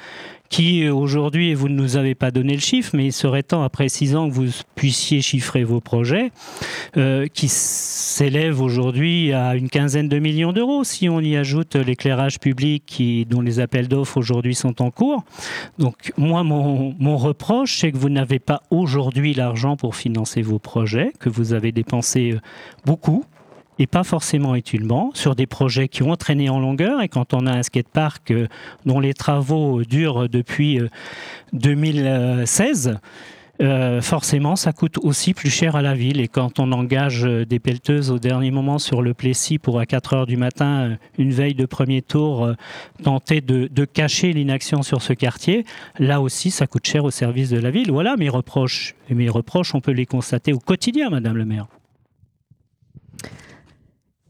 qui 0.50 0.86
euh, 0.86 0.94
aujourd'hui, 0.94 1.54
vous 1.54 1.70
ne 1.70 1.76
nous 1.76 1.98
avez 1.98 2.16
pas 2.16 2.32
donné 2.32 2.54
le 2.54 2.60
chiffre, 2.60 2.92
mais 2.96 3.08
il 3.08 3.14
serait 3.14 3.44
temps, 3.44 3.64
après 3.64 3.90
six 3.90 4.16
ans, 4.16 4.30
que 4.30 4.34
vous 4.34 4.50
puissiez 4.76 5.22
chiffrer 5.22 5.64
vos 5.64 5.82
projets, 5.82 6.32
euh, 6.98 7.28
qui 7.28 7.48
s'élèvent 7.48 8.62
aujourd'hui 8.62 9.34
à 9.34 9.56
une 9.56 9.70
quinzaine 9.70 10.10
de 10.10 10.20
millions 10.20 10.54
d'euros. 10.54 10.84
Si 10.84 11.10
on 11.10 11.20
y 11.20 11.36
ajoute 11.36 11.76
l'éclairage 11.76 12.40
public, 12.40 13.02
dont 13.30 13.42
les 13.42 13.60
appels 13.60 13.88
d'offres 13.88 14.18
aujourd'hui 14.18 14.56
sont 14.56 14.82
en 14.82 14.92
cours. 14.92 15.24
Donc, 15.80 16.14
moi, 16.18 16.44
mon, 16.44 16.96
mon 17.00 17.18
reproche, 17.18 17.78
c'est 17.80 17.92
que 17.92 17.98
vous 17.98 18.10
n'avez 18.10 18.40
pas 18.40 18.62
aujourd'hui 18.70 19.34
l'argent 19.34 19.76
pour 19.76 19.96
financer 19.96 20.42
vos 20.42 20.60
projets, 20.60 21.12
que 21.20 21.30
vous 21.30 21.54
avez 21.54 21.72
dépensé 21.72 22.34
euh, 22.34 22.40
beaucoup 22.86 23.26
et 23.80 23.88
pas 23.88 24.04
forcément 24.04 24.56
utilement, 24.56 25.12
sur 25.14 25.36
des 25.36 25.48
projets 25.48 25.88
qui 25.88 26.04
ont 26.04 26.16
traîné 26.16 26.50
en 26.50 26.60
longueur. 26.60 27.02
Et 27.02 27.10
quand 27.10 27.34
on 27.34 27.46
a 27.46 27.52
un 27.52 27.64
skatepark 27.64 28.32
euh, 28.32 28.48
dont 28.86 29.00
les 29.00 29.14
travaux 29.14 29.84
durent 29.84 30.30
depuis 30.30 30.80
2016, 31.54 32.88
euh, 32.88 32.94
euh, 33.62 34.02
forcément, 34.02 34.58
ça 34.58 34.74
coûte 34.74 34.98
aussi 35.02 35.34
plus 35.34 35.50
cher 35.50 35.78
à 35.78 35.82
la 35.82 35.94
ville. 35.94 36.20
Et 36.20 36.28
quand 36.28 36.60
on 36.60 36.74
engage 36.74 37.24
des 37.24 37.60
pelleteuses 37.60 38.12
au 38.12 38.20
dernier 38.20 38.52
moment 38.52 38.80
sur 38.80 39.02
le 39.02 39.14
Plessis 39.14 39.60
pour 39.60 39.80
à 39.80 39.86
4 39.86 40.14
heures 40.14 40.26
du 40.26 40.36
matin, 40.36 40.98
une 41.18 41.32
veille 41.32 41.54
de 41.54 41.66
premier 41.66 42.02
tour, 42.02 42.52
tenter 43.04 43.40
de, 43.40 43.70
de 43.72 43.86
cacher 43.86 44.34
l'inaction 44.34 44.82
sur 44.82 45.02
ce 45.02 45.14
quartier, 45.14 45.64
là 46.00 46.20
aussi, 46.20 46.52
ça 46.52 46.68
coûte 46.68 46.86
cher 46.86 47.06
au 47.06 47.12
service 47.12 47.50
de 47.50 47.60
la 47.60 47.72
ville. 47.72 47.92
Voilà 47.92 48.18
mes 48.18 48.30
reproches. 48.30 48.94
Et 49.10 49.14
mes 49.14 49.30
reproches, 49.30 49.74
on 49.74 49.80
peut 49.80 49.94
les 49.94 50.06
constater 50.06 50.52
au 50.52 50.60
quotidien, 50.60 51.10
Madame 51.10 51.38
le 51.38 51.46
maire. 51.46 51.68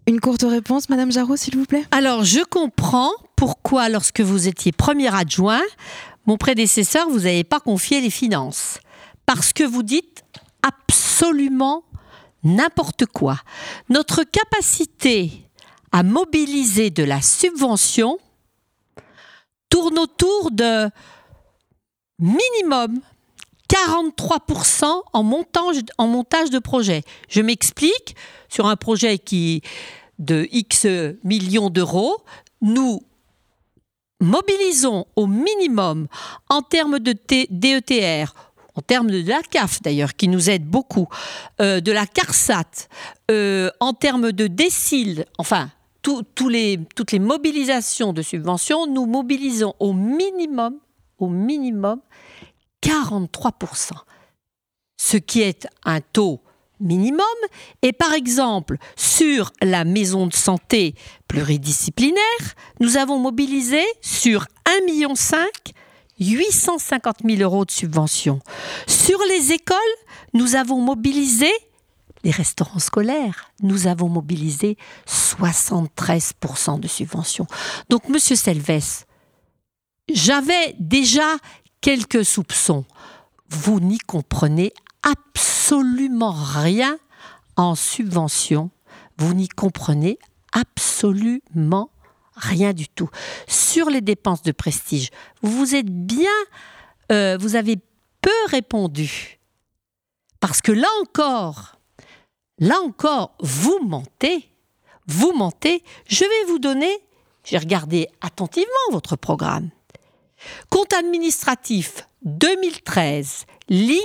Une 0.07 0.19
courte 0.19 0.43
réponse, 0.43 0.89
Madame 0.89 1.11
Jarreau, 1.11 1.35
s'il 1.35 1.57
vous 1.57 1.65
plaît. 1.65 1.83
Alors, 1.91 2.23
je 2.23 2.41
comprends 2.41 3.11
pourquoi, 3.35 3.89
lorsque 3.89 4.21
vous 4.21 4.47
étiez 4.47 4.71
premier 4.71 5.13
adjoint, 5.13 5.63
mon 6.27 6.37
prédécesseur, 6.37 7.09
vous 7.09 7.21
n'avez 7.21 7.43
pas 7.43 7.59
confié 7.59 8.01
les 8.01 8.11
finances. 8.11 8.79
Parce 9.25 9.51
que 9.51 9.63
vous 9.63 9.81
dites 9.81 10.23
absolument 10.61 11.83
n'importe 12.43 13.07
quoi. 13.07 13.39
Notre 13.89 14.23
capacité 14.23 15.31
à 15.91 16.03
mobiliser 16.03 16.91
de 16.91 17.03
la 17.03 17.21
subvention 17.21 18.19
tourne 19.69 19.97
autour 19.97 20.51
de 20.51 20.89
minimum 22.19 22.99
43% 23.69 25.01
en 25.13 25.23
montage, 25.23 25.77
en 25.97 26.07
montage 26.07 26.49
de 26.49 26.59
projet. 26.59 27.03
Je 27.29 27.41
m'explique, 27.41 28.15
sur 28.55 28.67
un 28.67 28.77
projet 28.77 29.17
qui 29.17 29.61
de 30.17 30.47
X 30.49 30.87
millions 31.25 31.69
d'euros, 31.69 32.23
nous 32.61 33.01
mobilisons 34.21 35.05
au 35.17 35.27
minimum 35.27 36.07
en 36.49 36.61
termes 36.61 36.99
de 36.99 37.13
DETR, 37.49 38.33
en 38.75 38.81
termes 38.81 39.11
de 39.11 39.27
la 39.27 39.41
CAF 39.41 39.81
d'ailleurs, 39.81 40.15
qui 40.15 40.29
nous 40.29 40.49
aide 40.49 40.63
beaucoup, 40.63 41.09
euh, 41.59 41.81
de 41.81 41.91
la 41.91 42.05
CARSAT, 42.05 42.87
euh, 43.29 43.69
en 43.81 43.91
termes 43.91 44.31
de 44.31 44.47
DECIL, 44.47 45.25
enfin, 45.37 45.69
toutes 46.01 46.39
les 46.39 47.19
mobilisations 47.19 48.13
de 48.13 48.21
subventions, 48.21 48.87
nous 48.87 49.05
mobilisons 49.05 49.73
au 49.79 49.91
minimum, 49.91 50.75
au 51.17 51.27
minimum, 51.27 51.99
43%, 52.81 53.91
ce 54.95 55.17
qui 55.17 55.41
est 55.41 55.67
un 55.83 55.99
taux 55.99 56.39
minimum. 56.79 57.25
Et 57.81 57.93
par 57.93 58.13
exemple, 58.13 58.77
sur 58.95 59.51
la 59.61 59.83
maison 59.83 60.27
de 60.27 60.33
santé 60.33 60.95
pluridisciplinaire, 61.27 62.19
nous 62.79 62.97
avons 62.97 63.17
mobilisé 63.19 63.83
sur 64.01 64.45
1,5 64.65 64.85
million 64.85 65.13
850 66.19 67.17
000 67.25 67.41
euros 67.41 67.65
de 67.65 67.71
subventions. 67.71 68.39
Sur 68.87 69.19
les 69.29 69.51
écoles, 69.51 69.77
nous 70.33 70.55
avons 70.55 70.79
mobilisé 70.79 71.49
les 72.23 72.31
restaurants 72.31 72.79
scolaires, 72.79 73.51
nous 73.61 73.85
avons 73.85 74.09
mobilisé 74.09 74.77
73% 75.07 76.79
de 76.79 76.87
subventions. 76.87 77.45
Donc, 77.89 78.09
Monsieur 78.09 78.35
Selves, 78.35 79.05
j'avais 80.11 80.75
déjà 80.79 81.35
quelques 81.81 82.25
soupçons. 82.25 82.85
Vous 83.49 83.79
n'y 83.79 83.99
comprenez 83.99 84.73
absolument 85.03 85.54
rien 86.31 86.97
en 87.55 87.75
subvention. 87.75 88.69
Vous 89.17 89.33
n'y 89.33 89.47
comprenez 89.47 90.19
absolument 90.51 91.89
rien 92.35 92.73
du 92.73 92.87
tout. 92.87 93.09
Sur 93.47 93.89
les 93.89 94.01
dépenses 94.01 94.41
de 94.43 94.51
prestige, 94.51 95.09
vous 95.41 95.75
êtes 95.75 95.89
bien, 95.89 96.31
euh, 97.11 97.37
vous 97.39 97.55
avez 97.55 97.77
peu 98.21 98.31
répondu. 98.47 99.39
Parce 100.39 100.61
que 100.61 100.71
là 100.71 100.87
encore, 101.01 101.79
là 102.59 102.79
encore, 102.81 103.35
vous 103.39 103.79
mentez. 103.85 104.49
Vous 105.07 105.33
mentez. 105.33 105.83
Je 106.07 106.23
vais 106.23 106.51
vous 106.51 106.59
donner, 106.59 106.91
j'ai 107.43 107.57
regardé 107.57 108.09
attentivement 108.21 108.67
votre 108.91 109.15
programme. 109.15 109.69
Compte 110.69 110.93
administratif 110.93 112.07
2013, 112.23 113.45
ligne 113.69 113.99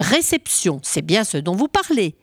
réception, 0.00 0.80
c'est 0.82 1.02
bien 1.02 1.24
ce 1.24 1.36
dont 1.36 1.54
vous 1.54 1.68
parlez. 1.68 2.16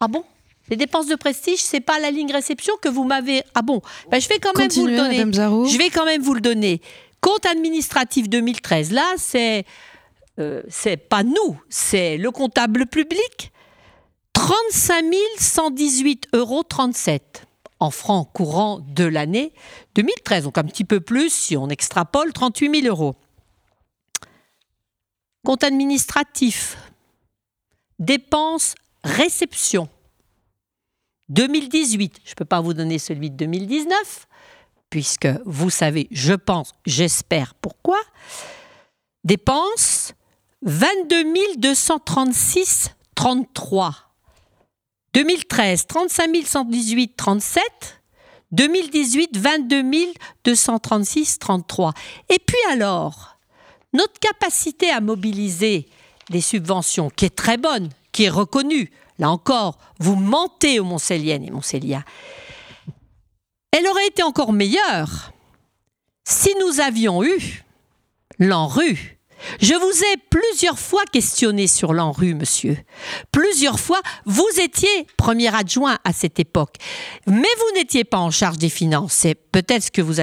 Ah 0.00 0.08
bon? 0.08 0.24
Les 0.70 0.76
dépenses 0.76 1.06
de 1.06 1.14
prestige, 1.16 1.58
c'est 1.58 1.80
pas 1.80 1.98
la 1.98 2.10
ligne 2.10 2.32
réception 2.32 2.74
que 2.80 2.88
vous 2.88 3.04
m'avez. 3.04 3.42
Ah 3.54 3.62
bon? 3.62 3.82
Ben, 4.10 4.20
Je 4.20 4.28
vais 4.28 4.38
quand 4.38 4.56
même 4.56 4.70
vous 4.70 4.86
le 4.86 4.96
donner. 4.96 5.18
Je 5.18 5.78
vais 5.78 5.90
quand 5.90 6.06
même 6.06 6.22
vous 6.22 6.34
le 6.34 6.40
donner. 6.40 6.80
Compte 7.20 7.44
administratif 7.46 8.28
2013. 8.28 8.92
Là, 8.92 9.04
c'est 9.18 9.64
euh, 10.40 10.62
c'est 10.68 10.96
pas 10.96 11.22
nous, 11.22 11.60
c'est 11.68 12.16
le 12.16 12.30
comptable 12.30 12.86
public. 12.86 13.52
35 14.32 15.04
118,37 15.38 16.18
euros 16.34 16.64
en 17.80 17.90
francs 17.90 18.28
courants 18.32 18.80
de 18.80 19.04
l'année 19.04 19.52
2013, 19.94 20.44
donc 20.44 20.58
un 20.58 20.64
petit 20.64 20.84
peu 20.84 21.00
plus 21.00 21.32
si 21.32 21.56
on 21.56 21.68
extrapole 21.68 22.32
38 22.32 22.82
000 22.82 22.86
euros. 22.88 23.14
Compte 25.44 25.64
administratif, 25.64 26.76
dépenses, 27.98 28.74
réception. 29.04 29.88
2018, 31.28 32.20
je 32.24 32.30
ne 32.30 32.34
peux 32.34 32.44
pas 32.44 32.60
vous 32.60 32.74
donner 32.74 32.98
celui 32.98 33.30
de 33.30 33.36
2019, 33.36 34.26
puisque 34.90 35.28
vous 35.44 35.70
savez, 35.70 36.08
je 36.10 36.32
pense, 36.32 36.72
j'espère 36.86 37.54
pourquoi. 37.54 38.00
Dépenses, 39.22 40.14
22 40.62 41.22
236,33. 41.58 43.92
2013, 45.12 45.86
35 45.86 46.46
118, 46.46 47.16
37. 47.16 47.62
2018, 48.52 49.36
22 49.36 49.82
236, 50.44 51.38
33. 51.38 51.92
Et 52.28 52.38
puis 52.38 52.58
alors, 52.70 53.33
notre 53.94 54.18
capacité 54.20 54.90
à 54.90 55.00
mobiliser 55.00 55.88
des 56.30 56.40
subventions, 56.40 57.10
qui 57.10 57.24
est 57.24 57.34
très 57.34 57.56
bonne, 57.56 57.88
qui 58.12 58.24
est 58.24 58.30
reconnue, 58.30 58.90
là 59.18 59.30
encore, 59.30 59.78
vous 59.98 60.16
mentez 60.16 60.80
aux 60.80 60.84
Montcelliennes 60.84 61.44
et 61.44 61.50
Montcelliens, 61.50 62.04
elle 63.70 63.86
aurait 63.88 64.06
été 64.06 64.22
encore 64.22 64.52
meilleure 64.52 65.32
si 66.24 66.50
nous 66.60 66.80
avions 66.80 67.24
eu 67.24 67.64
l'ANRU 68.38 69.13
je 69.60 69.74
vous 69.74 70.04
ai 70.04 70.16
plusieurs 70.30 70.78
fois 70.78 71.04
questionné 71.04 71.66
sur 71.66 71.92
l'ANRU, 71.92 72.34
monsieur. 72.34 72.76
Plusieurs 73.32 73.80
fois, 73.80 74.00
vous 74.24 74.48
étiez 74.60 75.06
premier 75.16 75.54
adjoint 75.54 75.98
à 76.04 76.12
cette 76.12 76.38
époque, 76.38 76.76
mais 77.26 77.48
vous 77.58 77.78
n'étiez 77.78 78.04
pas 78.04 78.18
en 78.18 78.30
charge 78.30 78.58
des 78.58 78.68
finances. 78.68 79.12
C'est 79.12 79.34
peut-être 79.34 79.90
que 79.90 80.02
vous, 80.02 80.14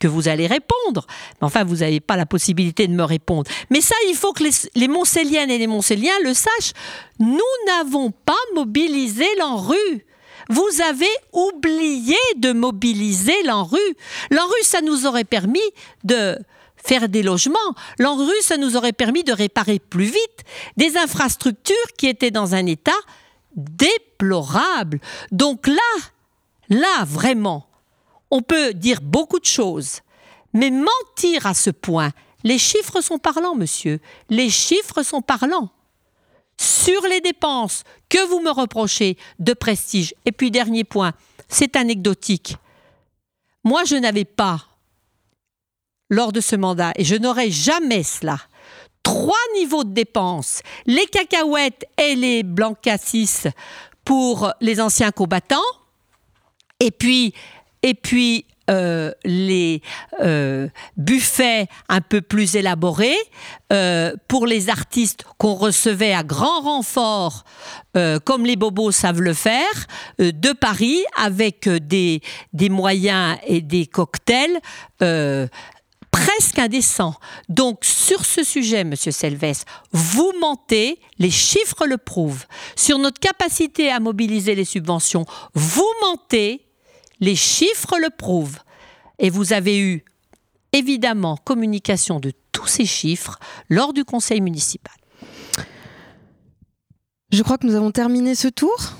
que 0.00 0.08
vous 0.08 0.28
allez 0.28 0.46
répondre. 0.46 1.06
Mais 1.40 1.46
enfin, 1.46 1.64
vous 1.64 1.76
n'avez 1.76 2.00
pas 2.00 2.16
la 2.16 2.26
possibilité 2.26 2.86
de 2.86 2.92
me 2.92 3.04
répondre. 3.04 3.50
Mais 3.70 3.80
ça, 3.80 3.94
il 4.08 4.14
faut 4.14 4.32
que 4.32 4.44
les, 4.44 4.50
les 4.74 4.88
Montcelliennes 4.88 5.50
et 5.50 5.58
les 5.58 5.66
Montcelliens 5.66 6.18
le 6.24 6.34
sachent. 6.34 6.72
Nous 7.18 7.40
n'avons 7.66 8.10
pas 8.10 8.34
mobilisé 8.54 9.24
l'ANRU. 9.38 10.04
Vous 10.48 10.80
avez 10.88 11.10
oublié 11.32 12.16
de 12.36 12.52
mobiliser 12.52 13.34
l'ANRU. 13.44 13.78
L'ANRU, 14.30 14.62
ça 14.62 14.80
nous 14.80 15.06
aurait 15.06 15.24
permis 15.24 15.58
de 16.04 16.38
faire 16.86 17.08
des 17.08 17.22
logements. 17.22 17.58
L'ANRU, 17.98 18.34
ça 18.42 18.56
nous 18.56 18.76
aurait 18.76 18.92
permis 18.92 19.24
de 19.24 19.32
réparer 19.32 19.78
plus 19.78 20.04
vite 20.04 20.44
des 20.76 20.96
infrastructures 20.96 21.76
qui 21.98 22.06
étaient 22.06 22.30
dans 22.30 22.54
un 22.54 22.66
état 22.66 22.92
déplorable. 23.56 25.00
Donc 25.32 25.66
là, 25.66 25.76
là, 26.68 27.04
vraiment, 27.04 27.66
on 28.30 28.42
peut 28.42 28.72
dire 28.74 29.00
beaucoup 29.00 29.40
de 29.40 29.46
choses, 29.46 30.00
mais 30.52 30.70
mentir 30.70 31.46
à 31.46 31.54
ce 31.54 31.70
point, 31.70 32.10
les 32.44 32.58
chiffres 32.58 33.00
sont 33.00 33.18
parlants, 33.18 33.56
monsieur. 33.56 33.98
Les 34.30 34.50
chiffres 34.50 35.02
sont 35.02 35.22
parlants. 35.22 35.70
Sur 36.58 37.02
les 37.02 37.20
dépenses 37.20 37.82
que 38.08 38.24
vous 38.28 38.40
me 38.40 38.50
reprochez 38.50 39.18
de 39.38 39.52
prestige. 39.52 40.14
Et 40.24 40.32
puis, 40.32 40.50
dernier 40.50 40.84
point, 40.84 41.12
c'est 41.48 41.76
anecdotique. 41.76 42.56
Moi, 43.62 43.84
je 43.84 43.96
n'avais 43.96 44.24
pas 44.24 44.64
lors 46.08 46.32
de 46.32 46.40
ce 46.40 46.56
mandat, 46.56 46.92
et 46.96 47.04
je 47.04 47.16
n'aurai 47.16 47.50
jamais 47.50 48.02
cela. 48.02 48.38
Trois 49.02 49.34
niveaux 49.56 49.84
de 49.84 49.92
dépenses, 49.92 50.62
les 50.86 51.06
cacahuètes 51.06 51.84
et 51.96 52.14
les 52.16 52.42
blancassis 52.42 53.44
pour 54.04 54.52
les 54.60 54.80
anciens 54.80 55.10
combattants, 55.10 55.60
et 56.80 56.90
puis, 56.90 57.34
euh, 58.68 59.12
les 59.24 59.80
euh, 60.20 60.68
buffets 60.96 61.68
un 61.88 62.00
peu 62.00 62.20
plus 62.20 62.56
élaborés 62.56 63.16
euh, 63.72 64.12
pour 64.26 64.44
les 64.46 64.68
artistes 64.70 65.24
qu'on 65.38 65.54
recevait 65.54 66.12
à 66.12 66.24
grand 66.24 66.60
renfort, 66.62 67.44
comme 68.24 68.44
les 68.44 68.56
bobos 68.56 68.90
savent 68.90 69.22
le 69.22 69.32
faire, 69.32 69.86
de 70.18 70.52
Paris 70.52 71.02
avec 71.16 71.66
des 71.66 72.20
moyens 72.68 73.38
et 73.46 73.62
des 73.62 73.86
cocktails 73.86 74.60
presque 76.16 76.58
indécent. 76.58 77.14
Donc, 77.48 77.84
sur 77.84 78.24
ce 78.24 78.42
sujet, 78.42 78.84
Monsieur 78.84 79.12
Selves, 79.12 79.64
vous 79.92 80.32
mentez, 80.40 80.98
les 81.18 81.30
chiffres 81.30 81.86
le 81.86 81.98
prouvent. 81.98 82.46
Sur 82.74 82.98
notre 82.98 83.20
capacité 83.20 83.90
à 83.90 84.00
mobiliser 84.00 84.54
les 84.54 84.64
subventions, 84.64 85.26
vous 85.54 85.88
mentez, 86.02 86.66
les 87.20 87.36
chiffres 87.36 87.98
le 87.98 88.08
prouvent. 88.10 88.58
Et 89.18 89.30
vous 89.30 89.52
avez 89.52 89.78
eu, 89.78 90.04
évidemment, 90.72 91.36
communication 91.36 92.18
de 92.18 92.32
tous 92.50 92.66
ces 92.66 92.86
chiffres 92.86 93.38
lors 93.68 93.92
du 93.92 94.04
conseil 94.04 94.40
municipal. 94.40 94.94
Je 97.30 97.42
crois 97.42 97.58
que 97.58 97.66
nous 97.66 97.74
avons 97.74 97.90
terminé 97.90 98.34
ce 98.34 98.48
tour 98.48 98.96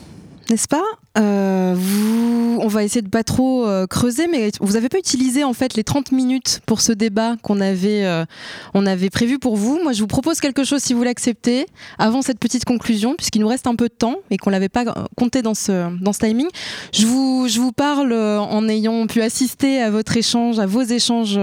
n'est-ce 0.51 0.69
pas 0.69 0.85
euh, 1.19 1.75
vous, 1.77 2.59
On 2.61 2.69
va 2.69 2.85
essayer 2.85 3.03
de 3.03 3.09
pas 3.09 3.25
trop 3.25 3.67
euh, 3.67 3.87
creuser, 3.87 4.27
mais 4.29 4.51
vous 4.61 4.75
n'avez 4.75 4.89
pas 4.89 4.99
utilisé 4.99 5.45
en 5.45 5.53
fait 5.53 5.75
les 5.75 5.85
30 5.85 6.13
minutes 6.13 6.61
pour 6.67 6.81
ce 6.81 6.93
débat 6.93 7.37
qu'on 7.43 7.61
avait, 7.61 8.05
euh, 8.05 8.25
on 8.75 8.87
avait 8.87 9.11
prévu 9.11 9.39
pour 9.39 9.57
vous. 9.57 9.81
Moi, 9.83 9.93
je 9.93 10.01
vous 10.01 10.07
propose 10.07 10.41
quelque 10.41 10.65
chose 10.65 10.83
si 10.83 10.95
vous 10.95 11.03
l'acceptez 11.03 11.67
avant 11.99 12.23
cette 12.23 12.39
petite 12.39 12.65
conclusion, 12.65 13.15
puisqu'il 13.17 13.41
nous 13.41 13.49
reste 13.49 13.67
un 13.67 13.77
peu 13.77 13.89
de 13.89 13.95
temps 13.95 14.17
et 14.31 14.37
qu'on 14.37 14.51
l'avait 14.51 14.69
pas 14.69 14.85
compté 15.17 15.43
dans 15.43 15.55
ce 15.55 15.97
dans 16.01 16.13
ce 16.13 16.21
timing. 16.21 16.49
Je 16.93 17.07
vous 17.07 17.47
je 17.49 17.61
vous 17.61 17.73
parle 17.73 18.13
en 18.13 18.69
ayant 18.69 19.07
pu 19.07 19.23
assister 19.23 19.81
à 19.81 19.91
votre 19.91 20.17
échange, 20.17 20.59
à 20.59 20.67
vos 20.67 20.83
échanges 20.83 21.39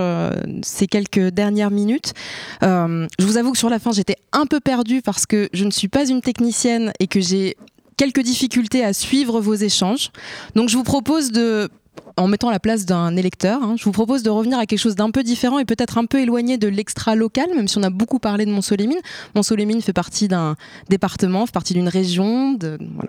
ces 0.62 0.88
quelques 0.88 1.30
dernières 1.30 1.72
minutes. 1.72 2.14
je 2.62 3.26
vous 3.26 3.38
avoue 3.38 3.52
que 3.52 3.58
sur 3.58 3.70
la 3.70 3.80
fin, 3.80 3.92
j'étais 3.92 4.18
un 4.32 4.46
peu 4.46 4.60
perdue 4.60 5.02
parce 5.02 5.26
que 5.26 5.50
je 5.54 5.66
ne 5.66 5.72
suis 5.72 5.88
pas 5.88 6.08
une 6.08 6.22
technicienne 6.22 6.92
et 7.00 7.08
que 7.08 7.20
j'ai 7.20 7.58
quelques 7.98 8.22
difficultés 8.22 8.84
à 8.84 8.94
suivre 8.94 9.42
vos 9.42 9.56
échanges. 9.56 10.12
Donc 10.56 10.70
je 10.70 10.78
vous 10.78 10.84
propose 10.84 11.32
de 11.32 11.70
en 12.18 12.28
mettant 12.28 12.52
la 12.52 12.60
place 12.60 12.86
d'un 12.86 13.16
électeur, 13.16 13.64
hein, 13.64 13.76
je 13.78 13.86
vous 13.86 13.92
propose 13.92 14.22
de 14.24 14.30
revenir 14.30 14.60
à 14.60 14.66
quelque 14.66 14.80
chose 14.80 14.96
d'un 14.96 15.10
peu 15.10 15.24
différent 15.24 15.58
et 15.60 15.66
peut-être 15.66 15.98
un 15.98 16.06
peu 16.06 16.20
éloigné 16.20 16.58
de 16.58 16.68
l'extra-local, 16.68 17.48
même 17.56 17.68
si 17.68 17.78
on 17.78 17.84
a 17.84 17.90
beaucoup 17.90 18.20
parlé 18.20 18.46
de 18.46 18.52
Mont-Solémine. 18.52 19.00
Mont-Solémine 19.36 19.82
fait 19.82 19.94
partie 19.94 20.28
d'un 20.28 20.56
département, 20.90 21.46
fait 21.46 21.52
partie 21.52 21.74
d'une 21.74 21.88
région, 21.88 22.58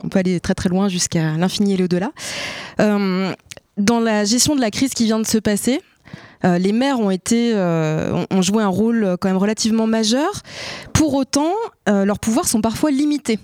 on 0.02 0.08
peut 0.08 0.18
aller 0.18 0.40
très 0.40 0.54
très 0.54 0.68
loin 0.68 0.88
jusqu'à 0.88 1.32
l'infini 1.32 1.74
et 1.74 1.76
l'au-delà. 1.76 2.12
Euh, 2.80 3.34
dans 3.76 4.00
la 4.00 4.24
gestion 4.24 4.56
de 4.56 4.60
la 4.60 4.70
crise 4.70 4.94
qui 4.94 5.04
vient 5.04 5.18
de 5.18 5.26
se 5.26 5.38
passer, 5.38 5.82
euh, 6.44 6.58
les 6.58 6.72
maires 6.72 7.00
ont 7.00 7.10
été 7.10 7.52
euh, 7.54 8.24
ont 8.30 8.42
joué 8.42 8.62
un 8.62 8.68
rôle 8.68 9.16
quand 9.20 9.28
même 9.28 9.36
relativement 9.36 9.86
majeur. 9.86 10.42
Pour 10.92 11.14
autant, 11.14 11.52
leurs 11.86 12.18
pouvoirs 12.18 12.48
sont 12.48 12.60
parfois 12.60 12.90
limités. 12.90 13.38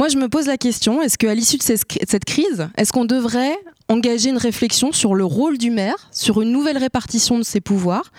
Moi, 0.00 0.08
je 0.08 0.16
me 0.16 0.30
pose 0.30 0.46
la 0.46 0.56
question, 0.56 1.02
est-ce 1.02 1.18
qu'à 1.18 1.34
l'issue 1.34 1.58
de 1.58 1.62
cette 1.62 2.24
crise, 2.24 2.70
est-ce 2.78 2.90
qu'on 2.90 3.04
devrait 3.04 3.54
engager 3.90 4.30
une 4.30 4.38
réflexion 4.38 4.92
sur 4.92 5.14
le 5.14 5.26
rôle 5.26 5.58
du 5.58 5.68
maire, 5.68 6.08
sur 6.10 6.40
une 6.40 6.52
nouvelle 6.52 6.78
répartition 6.78 7.36
de 7.36 7.42
ses 7.42 7.60
pouvoirs? 7.60 8.10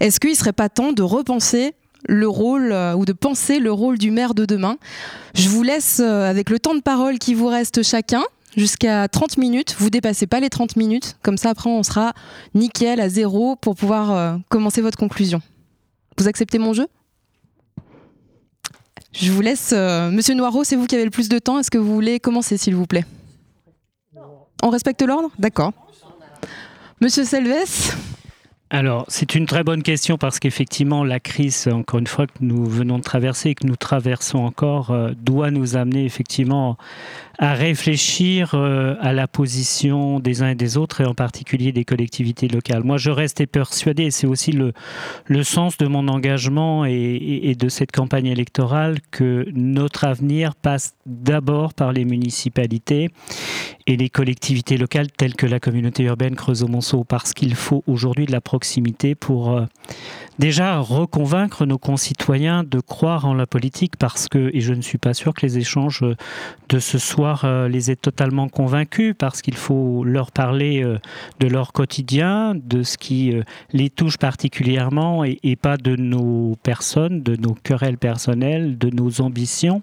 Est-ce 0.00 0.18
qu'il 0.18 0.30
ne 0.30 0.34
serait 0.34 0.54
pas 0.54 0.70
temps 0.70 0.92
de 0.92 1.02
repenser 1.02 1.74
le 2.08 2.26
rôle 2.26 2.72
euh, 2.72 2.94
ou 2.94 3.04
de 3.04 3.12
penser 3.12 3.58
le 3.58 3.70
rôle 3.70 3.98
du 3.98 4.10
maire 4.10 4.32
de 4.32 4.46
demain? 4.46 4.78
Je 5.34 5.50
vous 5.50 5.62
laisse 5.62 6.00
euh, 6.00 6.22
avec 6.22 6.48
le 6.48 6.58
temps 6.58 6.74
de 6.74 6.80
parole 6.80 7.18
qui 7.18 7.34
vous 7.34 7.48
reste 7.48 7.82
chacun 7.82 8.22
jusqu'à 8.56 9.06
30 9.06 9.36
minutes. 9.36 9.76
Vous 9.78 9.90
dépassez 9.90 10.26
pas 10.26 10.40
les 10.40 10.48
30 10.48 10.76
minutes. 10.76 11.18
Comme 11.22 11.36
ça, 11.36 11.50
après, 11.50 11.68
on 11.68 11.82
sera 11.82 12.14
nickel 12.54 12.98
à 12.98 13.10
zéro 13.10 13.56
pour 13.56 13.74
pouvoir 13.74 14.10
euh, 14.10 14.36
commencer 14.48 14.80
votre 14.80 14.96
conclusion. 14.96 15.42
Vous 16.16 16.28
acceptez 16.28 16.56
mon 16.58 16.72
jeu? 16.72 16.86
Je 19.20 19.32
vous 19.32 19.40
laisse. 19.40 19.70
Euh, 19.72 20.10
Monsieur 20.10 20.34
Noireau, 20.34 20.64
c'est 20.64 20.76
vous 20.76 20.86
qui 20.86 20.94
avez 20.94 21.04
le 21.04 21.10
plus 21.10 21.28
de 21.28 21.38
temps. 21.38 21.58
Est-ce 21.58 21.70
que 21.70 21.78
vous 21.78 21.92
voulez 21.92 22.20
commencer, 22.20 22.56
s'il 22.56 22.74
vous 22.74 22.86
plaît? 22.86 23.04
On 24.62 24.70
respecte 24.70 25.02
l'ordre? 25.02 25.30
D'accord. 25.38 25.72
Monsieur 27.00 27.24
Selves? 27.24 27.94
Alors, 28.68 29.04
c'est 29.06 29.36
une 29.36 29.46
très 29.46 29.62
bonne 29.62 29.84
question 29.84 30.18
parce 30.18 30.40
qu'effectivement, 30.40 31.04
la 31.04 31.20
crise, 31.20 31.68
encore 31.70 32.00
une 32.00 32.08
fois, 32.08 32.26
que 32.26 32.32
nous 32.40 32.64
venons 32.66 32.98
de 32.98 33.02
traverser 33.04 33.50
et 33.50 33.54
que 33.54 33.64
nous 33.64 33.76
traversons 33.76 34.38
encore, 34.38 34.90
euh, 34.90 35.12
doit 35.16 35.52
nous 35.52 35.76
amener 35.76 36.04
effectivement 36.04 36.76
à 37.38 37.54
réfléchir 37.54 38.54
euh, 38.54 38.96
à 39.00 39.12
la 39.12 39.28
position 39.28 40.18
des 40.18 40.42
uns 40.42 40.48
et 40.48 40.54
des 40.56 40.76
autres, 40.76 41.00
et 41.00 41.04
en 41.04 41.14
particulier 41.14 41.70
des 41.70 41.84
collectivités 41.84 42.48
locales. 42.48 42.82
Moi, 42.82 42.96
je 42.96 43.10
reste 43.10 43.46
persuadé, 43.46 44.04
et 44.04 44.10
c'est 44.10 44.26
aussi 44.26 44.50
le, 44.50 44.72
sens 45.44 45.78
de 45.78 45.86
mon 45.86 46.08
engagement 46.08 46.84
et 46.84 47.54
de 47.56 47.68
cette 47.68 47.92
campagne 47.92 48.26
électorale, 48.26 48.98
que 49.12 49.46
notre 49.54 50.04
avenir 50.04 50.56
passe 50.56 50.96
d'abord 51.06 51.72
par 51.72 51.92
les 51.92 52.04
municipalités 52.04 53.10
et 53.86 53.96
les 53.96 54.08
collectivités 54.08 54.76
locales 54.76 55.10
telles 55.10 55.34
que 55.34 55.46
la 55.46 55.60
communauté 55.60 56.04
urbaine 56.04 56.34
Creusot-Monceau, 56.34 57.04
parce 57.04 57.32
qu'il 57.32 57.54
faut 57.54 57.84
aujourd'hui 57.86 58.26
de 58.26 58.32
la 58.32 58.40
proximité 58.40 59.14
pour 59.14 59.52
euh, 59.52 59.64
déjà 60.38 60.78
reconvaincre 60.78 61.66
nos 61.66 61.78
concitoyens 61.78 62.64
de 62.64 62.80
croire 62.80 63.26
en 63.26 63.34
la 63.34 63.46
politique, 63.46 63.96
parce 63.96 64.28
que, 64.28 64.50
et 64.52 64.60
je 64.60 64.72
ne 64.72 64.82
suis 64.82 64.98
pas 64.98 65.14
sûr 65.14 65.34
que 65.34 65.44
les 65.46 65.58
échanges 65.58 66.04
de 66.68 66.78
ce 66.78 66.98
soir 66.98 67.42
euh, 67.44 67.68
les 67.68 67.90
aient 67.90 67.96
totalement 67.96 68.48
convaincus, 68.48 69.14
parce 69.18 69.42
qu'il 69.42 69.56
faut 69.56 70.04
leur 70.04 70.32
parler 70.32 70.82
euh, 70.82 70.98
de 71.40 71.46
leur 71.46 71.72
quotidien, 71.72 72.54
de 72.54 72.82
ce 72.82 72.98
qui 72.98 73.34
les 73.72 73.90
touche 73.90 74.18
particulièrement, 74.18 75.24
et, 75.24 75.56
pas 75.56 75.76
de 75.76 75.96
nos 75.96 76.56
personnes, 76.62 77.22
de 77.22 77.36
nos 77.36 77.54
querelles 77.54 77.98
personnelles, 77.98 78.78
de 78.78 78.90
nos 78.90 79.20
ambitions. 79.20 79.82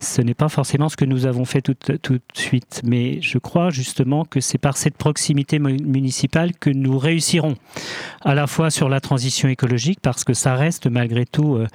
Ce 0.00 0.20
n'est 0.20 0.34
pas 0.34 0.48
forcément 0.48 0.88
ce 0.88 0.96
que 0.96 1.04
nous 1.04 1.26
avons 1.26 1.44
fait 1.44 1.62
tout 1.62 1.74
de 1.82 2.20
suite, 2.34 2.82
mais 2.84 3.20
je 3.22 3.38
crois 3.38 3.70
justement 3.70 4.24
que 4.24 4.40
c'est 4.40 4.58
par 4.58 4.76
cette 4.76 4.96
proximité 4.96 5.58
municipale 5.58 6.52
que 6.54 6.70
nous 6.70 6.98
réussirons 6.98 7.56
à 8.22 8.34
la 8.34 8.46
fois 8.46 8.70
sur 8.70 8.88
la 8.88 9.00
transition 9.00 9.48
écologique, 9.48 9.93
parce 10.02 10.24
que 10.24 10.34
ça 10.34 10.54
reste 10.54 10.86
malgré 10.86 11.24
tout 11.26 11.56
euh, 11.56 11.66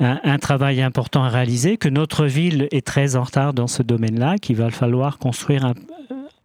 un, 0.00 0.38
travail 0.38 0.82
important 0.82 1.24
à 1.24 1.28
réaliser, 1.28 1.76
que 1.76 1.88
notre 1.88 2.26
ville 2.26 2.68
est 2.70 2.86
très 2.86 3.16
en 3.16 3.22
retard 3.22 3.54
dans 3.54 3.66
ce 3.66 3.82
domaine-là, 3.82 4.38
qu'il 4.38 4.56
va 4.56 4.70
falloir 4.70 5.18
construire 5.18 5.64
un, 5.64 5.74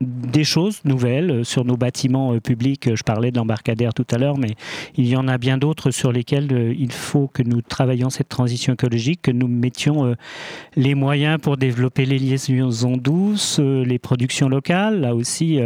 des 0.02 0.44
choses 0.44 0.82
nouvelles 0.86 1.32
euh, 1.32 1.44
sur 1.44 1.66
nos 1.66 1.78
bâtiments 1.78 2.34
euh, 2.34 2.40
publics. 2.40 2.96
Je 2.96 3.04
parlais 3.04 3.32
de 3.32 3.38
l'embarcadère 3.38 3.94
tout 3.94 4.06
à 4.12 4.18
l'heure, 4.18 4.38
mais 4.38 4.56
il 4.96 5.08
y 5.08 5.16
en 5.16 5.28
a 5.28 5.38
bien 5.38 5.58
d'autres 5.58 5.92
sur 5.92 6.12
lesquels 6.12 6.52
euh, 6.54 6.74
il 6.78 6.92
faut 6.92 7.28
que 7.28 7.44
nous 7.44 7.62
travaillions 7.62 8.10
cette 8.10 8.30
transition 8.30 8.74
écologique, 8.74 9.22
que 9.22 9.32
nous 9.32 9.48
mettions 9.48 10.16
les 10.76 10.96
moyens 10.96 11.40
pour 11.42 11.58
développer 11.58 12.06
les 12.06 12.20
liaisons 12.20 12.98
douces, 12.98 13.60
les 13.60 14.00
productions 14.00 14.50
locales. 14.50 15.02
Là 15.02 15.16
aussi, 15.16 15.60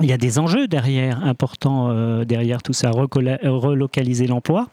il 0.00 0.06
y 0.06 0.12
a 0.12 0.18
des 0.18 0.38
enjeux 0.38 0.68
derrière, 0.68 1.24
importants 1.24 1.92
derrière 2.24 2.62
tout 2.62 2.72
ça, 2.72 2.90
relocaliser 2.90 4.26
l'emploi. 4.26 4.68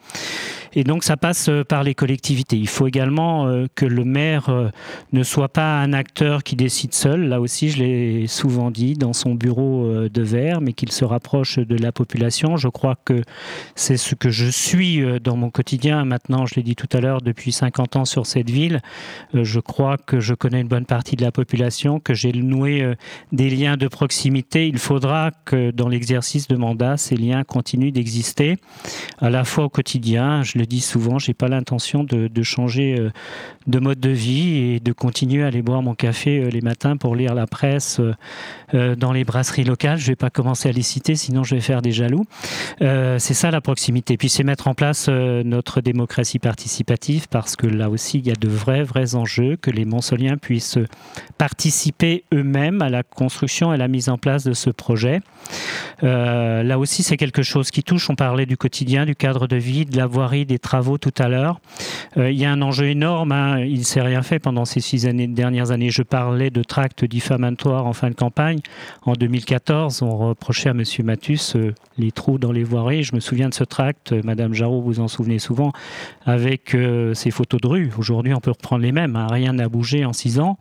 Et 0.73 0.83
donc 0.83 1.03
ça 1.03 1.17
passe 1.17 1.49
euh, 1.49 1.63
par 1.63 1.83
les 1.83 1.95
collectivités. 1.95 2.57
Il 2.57 2.67
faut 2.67 2.87
également 2.87 3.47
euh, 3.47 3.65
que 3.75 3.85
le 3.85 4.03
maire 4.03 4.49
euh, 4.49 4.69
ne 5.13 5.23
soit 5.23 5.49
pas 5.49 5.79
un 5.79 5.93
acteur 5.93 6.43
qui 6.43 6.55
décide 6.55 6.93
seul. 6.93 7.27
Là 7.27 7.41
aussi, 7.41 7.69
je 7.69 7.83
l'ai 7.83 8.27
souvent 8.27 8.71
dit, 8.71 8.93
dans 8.93 9.13
son 9.13 9.35
bureau 9.35 9.87
de 10.09 10.21
verre, 10.21 10.61
mais 10.61 10.73
qu'il 10.73 10.91
se 10.91 11.05
rapproche 11.05 11.59
de 11.59 11.75
la 11.75 11.91
population. 11.91 12.57
Je 12.57 12.67
crois 12.67 12.95
que 13.03 13.21
c'est 13.75 13.97
ce 13.97 14.15
que 14.15 14.29
je 14.29 14.47
suis 14.47 15.03
dans 15.21 15.35
mon 15.35 15.49
quotidien. 15.49 16.05
Maintenant, 16.05 16.45
je 16.45 16.55
l'ai 16.55 16.63
dit 16.63 16.75
tout 16.75 16.87
à 16.93 16.99
l'heure, 16.99 17.21
depuis 17.21 17.51
50 17.51 17.95
ans 17.95 18.05
sur 18.05 18.25
cette 18.25 18.49
ville, 18.49 18.81
je 19.33 19.59
crois 19.59 19.97
que 19.97 20.19
je 20.19 20.33
connais 20.33 20.61
une 20.61 20.67
bonne 20.67 20.85
partie 20.85 21.15
de 21.15 21.23
la 21.23 21.31
population, 21.31 21.99
que 21.99 22.13
j'ai 22.13 22.31
noué 22.31 22.93
des 23.31 23.49
liens 23.49 23.77
de 23.77 23.87
proximité. 23.87 24.67
Il 24.67 24.79
faudra 24.79 25.31
que 25.45 25.71
dans 25.71 25.87
l'exercice 25.87 26.47
de 26.47 26.55
mandat, 26.55 26.97
ces 26.97 27.15
liens 27.15 27.43
continuent 27.43 27.91
d'exister, 27.91 28.57
à 29.19 29.29
la 29.29 29.43
fois 29.43 29.65
au 29.65 29.69
quotidien. 29.69 30.43
Le 30.59 30.65
dis 30.65 30.81
souvent, 30.81 31.17
j'ai 31.17 31.33
pas 31.33 31.47
l'intention 31.47 32.03
de, 32.03 32.43
changer 32.43 32.99
euh, 32.99 33.11
de 33.67 33.79
mode 33.79 33.99
de 33.99 34.09
vie 34.09 34.57
et 34.57 34.79
de 34.79 34.91
continuer 34.91 35.43
à 35.43 35.47
aller 35.47 35.61
boire 35.61 35.81
mon 35.81 35.95
café 35.95 36.39
euh, 36.39 36.49
les 36.49 36.61
matins 36.61 36.97
pour 36.97 37.15
lire 37.15 37.33
la 37.33 37.47
presse 37.47 37.99
euh, 37.99 38.13
dans 38.73 39.11
les 39.11 39.23
brasseries 39.23 39.63
locales. 39.63 39.97
Je 39.97 40.07
vais 40.07 40.15
pas 40.15 40.29
commencer 40.29 40.69
à 40.69 40.71
les 40.71 40.81
citer, 40.81 41.15
sinon 41.15 41.43
je 41.43 41.55
vais 41.55 41.61
faire 41.61 41.81
des 41.81 41.91
jaloux. 41.91 42.25
c'est 42.79 43.33
ça 43.33 43.51
la 43.51 43.61
proximité. 43.61 44.17
Puis 44.17 44.29
c'est 44.29 44.43
mettre 44.43 44.67
en 44.67 44.73
place 44.73 45.09
notre 45.09 45.81
démocratie 45.81 46.39
participative 46.39 47.27
parce 47.29 47.55
que 47.55 47.67
là 47.67 47.89
aussi 47.89 48.19
il 48.19 48.27
y 48.27 48.31
a 48.31 48.35
de 48.35 48.47
vrais 48.47 48.83
vrais 48.83 49.15
enjeux 49.15 49.55
que 49.55 49.71
les 49.71 49.85
Monsoliens 49.85 50.37
puissent 50.37 50.79
participer 51.37 52.23
eux-mêmes 52.33 52.81
à 52.81 52.89
la 52.89 53.03
construction 53.03 53.71
et 53.71 53.75
à 53.75 53.77
la 53.77 53.87
mise 53.87 54.09
en 54.09 54.17
place 54.17 54.43
de 54.43 54.53
ce 54.53 54.69
projet. 54.69 55.21
là 56.01 56.77
aussi 56.79 57.03
c'est 57.03 57.17
quelque 57.17 57.43
chose 57.43 57.71
qui 57.71 57.83
touche. 57.83 58.09
On 58.09 58.15
parlait 58.15 58.45
du 58.45 58.57
quotidien, 58.57 59.05
du 59.05 59.15
cadre 59.15 59.47
de 59.47 59.55
vie, 59.55 59.85
de 59.85 59.97
la 59.97 60.07
voirie 60.07 60.45
des 60.45 60.59
travaux 60.59 60.97
tout 60.97 61.13
à 61.17 61.27
l'heure. 61.27 61.59
Euh, 62.17 62.31
il 62.31 62.37
y 62.37 62.45
a 62.45 62.51
un 62.51 62.61
enjeu 62.61 62.87
énorme. 62.87 63.31
Hein. 63.31 63.59
Il 63.59 63.79
ne 63.79 63.83
s'est 63.83 64.01
rien 64.01 64.21
fait 64.21 64.39
pendant 64.39 64.65
ces 64.65 64.79
six 64.79 65.05
dernières 65.05 65.71
années. 65.71 65.89
Je 65.89 66.03
parlais 66.03 66.49
de 66.49 66.63
tracts 66.63 67.05
diffamatoires 67.05 67.85
en 67.85 67.93
fin 67.93 68.09
de 68.09 68.15
campagne. 68.15 68.58
En 69.03 69.13
2014, 69.13 70.01
on 70.01 70.17
reprochait 70.17 70.69
à 70.69 70.71
M. 70.71 70.83
Mathus 71.03 71.55
euh, 71.55 71.73
les 71.97 72.11
trous 72.11 72.37
dans 72.37 72.51
les 72.51 72.63
voiries. 72.63 73.03
Je 73.03 73.15
me 73.15 73.19
souviens 73.19 73.49
de 73.49 73.53
ce 73.53 73.63
tract, 73.63 74.11
euh, 74.11 74.21
Madame 74.23 74.53
Jarreau, 74.53 74.81
vous 74.81 74.99
en 74.99 75.07
souvenez 75.07 75.39
souvent, 75.39 75.71
avec 76.25 76.75
ces 77.13 77.31
photos 77.31 77.59
de 77.59 77.67
rue. 77.67 77.91
Aujourd'hui, 77.97 78.33
on 78.33 78.39
peut 78.39 78.51
reprendre 78.51 78.83
les 78.83 78.91
mêmes. 78.91 79.15
Hein. 79.15 79.27
Rien 79.29 79.53
n'a 79.53 79.67
bougé 79.67 80.05
en 80.05 80.13
six 80.13 80.39
ans. 80.39 80.57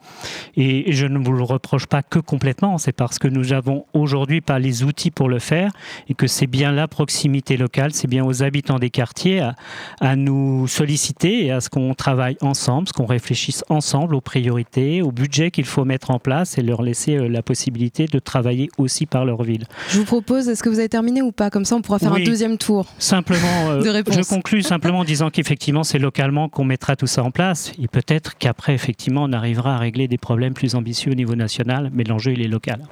Et 0.57 0.93
je 0.93 1.07
ne 1.07 1.19
vous 1.19 1.33
le 1.33 1.43
reproche 1.43 1.87
pas 1.87 2.03
que 2.03 2.19
complètement. 2.19 2.79
C'est 2.79 2.93
parce 2.93 3.19
que 3.19 3.29
nous 3.29 3.53
avons 3.53 3.85
aujourd'hui 3.93 4.41
pas 4.41 4.59
les 4.59 4.83
outils 4.85 5.11
pour 5.11 5.29
le 5.29 5.39
faire 5.39 5.71
et 6.09 6.15
que 6.15 6.27
c'est 6.27 6.47
bien 6.47 6.73
la 6.73 6.89
proximité 6.89 7.57
locale, 7.57 7.93
c'est 7.93 8.09
bien 8.09 8.25
aux 8.25 8.43
habitants 8.43 8.79
des 8.79 8.91
quartiers 8.91 9.41
à, 9.41 9.55
à 10.01 10.17
nous 10.17 10.67
solliciter 10.67 11.47
et 11.47 11.53
à 11.53 11.61
ce 11.61 11.69
qu'on 11.69 11.95
travaille 11.95 12.37
ensemble, 12.41 12.89
ce 12.89 12.93
qu'on 12.93 13.07
réfléchisse 13.07 13.65
ensemble 13.69 14.15
aux 14.15 14.21
priorités, 14.21 15.03
au 15.03 15.13
budget 15.13 15.51
qu'il 15.51 15.65
faut 15.65 15.85
mettre 15.85 16.11
en 16.11 16.19
place 16.19 16.59
et 16.59 16.63
leur 16.63 16.83
laisser 16.83 17.17
euh, 17.17 17.29
la 17.29 17.43
possibilité 17.43 17.88
de 17.91 18.19
travailler 18.19 18.71
aussi 18.79 19.07
par 19.07 19.25
leur 19.25 19.43
ville. 19.43 19.65
Je 19.89 19.99
vous 19.99 20.05
propose, 20.05 20.49
est-ce 20.49 20.63
que 20.63 20.69
vous 20.69 20.79
avez 20.79 20.89
terminé 20.89 21.23
ou 21.23 21.33
pas? 21.33 21.51
Comme 21.51 21.65
ça, 21.65 21.77
on 21.77 21.83
pourra 21.83 21.99
faire 21.99 22.13
un 22.13 22.23
deuxième 22.23 22.59
tour. 22.59 22.87
Simplement, 22.99 23.71
euh, 23.71 23.83
je 23.83 24.29
conclus 24.29 24.63
simplement 24.63 25.01
en 25.01 25.05
disant 25.05 25.31
qu'effectivement, 25.31 25.85
c'est 25.85 25.99
localement 25.99 26.49
qu'on 26.49 26.65
mettra 26.65 26.97
tout 26.97 27.07
ça 27.07 27.23
en 27.23 27.31
place 27.31 27.73
et 27.81 27.89
peut-être 27.89 28.37
qu'après, 28.39 28.75
effectivement, 28.75 29.25
on 29.25 29.33
arrivera 29.33 29.75
à 29.75 29.79
régler 29.79 30.09
des 30.09 30.19
problèmes 30.19 30.55
plus 30.55 30.75
ambitieux 30.75 31.13
au 31.13 31.15
niveau 31.15 31.35
national, 31.35 31.91
mais 31.93 32.05
l'enjeu, 32.05 32.33
il 32.33 32.43
est 32.43 32.49
local. 32.49 32.83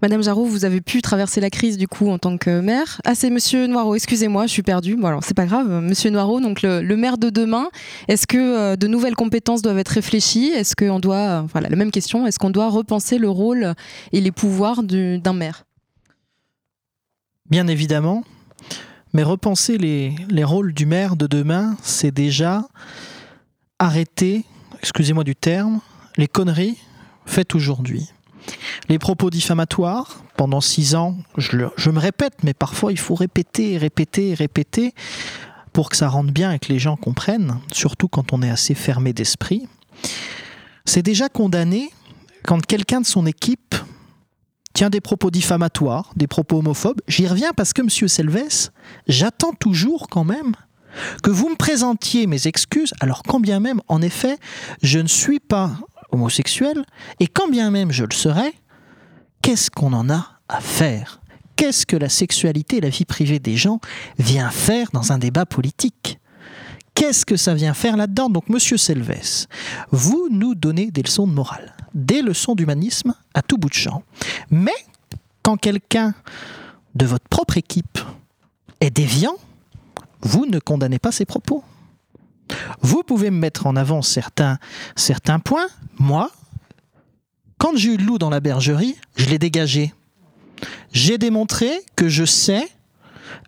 Madame 0.00 0.22
Jarreau, 0.22 0.44
vous 0.44 0.64
avez 0.64 0.80
pu 0.80 1.02
traverser 1.02 1.40
la 1.40 1.50
crise 1.50 1.76
du 1.76 1.88
coup 1.88 2.08
en 2.08 2.18
tant 2.18 2.38
que 2.38 2.60
maire. 2.60 3.00
Ah, 3.04 3.14
c'est 3.14 3.30
Monsieur 3.30 3.66
Noireau, 3.66 3.94
excusez-moi, 3.94 4.46
je 4.46 4.52
suis 4.52 4.62
perdu. 4.62 4.96
Bon, 4.96 5.08
alors, 5.08 5.24
c'est 5.24 5.36
pas 5.36 5.46
grave. 5.46 5.68
Monsieur 5.68 6.10
Noireau, 6.10 6.40
donc 6.40 6.62
le, 6.62 6.82
maire 6.96 7.18
de 7.18 7.30
demain, 7.30 7.68
est-ce 8.08 8.26
que 8.26 8.36
euh, 8.38 8.76
de 8.76 8.86
nouvelles 8.86 9.14
compétences 9.14 9.62
doivent 9.62 9.78
être 9.78 9.88
réfléchies? 9.88 10.48
Est-ce 10.48 10.76
qu'on 10.76 11.00
doit, 11.00 11.16
euh, 11.16 11.42
voilà, 11.52 11.68
la 11.68 11.76
même 11.76 11.90
question, 11.90 12.26
est-ce 12.26 12.38
qu'on 12.38 12.50
doit 12.50 12.68
repenser 12.68 13.18
le 13.18 13.28
rôle 13.28 13.74
et 14.12 14.20
les 14.20 14.32
pouvoirs 14.32 14.82
d'un 14.82 15.32
maire? 15.32 15.64
Bien 17.50 17.66
évidemment, 17.66 18.24
mais 19.12 19.22
repenser 19.22 19.78
les, 19.78 20.14
les 20.28 20.44
rôles 20.44 20.74
du 20.74 20.86
maire 20.86 21.16
de 21.16 21.26
demain, 21.26 21.76
c'est 21.82 22.10
déjà 22.10 22.68
arrêter, 23.78 24.44
excusez-moi 24.80 25.24
du 25.24 25.34
terme, 25.34 25.80
les 26.16 26.26
conneries 26.26 26.76
faites 27.24 27.54
aujourd'hui. 27.54 28.08
Les 28.88 28.98
propos 28.98 29.30
diffamatoires, 29.30 30.22
pendant 30.36 30.60
six 30.60 30.94
ans, 30.94 31.16
je, 31.36 31.90
me 31.90 31.98
répète, 31.98 32.34
mais 32.42 32.54
parfois 32.54 32.92
il 32.92 32.98
faut 32.98 33.14
répéter, 33.14 33.78
répéter, 33.78 34.34
répéter 34.34 34.94
pour 35.72 35.90
que 35.90 35.96
ça 35.96 36.08
rentre 36.08 36.32
bien 36.32 36.52
et 36.52 36.58
que 36.58 36.72
les 36.72 36.78
gens 36.78 36.96
comprennent, 36.96 37.58
surtout 37.72 38.08
quand 38.08 38.32
on 38.32 38.42
est 38.42 38.50
assez 38.50 38.74
fermé 38.74 39.12
d'esprit, 39.12 39.68
c'est 40.84 41.02
déjà 41.02 41.28
condamné 41.28 41.90
quand 42.44 42.64
quelqu'un 42.64 43.00
de 43.00 43.06
son 43.06 43.26
équipe 43.26 43.74
tient 44.72 44.90
des 44.90 45.00
propos 45.00 45.30
diffamatoires, 45.30 46.12
des 46.16 46.26
propos 46.26 46.58
homophobes. 46.58 47.00
J'y 47.08 47.26
reviens 47.26 47.52
parce 47.52 47.72
que, 47.72 47.82
monsieur 47.82 48.08
Selves, 48.08 48.70
j'attends 49.06 49.52
toujours 49.52 50.08
quand 50.08 50.24
même 50.24 50.54
que 51.22 51.30
vous 51.30 51.48
me 51.48 51.56
présentiez 51.56 52.26
mes 52.26 52.46
excuses, 52.46 52.94
alors 53.00 53.22
quand 53.22 53.40
bien 53.40 53.60
même, 53.60 53.80
en 53.88 54.02
effet, 54.02 54.38
je 54.82 54.98
ne 54.98 55.08
suis 55.08 55.40
pas 55.40 55.72
homosexuel, 56.10 56.84
et 57.20 57.26
quand 57.26 57.48
bien 57.48 57.70
même 57.70 57.92
je 57.92 58.04
le 58.04 58.14
serais, 58.14 58.52
qu'est-ce 59.42 59.70
qu'on 59.70 59.92
en 59.92 60.10
a 60.10 60.40
à 60.48 60.60
faire? 60.60 61.20
Qu'est-ce 61.56 61.86
que 61.86 61.96
la 61.96 62.08
sexualité 62.08 62.76
et 62.76 62.80
la 62.80 62.88
vie 62.88 63.04
privée 63.04 63.40
des 63.40 63.56
gens 63.56 63.80
vient 64.18 64.50
faire 64.50 64.88
dans 64.92 65.12
un 65.12 65.18
débat 65.18 65.44
politique? 65.44 66.20
Qu'est-ce 66.94 67.26
que 67.26 67.36
ça 67.36 67.54
vient 67.54 67.74
faire 67.74 67.96
là-dedans? 67.96 68.28
Donc, 68.28 68.48
monsieur 68.48 68.76
Selves, 68.76 69.46
vous 69.90 70.28
nous 70.30 70.54
donnez 70.54 70.90
des 70.90 71.02
leçons 71.02 71.26
de 71.26 71.32
morale, 71.32 71.76
des 71.94 72.22
leçons 72.22 72.54
d'humanisme 72.54 73.14
à 73.34 73.42
tout 73.42 73.56
bout 73.56 73.68
de 73.68 73.74
champ. 73.74 74.02
Mais 74.50 74.74
quand 75.42 75.56
quelqu'un 75.56 76.14
de 76.94 77.06
votre 77.06 77.28
propre 77.28 77.56
équipe 77.56 77.98
est 78.80 78.90
déviant, 78.90 79.36
vous 80.22 80.46
ne 80.46 80.58
condamnez 80.58 80.98
pas 80.98 81.12
ses 81.12 81.24
propos. 81.24 81.62
Vous 82.80 83.02
pouvez 83.02 83.30
me 83.30 83.38
mettre 83.38 83.66
en 83.66 83.76
avant 83.76 84.02
certains, 84.02 84.58
certains 84.96 85.38
points. 85.38 85.68
Moi, 85.98 86.30
quand 87.58 87.76
j'ai 87.76 87.94
eu 87.94 87.96
le 87.96 88.04
loup 88.04 88.18
dans 88.18 88.30
la 88.30 88.40
bergerie, 88.40 88.96
je 89.16 89.26
l'ai 89.26 89.38
dégagé 89.38 89.92
j'ai 90.92 91.18
démontré 91.18 91.70
que 91.96 92.08
je 92.08 92.24
sais 92.24 92.68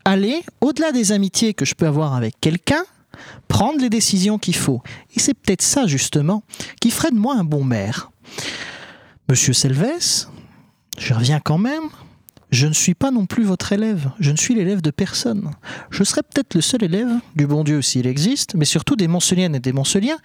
aller 0.04 0.42
au-delà 0.60 0.92
des 0.92 1.12
amitiés 1.12 1.54
que 1.54 1.64
je 1.64 1.74
peux 1.74 1.86
avoir 1.86 2.14
avec 2.14 2.34
quelqu'un, 2.40 2.84
prendre 3.48 3.80
les 3.80 3.90
décisions 3.90 4.38
qu'il 4.38 4.56
faut. 4.56 4.82
Et 5.14 5.20
c'est 5.20 5.34
peut-être 5.34 5.62
ça, 5.62 5.86
justement, 5.86 6.42
qui 6.80 6.90
ferait 6.90 7.10
de 7.10 7.18
moi 7.18 7.34
un 7.36 7.44
bon 7.44 7.64
maire. 7.64 8.10
Monsieur 9.28 9.52
Selves, 9.52 10.26
je 10.98 11.14
reviens 11.14 11.40
quand 11.40 11.58
même. 11.58 11.88
Je 12.50 12.66
ne 12.66 12.72
suis 12.72 12.94
pas 12.94 13.12
non 13.12 13.26
plus 13.26 13.44
votre 13.44 13.72
élève, 13.72 14.10
je 14.18 14.32
ne 14.32 14.36
suis 14.36 14.54
l'élève 14.54 14.82
de 14.82 14.90
personne. 14.90 15.52
Je 15.90 16.02
serai 16.02 16.22
peut-être 16.22 16.54
le 16.54 16.60
seul 16.60 16.82
élève, 16.82 17.08
du 17.36 17.46
bon 17.46 17.62
Dieu 17.62 17.80
s'il 17.80 18.08
existe, 18.08 18.56
mais 18.56 18.64
surtout 18.64 18.96
des 18.96 19.06
Monceliennes 19.06 19.54
et 19.54 19.60
des 19.60 19.72
Monceliens, 19.72 20.18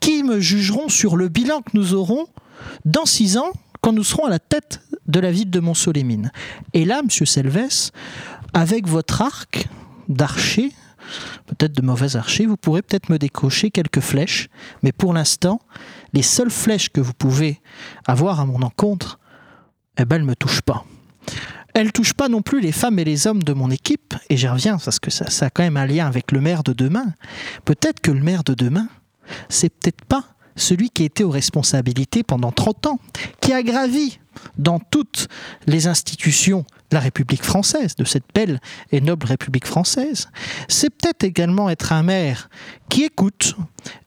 qui 0.00 0.22
me 0.22 0.38
jugeront 0.38 0.88
sur 0.88 1.16
le 1.16 1.28
bilan 1.28 1.60
que 1.60 1.70
nous 1.74 1.94
aurons 1.94 2.26
dans 2.84 3.04
six 3.04 3.36
ans, 3.36 3.50
quand 3.80 3.92
nous 3.92 4.04
serons 4.04 4.26
à 4.26 4.30
la 4.30 4.38
tête 4.38 4.80
de 5.08 5.18
la 5.18 5.32
ville 5.32 5.50
de 5.50 5.58
Montsolémine. 5.58 6.30
Et 6.72 6.84
là, 6.84 7.02
monsieur 7.02 7.26
Selves, 7.26 7.90
avec 8.54 8.86
votre 8.86 9.20
arc 9.20 9.66
d'archer, 10.08 10.70
peut-être 11.46 11.72
de 11.72 11.82
mauvais 11.82 12.14
archer, 12.14 12.46
vous 12.46 12.56
pourrez 12.56 12.82
peut-être 12.82 13.08
me 13.08 13.18
décocher 13.18 13.72
quelques 13.72 14.00
flèches, 14.00 14.48
mais 14.84 14.92
pour 14.92 15.12
l'instant, 15.12 15.60
les 16.12 16.22
seules 16.22 16.50
flèches 16.50 16.90
que 16.90 17.00
vous 17.00 17.14
pouvez 17.14 17.60
avoir 18.06 18.38
à 18.38 18.46
mon 18.46 18.62
encontre, 18.62 19.18
eh 19.98 20.04
ben, 20.04 20.16
elles 20.16 20.22
ne 20.22 20.28
me 20.28 20.36
touchent 20.36 20.62
pas. 20.62 20.84
Elles 21.74 21.86
ne 21.86 21.90
touchent 21.90 22.14
pas 22.14 22.28
non 22.28 22.42
plus 22.42 22.60
les 22.60 22.72
femmes 22.72 22.98
et 22.98 23.04
les 23.04 23.26
hommes 23.26 23.42
de 23.42 23.52
mon 23.52 23.70
équipe, 23.70 24.14
et 24.28 24.36
j'y 24.36 24.48
reviens 24.48 24.78
parce 24.78 24.98
que 24.98 25.10
ça, 25.10 25.46
a 25.46 25.50
quand 25.50 25.62
même 25.62 25.76
un 25.76 25.86
lien 25.86 26.06
avec 26.06 26.32
le 26.32 26.40
maire 26.40 26.62
de 26.62 26.72
demain. 26.72 27.14
Peut-être 27.64 28.00
que 28.00 28.10
le 28.10 28.20
maire 28.20 28.44
de 28.44 28.54
demain, 28.54 28.88
c'est 29.48 29.70
peut-être 29.70 30.04
pas 30.04 30.24
celui 30.54 30.90
qui 30.90 31.04
été 31.04 31.24
aux 31.24 31.30
responsabilités 31.30 32.22
pendant 32.22 32.52
30 32.52 32.86
ans, 32.86 32.98
qui 33.40 33.52
a 33.52 33.62
gravi 33.62 34.18
dans 34.58 34.78
toutes 34.78 35.28
les 35.66 35.86
institutions 35.86 36.64
la 36.92 37.00
République 37.00 37.42
française, 37.42 37.96
de 37.96 38.04
cette 38.04 38.24
belle 38.34 38.60
et 38.90 39.00
noble 39.00 39.26
République 39.26 39.66
française. 39.66 40.28
C'est 40.68 40.90
peut-être 40.90 41.24
également 41.24 41.70
être 41.70 41.92
un 41.92 42.02
maire 42.02 42.48
qui 42.88 43.04
écoute, 43.04 43.56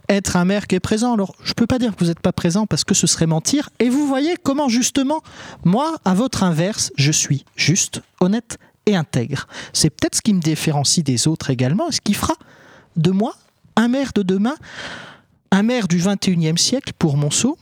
être 0.09 0.35
un 0.35 0.45
maire 0.45 0.67
qui 0.67 0.75
est 0.75 0.79
présent. 0.79 1.13
Alors, 1.13 1.35
je 1.43 1.51
ne 1.51 1.55
peux 1.55 1.67
pas 1.67 1.79
dire 1.79 1.95
que 1.95 1.99
vous 1.99 2.09
n'êtes 2.09 2.19
pas 2.19 2.33
présent 2.33 2.65
parce 2.65 2.83
que 2.83 2.93
ce 2.93 3.07
serait 3.07 3.27
mentir. 3.27 3.69
Et 3.79 3.89
vous 3.89 4.07
voyez 4.07 4.35
comment, 4.41 4.69
justement, 4.69 5.21
moi, 5.63 5.95
à 6.05 6.13
votre 6.13 6.43
inverse, 6.43 6.91
je 6.95 7.11
suis 7.11 7.45
juste, 7.55 8.01
honnête 8.19 8.57
et 8.85 8.95
intègre. 8.95 9.47
C'est 9.73 9.89
peut-être 9.89 10.15
ce 10.15 10.21
qui 10.21 10.33
me 10.33 10.41
différencie 10.41 11.03
des 11.03 11.27
autres 11.27 11.49
également, 11.49 11.89
et 11.89 11.91
ce 11.91 12.01
qui 12.01 12.13
fera 12.13 12.35
de 12.95 13.11
moi 13.11 13.35
un 13.75 13.87
maire 13.87 14.11
de 14.13 14.21
demain 14.21 14.55
un 15.55 15.63
maire 15.63 15.87
du 15.87 15.99
21e 15.99 16.57
siècle 16.57 16.91
pour 16.99 17.15
Monceau. 17.15 17.57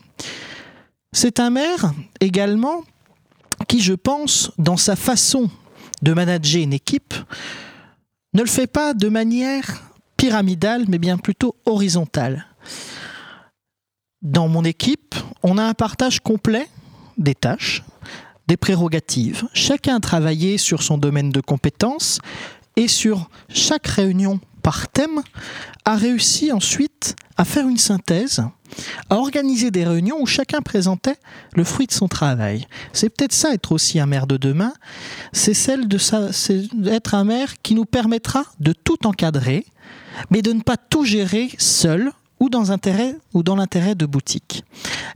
C'est 1.11 1.39
un 1.39 1.51
maire 1.51 1.93
également 2.21 2.83
qui, 3.64 3.81
je 3.81 3.94
pense, 3.94 4.52
dans 4.57 4.77
sa 4.77 4.95
façon 4.95 5.49
de 6.02 6.14
manager 6.14 6.61
une 6.61 6.73
équipe, 6.73 7.14
ne 8.34 8.41
le 8.41 8.48
fait 8.48 8.68
pas 8.68 8.94
de 8.94 9.10
manière 9.10 9.84
pyramidale, 10.18 10.85
mais 10.88 10.98
bien 10.98 11.18
plutôt 11.18 11.56
horizontale. 11.65 12.45
Dans 14.22 14.48
mon 14.48 14.64
équipe, 14.64 15.15
on 15.44 15.57
a 15.57 15.64
un 15.64 15.73
partage 15.73 16.19
complet 16.19 16.68
des 17.18 17.35
tâches, 17.35 17.84
des 18.48 18.57
prérogatives. 18.57 19.48
Chacun 19.53 19.98
a 19.98 19.99
travaillé 19.99 20.57
sur 20.57 20.81
son 20.81 20.98
domaine 20.98 21.30
de 21.30 21.41
compétences 21.41 22.19
et 22.76 22.88
sur 22.88 23.30
chaque 23.49 23.88
réunion 23.88 24.40
par 24.64 24.88
thème, 24.88 25.22
a 25.85 25.95
réussi 25.95 26.52
ensuite 26.52 27.15
à 27.38 27.45
faire 27.45 27.68
une 27.68 27.77
synthèse, 27.77 28.44
à 29.10 29.18
organiser 29.18 29.69
des 29.69 29.84
réunions 29.84 30.19
où 30.19 30.26
chacun 30.26 30.61
présentait 30.61 31.18
le 31.53 31.64
fruit 31.64 31.85
de 31.85 31.91
son 31.91 32.07
travail. 32.07 32.65
C'est 32.94 33.10
peut-être 33.10 33.34
ça 33.34 33.53
être 33.53 33.72
aussi 33.73 33.99
un 33.99 34.06
maire 34.06 34.26
de 34.26 34.38
demain, 34.38 34.73
c'est 35.34 35.53
celle 35.53 35.88
de 35.88 35.98
c'est 35.98 36.64
être 36.85 37.14
un 37.14 37.26
maire 37.26 37.53
qui 37.61 37.76
nous 37.76 37.85
permettra 37.85 38.45
de 38.60 38.73
tout 38.73 39.06
encadrer, 39.06 39.65
mais 40.31 40.41
de 40.41 40.53
ne 40.53 40.61
pas 40.61 40.77
tout 40.77 41.03
gérer 41.03 41.49
seul 41.57 42.11
ou 42.40 42.49
dans, 42.49 42.64
ou 43.34 43.44
dans 43.44 43.56
l'intérêt 43.56 43.95
de 43.95 44.06
boutique. 44.06 44.64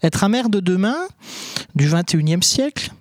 Être 0.04 0.24
un 0.24 0.30
maire 0.30 0.50
de 0.50 0.60
demain, 0.60 0.98
du 1.76 1.90
21e 1.90 2.42
siècle, 2.42 2.92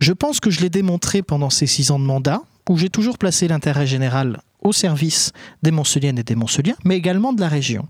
je 0.00 0.12
pense 0.12 0.40
que 0.40 0.50
je 0.50 0.60
l'ai 0.60 0.70
démontré 0.70 1.22
pendant 1.22 1.50
ces 1.50 1.66
six 1.66 1.90
ans 1.90 1.98
de 1.98 2.04
mandat, 2.04 2.42
où 2.68 2.76
j'ai 2.76 2.90
toujours 2.90 3.18
placé 3.18 3.46
l'intérêt 3.48 3.86
général 3.86 4.40
au 4.66 4.72
service 4.72 5.32
des 5.62 5.70
Monceliennes 5.70 6.18
et 6.18 6.22
des 6.22 6.34
Monceliens, 6.34 6.76
mais 6.84 6.96
également 6.96 7.32
de 7.32 7.40
la 7.40 7.48
région. 7.48 7.88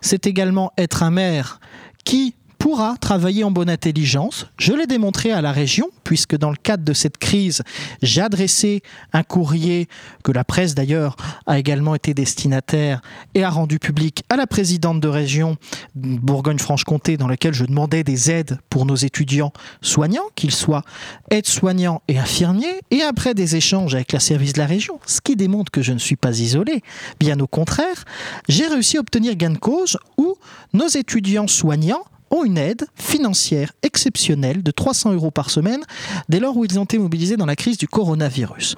C'est 0.00 0.26
également 0.26 0.72
être 0.78 1.02
un 1.02 1.10
maire 1.10 1.60
qui 2.04 2.34
pourra 2.58 2.96
travailler 3.00 3.44
en 3.44 3.50
bonne 3.50 3.70
intelligence. 3.70 4.46
Je 4.58 4.72
l'ai 4.72 4.86
démontré 4.86 5.30
à 5.30 5.40
la 5.40 5.52
région, 5.52 5.90
puisque 6.04 6.36
dans 6.36 6.50
le 6.50 6.56
cadre 6.56 6.84
de 6.84 6.92
cette 6.92 7.18
crise, 7.18 7.62
j'ai 8.02 8.20
adressé 8.20 8.82
un 9.12 9.22
courrier 9.22 9.88
que 10.24 10.32
la 10.32 10.44
presse 10.44 10.74
d'ailleurs 10.74 11.16
a 11.46 11.58
également 11.58 11.94
été 11.94 12.14
destinataire 12.14 13.00
et 13.34 13.44
a 13.44 13.50
rendu 13.50 13.78
public 13.78 14.24
à 14.28 14.36
la 14.36 14.46
présidente 14.46 15.00
de 15.00 15.08
région 15.08 15.56
Bourgogne-Franche-Comté, 15.94 17.16
dans 17.16 17.28
lequel 17.28 17.54
je 17.54 17.64
demandais 17.64 18.04
des 18.04 18.30
aides 18.30 18.58
pour 18.70 18.86
nos 18.86 18.96
étudiants 18.96 19.52
soignants, 19.80 20.28
qu'ils 20.34 20.52
soient 20.52 20.82
aides-soignants 21.30 22.02
et 22.08 22.18
infirmiers, 22.18 22.80
et 22.90 23.02
après 23.02 23.34
des 23.34 23.56
échanges 23.56 23.94
avec 23.94 24.12
la 24.12 24.20
service 24.20 24.52
de 24.52 24.58
la 24.58 24.66
région, 24.66 24.98
ce 25.06 25.20
qui 25.20 25.36
démontre 25.36 25.70
que 25.70 25.82
je 25.82 25.92
ne 25.92 25.98
suis 25.98 26.16
pas 26.16 26.38
isolé, 26.38 26.82
bien 27.20 27.38
au 27.40 27.46
contraire, 27.46 28.04
j'ai 28.48 28.66
réussi 28.66 28.96
à 28.96 29.00
obtenir 29.00 29.36
gain 29.36 29.50
de 29.50 29.58
cause 29.58 29.96
où 30.16 30.34
nos 30.72 30.88
étudiants 30.88 31.46
soignants 31.46 32.04
ont 32.30 32.44
une 32.44 32.58
aide 32.58 32.86
financière 32.94 33.72
exceptionnelle 33.82 34.62
de 34.62 34.70
300 34.70 35.12
euros 35.12 35.30
par 35.30 35.50
semaine 35.50 35.82
dès 36.28 36.40
lors 36.40 36.56
où 36.56 36.64
ils 36.64 36.78
ont 36.78 36.84
été 36.84 36.98
mobilisés 36.98 37.36
dans 37.36 37.46
la 37.46 37.56
crise 37.56 37.78
du 37.78 37.88
coronavirus. 37.88 38.76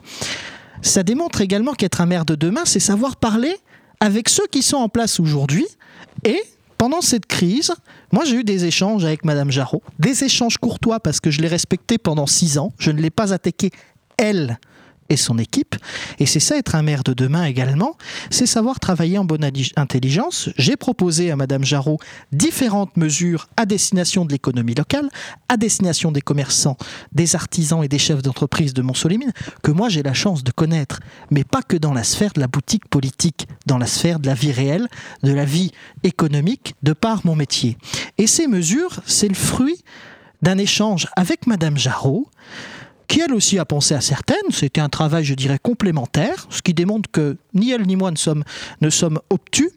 Ça 0.82 1.02
démontre 1.02 1.40
également 1.40 1.74
qu'être 1.74 2.01
un 2.01 2.06
maire 2.06 2.24
de 2.24 2.35
demain, 2.35 2.62
c'est 2.64 2.81
savoir 2.81 3.16
parler 3.16 3.55
avec 4.01 4.28
ceux 4.28 4.47
qui 4.51 4.62
sont 4.62 4.78
en 4.78 4.89
place 4.89 5.20
aujourd'hui 5.20 5.66
et 6.24 6.40
pendant 6.78 7.02
cette 7.02 7.27
crise, 7.27 7.74
moi 8.10 8.24
j'ai 8.24 8.36
eu 8.36 8.44
des 8.44 8.64
échanges 8.64 9.05
avec 9.05 9.24
Madame 9.24 9.51
Jarot, 9.51 9.82
des 9.98 10.24
échanges 10.24 10.56
courtois 10.56 10.98
parce 10.98 11.20
que 11.20 11.31
je 11.31 11.43
l'ai 11.43 11.48
respectée 11.48 11.98
pendant 11.98 12.27
six 12.27 12.56
ans, 12.56 12.72
je 12.78 12.90
ne 12.90 13.01
l'ai 13.01 13.10
pas 13.10 13.35
attaquée 13.35 13.70
elle 14.16 14.59
et 15.11 15.16
son 15.16 15.39
équipe. 15.39 15.77
Et 16.19 16.27
c'est 16.27 16.41
ça 16.41 16.57
être 16.57 16.74
un 16.74 16.82
maire 16.82 17.03
de 17.03 17.12
demain 17.12 17.45
également, 17.45 17.97
c'est 18.31 18.47
savoir 18.47 18.81
travailler 18.81 19.19
en 19.19 19.24
bonne 19.24 19.45
intelligence. 19.77 20.49
J'ai 20.57 20.77
proposé 20.77 21.31
à 21.31 21.37
Madame 21.37 21.65
Jarot 21.65 21.99
différentes 22.32 22.97
mesures 22.97 23.49
à 23.57 23.66
destination 23.66 24.24
de 24.24 24.32
l'économie 24.32 24.74
locale, 24.74 25.11
à 25.49 25.57
destination 25.57 26.12
des 26.12 26.20
commerçants, 26.20 26.77
des 27.12 27.35
artisans 27.35 27.82
et 27.85 27.89
des 27.89 27.99
chefs 27.99 28.23
d'entreprise 28.23 28.73
de 28.73 28.82
Montsolémine, 28.82 29.32
que 29.62 29.70
moi 29.70 29.89
j'ai 29.89 30.03
la 30.03 30.15
chance 30.15 30.45
de 30.45 30.53
connaître, 30.53 31.01
mais 31.31 31.45
pas 31.45 31.62
que 31.62 31.77
dans 31.77 31.93
la 31.93 32.05
sphère 32.05 32.32
de 32.32 32.41
la 32.41 32.47
boutique 32.47 32.89
politique, 32.89 33.47
dans 33.66 33.78
la 33.78 33.87
sphère 33.87 34.20
de 34.20 34.27
la 34.27 34.35
vie 34.35 34.53
réelle, 34.53 34.87
de 35.23 35.32
la 35.32 35.45
vie 35.45 35.73
économique, 36.05 36.74
de 36.82 36.93
par 36.93 37.27
mon 37.27 37.35
métier. 37.35 37.77
Et 38.19 38.27
ces 38.27 38.47
mesures, 38.47 39.01
c'est 39.07 39.28
le 39.28 39.35
fruit 39.35 39.82
d'un 40.43 40.59
échange 40.59 41.09
avec 41.16 41.47
Madame 41.47 41.77
Jarot, 41.77 42.28
qui 43.11 43.20
elle 43.20 43.35
aussi 43.35 43.59
a 43.59 43.65
pensé 43.65 43.93
à 43.93 44.01
certaines. 44.01 44.37
C'était 44.51 44.81
un 44.81 44.89
travail, 44.89 45.24
je 45.24 45.35
dirais, 45.35 45.59
complémentaire, 45.61 46.47
ce 46.49 46.62
qui 46.62 46.74
démontre 46.74 47.11
que 47.11 47.37
ni 47.55 47.73
elle 47.73 47.82
ni 47.82 47.97
moi 47.97 48.12
ne 48.12 48.16
sommes, 48.16 48.45
ne 48.81 48.89
sommes 48.89 49.19
obtus. 49.31 49.70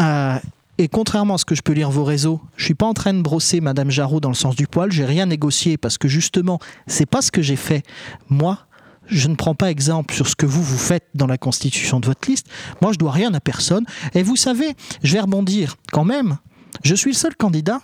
Euh, 0.00 0.38
et 0.78 0.88
contrairement 0.88 1.34
à 1.34 1.38
ce 1.38 1.44
que 1.44 1.54
je 1.54 1.60
peux 1.60 1.74
lire 1.74 1.90
vos 1.90 2.04
réseaux, 2.04 2.40
je 2.56 2.64
suis 2.64 2.74
pas 2.74 2.86
en 2.86 2.94
train 2.94 3.12
de 3.12 3.20
brosser 3.20 3.60
Madame 3.60 3.90
Jarot 3.90 4.20
dans 4.20 4.30
le 4.30 4.34
sens 4.34 4.56
du 4.56 4.66
poil. 4.66 4.90
J'ai 4.90 5.04
rien 5.04 5.26
négocié 5.26 5.76
parce 5.76 5.98
que 5.98 6.08
justement, 6.08 6.58
c'est 6.86 7.04
pas 7.04 7.20
ce 7.20 7.30
que 7.30 7.42
j'ai 7.42 7.56
fait 7.56 7.82
moi. 8.30 8.60
Je 9.08 9.28
ne 9.28 9.34
prends 9.34 9.54
pas 9.54 9.70
exemple 9.70 10.14
sur 10.14 10.26
ce 10.26 10.34
que 10.34 10.46
vous 10.46 10.62
vous 10.62 10.78
faites 10.78 11.04
dans 11.14 11.26
la 11.26 11.36
constitution 11.36 12.00
de 12.00 12.06
votre 12.06 12.30
liste. 12.30 12.46
Moi, 12.80 12.94
je 12.94 12.98
dois 12.98 13.12
rien 13.12 13.34
à 13.34 13.40
personne. 13.40 13.84
Et 14.14 14.22
vous 14.22 14.36
savez, 14.36 14.74
je 15.02 15.12
vais 15.12 15.20
rebondir 15.20 15.76
quand 15.92 16.04
même. 16.04 16.38
Je 16.82 16.94
suis 16.94 17.10
le 17.10 17.16
seul 17.16 17.36
candidat 17.36 17.82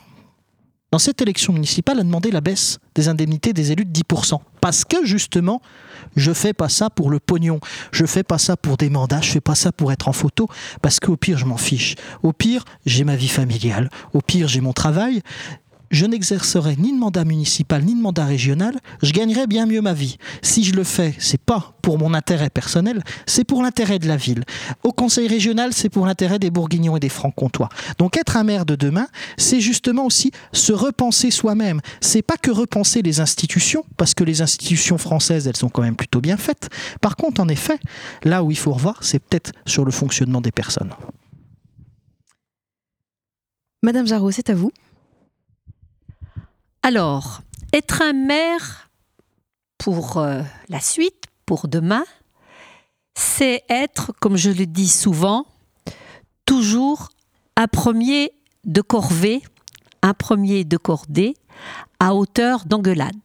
dans 0.93 0.99
cette 0.99 1.21
élection 1.21 1.53
municipale, 1.53 2.01
a 2.01 2.03
demandé 2.03 2.31
la 2.31 2.41
baisse 2.41 2.79
des 2.95 3.09
indemnités 3.09 3.53
des 3.53 3.73
élus 3.73 3.85
de 3.85 3.93
10%. 3.93 4.39
Parce 4.61 4.85
que 4.85 5.05
justement, 5.05 5.61
je 6.17 6.33
fais 6.33 6.53
pas 6.53 6.69
ça 6.69 6.91
pour 6.91 7.11
le 7.11 7.19
pognon, 7.19 7.61
je 7.93 8.07
fais 8.07 8.23
pas 8.23 8.39
ça 8.39 8.57
pour 8.57 8.77
des 8.77 8.89
mandats, 8.89 9.21
je 9.21 9.31
fais 9.31 9.41
pas 9.41 9.55
ça 9.55 9.73
pour 9.73 9.93
être 9.93 10.09
en 10.09 10.13
photo, 10.13 10.49
parce 10.83 11.01
qu'au 11.01 11.17
pire, 11.17 11.39
je 11.39 11.45
m'en 11.45 11.57
fiche. 11.57 11.97
Au 12.23 12.33
pire, 12.33 12.65
j'ai 12.87 13.05
ma 13.05 13.17
vie 13.17 13.29
familiale, 13.29 13.91
au 14.13 14.21
pire, 14.21 14.49
j'ai 14.49 14.61
mon 14.61 14.73
travail, 14.73 15.23
je 15.91 16.07
n'exercerai 16.07 16.77
ni 16.77 16.93
de 16.93 16.99
mandat 16.99 17.25
municipal 17.25 17.83
ni 17.83 17.95
de 17.95 18.01
mandat 18.01 18.25
régional, 18.25 18.79
je 19.03 19.13
gagnerai 19.13 19.47
bien 19.47 19.67
mieux 19.67 19.81
ma 19.81 19.93
vie. 19.93 20.17
Si 20.43 20.65
je 20.65 20.75
le 20.75 20.85
fais, 20.85 21.15
c'est 21.19 21.41
pas 21.41 21.75
pour 21.83 21.99
mon 21.99 22.15
intérêt 22.15 22.51
personnel, 22.51 23.03
c'est 23.27 23.45
pour 23.45 23.63
l'intérêt 23.63 23.99
de 23.99 24.09
la 24.09 24.17
ville. 24.17 24.45
Au 24.83 24.93
conseil 24.93 25.29
régional, 25.29 25.73
c'est 25.73 25.89
pour 25.89 26.07
l'intérêt 26.07 26.39
des 26.39 26.51
bourguignons 26.51 26.97
et 26.97 27.01
des 27.01 27.09
francs-comtois. 27.09 27.69
Donc 27.99 28.17
être 28.17 28.37
un 28.37 28.45
maire 28.45 28.67
de 28.67 28.75
demain, 28.75 29.07
c'est 29.37 29.61
justement 29.61 30.07
aussi 30.07 30.33
se 30.53 30.73
repenser 30.73 31.31
soi-même. 31.31 31.81
C'est 32.01 32.23
pas 32.23 32.37
que 32.37 32.51
repenser 32.51 33.03
les 33.03 33.21
institutions, 33.21 33.85
parce 33.97 34.15
que 34.15 34.25
les 34.25 34.43
institutions 34.43 34.99
françaises, 34.99 35.47
elles 35.47 35.57
sont 35.57 35.69
quand 35.69 35.83
même 35.83 35.97
plutôt 35.97 36.21
bien 36.21 36.37
faites. 36.37 36.69
Par 37.01 37.17
contre, 37.17 37.41
en 37.41 37.49
effet, 37.49 37.79
là 38.25 38.43
où 38.43 38.51
il 38.51 38.59
faut 38.59 38.73
revoir, 38.73 38.99
c'est 39.03 39.19
peut-être 39.19 39.53
sur 39.67 39.85
le 39.85 39.93
fonctionnement 39.93 40.41
des 40.41 40.53
personnes. 40.53 40.91
Madame 43.83 44.07
Jarreau, 44.07 44.31
c'est 44.31 44.51
à 44.51 44.55
vous. 44.55 44.73
Alors, 46.89 47.41
être 47.73 48.01
un 48.01 48.13
maire 48.13 48.91
pour 49.77 50.19
euh, 50.19 50.41
la 50.69 50.79
suite, 50.79 51.25
pour 51.45 51.67
demain, 51.67 52.05
c'est 53.17 53.65
être, 53.69 54.13
comme 54.21 54.37
je 54.37 54.51
le 54.51 54.67
dis 54.67 54.87
souvent, 54.87 55.47
toujours 56.45 57.09
un 57.57 57.67
premier 57.67 58.31
de 58.63 58.83
corvée, 58.83 59.43
un 60.03 60.15
premier 60.15 60.63
de 60.63 60.77
cordée, 60.77 61.35
à 61.99 62.15
hauteur 62.15 62.67
d'engueulade. 62.67 63.17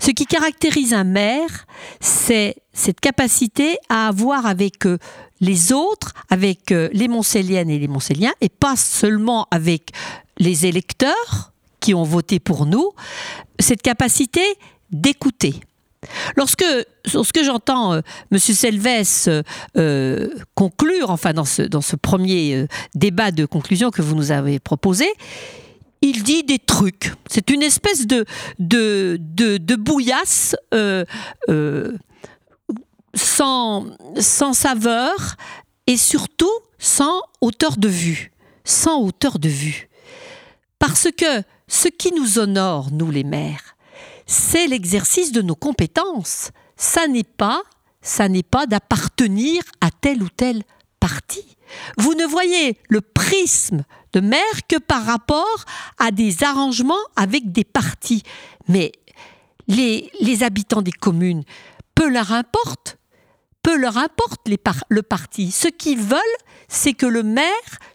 Ce 0.00 0.10
qui 0.10 0.24
caractérise 0.24 0.94
un 0.94 1.04
maire, 1.04 1.66
c'est 2.00 2.56
cette 2.72 3.00
capacité 3.00 3.76
à 3.90 4.08
avoir 4.08 4.46
avec 4.46 4.86
euh, 4.86 4.96
les 5.42 5.74
autres, 5.74 6.14
avec 6.30 6.72
euh, 6.72 6.88
les 6.94 7.08
Montcelliennes 7.08 7.68
et 7.68 7.78
les 7.78 7.86
Montcelliens, 7.86 8.32
et 8.40 8.48
pas 8.48 8.76
seulement 8.76 9.46
avec 9.50 9.90
les 10.38 10.64
électeurs 10.64 11.52
qui 11.80 11.94
ont 11.94 12.02
voté 12.02 12.38
pour 12.40 12.66
nous, 12.66 12.92
cette 13.58 13.82
capacité 13.82 14.42
d'écouter. 14.90 15.54
Lorsque, 16.36 16.64
lorsque 17.12 17.42
j'entends 17.42 17.94
euh, 17.94 18.00
M. 18.30 18.38
Selves 18.38 19.42
conclure, 20.54 21.10
enfin 21.10 21.32
dans 21.32 21.44
ce, 21.44 21.62
dans 21.62 21.80
ce 21.80 21.96
premier 21.96 22.66
débat 22.94 23.32
de 23.32 23.46
conclusion 23.46 23.90
que 23.90 24.00
vous 24.00 24.14
nous 24.14 24.30
avez 24.30 24.60
proposé, 24.60 25.06
il 26.00 26.22
dit 26.22 26.42
des 26.42 26.58
trucs. 26.58 27.12
C'est 27.28 27.50
une 27.50 27.62
espèce 27.62 28.06
de, 28.06 28.24
de, 28.58 29.18
de, 29.18 29.76
bouillasse 29.76 30.56
euh, 30.74 31.04
euh, 31.48 31.96
sans, 33.14 33.86
sans 34.18 34.52
saveur 34.52 35.36
et 35.86 35.96
surtout 35.96 36.50
sans 36.78 37.22
hauteur 37.40 37.76
de 37.76 37.88
vue. 37.88 38.32
Sans 38.64 39.00
hauteur 39.00 39.38
de 39.38 39.48
vue. 39.48 39.88
Parce 40.78 41.08
que 41.16 41.42
ce 41.68 41.88
qui 41.88 42.12
nous 42.12 42.38
honore, 42.38 42.88
nous 42.90 43.10
les 43.10 43.24
mères, 43.24 43.76
c'est 44.26 44.66
l'exercice 44.66 45.32
de 45.32 45.42
nos 45.42 45.54
compétences. 45.54 46.50
Ça 46.76 47.06
n'est 47.08 47.22
pas, 47.24 47.62
d'appartenir 48.66 49.62
à 49.80 49.90
tel 49.90 50.22
ou 50.22 50.28
tel 50.28 50.62
parti. 50.98 51.56
Vous 51.98 52.14
ne 52.14 52.24
voyez 52.24 52.78
le 52.88 53.00
prisme 53.00 53.84
de 54.12 54.20
mer 54.20 54.40
que 54.68 54.76
par 54.76 55.04
rapport 55.04 55.64
à 55.98 56.10
des 56.10 56.42
arrangements 56.42 56.94
avec 57.16 57.52
des 57.52 57.64
partis. 57.64 58.22
Mais 58.68 58.92
les 59.68 60.42
habitants 60.42 60.82
des 60.82 60.92
communes, 60.92 61.44
peu 61.94 62.08
leur 62.08 62.32
importe, 62.32 62.97
peu 63.62 63.76
leur 63.76 63.96
importe 63.96 64.48
le 64.88 65.02
parti. 65.02 65.50
Ce 65.50 65.68
qu'ils 65.68 66.00
veulent, 66.00 66.18
c'est 66.68 66.94
que 66.94 67.06
le 67.06 67.22
maire 67.22 67.46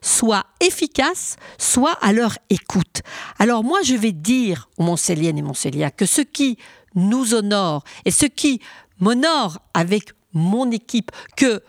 soit 0.02 0.44
efficace, 0.60 1.36
soit 1.58 1.98
à 2.02 2.12
leur 2.12 2.38
écoute. 2.50 3.02
Alors 3.38 3.64
moi, 3.64 3.80
je 3.82 3.94
vais 3.94 4.12
dire 4.12 4.68
aux 4.78 4.84
Montcelliennes 4.84 5.38
et 5.38 5.42
Montcelliens 5.42 5.90
que 5.90 6.06
ce 6.06 6.20
qui 6.20 6.58
nous 6.94 7.34
honore 7.34 7.84
et 8.04 8.10
ce 8.10 8.26
qui 8.26 8.60
m'honore 9.00 9.58
avec 9.74 10.10
mon 10.32 10.70
équipe, 10.70 11.10
que 11.36 11.62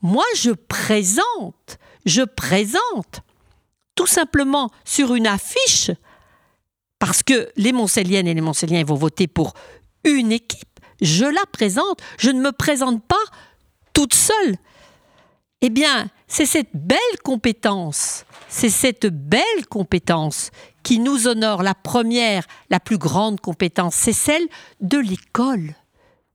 moi 0.00 0.24
je 0.36 0.50
présente, 0.50 1.78
je 2.06 2.22
présente 2.22 3.20
tout 3.94 4.06
simplement 4.06 4.70
sur 4.84 5.14
une 5.14 5.26
affiche, 5.26 5.90
parce 6.98 7.22
que 7.22 7.50
les 7.56 7.72
Montcelliennes 7.72 8.28
et 8.28 8.34
les 8.34 8.40
Montcelliens 8.40 8.84
vont 8.84 8.94
voter 8.94 9.26
pour 9.26 9.54
une 10.04 10.32
équipe, 10.32 10.71
je 11.02 11.26
la 11.26 11.44
présente, 11.52 12.00
je 12.18 12.30
ne 12.30 12.40
me 12.40 12.52
présente 12.52 13.04
pas 13.04 13.16
toute 13.92 14.14
seule. 14.14 14.56
Eh 15.60 15.70
bien, 15.70 16.08
c'est 16.26 16.46
cette 16.46 16.70
belle 16.74 16.98
compétence, 17.22 18.24
c'est 18.48 18.70
cette 18.70 19.06
belle 19.06 19.66
compétence 19.68 20.50
qui 20.82 20.98
nous 20.98 21.28
honore. 21.28 21.62
La 21.62 21.74
première, 21.74 22.44
la 22.70 22.80
plus 22.80 22.98
grande 22.98 23.40
compétence, 23.40 23.94
c'est 23.94 24.12
celle 24.12 24.46
de 24.80 24.98
l'école. 24.98 25.74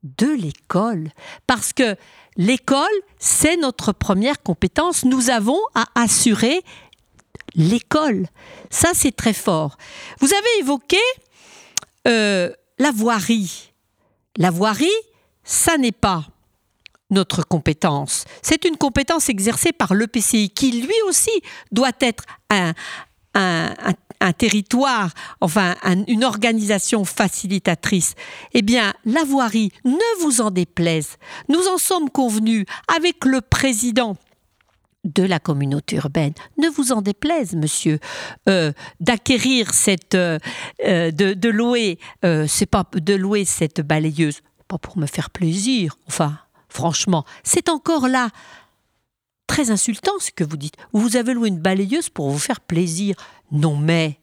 De 0.02 0.28
l'école. 0.28 1.10
Parce 1.46 1.72
que 1.72 1.96
l'école, 2.36 2.86
c'est 3.18 3.56
notre 3.56 3.92
première 3.92 4.42
compétence. 4.42 5.04
Nous 5.04 5.28
avons 5.28 5.60
à 5.74 5.86
assurer 5.94 6.62
l'école. 7.54 8.28
Ça, 8.70 8.90
c'est 8.94 9.14
très 9.14 9.32
fort. 9.32 9.76
Vous 10.20 10.32
avez 10.32 10.60
évoqué 10.60 11.00
euh, 12.06 12.50
la 12.78 12.92
voirie. 12.92 13.72
La 14.38 14.52
voirie, 14.52 14.86
ça 15.42 15.76
n'est 15.76 15.92
pas 15.92 16.24
notre 17.10 17.42
compétence. 17.42 18.24
C'est 18.40 18.64
une 18.64 18.76
compétence 18.76 19.28
exercée 19.28 19.72
par 19.72 19.94
l'EPCI 19.94 20.50
qui, 20.50 20.70
lui 20.80 20.94
aussi, 21.08 21.30
doit 21.72 21.92
être 22.00 22.24
un, 22.50 22.72
territoire, 24.36 25.10
enfin 25.40 25.74
une 26.06 26.24
organisation 26.24 27.04
facilitatrice. 27.04 28.14
Eh 28.54 28.62
bien, 28.62 28.94
la 29.04 29.24
voirie, 29.24 29.72
ne 29.84 30.22
vous 30.22 30.40
en 30.40 30.50
déplaise. 30.52 31.16
Nous 31.48 31.66
en 31.66 31.78
sommes 31.78 32.10
convenus 32.10 32.64
avec 32.96 33.24
le 33.24 33.40
président 33.40 34.16
de 35.04 35.22
la 35.22 35.38
communauté 35.38 35.96
urbaine. 35.96 36.34
Ne 36.58 36.68
vous 36.68 36.92
en 36.92 37.02
déplaise, 37.02 37.54
monsieur, 37.54 37.98
euh, 38.48 38.72
d'acquérir 39.00 39.72
cette, 39.72 40.14
euh, 40.14 40.38
euh, 40.84 41.10
de, 41.10 41.48
louer, 41.48 41.98
c'est 42.46 42.66
pas 42.66 42.84
de 42.92 43.14
louer 43.14 43.44
cette 43.44 43.80
balayeuse, 43.80 44.40
pas 44.66 44.78
pour 44.78 44.98
me 44.98 45.06
faire 45.06 45.30
plaisir. 45.30 45.96
Enfin, 46.06 46.38
franchement, 46.68 47.24
c'est 47.44 47.68
encore 47.68 48.08
là 48.08 48.30
très 49.46 49.70
insultant 49.70 50.12
ce 50.18 50.30
que 50.30 50.44
vous 50.44 50.56
dites. 50.56 50.76
Vous 50.92 51.16
avez 51.16 51.32
loué 51.32 51.48
une 51.48 51.60
balayeuse 51.60 52.10
pour 52.10 52.30
vous 52.30 52.38
faire 52.38 52.60
plaisir. 52.60 53.16
Non 53.50 53.76
mais, 53.76 54.18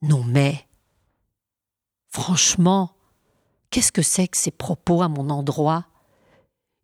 non 0.00 0.24
mais, 0.24 0.66
franchement, 2.08 2.96
qu'est-ce 3.70 3.92
que 3.92 4.02
c'est 4.02 4.28
que 4.28 4.36
ces 4.36 4.50
propos 4.50 5.02
à 5.02 5.08
mon 5.08 5.30
endroit? 5.30 5.86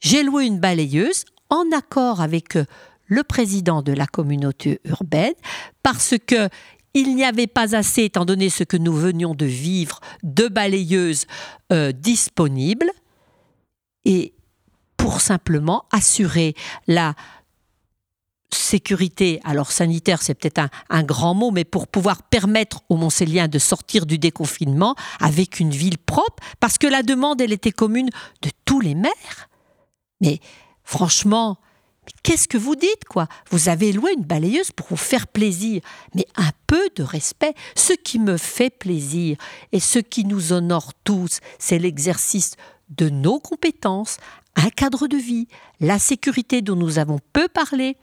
J'ai 0.01 0.23
loué 0.23 0.47
une 0.47 0.61
balayeuse 0.61 1.25
en 1.51 1.65
accord 1.73 2.21
avec 2.21 2.57
le 3.09 3.25
président 3.25 3.83
de 3.83 3.93
la 3.93 4.07
communauté 4.07 4.81
urbaine 4.85 5.35
parce 5.83 6.15
que 6.27 6.49
il 6.95 7.15
n'y 7.15 7.25
avait 7.25 7.47
pas 7.47 7.77
assez, 7.77 8.05
étant 8.05 8.25
donné 8.25 8.51
ce 8.51 8.65
que 8.65 8.77
nous 8.77 8.95
venions 8.95 9.35
de 9.35 9.47
vivre, 9.47 10.01
de 10.23 10.49
balayeuses 10.49 11.27
euh, 11.73 11.93
disponibles, 11.93 12.91
et 14.05 14.35
pour 14.97 15.21
simplement 15.21 15.85
assurer 15.93 16.55
la 16.87 17.15
sécurité, 18.53 19.41
alors 19.45 19.71
sanitaire 19.71 20.23
c'est 20.23 20.35
peut-être 20.35 20.59
un, 20.59 20.71
un, 20.89 21.03
grand 21.03 21.35
mot, 21.35 21.51
mais 21.51 21.65
pour 21.65 21.87
pouvoir 21.87 22.23
permettre 22.23 22.81
aux 22.89 22.97
Montcelliens 22.97 23.49
de 23.49 23.59
sortir 23.59 24.07
du 24.07 24.19
déconfinement 24.19 24.95
avec 25.21 25.61
une 25.61 25.71
ville 25.71 25.99
propre, 25.99 26.43
parce 26.59 26.79
que 26.79 26.87
la 26.87 27.03
demande, 27.03 27.41
elle 27.41 27.53
était 27.53 27.73
commune 27.73 28.09
de 28.43 28.51
tous 28.65 28.81
les 28.81 28.95
maires. 28.95 29.51
Mais 30.21 30.41
franchement, 30.85 31.59
qu'est-ce 32.23 32.49
que 32.49 32.59
vous 32.59 32.77
dites, 32.77 33.05
quoi? 33.09 33.29
Vous 33.51 33.69
avez 33.69 33.93
loué 33.93 34.13
une 34.13 34.25
balayeuse 34.25 34.73
pour 34.73 34.87
vous 34.89 34.97
faire 34.97 35.27
plaisir. 35.27 35.81
Mais 36.15 36.27
un 36.37 36.51
peu 36.67 36.89
de 36.97 37.03
respect. 37.03 37.55
Ce 37.75 37.93
qui 37.93 38.19
me 38.19 38.37
fait 38.37 38.71
plaisir 38.71 39.37
et 39.73 39.81
ce 39.81 39.99
qui 39.99 40.25
nous 40.25 40.53
honore 40.53 40.93
tous, 41.05 41.41
c'est 41.59 41.79
l'exercice 41.79 42.57
de 42.91 43.09
nos 43.09 43.39
compétences, 43.39 44.19
un 44.57 44.71
cadre 44.71 45.07
de 45.07 45.17
vie, 45.17 45.47
la 45.81 45.99
sécurité 45.99 46.63
dont 46.63 46.77
nous 46.77 46.99
avons 46.99 47.21
peu 47.33 47.49
parlé. 47.49 47.97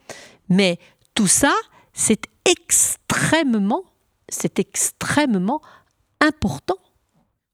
Mais 0.49 0.79
tout 1.13 1.27
ça, 1.27 1.53
c'est 1.93 2.25
extrêmement, 2.45 3.83
c'est 4.29 4.59
extrêmement 4.59 5.61
important. 6.21 6.77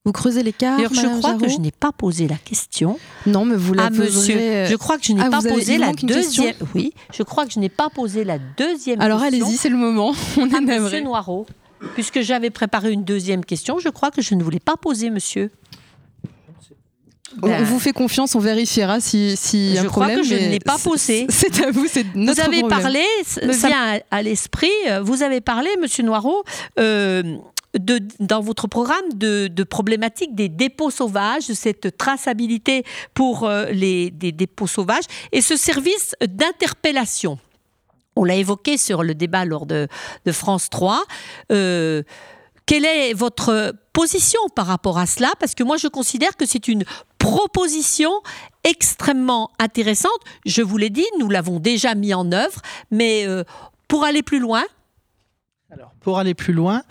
Vous 0.03 0.13
creusez 0.13 0.41
l'écart 0.41 0.79
je 0.79 1.19
crois 1.19 1.35
que 1.35 1.47
je 1.47 1.59
n'ai 1.59 1.71
pas 1.71 1.91
posé 1.91 2.27
la 2.27 2.35
question. 2.35 2.97
Non, 3.27 3.45
mais 3.45 3.55
vous 3.55 3.73
la 3.73 3.85
à 3.85 3.89
monsieur. 3.91 4.35
Euh, 4.35 4.65
je 4.65 4.75
crois 4.75 4.97
que 4.97 5.05
je 5.05 5.13
n'ai 5.13 5.21
ah, 5.21 5.29
pas 5.29 5.41
posé 5.41 5.77
la 5.77 5.93
deuxième. 5.93 6.55
Oui, 6.73 6.93
je 7.13 7.21
crois 7.21 7.45
que 7.45 7.53
je 7.53 7.59
n'ai 7.59 7.69
pas 7.69 7.89
posé 7.89 8.23
la 8.23 8.39
deuxième 8.39 8.99
Alors 8.99 9.21
allez-y, 9.21 9.57
c'est 9.57 9.69
le 9.69 9.77
moment. 9.77 10.13
On 10.37 10.51
à 10.51 10.59
Monsieur 10.59 11.01
Noireau, 11.01 11.45
puisque 11.93 12.21
j'avais 12.21 12.49
préparé 12.49 12.91
une 12.91 13.03
deuxième 13.03 13.45
question, 13.45 13.77
je 13.77 13.89
crois 13.89 14.09
que 14.09 14.23
je 14.23 14.33
ne 14.33 14.43
voulais 14.43 14.59
pas 14.59 14.75
poser, 14.75 15.11
monsieur. 15.11 15.51
On 17.41 17.47
ben, 17.47 17.63
vous 17.63 17.79
fait 17.79 17.93
confiance, 17.93 18.35
on 18.35 18.39
vérifiera 18.39 18.99
si, 18.99 19.37
si 19.37 19.73
y 19.73 19.77
a 19.77 19.81
un 19.81 19.85
problème. 19.85 20.21
Je 20.23 20.27
crois 20.27 20.37
que 20.37 20.43
je 20.43 20.49
n'ai 20.49 20.59
pas 20.59 20.77
posé. 20.77 21.27
C'est 21.29 21.63
à 21.63 21.71
vous, 21.71 21.85
c'est 21.87 22.05
notre 22.13 22.33
Vous 22.33 22.47
avez 22.47 22.59
problème. 22.59 22.81
parlé, 22.81 23.03
ça 23.25 23.67
vient 23.67 23.99
à, 24.09 24.21
l'esprit, 24.21 24.69
euh, 24.89 25.01
vous 25.01 25.23
avez 25.23 25.39
parlé, 25.39 25.69
Monsieur 25.81 26.03
Noireau, 26.03 26.43
euh, 26.79 27.37
dans 27.77 28.41
votre 28.41 28.67
programme 28.67 29.13
de, 29.13 29.47
de, 29.47 29.63
problématique 29.63 30.35
des 30.35 30.49
dépôts 30.49 30.91
sauvages, 30.91 31.47
de 31.47 31.53
cette 31.53 31.97
traçabilité 31.97 32.83
pour 33.13 33.45
euh, 33.45 33.65
les 33.71 34.11
dépôts 34.11 34.67
sauvages 34.67 35.05
et 35.31 35.41
ce 35.41 35.55
service 35.55 36.15
d'interpellation. 36.21 37.39
On 38.15 38.23
l'a 38.23 38.35
évoqué 38.35 38.77
sur 38.77 39.03
le 39.03 39.15
débat 39.15 39.45
lors 39.45 39.65
de, 39.65 39.87
de 40.25 40.31
France 40.31 40.69
3. 40.69 41.01
Euh, 41.51 42.03
quelle 42.65 42.85
est 42.85 43.13
votre 43.13 43.73
position 43.93 44.39
par 44.55 44.67
rapport 44.67 44.97
à 44.97 45.05
cela? 45.05 45.29
Parce 45.39 45.55
que 45.55 45.63
moi, 45.63 45.77
je 45.77 45.87
considère 45.87 46.35
que 46.35 46.45
c'est 46.45 46.67
une 46.67 46.83
proposition 47.17 48.11
extrêmement 48.63 49.51
intéressante. 49.59 50.11
Je 50.45 50.61
vous 50.61 50.77
l'ai 50.77 50.89
dit, 50.89 51.05
nous 51.19 51.29
l'avons 51.29 51.59
déjà 51.59 51.95
mis 51.95 52.13
en 52.13 52.31
œuvre, 52.31 52.61
mais 52.91 53.25
euh, 53.27 53.43
pour 53.87 54.03
aller 54.03 54.23
plus 54.23 54.39
loin, 54.39 54.63
alors, 55.71 55.93
pour 56.01 56.19
aller 56.19 56.33
plus 56.33 56.53
loin, 56.53 56.83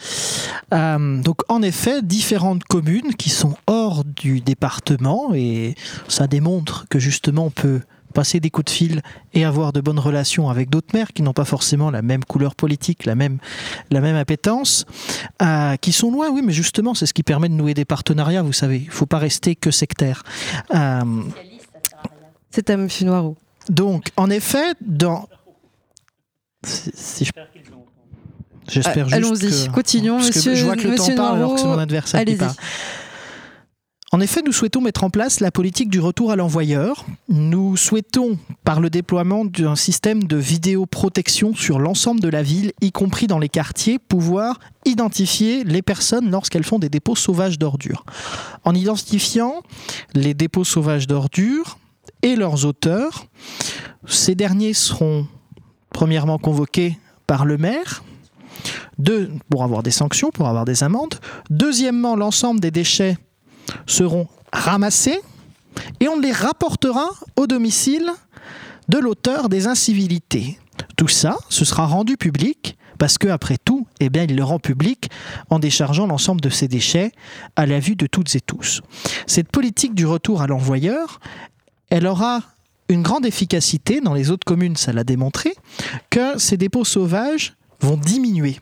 euh, 0.73 1.23
donc 1.23 1.43
en 1.49 1.63
effet, 1.63 2.03
différentes 2.03 2.65
communes 2.65 3.15
qui 3.15 3.31
sont 3.31 3.57
hors 3.67 4.05
du 4.05 4.41
département, 4.41 5.35
et 5.35 5.75
ça 6.09 6.27
démontre 6.27 6.87
que 6.89 6.99
justement 6.99 7.47
on 7.47 7.51
peut 7.51 7.81
passer 8.15 8.41
des 8.41 8.51
coups 8.51 8.67
de 8.67 8.71
fil 8.71 9.03
et 9.35 9.45
avoir 9.45 9.73
de 9.73 9.81
bonnes 9.81 9.99
relations 9.99 10.49
avec 10.49 10.69
d'autres 10.69 10.95
maires 10.95 11.13
qui 11.13 11.23
n'ont 11.23 11.33
pas 11.33 11.45
forcément 11.45 11.91
la 11.91 12.03
même 12.03 12.25
couleur 12.25 12.55
politique, 12.55 13.05
la 13.05 13.15
même, 13.15 13.39
la 13.91 14.01
même 14.01 14.17
appétence, 14.17 14.85
euh, 15.43 15.77
qui 15.77 15.93
sont 15.93 16.11
loin, 16.11 16.31
oui, 16.31 16.43
mais 16.45 16.53
justement, 16.53 16.95
c'est 16.95 17.07
ce 17.07 17.15
qui 17.15 17.23
permet 17.23 17.49
de 17.49 17.55
nouer 17.55 17.75
des 17.75 17.85
partenariats, 17.85 18.43
vous 18.43 18.53
savez. 18.53 18.79
Il 18.79 18.87
ne 18.87 18.93
faut 18.93 19.07
pas 19.07 19.19
rester 19.19 19.55
que 19.55 19.71
sectaire. 19.71 20.23
Euh, 20.75 21.23
c'est 22.51 22.69
à 22.71 22.75
M. 22.75 22.89
Noireau. 23.03 23.37
Donc, 23.69 24.11
en 24.17 24.31
effet, 24.31 24.75
dans... 24.81 25.29
Si, 26.65 27.25
je... 27.25 27.31
J'espère 28.71 29.09
juste 29.09 29.17
Allons-y, 29.17 29.69
continuons, 29.69 30.19
monsieur. 30.19 30.55
je 30.55 30.65
vois 30.65 30.77
que 30.77 30.89
le 30.89 30.95
temps 30.95 31.15
parle 31.15 31.37
alors 31.37 31.55
que 31.55 31.61
c'est 31.61 31.67
mon 31.67 31.79
adversaire 31.79 32.25
qui 32.25 32.37
parle. 32.37 32.55
En 34.13 34.21
effet, 34.21 34.43
nous 34.45 34.51
souhaitons 34.51 34.81
mettre 34.81 35.05
en 35.05 35.11
place 35.11 35.39
la 35.39 35.53
politique 35.53 35.89
du 35.89 36.01
retour 36.01 36.33
à 36.33 36.37
l'envoyeur. 36.37 37.07
Nous 37.29 37.77
souhaitons, 37.77 38.39
par 38.65 38.81
le 38.81 38.91
déploiement 38.91 39.45
d'un 39.45 39.77
système 39.77 40.25
de 40.25 40.37
vidéoprotection 40.37 41.55
sur 41.55 41.79
l'ensemble 41.79 42.19
de 42.19 42.29
la 42.29 42.43
ville, 42.43 42.73
y 42.81 42.91
compris 42.91 43.29
dans 43.29 43.39
les 43.39 43.49
quartiers, 43.49 44.01
pouvoir 44.01 44.59
identifier 44.85 45.63
les 45.63 45.81
personnes 45.81 46.29
lorsqu'elles 46.29 46.65
font 46.65 46.81
des 46.81 46.89
dépôts 46.89 47.15
sauvages 47.15 47.57
d'ordures. 47.57 48.05
En 48.65 48.75
identifiant 48.75 49.63
les 50.15 50.35
dépôts 50.35 50.65
sauvages 50.65 51.07
d'ordures 51.07 51.79
et 52.23 52.35
leurs 52.35 52.65
auteurs, 52.65 53.27
ces 54.09 54.35
derniers 54.35 54.75
seront 54.75 55.29
premièrement 55.91 56.39
convoqués 56.39 56.99
par 57.29 57.45
le 57.45 57.59
maire, 57.59 58.03
deux, 58.99 59.31
pour 59.49 59.65
avoir 59.65 59.83
des 59.83 59.91
sanctions, 59.91 60.31
pour 60.31 60.49
avoir 60.49 60.65
des 60.65 60.83
amendes. 60.83 61.15
Deuxièmement, 61.51 62.17
l'ensemble 62.17 62.61
des 62.61 62.71
déchets 62.71 63.17
seront 63.87 64.29
ramassés 64.53 65.21
et 66.01 66.09
on 66.09 66.19
les 66.19 66.33
rapportera 66.33 67.09
au 67.37 67.47
domicile 67.47 68.11
de 68.89 68.99
l'auteur 68.99 69.49
des 69.49 69.67
incivilités. 69.67 70.59
Tout 70.97 71.09
ça, 71.09 71.37
ce 71.49 71.65
sera 71.65 71.87
rendu 71.87 72.17
public 72.17 72.77
parce 72.99 73.17
que 73.17 73.29
après 73.29 73.57
tout, 73.57 73.87
eh 74.01 74.11
bien, 74.11 74.25
il 74.25 74.37
le 74.37 74.45
rend 74.45 74.59
public 74.59 75.09
en 75.49 75.59
déchargeant 75.59 76.07
l'ensemble 76.07 76.43
de 76.43 76.51
ses 76.51 76.69
déchets 76.69 77.13
à 77.57 77.65
la 77.65 77.81
vue 77.81 77.97
de 77.97 78.07
toutes 78.07 78.35
et 78.35 78.41
tous. 78.43 78.83
Cette 79.27 79.51
politique 79.51 79.95
du 79.95 80.05
retour 80.05 80.43
à 80.43 80.47
l'envoyeur, 80.47 81.19
elle 81.89 82.07
aura 82.07 82.43
une 82.91 83.03
grande 83.03 83.25
efficacité 83.25 84.01
dans 84.01 84.13
les 84.13 84.31
autres 84.31 84.45
communes, 84.45 84.77
ça 84.77 84.93
l'a 84.93 85.05
démontré, 85.05 85.55
que 86.11 86.39
ces 86.39 86.59
dépôts 86.59 86.85
sauvages 86.85 87.55
vont 87.81 87.97
diminuer. 87.97 88.59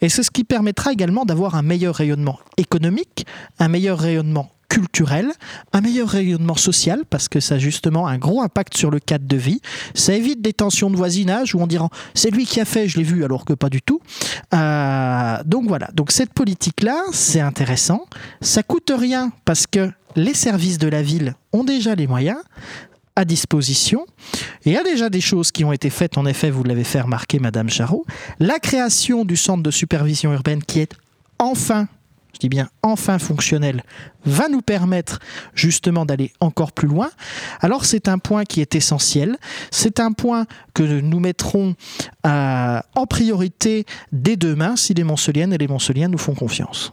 Et 0.00 0.08
c'est 0.08 0.22
ce 0.22 0.30
qui 0.30 0.44
permettra 0.44 0.92
également 0.92 1.24
d'avoir 1.24 1.54
un 1.54 1.62
meilleur 1.62 1.94
rayonnement 1.96 2.38
économique, 2.56 3.26
un 3.58 3.68
meilleur 3.68 3.98
rayonnement 3.98 4.50
culturel, 4.68 5.32
un 5.72 5.80
meilleur 5.80 6.08
rayonnement 6.08 6.54
social, 6.54 7.04
parce 7.08 7.28
que 7.28 7.40
ça 7.40 7.54
a 7.54 7.58
justement 7.58 8.06
un 8.06 8.18
gros 8.18 8.42
impact 8.42 8.76
sur 8.76 8.90
le 8.90 9.00
cadre 9.00 9.26
de 9.26 9.36
vie. 9.36 9.60
Ça 9.94 10.12
évite 10.12 10.42
des 10.42 10.52
tensions 10.52 10.90
de 10.90 10.96
voisinage 10.96 11.54
où 11.54 11.60
on 11.60 11.66
dira 11.66 11.88
c'est 12.14 12.30
lui 12.30 12.44
qui 12.44 12.60
a 12.60 12.64
fait, 12.64 12.86
je 12.86 12.98
l'ai 12.98 13.04
vu, 13.04 13.24
alors 13.24 13.44
que 13.44 13.54
pas 13.54 13.70
du 13.70 13.80
tout. 13.80 14.00
Euh, 14.54 15.38
donc 15.44 15.66
voilà, 15.66 15.88
donc 15.94 16.12
cette 16.12 16.32
politique-là, 16.34 17.02
c'est 17.12 17.40
intéressant. 17.40 18.04
Ça 18.42 18.62
coûte 18.62 18.92
rien 18.94 19.32
parce 19.44 19.66
que 19.66 19.90
les 20.16 20.34
services 20.34 20.78
de 20.78 20.88
la 20.88 21.02
ville 21.02 21.34
ont 21.52 21.64
déjà 21.64 21.94
les 21.94 22.06
moyens 22.06 22.38
à 23.18 23.24
disposition. 23.24 24.06
Il 24.64 24.72
y 24.72 24.76
a 24.76 24.84
déjà 24.84 25.10
des 25.10 25.20
choses 25.20 25.50
qui 25.50 25.64
ont 25.64 25.72
été 25.72 25.90
faites, 25.90 26.16
en 26.16 26.24
effet, 26.24 26.50
vous 26.50 26.62
l'avez 26.62 26.84
fait 26.84 27.00
remarquer, 27.00 27.40
Madame 27.40 27.68
Charot. 27.68 28.06
La 28.38 28.60
création 28.60 29.24
du 29.24 29.36
centre 29.36 29.64
de 29.64 29.72
supervision 29.72 30.32
urbaine 30.32 30.62
qui 30.62 30.78
est 30.78 30.94
enfin 31.40 31.88
je 32.34 32.40
dis 32.40 32.50
bien 32.50 32.68
enfin 32.82 33.18
fonctionnel, 33.18 33.82
va 34.24 34.48
nous 34.48 34.60
permettre 34.60 35.18
justement 35.54 36.06
d'aller 36.06 36.30
encore 36.38 36.70
plus 36.70 36.86
loin. 36.86 37.10
Alors 37.60 37.84
c'est 37.84 38.06
un 38.06 38.18
point 38.18 38.44
qui 38.44 38.60
est 38.60 38.76
essentiel, 38.76 39.38
c'est 39.72 39.98
un 39.98 40.12
point 40.12 40.46
que 40.72 40.82
nous 40.82 41.18
mettrons 41.18 41.74
euh, 42.26 42.80
en 42.94 43.06
priorité 43.06 43.86
dès 44.12 44.36
demain 44.36 44.76
si 44.76 44.94
les 44.94 45.02
Montceliennes 45.02 45.52
et 45.52 45.58
les 45.58 45.66
Montceliens 45.66 46.08
nous 46.08 46.18
font 46.18 46.34
confiance. 46.34 46.92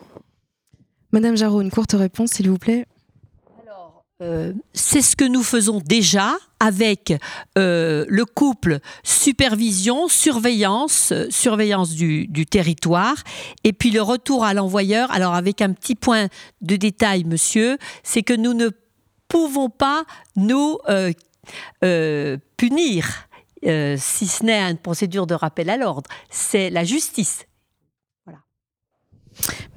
Madame 1.11 1.37
Jarot, 1.37 1.61
une 1.61 1.69
courte 1.69 1.93
réponse 1.93 2.31
s'il 2.31 2.49
vous 2.49 2.57
plaît. 2.57 2.87
Euh, 4.21 4.53
c'est 4.71 5.01
ce 5.01 5.17
que 5.17 5.25
nous 5.25 5.43
faisons 5.43 5.81
déjà 5.83 6.37
avec 6.61 7.13
euh, 7.57 8.05
le 8.07 8.23
couple 8.23 8.79
supervision, 9.03 10.07
surveillance, 10.07 11.11
euh, 11.11 11.27
surveillance 11.29 11.91
du, 11.91 12.45
territoire, 12.45 13.17
et 13.65 13.73
puis 13.73 13.91
le 13.91 14.01
retour 14.01 14.45
à 14.45 14.53
l'envoyeur. 14.53 15.11
Alors 15.11 15.33
avec 15.33 15.61
un 15.61 15.73
petit 15.73 15.95
point 15.95 16.27
de 16.61 16.77
détail, 16.77 17.25
monsieur, 17.25 17.77
c'est 18.03 18.23
que 18.23 18.33
nous 18.33 18.53
ne 18.53 18.69
pouvons 19.27 19.69
pas 19.69 20.05
nous 20.37 20.77
punir, 22.55 23.27
si 23.61 24.27
ce 24.27 24.43
n'est 24.45 24.61
une 24.61 24.77
procédure 24.77 25.27
de 25.27 25.33
rappel 25.33 25.69
à 25.69 25.75
l'ordre. 25.75 26.09
C'est 26.29 26.69
la 26.69 26.85
justice 26.85 27.45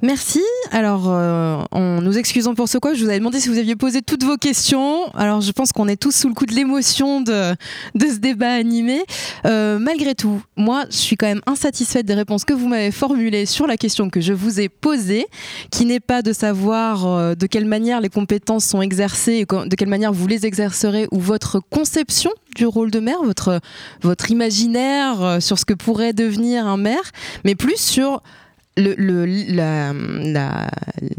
Merci. 0.01 0.43
Alors, 0.71 1.07
euh, 1.09 1.61
en 1.73 2.01
nous 2.01 2.19
excusant 2.19 2.55
pour 2.55 2.69
ce 2.69 2.79
quoi, 2.79 2.95
je 2.95 3.03
vous 3.03 3.09
avais 3.09 3.19
demandé 3.19 3.41
si 3.41 3.49
vous 3.49 3.59
aviez 3.59 3.75
posé 3.75 4.01
toutes 4.01 4.23
vos 4.23 4.37
questions. 4.37 5.13
Alors, 5.15 5.41
je 5.41 5.51
pense 5.51 5.73
qu'on 5.73 5.89
est 5.89 5.97
tous 5.97 6.15
sous 6.15 6.29
le 6.29 6.35
coup 6.35 6.47
de 6.47 6.55
l'émotion 6.55 7.21
de, 7.21 7.55
ce 7.99 8.19
débat 8.19 8.53
animé. 8.53 9.03
Euh, 9.45 9.81
malgré 9.81 10.15
tout, 10.15 10.41
moi, 10.57 10.85
je 10.91 10.97
suis 10.97 11.17
quand 11.17 11.27
même 11.27 11.41
insatisfaite 11.47 12.07
des 12.07 12.15
réponses 12.15 12.45
que 12.45 12.55
vous 12.55 12.69
m'avez 12.69 12.93
formulées 12.93 13.45
sur 13.45 13.67
la 13.67 13.77
question 13.77 14.09
que 14.09 14.21
je 14.21 14.33
vous 14.33 14.61
ai 14.61 14.69
posée, 14.69 15.27
qui 15.73 15.85
n'est 15.85 16.01
pas 16.01 16.23
de 16.23 16.33
savoir 16.33 17.07
euh, 17.07 17.35
de 17.35 17.47
quelle 17.47 17.67
manière 17.67 18.01
les 18.01 18.09
compétences 18.09 18.67
sont 18.67 18.81
exercées, 18.81 19.47
de 19.51 19.75
quelle 19.75 19.89
manière 19.89 20.13
vous 20.13 20.29
les 20.29 20.47
exercerez, 20.47 21.09
ou 21.11 21.19
votre 21.19 21.61
conception 21.71 22.31
du 22.55 22.67
rôle 22.67 22.93
de 22.93 23.01
maire, 23.01 23.23
votre, 23.25 23.61
votre 24.03 24.31
imaginaire 24.31 25.39
sur 25.41 25.59
ce 25.59 25.65
que 25.65 25.75
pourrait 25.75 26.13
devenir 26.13 26.67
un 26.67 26.77
maire, 26.77 27.11
mais 27.45 27.57
plus 27.57 27.77
sur 27.77 28.23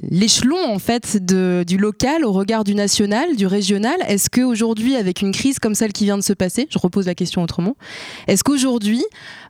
l'échelon 0.09 0.57
en 0.67 0.79
fait 0.79 1.17
du 1.23 1.77
local 1.77 2.25
au 2.25 2.31
regard 2.31 2.63
du 2.63 2.75
national, 2.75 3.35
du 3.35 3.45
régional. 3.47 3.95
Est-ce 4.07 4.29
qu'aujourd'hui, 4.29 4.95
avec 4.95 5.21
une 5.21 5.31
crise 5.31 5.59
comme 5.59 5.75
celle 5.75 5.93
qui 5.93 6.05
vient 6.05 6.17
de 6.17 6.23
se 6.23 6.33
passer, 6.33 6.67
je 6.69 6.79
repose 6.79 7.05
la 7.05 7.15
question 7.15 7.43
autrement, 7.43 7.75
est-ce 8.27 8.43
qu'aujourd'hui, 8.43 9.03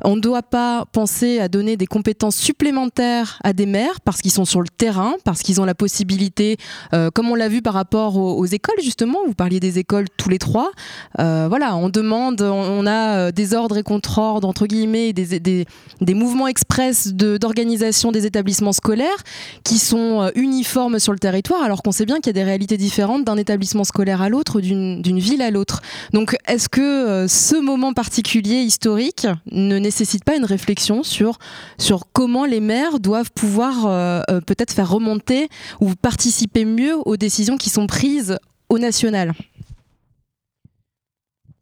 on 0.03 0.15
ne 0.15 0.21
doit 0.21 0.43
pas 0.43 0.85
penser 0.91 1.39
à 1.39 1.47
donner 1.47 1.77
des 1.77 1.87
compétences 1.87 2.35
supplémentaires 2.35 3.39
à 3.43 3.53
des 3.53 3.65
maires 3.65 4.01
parce 4.01 4.21
qu'ils 4.21 4.31
sont 4.31 4.45
sur 4.45 4.61
le 4.61 4.69
terrain, 4.69 5.13
parce 5.23 5.41
qu'ils 5.41 5.61
ont 5.61 5.65
la 5.65 5.75
possibilité, 5.75 6.57
euh, 6.93 7.11
comme 7.11 7.29
on 7.29 7.35
l'a 7.35 7.49
vu 7.49 7.61
par 7.61 7.73
rapport 7.73 8.17
aux, 8.17 8.45
écoles 8.45 8.81
justement, 8.81 9.19
vous 9.27 9.35
parliez 9.35 9.59
des 9.59 9.77
écoles 9.77 10.07
tous 10.17 10.29
les 10.29 10.39
trois, 10.39 10.71
euh, 11.19 11.47
voilà, 11.47 11.75
on 11.75 11.89
demande, 11.89 12.41
on, 12.41 12.85
a 12.87 13.17
euh, 13.17 13.31
des 13.31 13.53
ordres 13.53 13.77
et 13.77 13.83
contre-ordres 13.83 14.47
entre 14.47 14.65
guillemets, 14.65 15.13
des, 15.13 15.39
des, 15.39 15.65
des 16.01 16.13
mouvements 16.13 16.47
express 16.47 17.13
d'organisation 17.13 17.98
des 18.11 18.25
établissements 18.25 18.73
scolaires 18.73 19.23
qui 19.63 19.77
sont 19.77 20.21
euh, 20.21 20.29
uniformes 20.35 20.99
sur 20.99 21.13
le 21.13 21.19
territoire, 21.19 21.61
alors 21.61 21.83
qu'on 21.83 21.91
sait 21.91 22.05
bien 22.05 22.17
qu'il 22.17 22.27
y 22.27 22.29
a 22.29 22.33
des 22.33 22.43
réalités 22.43 22.77
différentes 22.77 23.25
d'un 23.25 23.37
établissement 23.37 23.83
scolaire 23.83 24.21
à 24.21 24.29
l'autre, 24.29 24.61
d'une 24.61 25.19
ville 25.19 25.41
à 25.41 25.51
l'autre. 25.51 25.81
Donc, 26.13 26.35
est-ce 26.47 26.69
que 26.69 26.81
euh, 26.81 27.27
ce 27.27 27.55
moment 27.55 27.93
particulier 27.93 28.61
historique 28.61 29.27
ne 29.51 29.77
nécessite 29.77 30.23
pas 30.23 30.35
une 30.35 30.45
réflexion 30.45 31.03
sur, 31.03 31.37
sur 31.77 32.05
comment 32.13 32.45
les 32.45 32.61
maires 32.61 32.99
doivent 32.99 33.31
pouvoir 33.31 33.85
euh, 33.85 34.21
peut-être 34.47 34.73
faire 34.73 34.89
remonter 34.89 35.49
ou 35.81 35.93
participer 35.95 36.65
mieux 36.65 36.95
aux 37.05 37.17
décisions 37.17 37.57
qui 37.57 37.69
sont 37.69 37.87
prises 37.87 38.37
au 38.69 38.79
national? 38.79 39.33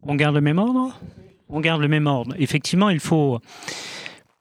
On 0.03 0.15
garde 0.15 0.35
le 0.35 0.41
même 0.41 0.59
ordre? 0.59 0.97
On 1.49 1.59
garde 1.59 1.81
le 1.81 1.87
même 1.87 2.07
ordre. 2.07 2.35
Effectivement, 2.37 2.89
il 2.89 2.99
faut 2.99 3.39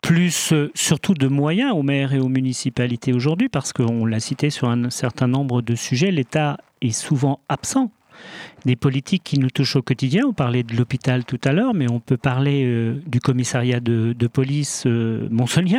plus 0.07 0.53
euh, 0.53 0.71
surtout 0.77 1.15
de 1.15 1.27
moyens 1.27 1.73
aux 1.73 1.83
maires 1.83 2.15
et 2.15 2.21
aux 2.21 2.29
municipalités 2.29 3.13
aujourd'hui, 3.13 3.49
parce 3.49 3.73
qu'on 3.73 4.07
l'a 4.07 4.21
cité 4.21 4.51
sur 4.51 4.69
un 4.69 4.89
certain 4.89 5.27
nombre 5.27 5.63
de 5.63 5.75
sujets, 5.75 6.13
l'État 6.13 6.59
est 6.81 6.93
souvent 6.93 7.41
absent 7.49 7.91
des 8.67 8.77
politiques 8.77 9.23
qui 9.25 9.39
nous 9.39 9.49
touchent 9.49 9.77
au 9.77 9.83
quotidien. 9.83 10.25
On 10.27 10.33
parlait 10.33 10.65
de 10.65 10.75
l'hôpital 10.75 11.25
tout 11.25 11.39
à 11.45 11.53
l'heure, 11.53 11.73
mais 11.73 11.89
on 11.91 12.01
peut 12.01 12.17
parler 12.17 12.65
euh, 12.67 13.01
du 13.07 13.21
commissariat 13.21 13.79
de, 13.81 14.27
police 14.27 14.83
euh, 14.87 15.29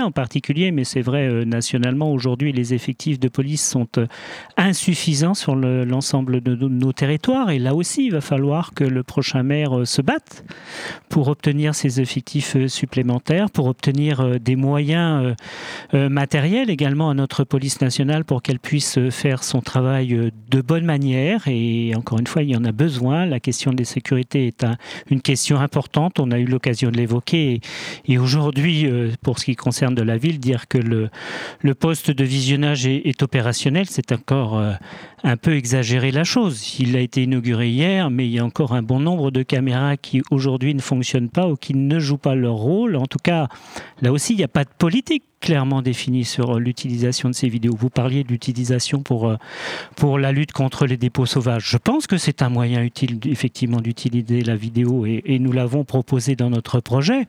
en 0.01 0.11
particulier, 0.11 0.71
mais 0.71 0.85
c'est 0.85 1.01
vrai 1.01 1.27
euh, 1.27 1.43
nationalement 1.43 2.11
aujourd'hui, 2.13 2.53
les 2.53 2.73
effectifs 2.73 3.19
de 3.19 3.27
police 3.27 3.67
sont 3.67 3.87
euh, 3.97 4.07
insuffisants 4.55 5.33
sur 5.33 5.55
l'ensemble 5.55 6.39
de, 6.39 6.55
nos 6.55 6.93
territoires. 6.93 7.49
Et 7.49 7.59
là 7.59 7.75
aussi, 7.75 8.05
il 8.05 8.13
va 8.13 8.21
falloir 8.21 8.73
que 8.73 8.85
le 8.85 9.03
prochain 9.03 9.43
maire 9.43 9.85
se 9.85 10.01
batte 10.01 10.45
pour 11.09 11.27
obtenir 11.27 11.75
ces 11.75 11.99
effectifs 11.99 12.55
supplémentaires, 12.67 13.49
pour 13.51 13.67
obtenir 13.67 14.39
des 14.39 14.55
moyens 14.55 15.35
matériels 15.93 16.69
également 16.69 17.09
à 17.09 17.13
notre 17.13 17.43
police 17.43 17.81
nationale 17.81 18.23
pour 18.23 18.41
qu'elle 18.41 18.59
puisse 18.59 18.99
faire 19.09 19.43
son 19.43 19.61
travail 19.61 20.31
de 20.49 20.61
bonne 20.61 20.85
manière. 20.85 21.47
Et 21.47 21.93
encore 21.95 22.19
une 22.19 22.27
fois, 22.27 22.43
il 22.43 22.49
y 22.49 22.55
en 22.55 22.63
a 22.63 22.71
besoin. 22.77 23.25
La 23.25 23.39
question 23.39 23.71
de 23.73 23.79
la 23.79 23.85
sécurité 23.85 24.47
est 24.47 24.65
une 25.09 25.21
question 25.21 25.59
importante. 25.59 26.19
On 26.19 26.31
a 26.31 26.39
eu 26.39 26.45
l'occasion 26.45 26.91
de 26.91 26.97
l'évoquer. 26.97 27.59
Et, 28.07 28.17
aujourd'hui, 28.17 28.85
euh, 28.85 29.11
pour 29.21 29.39
ce 29.39 29.45
qui 29.45 29.55
concerne 29.55 29.99
la 30.01 30.17
ville, 30.17 30.39
dire 30.39 30.67
que 30.67 30.77
le, 30.77 31.09
poste 31.75 32.11
de 32.11 32.23
visionnage 32.23 32.85
est, 32.87 33.21
opérationnel, 33.23 33.87
c'est 33.89 34.11
encore 34.11 34.57
euh, 34.57 34.73
un 35.23 35.37
peu 35.37 35.55
exagérer 35.55 36.11
la 36.11 36.23
chose. 36.23 36.79
Il 36.79 36.95
a 36.95 36.99
été 36.99 37.23
inauguré 37.23 37.69
hier, 37.69 38.09
mais 38.09 38.27
il 38.27 38.31
y 38.31 38.39
a 38.39 38.45
encore 38.45 38.73
un 38.73 38.83
bon 38.83 38.99
nombre 38.99 39.31
de 39.31 39.41
caméras 39.43 39.97
qui 39.97 40.21
aujourd'hui 40.29 40.75
ne 40.75 40.81
fonctionnent 40.81 41.29
pas 41.29 41.47
ou 41.47 41.55
qui 41.55 41.73
ne 41.73 41.99
jouent 41.99 42.17
pas 42.17 42.35
leur 42.35 42.55
rôle. 42.55 42.95
En 42.95 43.05
tout 43.05 43.19
cas, 43.21 43.47
là 44.01 44.11
aussi, 44.11 44.33
il 44.33 44.37
n'y 44.37 44.43
a 44.43 44.47
pas 44.47 44.63
de 44.63 44.69
politique 44.77 45.23
clairement 45.39 45.81
définie 45.81 46.25
sur 46.25 46.59
l'utilisation 46.59 47.29
de 47.29 47.35
ces 47.35 47.49
vidéos. 47.49 47.75
Vous 47.77 47.89
parliez 47.89 48.23
d'utilisation 48.23 49.01
pour, 49.01 49.27
euh, 49.27 49.37
pour 49.95 50.19
la 50.19 50.31
lutte 50.31 50.51
contre 50.51 50.85
les 50.85 50.97
dépôts 50.97 51.25
sauvages. 51.25 51.67
Je 51.67 51.77
pense 51.77 52.07
que 52.07 52.17
c'est 52.17 52.41
un 52.41 52.49
moyen 52.49 52.83
utile, 52.83 53.19
effectivement, 53.25 53.81
d'utiliser 53.81 54.41
la 54.41 54.55
vidéo 54.55 55.05
et, 55.05 55.21
et 55.25 55.39
nous 55.39 55.51
l'avons 55.51 55.83
proposé 55.83 56.35
dans 56.35 56.49
notre 56.49 56.79
projet. 56.79 57.27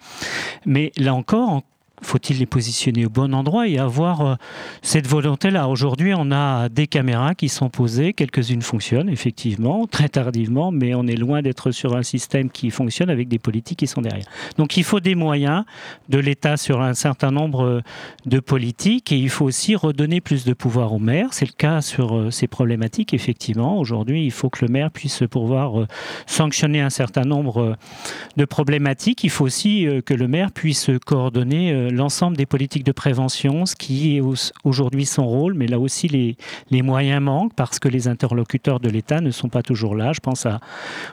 Mais 0.66 0.93
là 0.97 1.15
encore, 1.15 1.62
faut-il 2.03 2.39
les 2.39 2.47
positionner 2.47 3.07
au 3.07 3.11
bon 3.11 3.35
endroit 3.35 3.69
et 3.69 3.79
avoir 3.79 4.20
euh, 4.20 4.35
cette 4.83 5.07
volonté-là? 5.07 5.69
Aujourd'hui, 5.69 6.12
on 6.16 6.31
a 6.33 6.69
des 6.69 6.87
caméras 6.87 7.35
qui 7.35 7.49
sont 7.49 7.69
posées, 7.69 8.12
quelques-unes 8.12 8.62
fonctionnent 8.62 9.09
effectivement, 9.09 9.87
très 9.87 10.09
tardivement, 10.09 10.70
mais 10.70 10.95
on 10.95 11.07
est 11.07 11.16
loin 11.16 11.43
d'être 11.43 11.70
sur 11.70 11.97
un 11.97 12.03
système 12.03 12.51
qui 12.51 12.70
fonctionne 12.70 13.11
avec 13.11 13.29
des 13.29 13.39
politiques 13.39 13.81
qui 13.81 13.87
sont 13.87 14.03
derrière. 14.03 14.27
Donc 14.57 14.77
il 14.77 14.85
faut 14.85 15.01
des 15.01 15.15
moyens 15.15 15.65
de 16.09 16.19
l'État 16.19 16.57
sur 16.57 16.81
un 16.81 16.95
certain 16.95 17.31
nombre 17.31 17.62
euh, 17.62 17.81
de 18.27 18.41
politiques 18.41 19.12
et 19.12 19.19
il 19.19 19.31
faut 19.31 19.45
aussi 19.45 19.77
redonner 19.77 20.20
plus 20.20 20.45
de 20.45 20.53
pouvoir 20.53 20.93
au 20.93 20.99
maire. 20.99 21.29
C'est 21.33 21.47
le 21.47 21.53
cas 21.57 21.81
sur 21.81 22.16
euh, 22.16 22.31
ces 22.31 22.47
problématiques, 22.47 23.15
effectivement. 23.15 23.79
Aujourd'hui, 23.79 24.25
il 24.25 24.33
faut 24.33 24.51
que 24.51 24.65
le 24.65 24.70
maire 24.70 24.91
puisse 24.91 25.23
pouvoir 25.31 25.87
sanctionner 26.27 26.81
un 26.81 26.91
certain 26.91 27.23
nombre 27.23 27.77
de 28.37 28.45
problématiques. 28.45 29.25
Il 29.25 29.31
faut 29.31 29.45
aussi 29.45 29.87
que 30.05 30.15
le 30.15 30.29
maire 30.29 30.53
puisse 30.53 30.91
coordonner 31.05 31.88
l'ensemble 31.90 32.36
des 32.36 32.47
politiques 32.47 32.85
de 32.85 32.93
prévention, 32.93 33.66
ce 33.66 33.77
qui 33.77 34.16
est 34.16 34.23
aujourd'hui 34.65 35.06
son 35.06 35.27
rôle, 35.27 35.55
mais 35.55 35.66
là 35.66 35.78
aussi 35.78 36.09
les, 36.09 36.82
moyens 36.82 37.23
manquent 37.23 37.55
parce 37.55 37.78
que 37.78 37.89
les 37.89 38.09
interlocuteurs 38.09 38.81
de 38.81 38.89
l'État 38.89 39.20
ne 39.20 39.31
sont 39.31 39.48
pas 39.48 39.62
toujours 39.62 39.94
là. 39.94 40.12
Je 40.12 40.20
pense 40.20 40.47
à, 40.47 40.60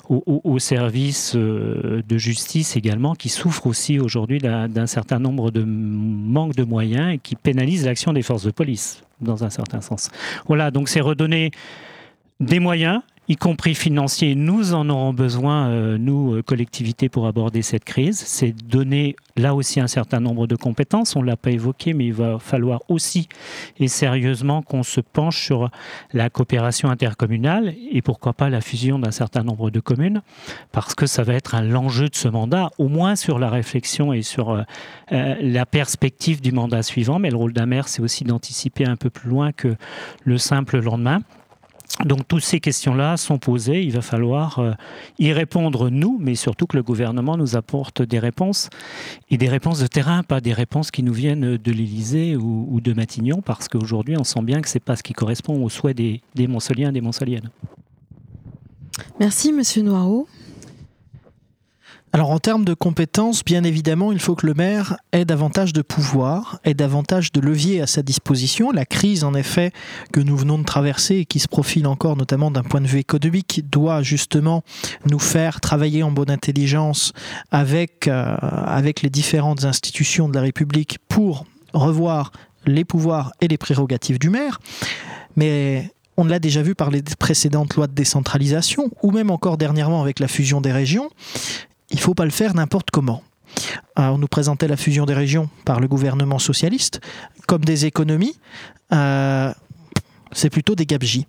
aux, 0.10 0.60
services 0.60 1.34
euh, 1.36 2.02
de 2.08 2.18
justice 2.18 2.76
également 2.76 3.14
qui 3.14 3.30
souffrent 3.30 3.68
aussi 3.68 4.00
aujourd'hui 4.00 4.40
d'un 4.40 4.88
certain 4.88 5.20
nombre 5.20 5.52
de 5.52 5.64
manques 5.64 6.56
de 6.56 6.64
moyens 6.64 7.14
et 7.14 7.18
qui 7.18 7.36
pénalisent 7.36 7.86
l'action 7.86 8.14
des 8.14 8.22
forces 8.22 8.44
de 8.44 8.52
police 8.52 9.04
dans 9.22 9.44
un 9.44 9.50
certain 9.50 9.82
sens. 9.82 10.10
Voilà, 10.48 10.72
donc 10.72 10.90
c'est 10.90 11.02
redonner 11.02 11.52
des 12.40 12.60
moyens 12.60 13.02
y 13.28 13.36
compris 13.36 13.74
financiers, 13.74 14.36
nous 14.36 14.74
en 14.74 14.90
aurons 14.90 15.14
besoin, 15.14 15.70
euh, 15.70 15.98
nous, 15.98 16.36
euh, 16.36 16.42
collectivités, 16.44 17.10
pour 17.10 17.26
aborder 17.26 17.62
cette 17.62 17.84
crise. 17.84 18.20
C'est 18.20 18.52
donner 18.52 19.16
là 19.36 19.56
aussi 19.56 19.80
un 19.80 19.88
certain 19.88 20.20
nombre 20.20 20.48
de 20.48 20.56
compétences. 20.56 21.16
On 21.16 21.22
ne 21.22 21.28
l'a 21.28 21.36
pas 21.36 21.52
évoqué, 21.52 21.94
mais 21.94 22.06
il 22.06 22.14
va 22.14 22.38
falloir 22.40 22.82
aussi 22.88 23.28
et 23.80 23.88
sérieusement 23.88 24.62
qu'on 24.62 24.84
se 24.84 25.02
penche 25.02 25.44
sur 25.44 25.70
la 26.14 26.30
coopération 26.30 26.90
intercommunale 26.90 27.74
et 27.92 28.02
pourquoi 28.02 28.34
pas 28.34 28.50
la 28.50 28.62
fusion 28.62 29.00
d'un 29.00 29.12
certain 29.12 29.44
nombre 29.44 29.72
de 29.72 29.80
communes, 29.80 30.22
parce 30.72 30.94
que 30.94 31.08
ça 31.08 31.24
va 31.24 31.34
être 31.34 31.60
l'enjeu 31.62 32.10
de 32.10 32.16
ce 32.16 32.28
mandat, 32.28 32.70
au 32.78 32.88
moins 32.88 33.16
sur 33.16 33.40
la 33.40 33.50
réflexion 33.50 34.14
et 34.14 34.22
sur 34.22 34.52
euh, 34.52 35.36
la 35.42 35.66
perspective 35.66 36.42
du 36.42 36.52
mandat 36.52 36.84
suivant. 36.84 37.20
Mais 37.20 37.32
le 37.32 37.38
rôle 37.38 37.54
d'un 37.54 37.66
maire, 37.66 37.88
c'est 37.88 38.02
aussi 38.02 38.24
d'anticiper 38.24 38.86
un 38.86 38.96
peu 38.96 39.10
plus 39.10 39.30
loin 39.30 39.52
que 39.52 39.76
le 40.24 40.38
simple 40.38 40.80
lendemain. 40.80 41.22
Donc 42.04 42.28
toutes 42.28 42.44
ces 42.44 42.60
questions-là 42.60 43.16
sont 43.16 43.38
posées, 43.38 43.84
il 43.84 43.92
va 43.92 44.02
falloir 44.02 44.60
euh, 44.60 44.74
y 45.18 45.32
répondre 45.32 45.90
nous, 45.90 46.18
mais 46.20 46.36
surtout 46.36 46.68
que 46.68 46.76
le 46.76 46.84
gouvernement 46.84 47.38
nous 47.38 47.56
apporte 47.56 48.02
des 48.02 48.20
réponses, 48.20 48.70
et 49.30 49.38
des 49.38 49.48
réponses 49.48 49.80
de 49.80 49.88
terrain, 49.88 50.24
pas 50.24 50.42
des 50.42 50.54
réponses 50.54 50.92
qui 50.92 51.04
nous 51.04 51.14
viennent 51.14 51.58
de 51.58 51.72
l'Élysée 51.72 52.36
ou, 52.36 52.82
de 52.82 52.94
Matignon, 52.94 53.42
parce 53.42 53.70
qu'aujourd'hui 53.70 54.18
on 54.18 54.24
sent 54.24 54.42
bien 54.42 54.62
que 54.62 54.68
ce 54.68 54.76
n'est 54.76 54.82
pas 54.82 54.96
ce 54.96 55.04
qui 55.04 55.14
correspond 55.14 55.64
aux 55.64 55.70
souhaits 55.70 55.96
des, 55.96 56.22
des 56.36 56.44
et 56.44 56.92
des 56.92 57.02
Montceliennes. 57.02 57.50
Merci 59.20 59.54
Monsieur 59.54 59.82
Noireau. 59.84 60.28
Alors 62.16 62.32
en 62.32 62.40
termes 62.40 62.64
de 62.64 62.74
compétences, 62.74 63.44
bien 63.44 63.66
évidemment, 63.66 64.14
il 64.14 64.22
faut 64.22 64.36
que 64.36 64.48
le 64.48 64.54
maire 64.54 64.96
ait 65.12 65.26
davantage 65.26 65.74
de 65.74 65.82
pouvoir, 65.82 66.60
ait 66.64 66.74
davantage 66.74 67.34
de 67.34 67.42
leviers 67.42 67.82
à 67.82 67.88
sa 67.88 68.04
disposition. 68.04 68.72
La 68.72 68.86
crise, 68.86 69.26
en 69.26 69.34
effet, 69.34 69.74
que 70.14 70.22
nous 70.22 70.38
venons 70.38 70.58
de 70.58 70.64
traverser 70.64 71.16
et 71.16 71.26
qui 71.26 71.40
se 71.40 71.50
profile 71.50 71.86
encore 71.88 72.16
notamment 72.16 72.52
d'un 72.52 72.64
point 72.64 72.80
de 72.80 72.88
vue 72.88 73.00
économique, 73.00 73.70
doit 73.70 74.02
justement 74.02 74.64
nous 75.06 75.20
faire 75.20 75.60
travailler 75.60 76.04
en 76.04 76.12
bonne 76.12 76.32
intelligence 76.32 77.12
avec, 77.52 78.08
euh, 78.08 78.38
avec 78.40 79.02
les 79.02 79.10
différentes 79.10 79.66
institutions 79.66 80.30
de 80.30 80.36
la 80.36 80.42
République 80.42 81.00
pour 81.10 81.46
revoir 81.74 82.32
les 82.66 82.86
pouvoirs 82.86 83.34
et 83.42 83.50
les 83.50 83.58
prérogatives 83.58 84.20
du 84.20 84.30
maire. 84.30 84.62
Mais 85.36 85.92
on 86.16 86.24
l'a 86.24 86.40
déjà 86.40 86.62
vu 86.62 86.76
par 86.76 86.92
les 86.92 87.04
précédentes 87.20 87.76
lois 87.76 87.88
de 87.88 87.94
décentralisation, 87.94 88.90
ou 89.04 89.12
même 89.12 89.32
encore 89.32 89.58
dernièrement 89.58 90.02
avec 90.02 90.22
la 90.22 90.30
fusion 90.30 90.62
des 90.62 90.72
régions 90.72 91.10
il 91.96 92.00
ne 92.00 92.02
faut 92.02 92.14
pas 92.14 92.26
le 92.26 92.32
faire 92.32 92.54
n'importe 92.54 92.92
comment. 92.92 93.24
Euh, 93.98 94.10
on 94.10 94.18
nous 94.18 94.28
présentait 94.28 94.68
la 94.68 94.76
fusion 94.76 95.06
des 95.06 95.14
régions 95.14 95.50
par 95.64 95.80
le 95.80 95.88
gouvernement 95.88 96.40
socialiste 96.40 97.00
comme 97.48 97.64
des 97.64 97.86
économies. 97.86 98.38
Euh, 98.92 99.54
c'est 100.34 100.50
plutôt 100.50 100.76
des 100.76 100.86
gabegies. 100.86 101.26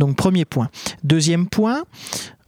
Donc 0.00 0.16
premier 0.16 0.44
point. 0.44 0.70
Deuxième 1.04 1.46
point, 1.46 1.84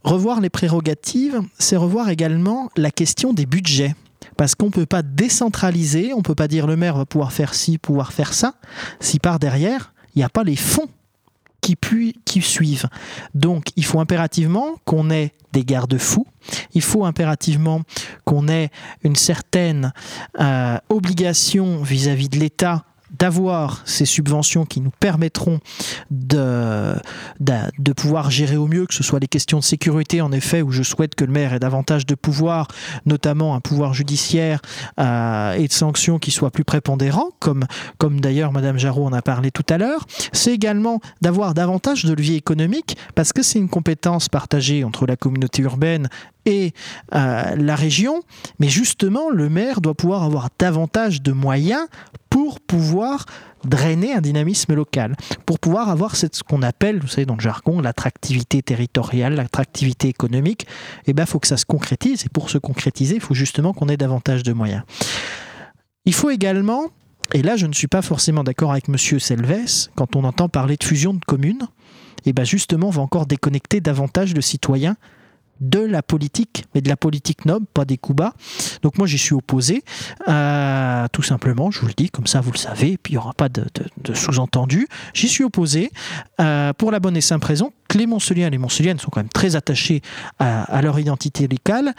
revoir 0.03 0.41
les 0.41 0.49
prérogatives, 0.49 1.39
c'est 1.59 1.77
revoir 1.77 2.09
également 2.09 2.69
la 2.75 2.91
question 2.91 3.31
des 3.31 3.45
budgets. 3.45 3.95
Parce 4.35 4.53
qu'on 4.53 4.65
ne 4.65 4.71
peut 4.71 4.85
pas 4.85 5.01
décentraliser, 5.01 6.11
on 6.13 6.17
ne 6.17 6.23
peut 6.23 6.35
pas 6.35 6.49
dire 6.49 6.67
le 6.67 6.75
maire 6.75 6.97
va 6.97 7.05
pouvoir 7.05 7.31
faire 7.31 7.53
ci, 7.53 7.77
pouvoir 7.77 8.11
faire 8.11 8.33
ça, 8.33 8.55
si 8.99 9.17
par 9.17 9.39
derrière, 9.39 9.93
il 10.13 10.19
n'y 10.19 10.25
a 10.25 10.29
pas 10.29 10.43
les 10.43 10.57
fonds 10.57 10.89
qui, 11.61 11.77
qui 12.25 12.41
suivent. 12.41 12.87
Donc 13.33 13.67
il 13.75 13.85
faut 13.85 13.99
impérativement 13.99 14.75
qu'on 14.85 15.09
ait 15.09 15.33
des 15.53 15.63
garde-fous, 15.63 16.27
il 16.73 16.81
faut 16.81 17.05
impérativement 17.05 17.81
qu'on 18.25 18.47
ait 18.47 18.69
une 19.03 19.15
certaine 19.15 19.93
euh, 20.39 20.77
obligation 20.89 21.83
vis-à-vis 21.83 22.27
-vis 22.27 22.29
de 22.29 22.39
l'État 22.39 22.85
d'avoir 23.11 23.81
ces 23.85 24.05
subventions 24.05 24.65
qui 24.65 24.81
nous 24.81 24.91
permettront 24.99 25.59
de, 26.09 26.95
pouvoir 27.95 28.31
gérer 28.31 28.57
au 28.57 28.67
mieux, 28.67 28.85
que 28.85 28.93
ce 28.93 29.03
soit 29.03 29.19
les 29.19 29.27
questions 29.27 29.59
de 29.59 29.63
sécurité, 29.63 30.21
en 30.21 30.31
effet, 30.31 30.61
où 30.61 30.71
je 30.71 30.83
souhaite 30.83 31.15
que 31.15 31.25
le 31.25 31.31
maire 31.31 31.53
ait 31.53 31.59
davantage 31.59 32.05
de 32.05 32.15
pouvoir, 32.15 32.67
notamment 33.05 33.55
un 33.55 33.59
pouvoir 33.59 33.93
judiciaire 33.93 34.61
euh, 34.99 35.53
et 35.53 35.67
de 35.67 35.73
sanctions 35.73 36.19
qui 36.19 36.31
soient 36.31 36.51
plus 36.51 36.63
prépondérants, 36.63 37.31
comme, 37.39 37.65
d'ailleurs 38.19 38.51
Madame 38.51 38.77
Jarot 38.77 39.05
en 39.05 39.13
a 39.13 39.21
parlé 39.21 39.51
tout 39.51 39.65
à 39.69 39.77
l'heure. 39.77 40.05
C'est 40.31 40.53
également 40.53 40.99
d'avoir 41.21 41.53
davantage 41.53 42.05
de 42.05 42.13
levier 42.13 42.35
économique, 42.35 42.97
parce 43.15 43.33
que 43.33 43.43
c'est 43.43 43.59
une 43.59 43.69
compétence 43.69 44.29
partagée 44.29 44.83
entre 44.83 45.05
la 45.05 45.15
communauté 45.15 45.61
urbaine 45.63 46.07
et 46.45 46.73
euh, 47.13 47.55
la 47.55 47.75
région, 47.75 48.21
mais 48.59 48.67
justement, 48.67 49.29
le 49.29 49.49
maire 49.49 49.81
doit 49.81 49.93
pouvoir 49.93 50.23
avoir 50.23 50.49
davantage 50.57 51.21
de 51.21 51.31
moyens 51.31 51.87
pour 52.31 52.61
pouvoir 52.61 53.25
drainer 53.65 54.13
un 54.13 54.21
dynamisme 54.21 54.73
local, 54.73 55.15
pour 55.45 55.59
pouvoir 55.59 55.89
avoir 55.89 56.15
ce 56.15 56.27
qu'on 56.47 56.63
appelle, 56.63 56.99
vous 56.99 57.07
savez, 57.07 57.25
dans 57.25 57.35
le 57.35 57.41
jargon, 57.41 57.79
l'attractivité 57.81 58.63
territoriale, 58.63 59.35
l'attractivité 59.35 60.07
économique, 60.07 60.65
eh 61.05 61.13
bien, 61.13 61.25
il 61.25 61.27
faut 61.27 61.39
que 61.39 61.47
ça 61.47 61.57
se 61.57 61.65
concrétise, 61.65 62.25
et 62.25 62.29
pour 62.29 62.49
se 62.49 62.57
concrétiser, 62.57 63.15
il 63.15 63.21
faut 63.21 63.35
justement 63.35 63.73
qu'on 63.73 63.89
ait 63.89 63.97
davantage 63.97 64.41
de 64.41 64.53
moyens. 64.53 64.81
Il 66.05 66.13
faut 66.13 66.31
également, 66.31 66.85
et 67.33 67.43
là 67.43 67.57
je 67.57 67.67
ne 67.67 67.73
suis 67.73 67.87
pas 67.87 68.01
forcément 68.01 68.43
d'accord 68.43 68.71
avec 68.71 68.89
M. 68.89 68.97
Selves, 68.97 69.89
quand 69.95 70.15
on 70.15 70.23
entend 70.23 70.49
parler 70.49 70.77
de 70.77 70.83
fusion 70.83 71.13
de 71.13 71.23
communes, 71.27 71.67
et 72.23 72.29
eh 72.29 72.33
bien 72.33 72.45
justement, 72.45 72.87
on 72.87 72.91
va 72.91 73.01
encore 73.01 73.25
déconnecter 73.25 73.81
davantage 73.81 74.33
de 74.33 74.41
citoyens 74.41 74.95
de 75.61 75.79
la 75.79 76.01
politique, 76.01 76.65
mais 76.73 76.81
de 76.81 76.89
la 76.89 76.97
politique 76.97 77.45
noble, 77.45 77.65
pas 77.73 77.85
des 77.85 77.97
coups 77.97 78.17
bas. 78.17 78.33
Donc 78.81 78.97
moi 78.97 79.07
j'y 79.07 79.17
suis 79.17 79.33
opposé, 79.33 79.83
euh, 80.27 81.07
tout 81.11 81.23
simplement, 81.23 81.71
je 81.71 81.79
vous 81.79 81.87
le 81.87 81.93
dis, 81.95 82.09
comme 82.09 82.27
ça 82.27 82.41
vous 82.41 82.51
le 82.51 82.57
savez, 82.57 82.93
et 82.93 82.97
puis 82.97 83.13
il 83.13 83.15
n'y 83.15 83.19
aura 83.19 83.33
pas 83.33 83.49
de, 83.49 83.63
sous-entendu. 84.13 84.87
J'y 85.13 85.29
suis 85.29 85.43
opposé 85.43 85.91
euh, 86.39 86.73
pour 86.73 86.91
la 86.91 86.99
bonne 86.99 87.15
et 87.15 87.21
simple 87.21 87.45
raison 87.45 87.71
que 87.87 87.97
les 87.97 88.07
Montceliens 88.07 88.47
et 88.47 88.49
les 88.49 88.57
Montceliennes 88.57 88.99
sont 88.99 89.09
quand 89.09 89.19
même 89.19 89.29
très 89.29 89.55
attachés 89.55 90.01
à 90.39 90.81
leur 90.81 90.97
identité 90.97 91.47
locale 91.47 91.93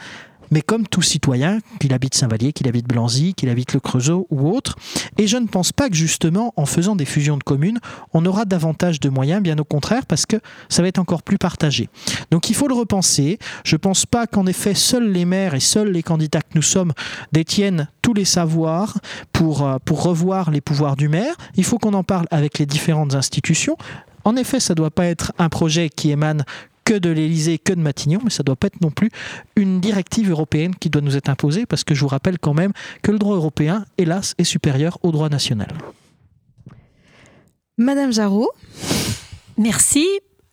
mais 0.53 0.61
comme 0.61 0.87
tout 0.87 1.01
citoyen, 1.01 1.57
qu'il 1.79 1.93
habite 1.93 2.13
Saint-Vallier, 2.13 2.53
qu'il 2.53 2.67
habite 2.67 2.87
Blanzy, 2.87 3.33
qu'il 3.33 3.49
habite 3.49 3.73
le 3.73 3.79
Creusot 3.79 4.27
ou 4.29 4.49
autre. 4.55 4.75
Et 5.17 5.25
je 5.25 5.37
ne 5.37 5.47
pense 5.47 5.71
pas 5.71 5.89
que 5.89 5.95
justement, 5.95 6.53
en 6.57 6.67
faisant 6.67 6.95
des 6.95 7.05
fusions 7.05 7.37
de 7.37 7.43
communes, 7.43 7.79
on 8.13 8.23
aura 8.23 8.45
davantage 8.45 8.99
de 8.99 9.09
moyens, 9.09 9.41
bien 9.41 9.57
au 9.57 9.63
contraire, 9.63 10.05
parce 10.05 10.27
que 10.27 10.37
ça 10.69 10.83
va 10.83 10.87
être 10.89 10.99
encore 10.99 11.23
plus 11.23 11.39
partagé. 11.39 11.89
Donc 12.29 12.51
il 12.51 12.55
faut 12.55 12.67
le 12.67 12.75
repenser. 12.75 13.39
Je 13.65 13.75
ne 13.75 13.79
pense 13.79 14.05
pas 14.05 14.27
qu'en 14.27 14.45
effet, 14.45 14.75
seuls 14.75 15.11
les 15.11 15.25
maires 15.25 15.55
et 15.55 15.59
seuls 15.59 15.89
les 15.89 16.03
candidats 16.03 16.41
que 16.41 16.53
nous 16.53 16.61
sommes 16.61 16.93
détiennent 17.31 17.87
tous 18.03 18.13
les 18.13 18.25
savoirs 18.25 18.99
pour, 19.31 19.65
euh, 19.65 19.77
pour 19.83 20.03
revoir 20.03 20.51
les 20.51 20.61
pouvoirs 20.61 20.95
du 20.95 21.09
maire. 21.09 21.33
Il 21.55 21.63
faut 21.63 21.79
qu'on 21.79 21.95
en 21.95 22.03
parle 22.03 22.27
avec 22.29 22.59
les 22.59 22.67
différentes 22.67 23.15
institutions. 23.15 23.75
En 24.23 24.35
effet, 24.35 24.59
ça 24.59 24.73
ne 24.73 24.75
doit 24.75 24.91
pas 24.91 25.05
être 25.05 25.33
un 25.39 25.49
projet 25.49 25.89
qui 25.89 26.11
émane 26.11 26.45
que 26.85 26.93
de 26.93 27.09
l'Élysée, 27.09 27.57
que 27.59 27.73
de 27.73 27.79
Matignon, 27.79 28.19
mais 28.23 28.29
ça 28.29 28.43
ne 28.43 28.45
doit 28.45 28.55
pas 28.55 28.67
être 28.67 28.81
non 28.81 28.91
plus 28.91 29.09
une 29.55 29.79
directive 29.79 30.29
européenne 30.29 30.75
qui 30.75 30.89
doit 30.89 31.01
nous 31.01 31.15
être 31.15 31.29
imposée, 31.29 31.65
parce 31.65 31.83
que 31.83 31.95
je 31.95 32.01
vous 32.01 32.07
rappelle 32.07 32.39
quand 32.39 32.53
même 32.53 32.73
que 33.01 33.11
le 33.11 33.19
droit 33.19 33.35
européen, 33.35 33.85
hélas, 33.97 34.35
est 34.37 34.43
supérieur 34.43 34.97
au 35.03 35.11
droit 35.11 35.29
national. 35.29 35.69
Madame 37.77 38.13
Jarot. 38.13 38.51
Merci. 39.57 40.05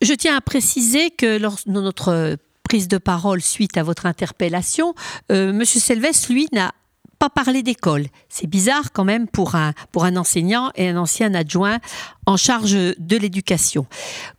Je 0.02 0.14
tiens 0.14 0.36
à 0.36 0.40
préciser 0.40 1.10
que 1.10 1.38
lors 1.38 1.56
de 1.66 1.72
notre 1.72 2.36
prise 2.64 2.88
de 2.88 2.98
parole 2.98 3.42
suite 3.42 3.76
à 3.76 3.82
votre 3.82 4.06
interpellation, 4.06 4.94
euh, 5.30 5.52
Monsieur 5.52 5.80
Selves, 5.80 6.28
lui, 6.30 6.46
n'a 6.52 6.72
pas 7.20 7.28
parlé 7.28 7.62
d'école. 7.62 8.06
C'est 8.30 8.46
bizarre 8.46 8.92
quand 8.92 9.04
même 9.04 9.28
pour 9.28 9.54
un, 9.54 9.74
pour 9.92 10.04
un 10.04 10.16
enseignant 10.16 10.70
et 10.74 10.88
un 10.88 10.96
ancien 10.96 11.34
adjoint 11.34 11.78
en 12.24 12.38
charge 12.38 12.72
de 12.72 13.16
l'éducation. 13.16 13.86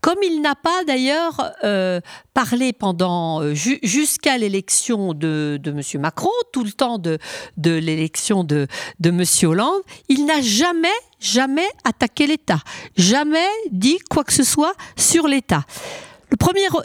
Comme 0.02 0.18
il 0.24 0.41
n'a 0.41 0.56
pas 0.56 0.84
d'ailleurs 0.86 1.52
euh, 1.64 2.02
parlé 2.34 2.74
pendant 2.74 3.44
euh, 3.44 3.53
jusqu'à 3.53 4.40
l'élection 4.40 5.14
de, 5.14 5.62
M. 5.64 6.02
Macron, 6.02 6.32
tout 6.52 6.64
le 6.64 6.72
temps 6.72 6.98
de, 6.98 7.20
de 7.58 7.72
l'élection 7.72 8.44
de, 8.44 8.66
de 8.99 9.10
M. 9.10 9.24
Hollande, 9.44 9.82
il 10.10 10.26
n'a 10.26 10.41
jamais, 10.41 10.88
jamais 11.20 11.68
attaqué 11.84 12.26
l'État, 12.26 12.62
jamais 12.98 13.48
dit 13.72 13.99
quoi 14.10 14.24
que 14.24 14.34
ce 14.34 14.44
soit 14.44 14.74
sur 14.98 15.28
l'État 15.28 15.66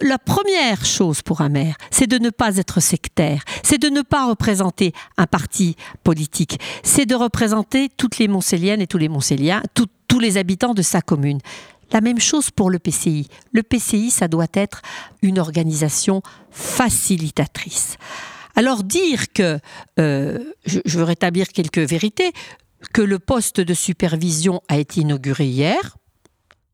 la 0.03 0.19
première 0.19 0.85
chose 0.85 1.23
pour 1.23 1.41
un 1.41 1.49
maire, 1.49 1.77
c'est 1.91 2.07
de 2.07 2.19
ne 2.19 2.31
pas 2.31 2.57
être 2.57 2.81
sectaire, 2.81 3.43
c'est 3.63 3.79
de 3.79 3.89
ne 3.89 4.03
pas 4.03 4.27
représenter 4.27 4.93
un 5.17 5.27
parti 5.27 5.77
politique, 6.03 6.59
c'est 6.83 7.07
de 7.07 7.15
représenter 7.15 7.89
toutes 7.97 8.19
les 8.19 8.29
Montséliennes 8.29 8.81
et 8.81 8.87
tous 8.87 8.99
les 8.99 9.09
Montséliens, 9.09 9.63
tous 9.75 10.19
les 10.19 10.37
habitants 10.37 10.75
de 10.75 10.83
sa 10.83 11.01
commune. 11.01 11.41
La 11.93 12.01
même 12.01 12.19
chose 12.19 12.51
pour 12.51 12.71
le 12.71 12.79
PCI. 12.79 13.29
Le 13.53 13.63
PCI, 13.63 14.11
ça 14.11 14.27
doit 14.29 14.49
être 14.55 14.83
une 15.23 15.39
organisation 15.39 16.23
facilitatrice. 16.51 17.97
Alors 18.57 18.83
dire 18.83 19.33
que, 19.33 19.61
euh, 20.01 20.39
je, 20.65 20.81
je 20.85 20.99
veux 20.99 21.05
rétablir 21.05 21.49
quelques 21.49 21.79
vérités, 21.79 22.33
que 22.93 23.03
le 23.03 23.19
poste 23.19 23.61
de 23.61 23.75
supervision 23.75 24.63
a 24.69 24.79
été 24.79 25.03
inauguré 25.03 25.47
hier, 25.47 25.97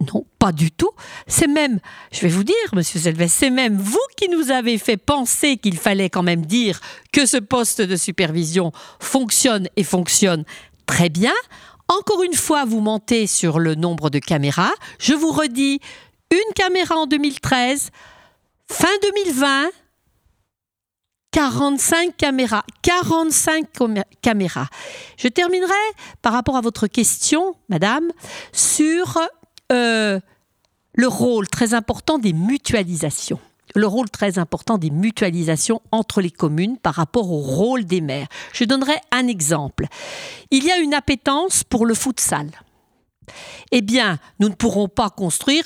non, 0.02 0.24
pas 0.38 0.52
du 0.52 0.70
tout. 0.70 0.90
C'est 1.26 1.46
même, 1.46 1.80
je 2.12 2.20
vais 2.20 2.28
vous 2.28 2.44
dire, 2.44 2.54
Monsieur 2.72 3.00
Selves, 3.00 3.28
c'est 3.28 3.50
même 3.50 3.76
vous 3.76 3.98
qui 4.16 4.28
nous 4.28 4.50
avez 4.50 4.78
fait 4.78 4.96
penser 4.96 5.56
qu'il 5.56 5.78
fallait 5.78 6.10
quand 6.10 6.22
même 6.22 6.46
dire 6.46 6.80
que 7.12 7.26
ce 7.26 7.36
poste 7.36 7.80
de 7.80 7.96
supervision 7.96 8.72
fonctionne 9.00 9.68
et 9.76 9.84
fonctionne 9.84 10.44
très 10.86 11.08
bien. 11.08 11.34
Encore 11.88 12.22
une 12.22 12.34
fois, 12.34 12.64
vous 12.64 12.80
mentez 12.80 13.26
sur 13.26 13.58
le 13.58 13.74
nombre 13.74 14.10
de 14.10 14.18
caméras. 14.18 14.72
Je 14.98 15.14
vous 15.14 15.30
redis, 15.30 15.80
une 16.30 16.54
caméra 16.54 16.96
en 16.96 17.06
2013, 17.06 17.90
fin 18.70 18.88
2020, 19.02 19.68
45 21.32 22.16
caméras. 22.16 22.64
45 22.82 23.66
caméras. 24.20 24.68
Je 25.16 25.28
terminerai 25.28 25.72
par 26.20 26.32
rapport 26.32 26.56
à 26.56 26.60
votre 26.60 26.86
question, 26.86 27.56
madame, 27.68 28.10
sur 28.52 29.18
euh, 29.72 30.20
le 30.94 31.08
rôle 31.08 31.48
très 31.48 31.74
important 31.74 32.18
des 32.18 32.32
mutualisations 32.32 33.40
le 33.74 33.86
rôle 33.86 34.10
très 34.10 34.38
important 34.38 34.78
des 34.78 34.90
mutualisations 34.90 35.80
entre 35.92 36.20
les 36.20 36.30
communes 36.30 36.76
par 36.76 36.94
rapport 36.94 37.30
au 37.30 37.38
rôle 37.38 37.84
des 37.84 38.00
maires. 38.00 38.28
Je 38.52 38.64
donnerai 38.64 38.94
un 39.10 39.26
exemple. 39.26 39.86
Il 40.50 40.64
y 40.64 40.70
a 40.70 40.78
une 40.78 40.94
appétence 40.94 41.64
pour 41.64 41.86
le 41.86 41.94
futsal. 41.94 42.50
Eh 43.70 43.80
bien, 43.80 44.18
nous 44.40 44.48
ne 44.48 44.54
pourrons 44.54 44.88
pas 44.88 45.10
construire 45.10 45.64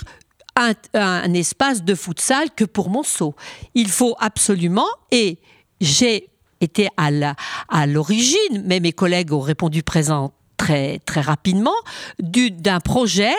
un, 0.55 1.35
espace 1.35 1.83
de 1.83 1.95
futsal 1.95 2.51
que 2.55 2.65
pour 2.65 2.89
Monceau. 2.91 3.35
Il 3.75 3.89
faut 3.89 4.17
absolument, 4.21 4.89
et 5.11 5.39
j'ai 5.81 6.31
été 6.61 6.89
à 6.97 7.87
l'origine, 7.87 8.63
mais 8.65 8.81
mes 8.81 8.93
collègues 8.93 9.33
ont 9.33 9.41
répondu 9.41 9.83
présent 9.83 10.33
très, 10.57 10.99
très 11.01 11.21
rapidement 11.21 11.75
d'un 12.19 12.81
projet 12.81 13.35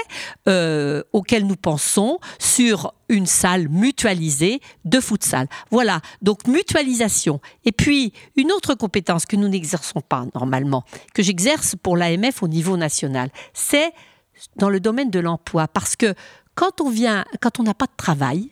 euh, 0.48 1.04
auquel 1.14 1.46
nous 1.46 1.56
pensons 1.56 2.20
sur 2.40 2.94
une 3.10 3.26
salle 3.26 3.70
mutualisée 3.70 4.62
de 4.86 5.00
futsal. 5.00 5.48
Voilà, 5.72 6.02
donc 6.22 6.48
mutualisation. 6.48 7.40
Et 7.66 7.72
puis, 7.72 8.14
une 8.36 8.52
autre 8.52 8.76
compétence 8.76 9.26
que 9.26 9.36
nous 9.36 9.48
n'exerçons 9.48 10.02
pas 10.02 10.26
normalement, 10.36 10.84
que 11.14 11.24
j'exerce 11.24 11.76
pour 11.76 11.98
l'AMF 11.98 12.44
au 12.44 12.48
niveau 12.48 12.78
national, 12.78 13.30
c'est 13.54 13.92
dans 14.58 14.70
le 14.70 14.80
domaine 14.80 15.10
de 15.10 15.20
l'emploi. 15.20 15.68
Parce 15.68 15.96
que 15.96 16.14
quand 16.56 16.82
on 16.82 16.90
vient, 16.90 17.26
quand 17.42 17.60
on 17.60 17.64
n'a 17.64 17.74
pas 17.74 17.86
de 17.86 17.96
travail, 17.98 18.52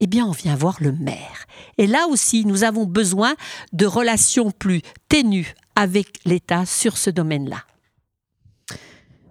eh 0.00 0.06
bien, 0.06 0.26
on 0.26 0.32
vient 0.32 0.56
voir 0.56 0.76
le 0.80 0.92
maire. 0.92 1.46
Et 1.78 1.86
là 1.86 2.06
aussi, 2.08 2.44
nous 2.44 2.64
avons 2.64 2.84
besoin 2.84 3.34
de 3.72 3.86
relations 3.86 4.50
plus 4.50 4.82
ténues 5.08 5.54
avec 5.76 6.18
l'État 6.24 6.66
sur 6.66 6.98
ce 6.98 7.10
domaine-là. 7.10 7.64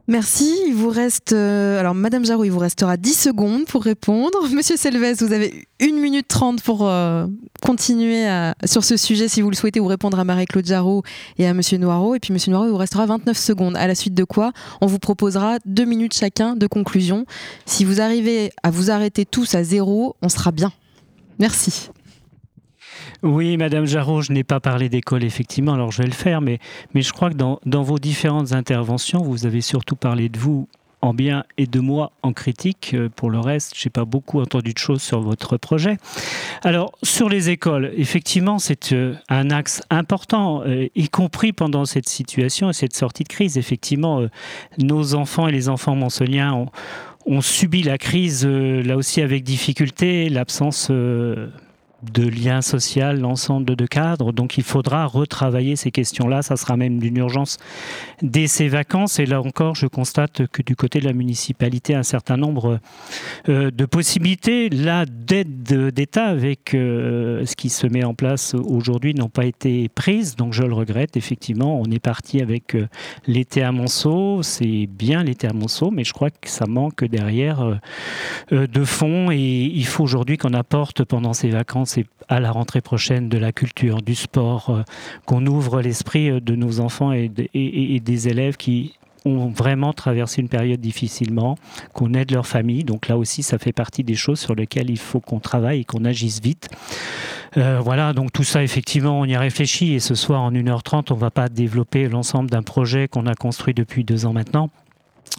Merci. 0.08 0.54
Il 0.68 0.74
vous 0.74 0.90
reste. 0.90 1.32
Euh, 1.32 1.80
alors, 1.80 1.96
Madame 1.96 2.26
Jarou, 2.26 2.44
il 2.44 2.52
vous 2.52 2.60
restera 2.60 2.98
10 2.98 3.14
secondes 3.14 3.66
pour 3.66 3.84
répondre. 3.84 4.50
Monsieur 4.54 4.76
Selves, 4.76 5.16
vous 5.24 5.32
avez 5.32 5.66
1 5.82 5.94
minute 5.94 6.28
30 6.28 6.62
pour 6.62 6.88
euh, 6.88 7.26
continuer 7.62 8.28
sur 8.66 8.84
ce 8.84 8.98
sujet 8.98 9.30
si 9.30 9.42
vous 9.42 9.50
le 9.50 9.56
souhaitez 9.56 9.80
ou 9.80 9.86
répondre 9.88 10.20
à 10.20 10.26
Marie-Claude 10.26 10.66
Jarou 10.66 11.04
et 11.38 11.48
à 11.48 11.54
Monsieur 11.54 11.78
Noireau. 11.78 12.16
Et 12.16 12.20
puis, 12.20 12.34
Monsieur 12.34 12.52
Noireau, 12.52 12.66
il 12.66 12.72
vous 12.72 12.78
restera 12.78 13.06
29 13.06 13.38
secondes. 13.38 13.78
À 13.78 13.88
la 13.88 13.96
suite 13.96 14.14
de 14.14 14.26
quoi, 14.26 14.52
on 14.82 14.88
vous 14.88 15.00
proposera 15.00 15.60
2 15.66 15.86
minutes 15.86 16.14
chacun 16.14 16.58
de 16.58 16.68
conclusion. 16.68 17.26
Si 17.66 17.86
vous 17.86 18.02
arrivez 18.02 18.52
à 18.62 18.72
vous 18.72 18.92
arrêter 18.92 19.26
tous 19.26 19.56
à 19.56 19.64
zéro, 19.64 20.18
on 20.22 20.28
sera 20.28 20.52
bien. 20.52 20.74
Merci. 21.40 21.90
Oui, 23.24 23.56
Madame 23.56 23.86
Jarreau, 23.86 24.22
je 24.22 24.34
n'ai 24.34 24.44
pas 24.44 24.60
parlé 24.60 24.90
d'école, 24.90 25.24
effectivement, 25.24 25.74
alors 25.74 25.94
je 25.94 26.02
vais 26.02 26.08
le 26.10 26.14
faire, 26.14 26.42
mais, 26.42 26.60
je 26.94 27.14
crois 27.14 27.30
que 27.30 27.36
dans, 27.36 27.84
vos 27.84 27.98
différentes 27.98 28.52
interventions, 28.52 29.24
vous 29.24 29.46
avez 29.46 29.62
surtout 29.62 29.96
parlé 29.96 30.28
de 30.28 30.38
vous 30.38 30.68
en 31.00 31.14
bien 31.14 31.46
et 31.58 31.66
de 31.66 31.80
moi 31.80 32.12
en 32.22 32.34
critique. 32.34 32.92
Euh, 32.94 33.08
pour 33.08 33.30
le 33.30 33.40
reste, 33.40 33.78
je 33.78 33.88
n'ai 33.88 33.92
pas 33.92 34.04
beaucoup 34.04 34.42
entendu 34.42 34.74
de 34.74 34.78
choses 34.78 35.02
sur 35.02 35.22
votre 35.22 35.56
projet. 35.56 35.98
Alors, 36.64 36.92
sur 37.02 37.30
les 37.30 37.50
écoles, 37.50 37.94
effectivement, 37.96 38.60
c'est 38.60 38.92
euh, 38.92 39.16
un 39.30 39.52
axe 39.52 39.82
important, 39.90 40.62
euh, 40.66 40.88
y 40.94 41.08
compris 41.08 41.54
pendant 41.54 41.86
cette 41.86 42.10
situation 42.10 42.70
et 42.70 42.74
cette 42.74 42.96
sortie 42.96 43.24
de 43.24 43.30
crise. 43.30 43.58
Effectivement, 43.58 44.22
nos 44.78 45.16
enfants 45.16 45.48
et 45.48 45.52
les 45.54 45.70
enfants 45.70 45.96
manceliens 45.96 46.54
ont, 46.54 46.70
ont 47.26 47.42
subi 47.42 47.84
la 47.84 47.98
crise, 47.98 48.46
là 48.46 48.98
aussi 48.98 49.22
avec 49.22 49.44
difficulté, 49.44 50.28
l'absence 50.28 50.92
de 52.12 52.28
lien 52.28 52.62
social, 52.62 53.20
l'ensemble 53.20 53.76
de 53.76 53.86
cadres. 53.86 54.32
Donc 54.32 54.58
il 54.58 54.64
faudra 54.64 55.06
retravailler 55.06 55.76
ces 55.76 55.92
questions-là. 55.92 56.42
Ça 56.42 56.58
sera 56.58 56.78
même 56.78 57.00
d'une 57.00 57.18
urgence 57.18 57.58
dès 58.22 58.48
ces 58.48 58.68
vacances. 58.68 59.20
Et 59.20 59.26
là 59.26 59.42
encore, 59.42 59.76
je 59.76 59.88
constate 59.88 60.48
que 60.48 60.62
du 60.62 60.76
côté 60.76 61.00
de 61.00 61.06
la 61.06 61.14
municipalité, 61.14 61.96
un 61.96 62.04
certain 62.04 62.38
nombre 62.38 62.80
euh, 63.50 63.72
de 63.72 63.86
possibilités 63.86 64.70
là 64.70 65.06
d'aide 65.06 65.92
d'État 65.94 66.26
avec 66.26 66.74
euh, 66.74 67.46
ce 67.46 67.56
qui 67.56 67.70
se 67.70 67.88
met 67.88 68.04
en 68.04 68.14
place 68.14 68.54
aujourd'hui 68.54 69.14
n'ont 69.14 69.30
pas 69.30 69.46
été 69.46 69.90
prises. 69.90 70.36
Donc 70.36 70.54
je 70.54 70.64
le 70.64 70.74
regrette. 70.74 71.18
Effectivement, 71.18 71.80
on 71.80 71.86
est 71.86 72.00
parti 72.00 72.42
avec 72.42 72.76
euh, 72.76 72.88
l'été 73.28 73.64
à 73.64 73.72
Monceau. 73.72 74.44
C'est 74.44 74.88
bien 74.88 75.24
l'été 75.24 75.48
à 75.48 75.54
Monceau, 75.54 75.92
mais 75.92 76.04
je 76.04 76.14
crois 76.14 76.30
que 76.30 76.50
ça 76.50 76.66
manque 76.66 77.04
derrière 77.06 77.80
de 78.52 78.84
fonds. 78.84 79.32
Et 79.32 79.72
il 79.74 79.86
faut 79.86 80.04
aujourd'hui 80.04 80.38
qu'on 80.38 80.54
apporte 80.54 81.04
pendant 81.04 81.34
ces 81.34 81.50
vacances 81.50 81.93
c'est 81.94 82.06
à 82.28 82.40
la 82.40 82.52
rentrée 82.52 82.82
prochaine 82.82 83.30
de 83.30 83.38
la 83.38 83.52
culture, 83.52 84.02
du 84.02 84.16
sport, 84.16 84.70
euh, 84.70 84.84
qu'on 85.26 85.46
ouvre 85.46 85.82
l'esprit 85.82 86.30
euh, 86.32 86.40
de 86.40 86.56
nos 86.56 86.80
enfants 86.80 87.12
et, 87.12 87.30
des 87.30 88.28
élèves 88.28 88.58
qui 88.58 88.96
ont 89.26 89.50
vraiment 89.50 89.94
traversé 89.94 90.42
une 90.42 90.50
période 90.50 90.82
difficilement, 90.82 91.56
qu'on 91.94 92.14
aide 92.14 92.32
leur 92.32 92.48
famille. 92.48 92.84
Donc 92.84 93.08
là 93.08 93.18
aussi, 93.18 93.44
ça 93.44 93.58
fait 93.60 93.72
partie 93.72 94.04
des 94.04 94.16
choses 94.16 94.40
sur 94.40 94.56
lesquelles 94.56 94.90
il 94.90 94.98
faut 94.98 95.20
qu'on 95.20 95.40
travaille 95.40 95.82
et 95.82 95.84
qu'on 95.86 96.04
agisse 96.04 96.42
vite. 96.42 96.70
Euh, 97.58 97.80
voilà, 97.80 98.14
donc 98.14 98.34
tout 98.34 98.44
ça, 98.44 98.64
effectivement, 98.64 99.20
on 99.20 99.26
y 99.26 99.36
a 99.36 99.40
réfléchi. 99.40 99.94
Et 99.94 100.00
ce 100.00 100.16
soir, 100.16 100.42
en 100.42 100.52
1h30, 100.52 101.12
on 101.12 101.16
ne 101.16 101.20
va 101.20 101.30
pas 101.30 101.48
développer 101.48 102.10
l'ensemble 102.10 102.50
d'un 102.50 102.64
projet 102.64 103.08
qu'on 103.08 103.28
a 103.28 103.36
construit 103.36 103.74
depuis 103.74 104.04
deux 104.04 104.26
ans 104.26 104.34
maintenant. 104.34 104.72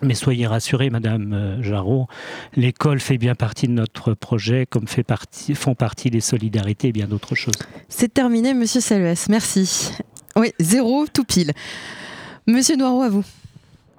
Mais 0.03 0.15
soyez 0.15 0.47
rassurée, 0.47 0.91
Madame 0.91 1.33
euh, 1.33 1.63
Jarreau, 1.63 2.09
l'école 2.57 3.01
fait 3.01 3.17
bien 3.17 3.35
partie 3.35 3.69
de 3.69 3.73
notre 3.73 4.15
projet, 4.15 4.67
comme 4.67 4.89
fait 4.89 5.05
partie, 5.05 5.55
font 5.55 5.75
partie 5.75 6.11
les 6.11 6.21
solidarités 6.21 6.89
et 6.89 6.93
bien 6.93 7.07
d'autres 7.07 7.35
choses. 7.35 7.55
C'est 7.89 8.13
terminé, 8.13 8.55
Monsieur 8.55 8.81
Salves. 8.81 9.27
Merci. 9.29 9.93
Oui, 10.37 10.53
zéro, 10.59 11.07
tout 11.07 11.25
pile. 11.25 11.53
Monsieur 12.47 12.77
Noireau, 12.77 13.03
à 13.03 13.09
vous. 13.09 13.25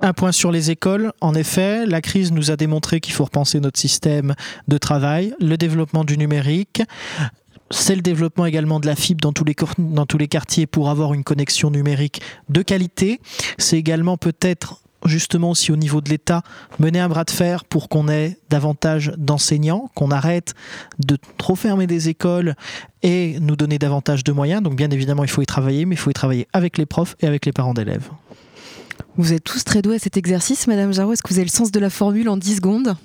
Un 0.02 0.12
point 0.12 0.34
sur 0.34 0.52
les 0.52 0.70
écoles. 0.70 1.14
En 1.22 1.34
effet, 1.34 1.86
la 1.86 2.02
crise 2.02 2.34
nous 2.34 2.52
a 2.52 2.58
démontré 2.58 3.00
qu'il 3.00 3.14
faut 3.14 3.24
repenser 3.24 3.62
notre 3.62 3.80
système 3.80 4.36
de 4.68 4.78
travail, 4.78 5.34
le 5.40 5.56
développement 5.56 6.04
du 6.04 6.18
numérique, 6.18 6.82
c'est 7.72 7.96
le 7.96 8.02
développement 8.02 8.46
également 8.46 8.80
de 8.80 8.86
la 8.86 8.96
fibre 8.96 9.22
dans 9.22 9.34
tous 9.34 9.44
les, 9.44 9.56
dans 9.80 10.06
tous 10.06 10.18
les 10.18 10.28
quartiers 10.28 10.68
pour 10.68 10.90
avoir 10.90 11.14
une 11.14 11.24
connexion 11.24 11.72
numérique 11.72 12.22
de 12.50 12.62
qualité. 12.62 13.20
C'est 13.58 13.78
également 13.78 14.18
peut-être 14.18 14.82
justement 15.06 15.52
aussi 15.52 15.72
au 15.72 15.76
niveau 15.76 16.02
de 16.02 16.10
l'État 16.10 16.42
mener 16.80 17.00
un 17.00 17.10
bras 17.10 17.24
de 17.24 17.32
fer 17.32 17.66
pour 17.66 17.90
qu'on 17.90 18.10
ait 18.10 18.38
davantage 18.50 19.14
d'enseignants, 19.18 19.90
qu'on 19.96 20.12
arrête 20.12 20.54
de 21.00 21.18
trop 21.38 21.56
fermer 21.56 21.88
des 21.88 22.10
écoles 22.10 22.56
et 23.04 23.40
nous 23.40 23.56
donner 23.56 23.78
davantage 23.78 24.24
de 24.24 24.32
moyens. 24.32 24.62
Donc 24.62 24.76
bien 24.76 24.90
évidemment, 24.90 25.24
il 25.24 25.30
faut 25.30 25.42
y 25.42 25.46
travailler, 25.46 25.86
mais 25.86 25.96
il 25.96 26.00
faut 26.00 26.10
y 26.10 26.14
travailler 26.14 26.48
avec 26.54 26.78
les 26.78 26.86
profs 26.86 27.16
et 27.22 27.28
avec 27.28 27.46
les 27.46 27.52
parents 27.52 27.74
d'élèves. 27.74 28.10
Vous 29.18 29.34
êtes 29.34 29.44
tous 29.44 29.64
très 29.64 29.82
doués 29.82 29.96
à 29.96 30.00
cet 30.00 30.18
exercice, 30.18 30.68
Madame 30.68 30.94
Jarreau. 30.94 31.14
Est-ce 31.14 31.24
que 31.24 31.30
vous 31.30 31.40
avez 31.40 31.46
le 31.46 31.52
sens 31.52 31.72
de 31.72 31.80
la 31.80 31.90
formule 31.90 32.28
en 32.28 32.38
10 32.38 32.58
secondes? 32.58 32.96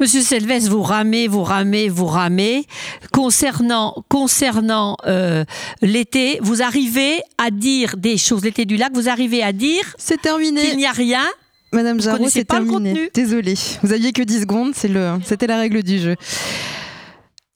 Monsieur 0.00 0.22
Selves, 0.22 0.68
vous 0.68 0.82
ramez, 0.82 1.28
vous 1.28 1.42
ramez, 1.42 1.88
vous 1.88 2.06
ramez. 2.06 2.66
Concernant, 3.12 4.04
concernant 4.08 4.96
euh, 5.06 5.44
l'été, 5.80 6.38
vous 6.42 6.62
arrivez 6.62 7.20
à 7.38 7.50
dire 7.50 7.96
des 7.96 8.16
choses, 8.16 8.44
l'été 8.44 8.64
du 8.64 8.76
lac, 8.76 8.92
vous 8.94 9.08
arrivez 9.08 9.42
à 9.42 9.52
dire 9.52 9.94
c'est 9.98 10.20
terminé. 10.20 10.62
qu'il 10.62 10.76
n'y 10.76 10.86
a 10.86 10.92
rien. 10.92 11.24
Madame 11.72 12.00
Jarreau, 12.00 12.28
c'est 12.28 12.44
terminé. 12.44 13.10
Désolée, 13.14 13.54
vous 13.82 13.92
aviez 13.92 14.12
que 14.12 14.22
10 14.22 14.40
secondes, 14.40 14.74
c'était 14.74 15.46
la 15.46 15.58
règle 15.58 15.82
du 15.82 15.98
jeu. 15.98 16.16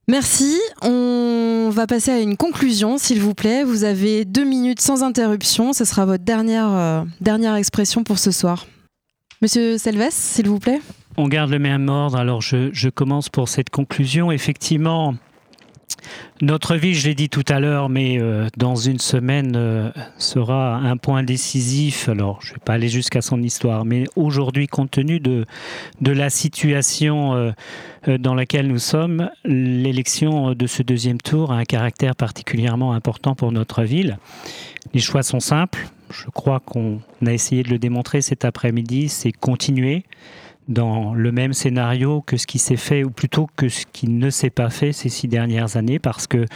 Merci. 0.08 0.56
On 0.82 1.68
va 1.72 1.86
passer 1.86 2.12
à 2.12 2.20
une 2.20 2.36
conclusion, 2.36 2.96
s'il 2.96 3.20
vous 3.20 3.34
plaît. 3.34 3.64
Vous 3.64 3.82
avez 3.82 4.24
deux 4.24 4.44
minutes 4.44 4.80
sans 4.80 5.02
interruption. 5.02 5.72
Ce 5.72 5.84
sera 5.84 6.06
votre 6.06 6.22
dernière, 6.22 6.70
euh, 6.70 7.02
dernière 7.20 7.56
expression 7.56 8.04
pour 8.04 8.18
ce 8.18 8.30
soir. 8.30 8.66
Monsieur 9.42 9.78
Selves, 9.78 10.08
s'il 10.10 10.48
vous 10.48 10.60
plaît. 10.60 10.80
On 11.18 11.28
garde 11.28 11.50
le 11.50 11.58
même 11.58 11.88
ordre. 11.88 12.18
Alors, 12.18 12.42
je, 12.42 12.88
commence 12.90 13.30
pour 13.30 13.48
cette 13.48 13.70
conclusion. 13.70 14.30
Effectivement, 14.30 15.14
notre 16.42 16.76
vie, 16.76 16.94
je 16.94 17.08
l'ai 17.08 17.14
dit 17.14 17.30
tout 17.30 17.44
à 17.48 17.58
l'heure, 17.58 17.88
mais 17.88 18.20
euh, 18.20 18.48
dans 18.58 18.76
une 18.76 18.98
semaine 18.98 19.54
euh, 19.56 19.90
sera 20.18 20.76
un 20.76 20.98
point 20.98 21.22
décisif. 21.22 22.10
Alors, 22.10 22.40
je 22.42 22.50
ne 22.50 22.54
vais 22.54 22.60
pas 22.62 22.74
aller 22.74 22.90
jusqu'à 22.90 23.22
son 23.22 23.42
histoire, 23.42 23.86
mais 23.86 24.04
aujourd'hui, 24.14 24.66
compte 24.66 24.90
tenu 24.90 25.18
de, 25.18 25.46
de 26.02 26.12
la 26.12 26.28
situation 26.28 27.34
euh, 27.34 28.18
dans 28.18 28.34
laquelle 28.34 28.68
nous 28.68 28.78
sommes, 28.78 29.30
l'élection 29.44 30.52
de 30.52 30.66
ce 30.66 30.82
deuxième 30.82 31.20
tour 31.20 31.50
a 31.50 31.56
un 31.56 31.64
caractère 31.64 32.14
particulièrement 32.14 32.92
important 32.92 33.34
pour 33.34 33.52
notre 33.52 33.84
ville. 33.84 34.18
Les 34.92 35.00
choix 35.00 35.22
sont 35.22 35.40
simples. 35.40 35.88
Je 36.10 36.26
crois 36.26 36.60
qu'on 36.60 37.00
a 37.24 37.32
essayé 37.32 37.62
de 37.62 37.70
le 37.70 37.78
démontrer 37.78 38.20
cet 38.20 38.44
après-midi. 38.44 39.08
C'est 39.08 39.32
continuer 39.32 40.04
dans 40.68 41.14
le 41.14 41.32
même 41.32 41.52
scénario 41.52 42.22
que 42.22 42.36
ce 42.36 42.46
qui 42.46 42.58
s'est 42.58 42.76
fait, 42.76 43.04
ou 43.04 43.10
plutôt 43.10 43.48
que 43.56 43.68
ce 43.68 43.84
qui 43.92 44.08
ne 44.08 44.30
s'est 44.30 44.50
pas 44.50 44.70
fait 44.70 44.92
ces 44.92 45.08
six 45.08 45.28
dernières 45.28 45.76
années, 45.76 45.98
parce 45.98 46.26
que 46.26 46.46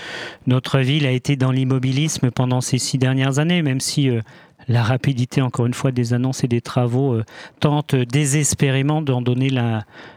notre 0.47 0.81
ville 0.81 1.07
a 1.07 1.13
été 1.13 1.37
dans 1.37 1.53
l'immobilisme 1.53 2.31
pendant 2.31 2.61
ces 2.61 2.79
six 2.79 2.99
dernières 2.99 3.39
années, 3.39 3.63
même 3.63 3.81
si 3.81 4.09
euh, 4.09 4.21
la 4.69 4.83
rapidité, 4.83 5.43
encore 5.43 5.67
une 5.67 5.75
fois, 5.75 5.93
des 5.93 6.13
annonces 6.15 6.45
et 6.45 6.49
des 6.49 6.61
travaux 6.61 7.15
euh, 7.15 7.25
tente 7.61 7.95
désespérément 7.95 9.03
d'en 9.03 9.23
donner 9.23 9.51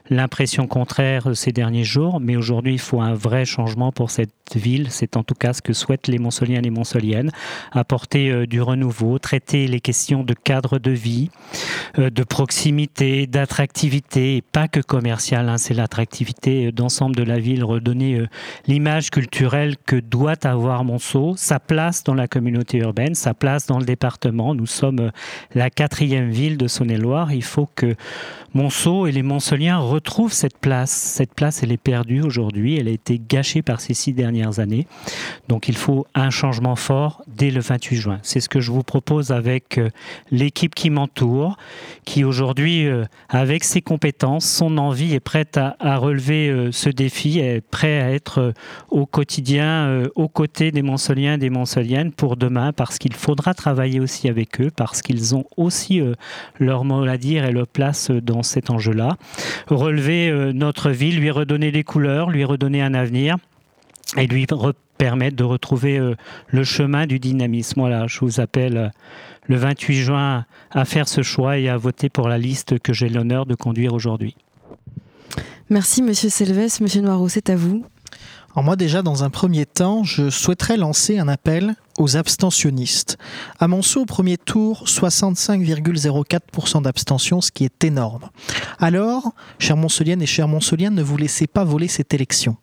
l'impression 0.09 0.67
contraire 0.67 1.29
euh, 1.29 1.33
ces 1.33 1.51
derniers 1.51 1.83
jours. 1.83 2.19
Mais 2.19 2.35
aujourd'hui, 2.35 2.73
il 2.73 2.79
faut 2.79 3.01
un 3.01 3.13
vrai 3.13 3.45
changement 3.45 3.91
pour 3.91 4.11
cette 4.11 4.31
ville. 4.55 4.87
C'est 4.89 5.17
en 5.17 5.23
tout 5.23 5.35
cas 5.35 5.53
ce 5.53 5.61
que 5.61 5.73
souhaitent 5.73 6.07
les 6.07 6.19
Montsoliens 6.19 6.59
et 6.59 6.61
les 6.61 6.69
Montsoliennes. 6.69 7.31
Apporter 7.71 8.29
euh, 8.29 8.45
du 8.45 8.61
renouveau, 8.61 9.19
traiter 9.19 9.67
les 9.67 9.79
questions 9.79 10.23
de 10.23 10.33
cadre 10.33 10.79
de 10.79 10.91
vie, 10.91 11.29
de 11.97 12.23
proximité, 12.23 13.27
d'attractivité, 13.27 14.37
et 14.37 14.41
pas 14.41 14.67
que 14.67 14.79
commerciale. 14.79 15.49
Hein, 15.49 15.57
c'est 15.57 15.73
l'attractivité 15.73 16.71
d'ensemble 16.71 17.15
de 17.15 17.23
la 17.23 17.39
ville. 17.39 17.63
Redonner 17.63 18.25
l'image 18.67 19.09
culturelle 19.09 19.75
que 19.85 19.95
doit 19.95 20.45
avoir 20.45 20.83
Monceau, 20.83 21.35
sa 21.37 21.59
place 21.59 22.03
dans 22.03 22.13
la 22.13 22.27
communauté 22.27 22.79
urbaine, 22.79 23.15
sa 23.15 23.33
place 23.33 23.67
dans 23.67 23.79
le 23.79 23.85
département 23.85 24.13
nous 24.53 24.65
sommes 24.65 24.99
euh, 24.99 25.11
la 25.53 25.69
quatrième 25.69 26.29
ville 26.29 26.57
de 26.57 26.67
Saône-et-Loire. 26.67 27.31
Il 27.31 27.43
faut 27.43 27.69
que 27.75 27.95
Monceau 28.53 29.07
et 29.07 29.11
les 29.11 29.23
Montceliens 29.23 29.79
retrouvent 29.93 30.33
cette 30.33 30.57
place. 30.57 30.91
Cette 30.91 31.33
place, 31.33 31.63
elle 31.63 31.71
est 31.71 31.77
perdue 31.77 32.21
aujourd'hui. 32.21 32.77
Elle 32.77 32.87
a 32.87 32.91
été 32.91 33.19
gâchée 33.19 33.61
par 33.61 33.81
ces 33.81 33.93
six 33.93 34.13
dernières 34.13 34.59
années. 34.59 34.87
Donc 35.47 35.67
il 35.67 35.75
faut 35.75 36.05
un 36.15 36.29
changement 36.29 36.75
fort 36.75 37.23
dès 37.27 37.51
le 37.51 37.61
28 37.61 37.95
juin. 37.95 38.19
C'est 38.23 38.39
ce 38.39 38.49
que 38.49 38.59
je 38.59 38.71
vous 38.71 38.83
propose 38.83 39.31
avec 39.31 39.77
euh, 39.77 39.89
l'équipe 40.31 40.75
qui 40.75 40.89
m'entoure, 40.89 41.57
qui 42.05 42.23
aujourd'hui, 42.23 42.87
euh, 42.87 43.05
avec 43.29 43.63
ses 43.63 43.81
compétences, 43.81 44.45
son 44.45 44.77
envie, 44.77 45.13
est 45.13 45.19
prête 45.19 45.57
à, 45.57 45.97
relever 45.97 46.69
ce 46.71 46.89
défi, 46.89 47.39
est 47.39 47.61
prêt 47.61 48.01
à 48.01 48.11
être 48.11 48.53
au 48.89 49.05
quotidien 49.05 50.07
aux 50.15 50.27
côtés 50.27 50.71
des 50.71 50.81
Montceliens 50.81 51.35
et 51.35 51.37
des 51.37 51.49
Montceliennes 51.49 52.11
pour 52.11 52.35
demain, 52.35 52.73
parce 52.73 52.97
qu'il 52.97 53.13
faudra 53.13 53.53
travailler 53.53 53.99
aussi 53.99 54.27
avec 54.27 54.59
eux 54.59 54.71
parce 54.75 55.01
qu'ils 55.01 55.35
ont 55.35 55.45
aussi 55.57 56.01
euh, 56.01 56.13
leur 56.59 56.83
mot 56.83 57.03
à 57.03 57.17
dire 57.17 57.45
et 57.45 57.51
leur 57.51 57.67
place 57.67 58.11
dans 58.11 58.43
cet 58.43 58.69
enjeu-là. 58.69 59.17
Relever 59.83 60.29
euh, 60.29 60.53
notre 60.53 60.91
ville, 60.91 61.19
lui 61.19 61.29
redonner 61.29 61.69
des 61.73 61.83
couleurs, 61.83 62.29
lui 62.29 62.45
redonner 62.45 62.81
un 62.81 62.93
avenir 62.93 63.35
et 64.15 64.27
lui 64.27 64.47
permettre 64.97 65.35
de 65.35 65.43
retrouver 65.43 65.97
euh, 65.97 66.15
le 66.47 66.63
chemin 66.63 67.05
du 67.05 67.19
dynamisme. 67.19 67.81
Voilà, 67.81 68.07
je 68.07 68.19
vous 68.21 68.39
appelle 68.39 68.93
le 69.45 69.55
28 69.57 69.95
juin 69.95 70.45
à 70.71 70.85
faire 70.85 71.09
ce 71.09 71.21
choix 71.21 71.57
et 71.57 71.67
à 71.67 71.75
voter 71.75 72.07
pour 72.07 72.29
la 72.29 72.37
liste 72.37 72.79
que 72.79 72.93
j'ai 72.93 73.09
l'honneur 73.09 73.45
de 73.45 73.55
conduire 73.55 73.93
aujourd'hui. 73.93 74.37
Merci 75.69 76.01
Monsieur 76.01 76.29
Selves, 76.29 76.81
Monsieur 76.81 77.01
Noireau, 77.01 77.27
c'est 77.27 77.49
à 77.49 77.57
vous. 77.57 77.85
Alors 78.55 78.63
moi 78.63 78.77
déjà, 78.77 79.01
dans 79.01 79.25
un 79.25 79.29
premier 79.29 79.65
temps, 79.65 80.05
je 80.05 80.29
souhaiterais 80.29 80.77
lancer 80.77 81.19
un 81.19 81.27
appel 81.27 81.75
aux 81.97 82.17
abstentionnistes. 82.17 83.17
À 83.59 83.67
Monceau, 83.67 84.01
au 84.01 84.05
premier 84.05 84.37
tour, 84.37 84.85
65,04% 84.85 86.81
d'abstention, 86.81 87.41
ce 87.41 87.51
qui 87.51 87.65
est 87.65 87.83
énorme. 87.83 88.29
Alors, 88.79 89.33
chers 89.59 89.77
Monceliennes 89.77 90.21
et 90.21 90.27
chers 90.27 90.47
Monceliens, 90.47 90.91
ne 90.91 91.03
vous 91.03 91.17
laissez 91.17 91.47
pas 91.47 91.63
voler 91.63 91.87
cette 91.87 92.13
élection. 92.13 92.57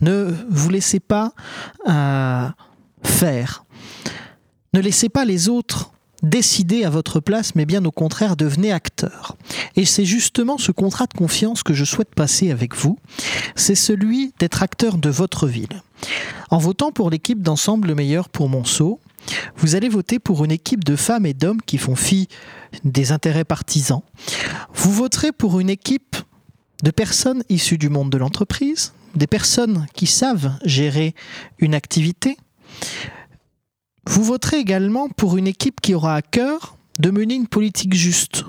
Ne 0.00 0.34
vous 0.48 0.70
laissez 0.70 1.00
pas 1.00 1.32
euh, 1.88 2.48
faire. 3.02 3.64
Ne 4.72 4.80
laissez 4.80 5.08
pas 5.08 5.24
les 5.24 5.48
autres 5.48 5.92
décider 6.22 6.84
à 6.84 6.90
votre 6.90 7.20
place, 7.20 7.54
mais 7.54 7.66
bien 7.66 7.84
au 7.84 7.90
contraire, 7.90 8.36
devenez 8.36 8.72
acteur. 8.72 9.36
Et 9.76 9.84
c'est 9.84 10.04
justement 10.04 10.58
ce 10.58 10.72
contrat 10.72 11.06
de 11.06 11.16
confiance 11.16 11.62
que 11.62 11.74
je 11.74 11.84
souhaite 11.84 12.14
passer 12.14 12.50
avec 12.50 12.74
vous, 12.74 12.98
c'est 13.56 13.74
celui 13.74 14.32
d'être 14.38 14.62
acteur 14.62 14.98
de 14.98 15.10
votre 15.10 15.46
ville. 15.46 15.82
En 16.50 16.58
votant 16.58 16.92
pour 16.92 17.10
l'équipe 17.10 17.42
d'ensemble 17.42 17.88
le 17.88 17.94
meilleur 17.94 18.28
pour 18.28 18.48
Monceau, 18.48 19.00
vous 19.56 19.74
allez 19.74 19.88
voter 19.88 20.18
pour 20.18 20.44
une 20.44 20.50
équipe 20.50 20.84
de 20.84 20.96
femmes 20.96 21.26
et 21.26 21.34
d'hommes 21.34 21.62
qui 21.62 21.78
font 21.78 21.96
fi 21.96 22.28
des 22.84 23.12
intérêts 23.12 23.44
partisans. 23.44 24.02
Vous 24.74 24.92
voterez 24.92 25.32
pour 25.32 25.60
une 25.60 25.70
équipe 25.70 26.16
de 26.82 26.90
personnes 26.90 27.44
issues 27.48 27.78
du 27.78 27.90
monde 27.90 28.10
de 28.10 28.18
l'entreprise, 28.18 28.92
des 29.14 29.26
personnes 29.26 29.86
qui 29.94 30.06
savent 30.06 30.52
gérer 30.64 31.14
une 31.58 31.74
activité, 31.74 32.36
vous 34.06 34.24
voterez 34.24 34.58
également 34.58 35.08
pour 35.08 35.36
une 35.36 35.46
équipe 35.46 35.80
qui 35.80 35.94
aura 35.94 36.14
à 36.14 36.22
cœur 36.22 36.76
de 36.98 37.10
mener 37.10 37.34
une 37.34 37.46
politique 37.46 37.94
juste, 37.94 38.44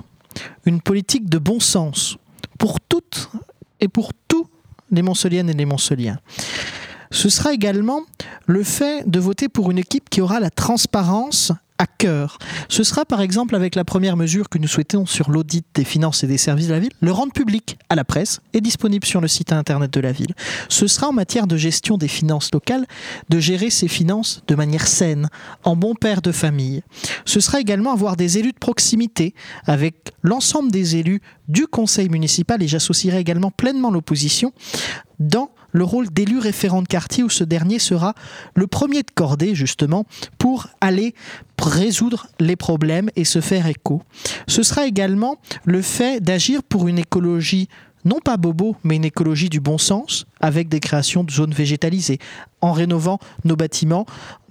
une 0.65 0.81
politique 0.81 1.29
de 1.29 1.37
bon 1.37 1.59
sens, 1.59 2.17
pour 2.57 2.79
toutes 2.79 3.29
et 3.79 3.87
pour 3.87 4.11
tous 4.27 4.47
les 4.91 5.01
Monceliennes 5.01 5.49
et 5.49 5.53
les 5.53 5.65
Monceliens. 5.65 6.19
Ce 7.11 7.29
sera 7.29 7.53
également 7.53 8.03
le 8.45 8.63
fait 8.63 9.09
de 9.09 9.19
voter 9.19 9.49
pour 9.49 9.71
une 9.71 9.77
équipe 9.77 10.09
qui 10.09 10.21
aura 10.21 10.39
la 10.39 10.49
transparence 10.49 11.51
à 11.81 11.87
cœur. 11.87 12.37
Ce 12.69 12.83
sera 12.83 13.05
par 13.05 13.21
exemple 13.21 13.55
avec 13.55 13.73
la 13.73 13.83
première 13.83 14.15
mesure 14.15 14.49
que 14.49 14.59
nous 14.59 14.67
souhaitons 14.67 15.07
sur 15.07 15.31
l'audit 15.31 15.65
des 15.73 15.83
finances 15.83 16.23
et 16.23 16.27
des 16.27 16.37
services 16.37 16.67
de 16.67 16.73
la 16.73 16.79
ville, 16.79 16.91
le 17.01 17.11
rendre 17.11 17.33
public 17.33 17.79
à 17.89 17.95
la 17.95 18.03
presse 18.03 18.39
et 18.53 18.61
disponible 18.61 19.07
sur 19.07 19.19
le 19.19 19.27
site 19.27 19.51
internet 19.51 19.91
de 19.91 19.99
la 19.99 20.11
ville. 20.11 20.35
Ce 20.69 20.85
sera 20.85 21.07
en 21.07 21.11
matière 21.11 21.47
de 21.47 21.57
gestion 21.57 21.97
des 21.97 22.07
finances 22.07 22.51
locales 22.53 22.85
de 23.29 23.39
gérer 23.39 23.71
ces 23.71 23.87
finances 23.87 24.43
de 24.47 24.53
manière 24.53 24.85
saine, 24.85 25.27
en 25.63 25.75
bon 25.75 25.95
père 25.95 26.21
de 26.21 26.31
famille. 26.31 26.83
Ce 27.25 27.39
sera 27.39 27.59
également 27.59 27.93
avoir 27.93 28.15
des 28.15 28.37
élus 28.37 28.53
de 28.53 28.59
proximité 28.59 29.33
avec 29.65 30.13
l'ensemble 30.21 30.71
des 30.71 30.97
élus 30.97 31.21
du 31.47 31.65
conseil 31.65 32.09
municipal 32.09 32.61
et 32.61 32.67
j'associerai 32.67 33.17
également 33.17 33.49
pleinement 33.49 33.89
l'opposition 33.89 34.53
dans 35.19 35.49
le 35.71 35.83
rôle 35.83 36.09
d'élu 36.09 36.39
référent 36.39 36.81
de 36.81 36.87
quartier 36.87 37.23
où 37.23 37.29
ce 37.29 37.43
dernier 37.43 37.79
sera 37.79 38.13
le 38.55 38.67
premier 38.67 39.03
de 39.03 39.11
cordée 39.13 39.55
justement 39.55 40.05
pour 40.37 40.67
aller 40.81 41.13
résoudre 41.61 42.27
les 42.39 42.55
problèmes 42.55 43.09
et 43.15 43.25
se 43.25 43.41
faire 43.41 43.67
écho. 43.67 44.01
Ce 44.47 44.63
sera 44.63 44.85
également 44.85 45.37
le 45.65 45.81
fait 45.81 46.21
d'agir 46.21 46.63
pour 46.63 46.87
une 46.87 46.99
écologie 46.99 47.69
non 48.03 48.19
pas 48.19 48.37
bobo, 48.37 48.75
mais 48.83 48.95
une 48.95 49.05
écologie 49.05 49.49
du 49.49 49.59
bon 49.59 49.77
sens, 49.77 50.25
avec 50.39 50.69
des 50.69 50.79
créations 50.79 51.23
de 51.23 51.31
zones 51.31 51.53
végétalisées, 51.53 52.19
en 52.61 52.71
rénovant 52.71 53.19
nos 53.45 53.55
bâtiments 53.55 54.05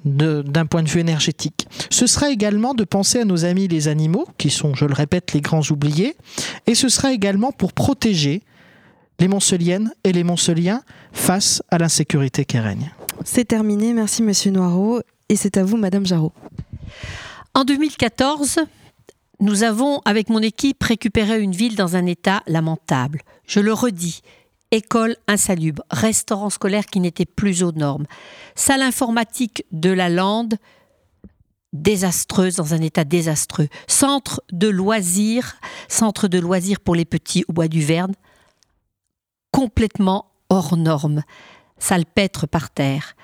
d'un 0.04 0.66
point 0.66 0.82
de 0.82 0.88
vue 0.88 1.00
énergétique. 1.00 1.66
Ce 1.90 2.06
sera 2.06 2.30
également 2.30 2.74
de 2.74 2.84
penser 2.84 3.20
à 3.20 3.24
nos 3.24 3.44
amis 3.44 3.68
les 3.68 3.88
animaux, 3.88 4.26
qui 4.38 4.50
sont, 4.50 4.74
je 4.74 4.84
le 4.84 4.94
répète, 4.94 5.32
les 5.32 5.40
grands 5.40 5.68
oubliés, 5.70 6.16
et 6.66 6.74
ce 6.74 6.88
sera 6.88 7.12
également 7.12 7.52
pour 7.52 7.72
protéger 7.72 8.42
les 9.20 9.28
Monceliennes 9.28 9.92
et 10.02 10.12
les 10.12 10.24
Monceliens 10.24 10.82
face 11.12 11.62
à 11.70 11.78
l'insécurité 11.78 12.44
qui 12.46 12.58
règne. 12.58 12.90
C'est 13.24 13.44
terminé, 13.44 13.92
merci 13.92 14.22
Monsieur 14.22 14.50
Noireau, 14.50 15.02
et 15.28 15.36
c'est 15.36 15.58
à 15.58 15.62
vous 15.62 15.76
Madame 15.76 16.06
Jarot. 16.06 16.32
En 17.54 17.64
2014, 17.64 18.60
Nous 19.42 19.62
avons, 19.62 20.00
avec 20.04 20.28
mon 20.28 20.40
équipe, 20.40 20.82
récupéré 20.82 21.40
une 21.40 21.52
ville 21.52 21.76
dans 21.76 21.96
un 21.96 22.04
état 22.06 22.42
lamentable. 22.46 23.22
Je 23.46 23.60
le 23.60 23.72
redis, 23.72 24.20
école 24.70 25.16
insalubre, 25.28 25.82
restaurant 25.90 26.50
scolaire 26.50 26.86
qui 26.86 27.00
n'était 27.00 27.26
plus 27.26 27.62
aux 27.62 27.72
normes, 27.72 28.06
salle 28.54 28.82
informatique 28.82 29.64
de 29.72 29.90
la 29.90 30.08
lande 30.08 30.56
désastreuse 31.72 32.56
dans 32.56 32.74
un 32.74 32.80
état 32.80 33.04
désastreux, 33.04 33.68
centre 33.86 34.42
de 34.52 34.68
loisirs, 34.68 35.56
centre 35.88 36.28
de 36.28 36.38
loisirs 36.38 36.80
pour 36.80 36.94
les 36.94 37.04
petits 37.04 37.44
au 37.48 37.52
bois 37.52 37.68
du 37.68 37.82
Verne, 37.82 38.14
complètement 39.52 40.26
hors 40.48 40.76
norme, 40.76 41.22
salpêtre 41.78 42.46
par 42.46 42.70
terre, 42.70 43.14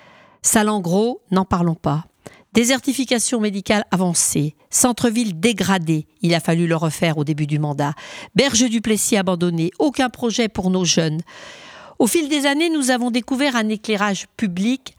salle 0.43 0.71
gros, 0.81 1.21
n'en 1.31 1.45
parlons 1.45 1.75
pas. 1.75 2.05
Désertification 2.53 3.39
médicale 3.39 3.85
avancée, 3.91 4.57
centre-ville 4.71 5.39
dégradé, 5.39 6.07
il 6.23 6.35
a 6.35 6.41
fallu 6.41 6.67
le 6.67 6.77
refaire 6.77 7.19
au 7.19 7.25
début 7.25 7.47
du 7.47 7.59
mandat, 7.59 7.93
berge 8.35 8.71
du 8.71 8.81
Plessis 8.81 9.17
abandonné, 9.17 9.71
aucun 9.79 10.09
projet 10.09 10.49
pour 10.49 10.71
nos 10.71 10.85
jeunes. 10.85 11.21
Au 11.99 12.07
fil 12.07 12.31
des 12.31 12.47
années, 12.47 12.71
nous 12.71 12.91
avons 12.91 13.11
découvert 13.11 13.57
un 13.57 13.69
éclairage 13.69 14.27
public 14.37 14.97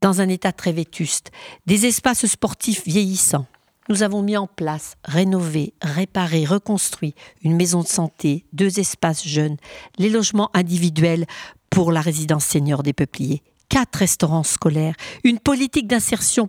dans 0.00 0.20
un 0.20 0.28
état 0.28 0.52
très 0.52 0.72
vétuste, 0.72 1.30
des 1.66 1.86
espaces 1.86 2.26
sportifs 2.26 2.84
vieillissants. 2.84 3.46
Nous 3.92 4.02
avons 4.02 4.22
mis 4.22 4.38
en 4.38 4.46
place, 4.46 4.94
rénové, 5.04 5.74
réparé, 5.82 6.46
reconstruit 6.46 7.14
une 7.42 7.54
maison 7.54 7.82
de 7.82 7.86
santé, 7.86 8.46
deux 8.54 8.80
espaces 8.80 9.22
jeunes, 9.22 9.58
les 9.98 10.08
logements 10.08 10.48
individuels 10.54 11.26
pour 11.68 11.92
la 11.92 12.00
résidence 12.00 12.46
senior 12.46 12.82
des 12.82 12.94
peupliers 12.94 13.42
quatre 13.68 13.96
restaurants 13.96 14.44
scolaires, 14.44 14.94
une 15.24 15.38
politique 15.38 15.88
d'insertion 15.88 16.48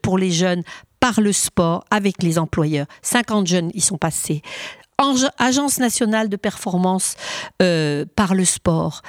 pour 0.00 0.16
les 0.16 0.30
jeunes 0.30 0.62
par 1.00 1.20
le 1.20 1.32
sport 1.32 1.84
avec 1.90 2.22
les 2.22 2.38
employeurs. 2.38 2.86
50 3.02 3.48
jeunes 3.48 3.70
y 3.74 3.80
sont 3.80 3.98
passés. 3.98 4.42
Agence 5.38 5.78
nationale 5.78 6.28
de 6.28 6.36
performance 6.36 7.16
euh, 7.62 8.04
par 8.14 8.36
le 8.36 8.44
sport. 8.44 9.02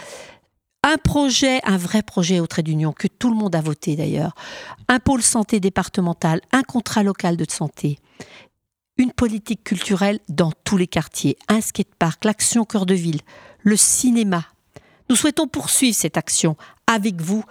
Un 0.89 0.97
projet, 0.97 1.59
un 1.65 1.75
vrai 1.75 2.01
projet 2.01 2.39
au 2.39 2.47
trait 2.47 2.63
d'union 2.63 2.93
que 2.93 3.09
tout 3.09 3.29
le 3.29 3.35
monde 3.35 3.55
a 3.55 3.61
voté 3.61 3.97
d'ailleurs. 3.97 4.33
Un 4.87 4.99
pôle 4.99 5.21
santé 5.21 5.59
départemental, 5.59 6.39
un 6.53 6.63
contrat 6.63 7.03
local 7.03 7.35
de 7.35 7.45
santé 7.49 7.99
une 8.99 9.11
politique 9.11 9.63
culturelle 9.63 10.19
dans 10.27 10.51
tous 10.63 10.75
les 10.75 10.87
quartiers, 10.87 11.37
un 11.49 11.61
skatepark, 11.61 12.25
l'action 12.25 12.65
cœur 12.65 12.87
de 12.87 12.95
ville, 12.95 13.21
le 13.59 13.77
cinéma, 13.77 14.45
nous 15.09 15.15
souhaitons 15.15 15.47
poursuivre 15.47 15.95
cette 15.95 16.17
action 16.17 16.57
avec 16.87 17.21
vous, 17.21 17.43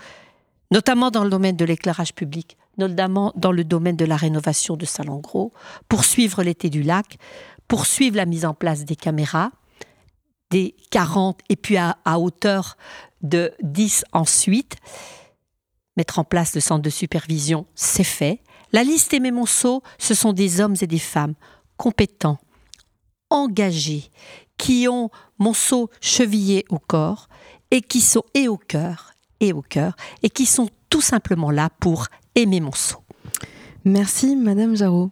notamment 0.70 1.10
dans 1.10 1.24
le 1.24 1.30
domaine 1.30 1.56
de 1.56 1.64
l'éclairage 1.64 2.14
public, 2.14 2.56
notamment 2.78 3.32
dans 3.36 3.52
le 3.52 3.64
domaine 3.64 3.96
de 3.96 4.04
la 4.04 4.16
rénovation 4.16 4.76
de 4.76 4.84
salon 4.84 5.18
gros, 5.18 5.52
poursuivre 5.88 6.42
l'été 6.42 6.68
du 6.68 6.82
lac, 6.82 7.16
poursuivre 7.68 8.16
la 8.16 8.26
mise 8.26 8.44
en 8.44 8.52
place 8.52 8.84
des 8.84 8.96
caméras, 8.96 9.50
des 10.50 10.74
40 10.90 11.40
et 11.48 11.56
puis 11.56 11.76
à, 11.76 11.96
hauteur 12.18 12.76
de 13.22 13.52
10 13.62 14.04
ensuite. 14.12 14.76
Mettre 15.96 16.18
en 16.18 16.24
place 16.24 16.54
le 16.54 16.60
centre 16.60 16.82
de 16.82 16.90
supervision, 16.90 17.66
c'est 17.74 18.04
fait. 18.04 18.40
La 18.72 18.82
liste 18.82 19.14
Aimé 19.14 19.30
Monceau, 19.30 19.82
ce 19.98 20.14
sont 20.14 20.32
des 20.32 20.60
hommes 20.60 20.76
et 20.80 20.86
des 20.86 20.98
femmes 20.98 21.34
compétents, 21.76 22.38
engagés, 23.30 24.10
qui 24.58 24.88
ont 24.88 25.10
Monceau 25.38 25.90
chevillé 26.00 26.64
au 26.70 26.78
corps 26.78 27.28
et 27.70 27.80
qui 27.80 28.00
sont 28.00 28.24
et 28.34 28.48
au 28.48 28.56
cœur 28.56 29.12
et 29.40 29.52
au 29.52 29.62
cœur 29.62 29.96
et 30.22 30.30
qui 30.30 30.46
sont 30.46 30.68
tout 30.88 31.00
simplement 31.00 31.50
là 31.50 31.70
pour 31.80 32.06
aimer 32.34 32.60
Monceau. 32.60 32.98
Merci 33.84 34.34
Madame 34.34 34.76
Jarot. 34.76 35.10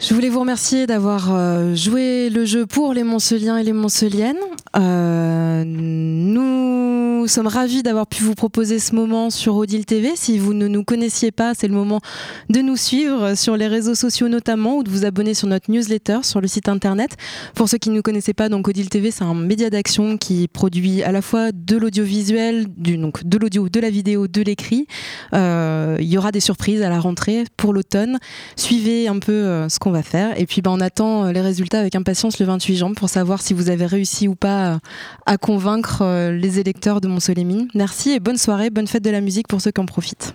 Je 0.00 0.14
voulais 0.14 0.28
vous 0.28 0.38
remercier 0.38 0.86
d'avoir 0.86 1.34
euh, 1.34 1.74
joué 1.74 2.30
le 2.30 2.44
jeu 2.44 2.66
pour 2.66 2.94
les 2.94 3.02
Monceliens 3.02 3.56
et 3.56 3.64
les 3.64 3.72
Monceliennes. 3.72 4.36
Euh, 4.76 5.64
nous 5.66 7.26
sommes 7.26 7.48
ravis 7.48 7.82
d'avoir 7.82 8.06
pu 8.06 8.22
vous 8.22 8.34
proposer 8.34 8.78
ce 8.78 8.94
moment 8.94 9.28
sur 9.30 9.56
Odile 9.56 9.84
TV. 9.84 10.12
Si 10.14 10.38
vous 10.38 10.54
ne 10.54 10.68
nous 10.68 10.84
connaissiez 10.84 11.32
pas, 11.32 11.52
c'est 11.54 11.66
le 11.66 11.74
moment 11.74 12.00
de 12.48 12.60
nous 12.60 12.76
suivre 12.76 13.34
sur 13.34 13.56
les 13.56 13.66
réseaux 13.66 13.96
sociaux 13.96 14.28
notamment 14.28 14.76
ou 14.76 14.84
de 14.84 14.88
vous 14.88 15.04
abonner 15.04 15.34
sur 15.34 15.48
notre 15.48 15.68
newsletter 15.68 16.20
sur 16.22 16.40
le 16.40 16.46
site 16.46 16.68
internet. 16.68 17.16
Pour 17.54 17.68
ceux 17.68 17.78
qui 17.78 17.90
ne 17.90 17.96
nous 17.96 18.02
connaissaient 18.02 18.34
pas, 18.34 18.48
donc 18.48 18.68
Odile 18.68 18.88
TV, 18.88 19.10
c'est 19.10 19.24
un 19.24 19.34
média 19.34 19.68
d'action 19.68 20.16
qui 20.16 20.46
produit 20.46 21.02
à 21.02 21.10
la 21.10 21.22
fois 21.22 21.50
de 21.52 21.76
l'audiovisuel, 21.76 22.66
donc 22.68 23.24
de 23.24 23.36
l'audio, 23.36 23.68
de 23.68 23.80
la 23.80 23.90
vidéo, 23.90 24.28
de 24.28 24.42
l'écrit. 24.42 24.86
Euh, 25.34 25.96
il 25.98 26.06
y 26.06 26.16
aura 26.16 26.30
des 26.30 26.40
surprises 26.40 26.82
à 26.82 26.88
la 26.88 27.00
rentrée 27.00 27.44
pour 27.56 27.72
l'automne. 27.72 28.18
Suivez 28.54 29.08
un 29.08 29.18
peu 29.18 29.68
ce 29.68 29.78
qu'on 29.78 29.87
va 29.90 30.02
faire. 30.02 30.38
Et 30.38 30.46
puis 30.46 30.62
ben, 30.62 30.70
on 30.70 30.80
attend 30.80 31.26
euh, 31.26 31.32
les 31.32 31.40
résultats 31.40 31.80
avec 31.80 31.94
impatience 31.94 32.38
le 32.38 32.46
28 32.46 32.76
janvier 32.76 32.94
pour 32.94 33.08
savoir 33.08 33.42
si 33.42 33.54
vous 33.54 33.70
avez 33.70 33.86
réussi 33.86 34.28
ou 34.28 34.34
pas 34.34 34.74
euh, 34.74 34.78
à 35.26 35.36
convaincre 35.36 36.02
euh, 36.02 36.32
les 36.32 36.58
électeurs 36.58 37.00
de 37.00 37.08
Mont-Solémine. 37.08 37.68
Merci 37.74 38.10
et 38.10 38.20
bonne 38.20 38.38
soirée, 38.38 38.70
bonne 38.70 38.86
fête 38.86 39.04
de 39.04 39.10
la 39.10 39.20
musique 39.20 39.48
pour 39.48 39.60
ceux 39.60 39.70
qui 39.70 39.80
en 39.80 39.86
profitent. 39.86 40.34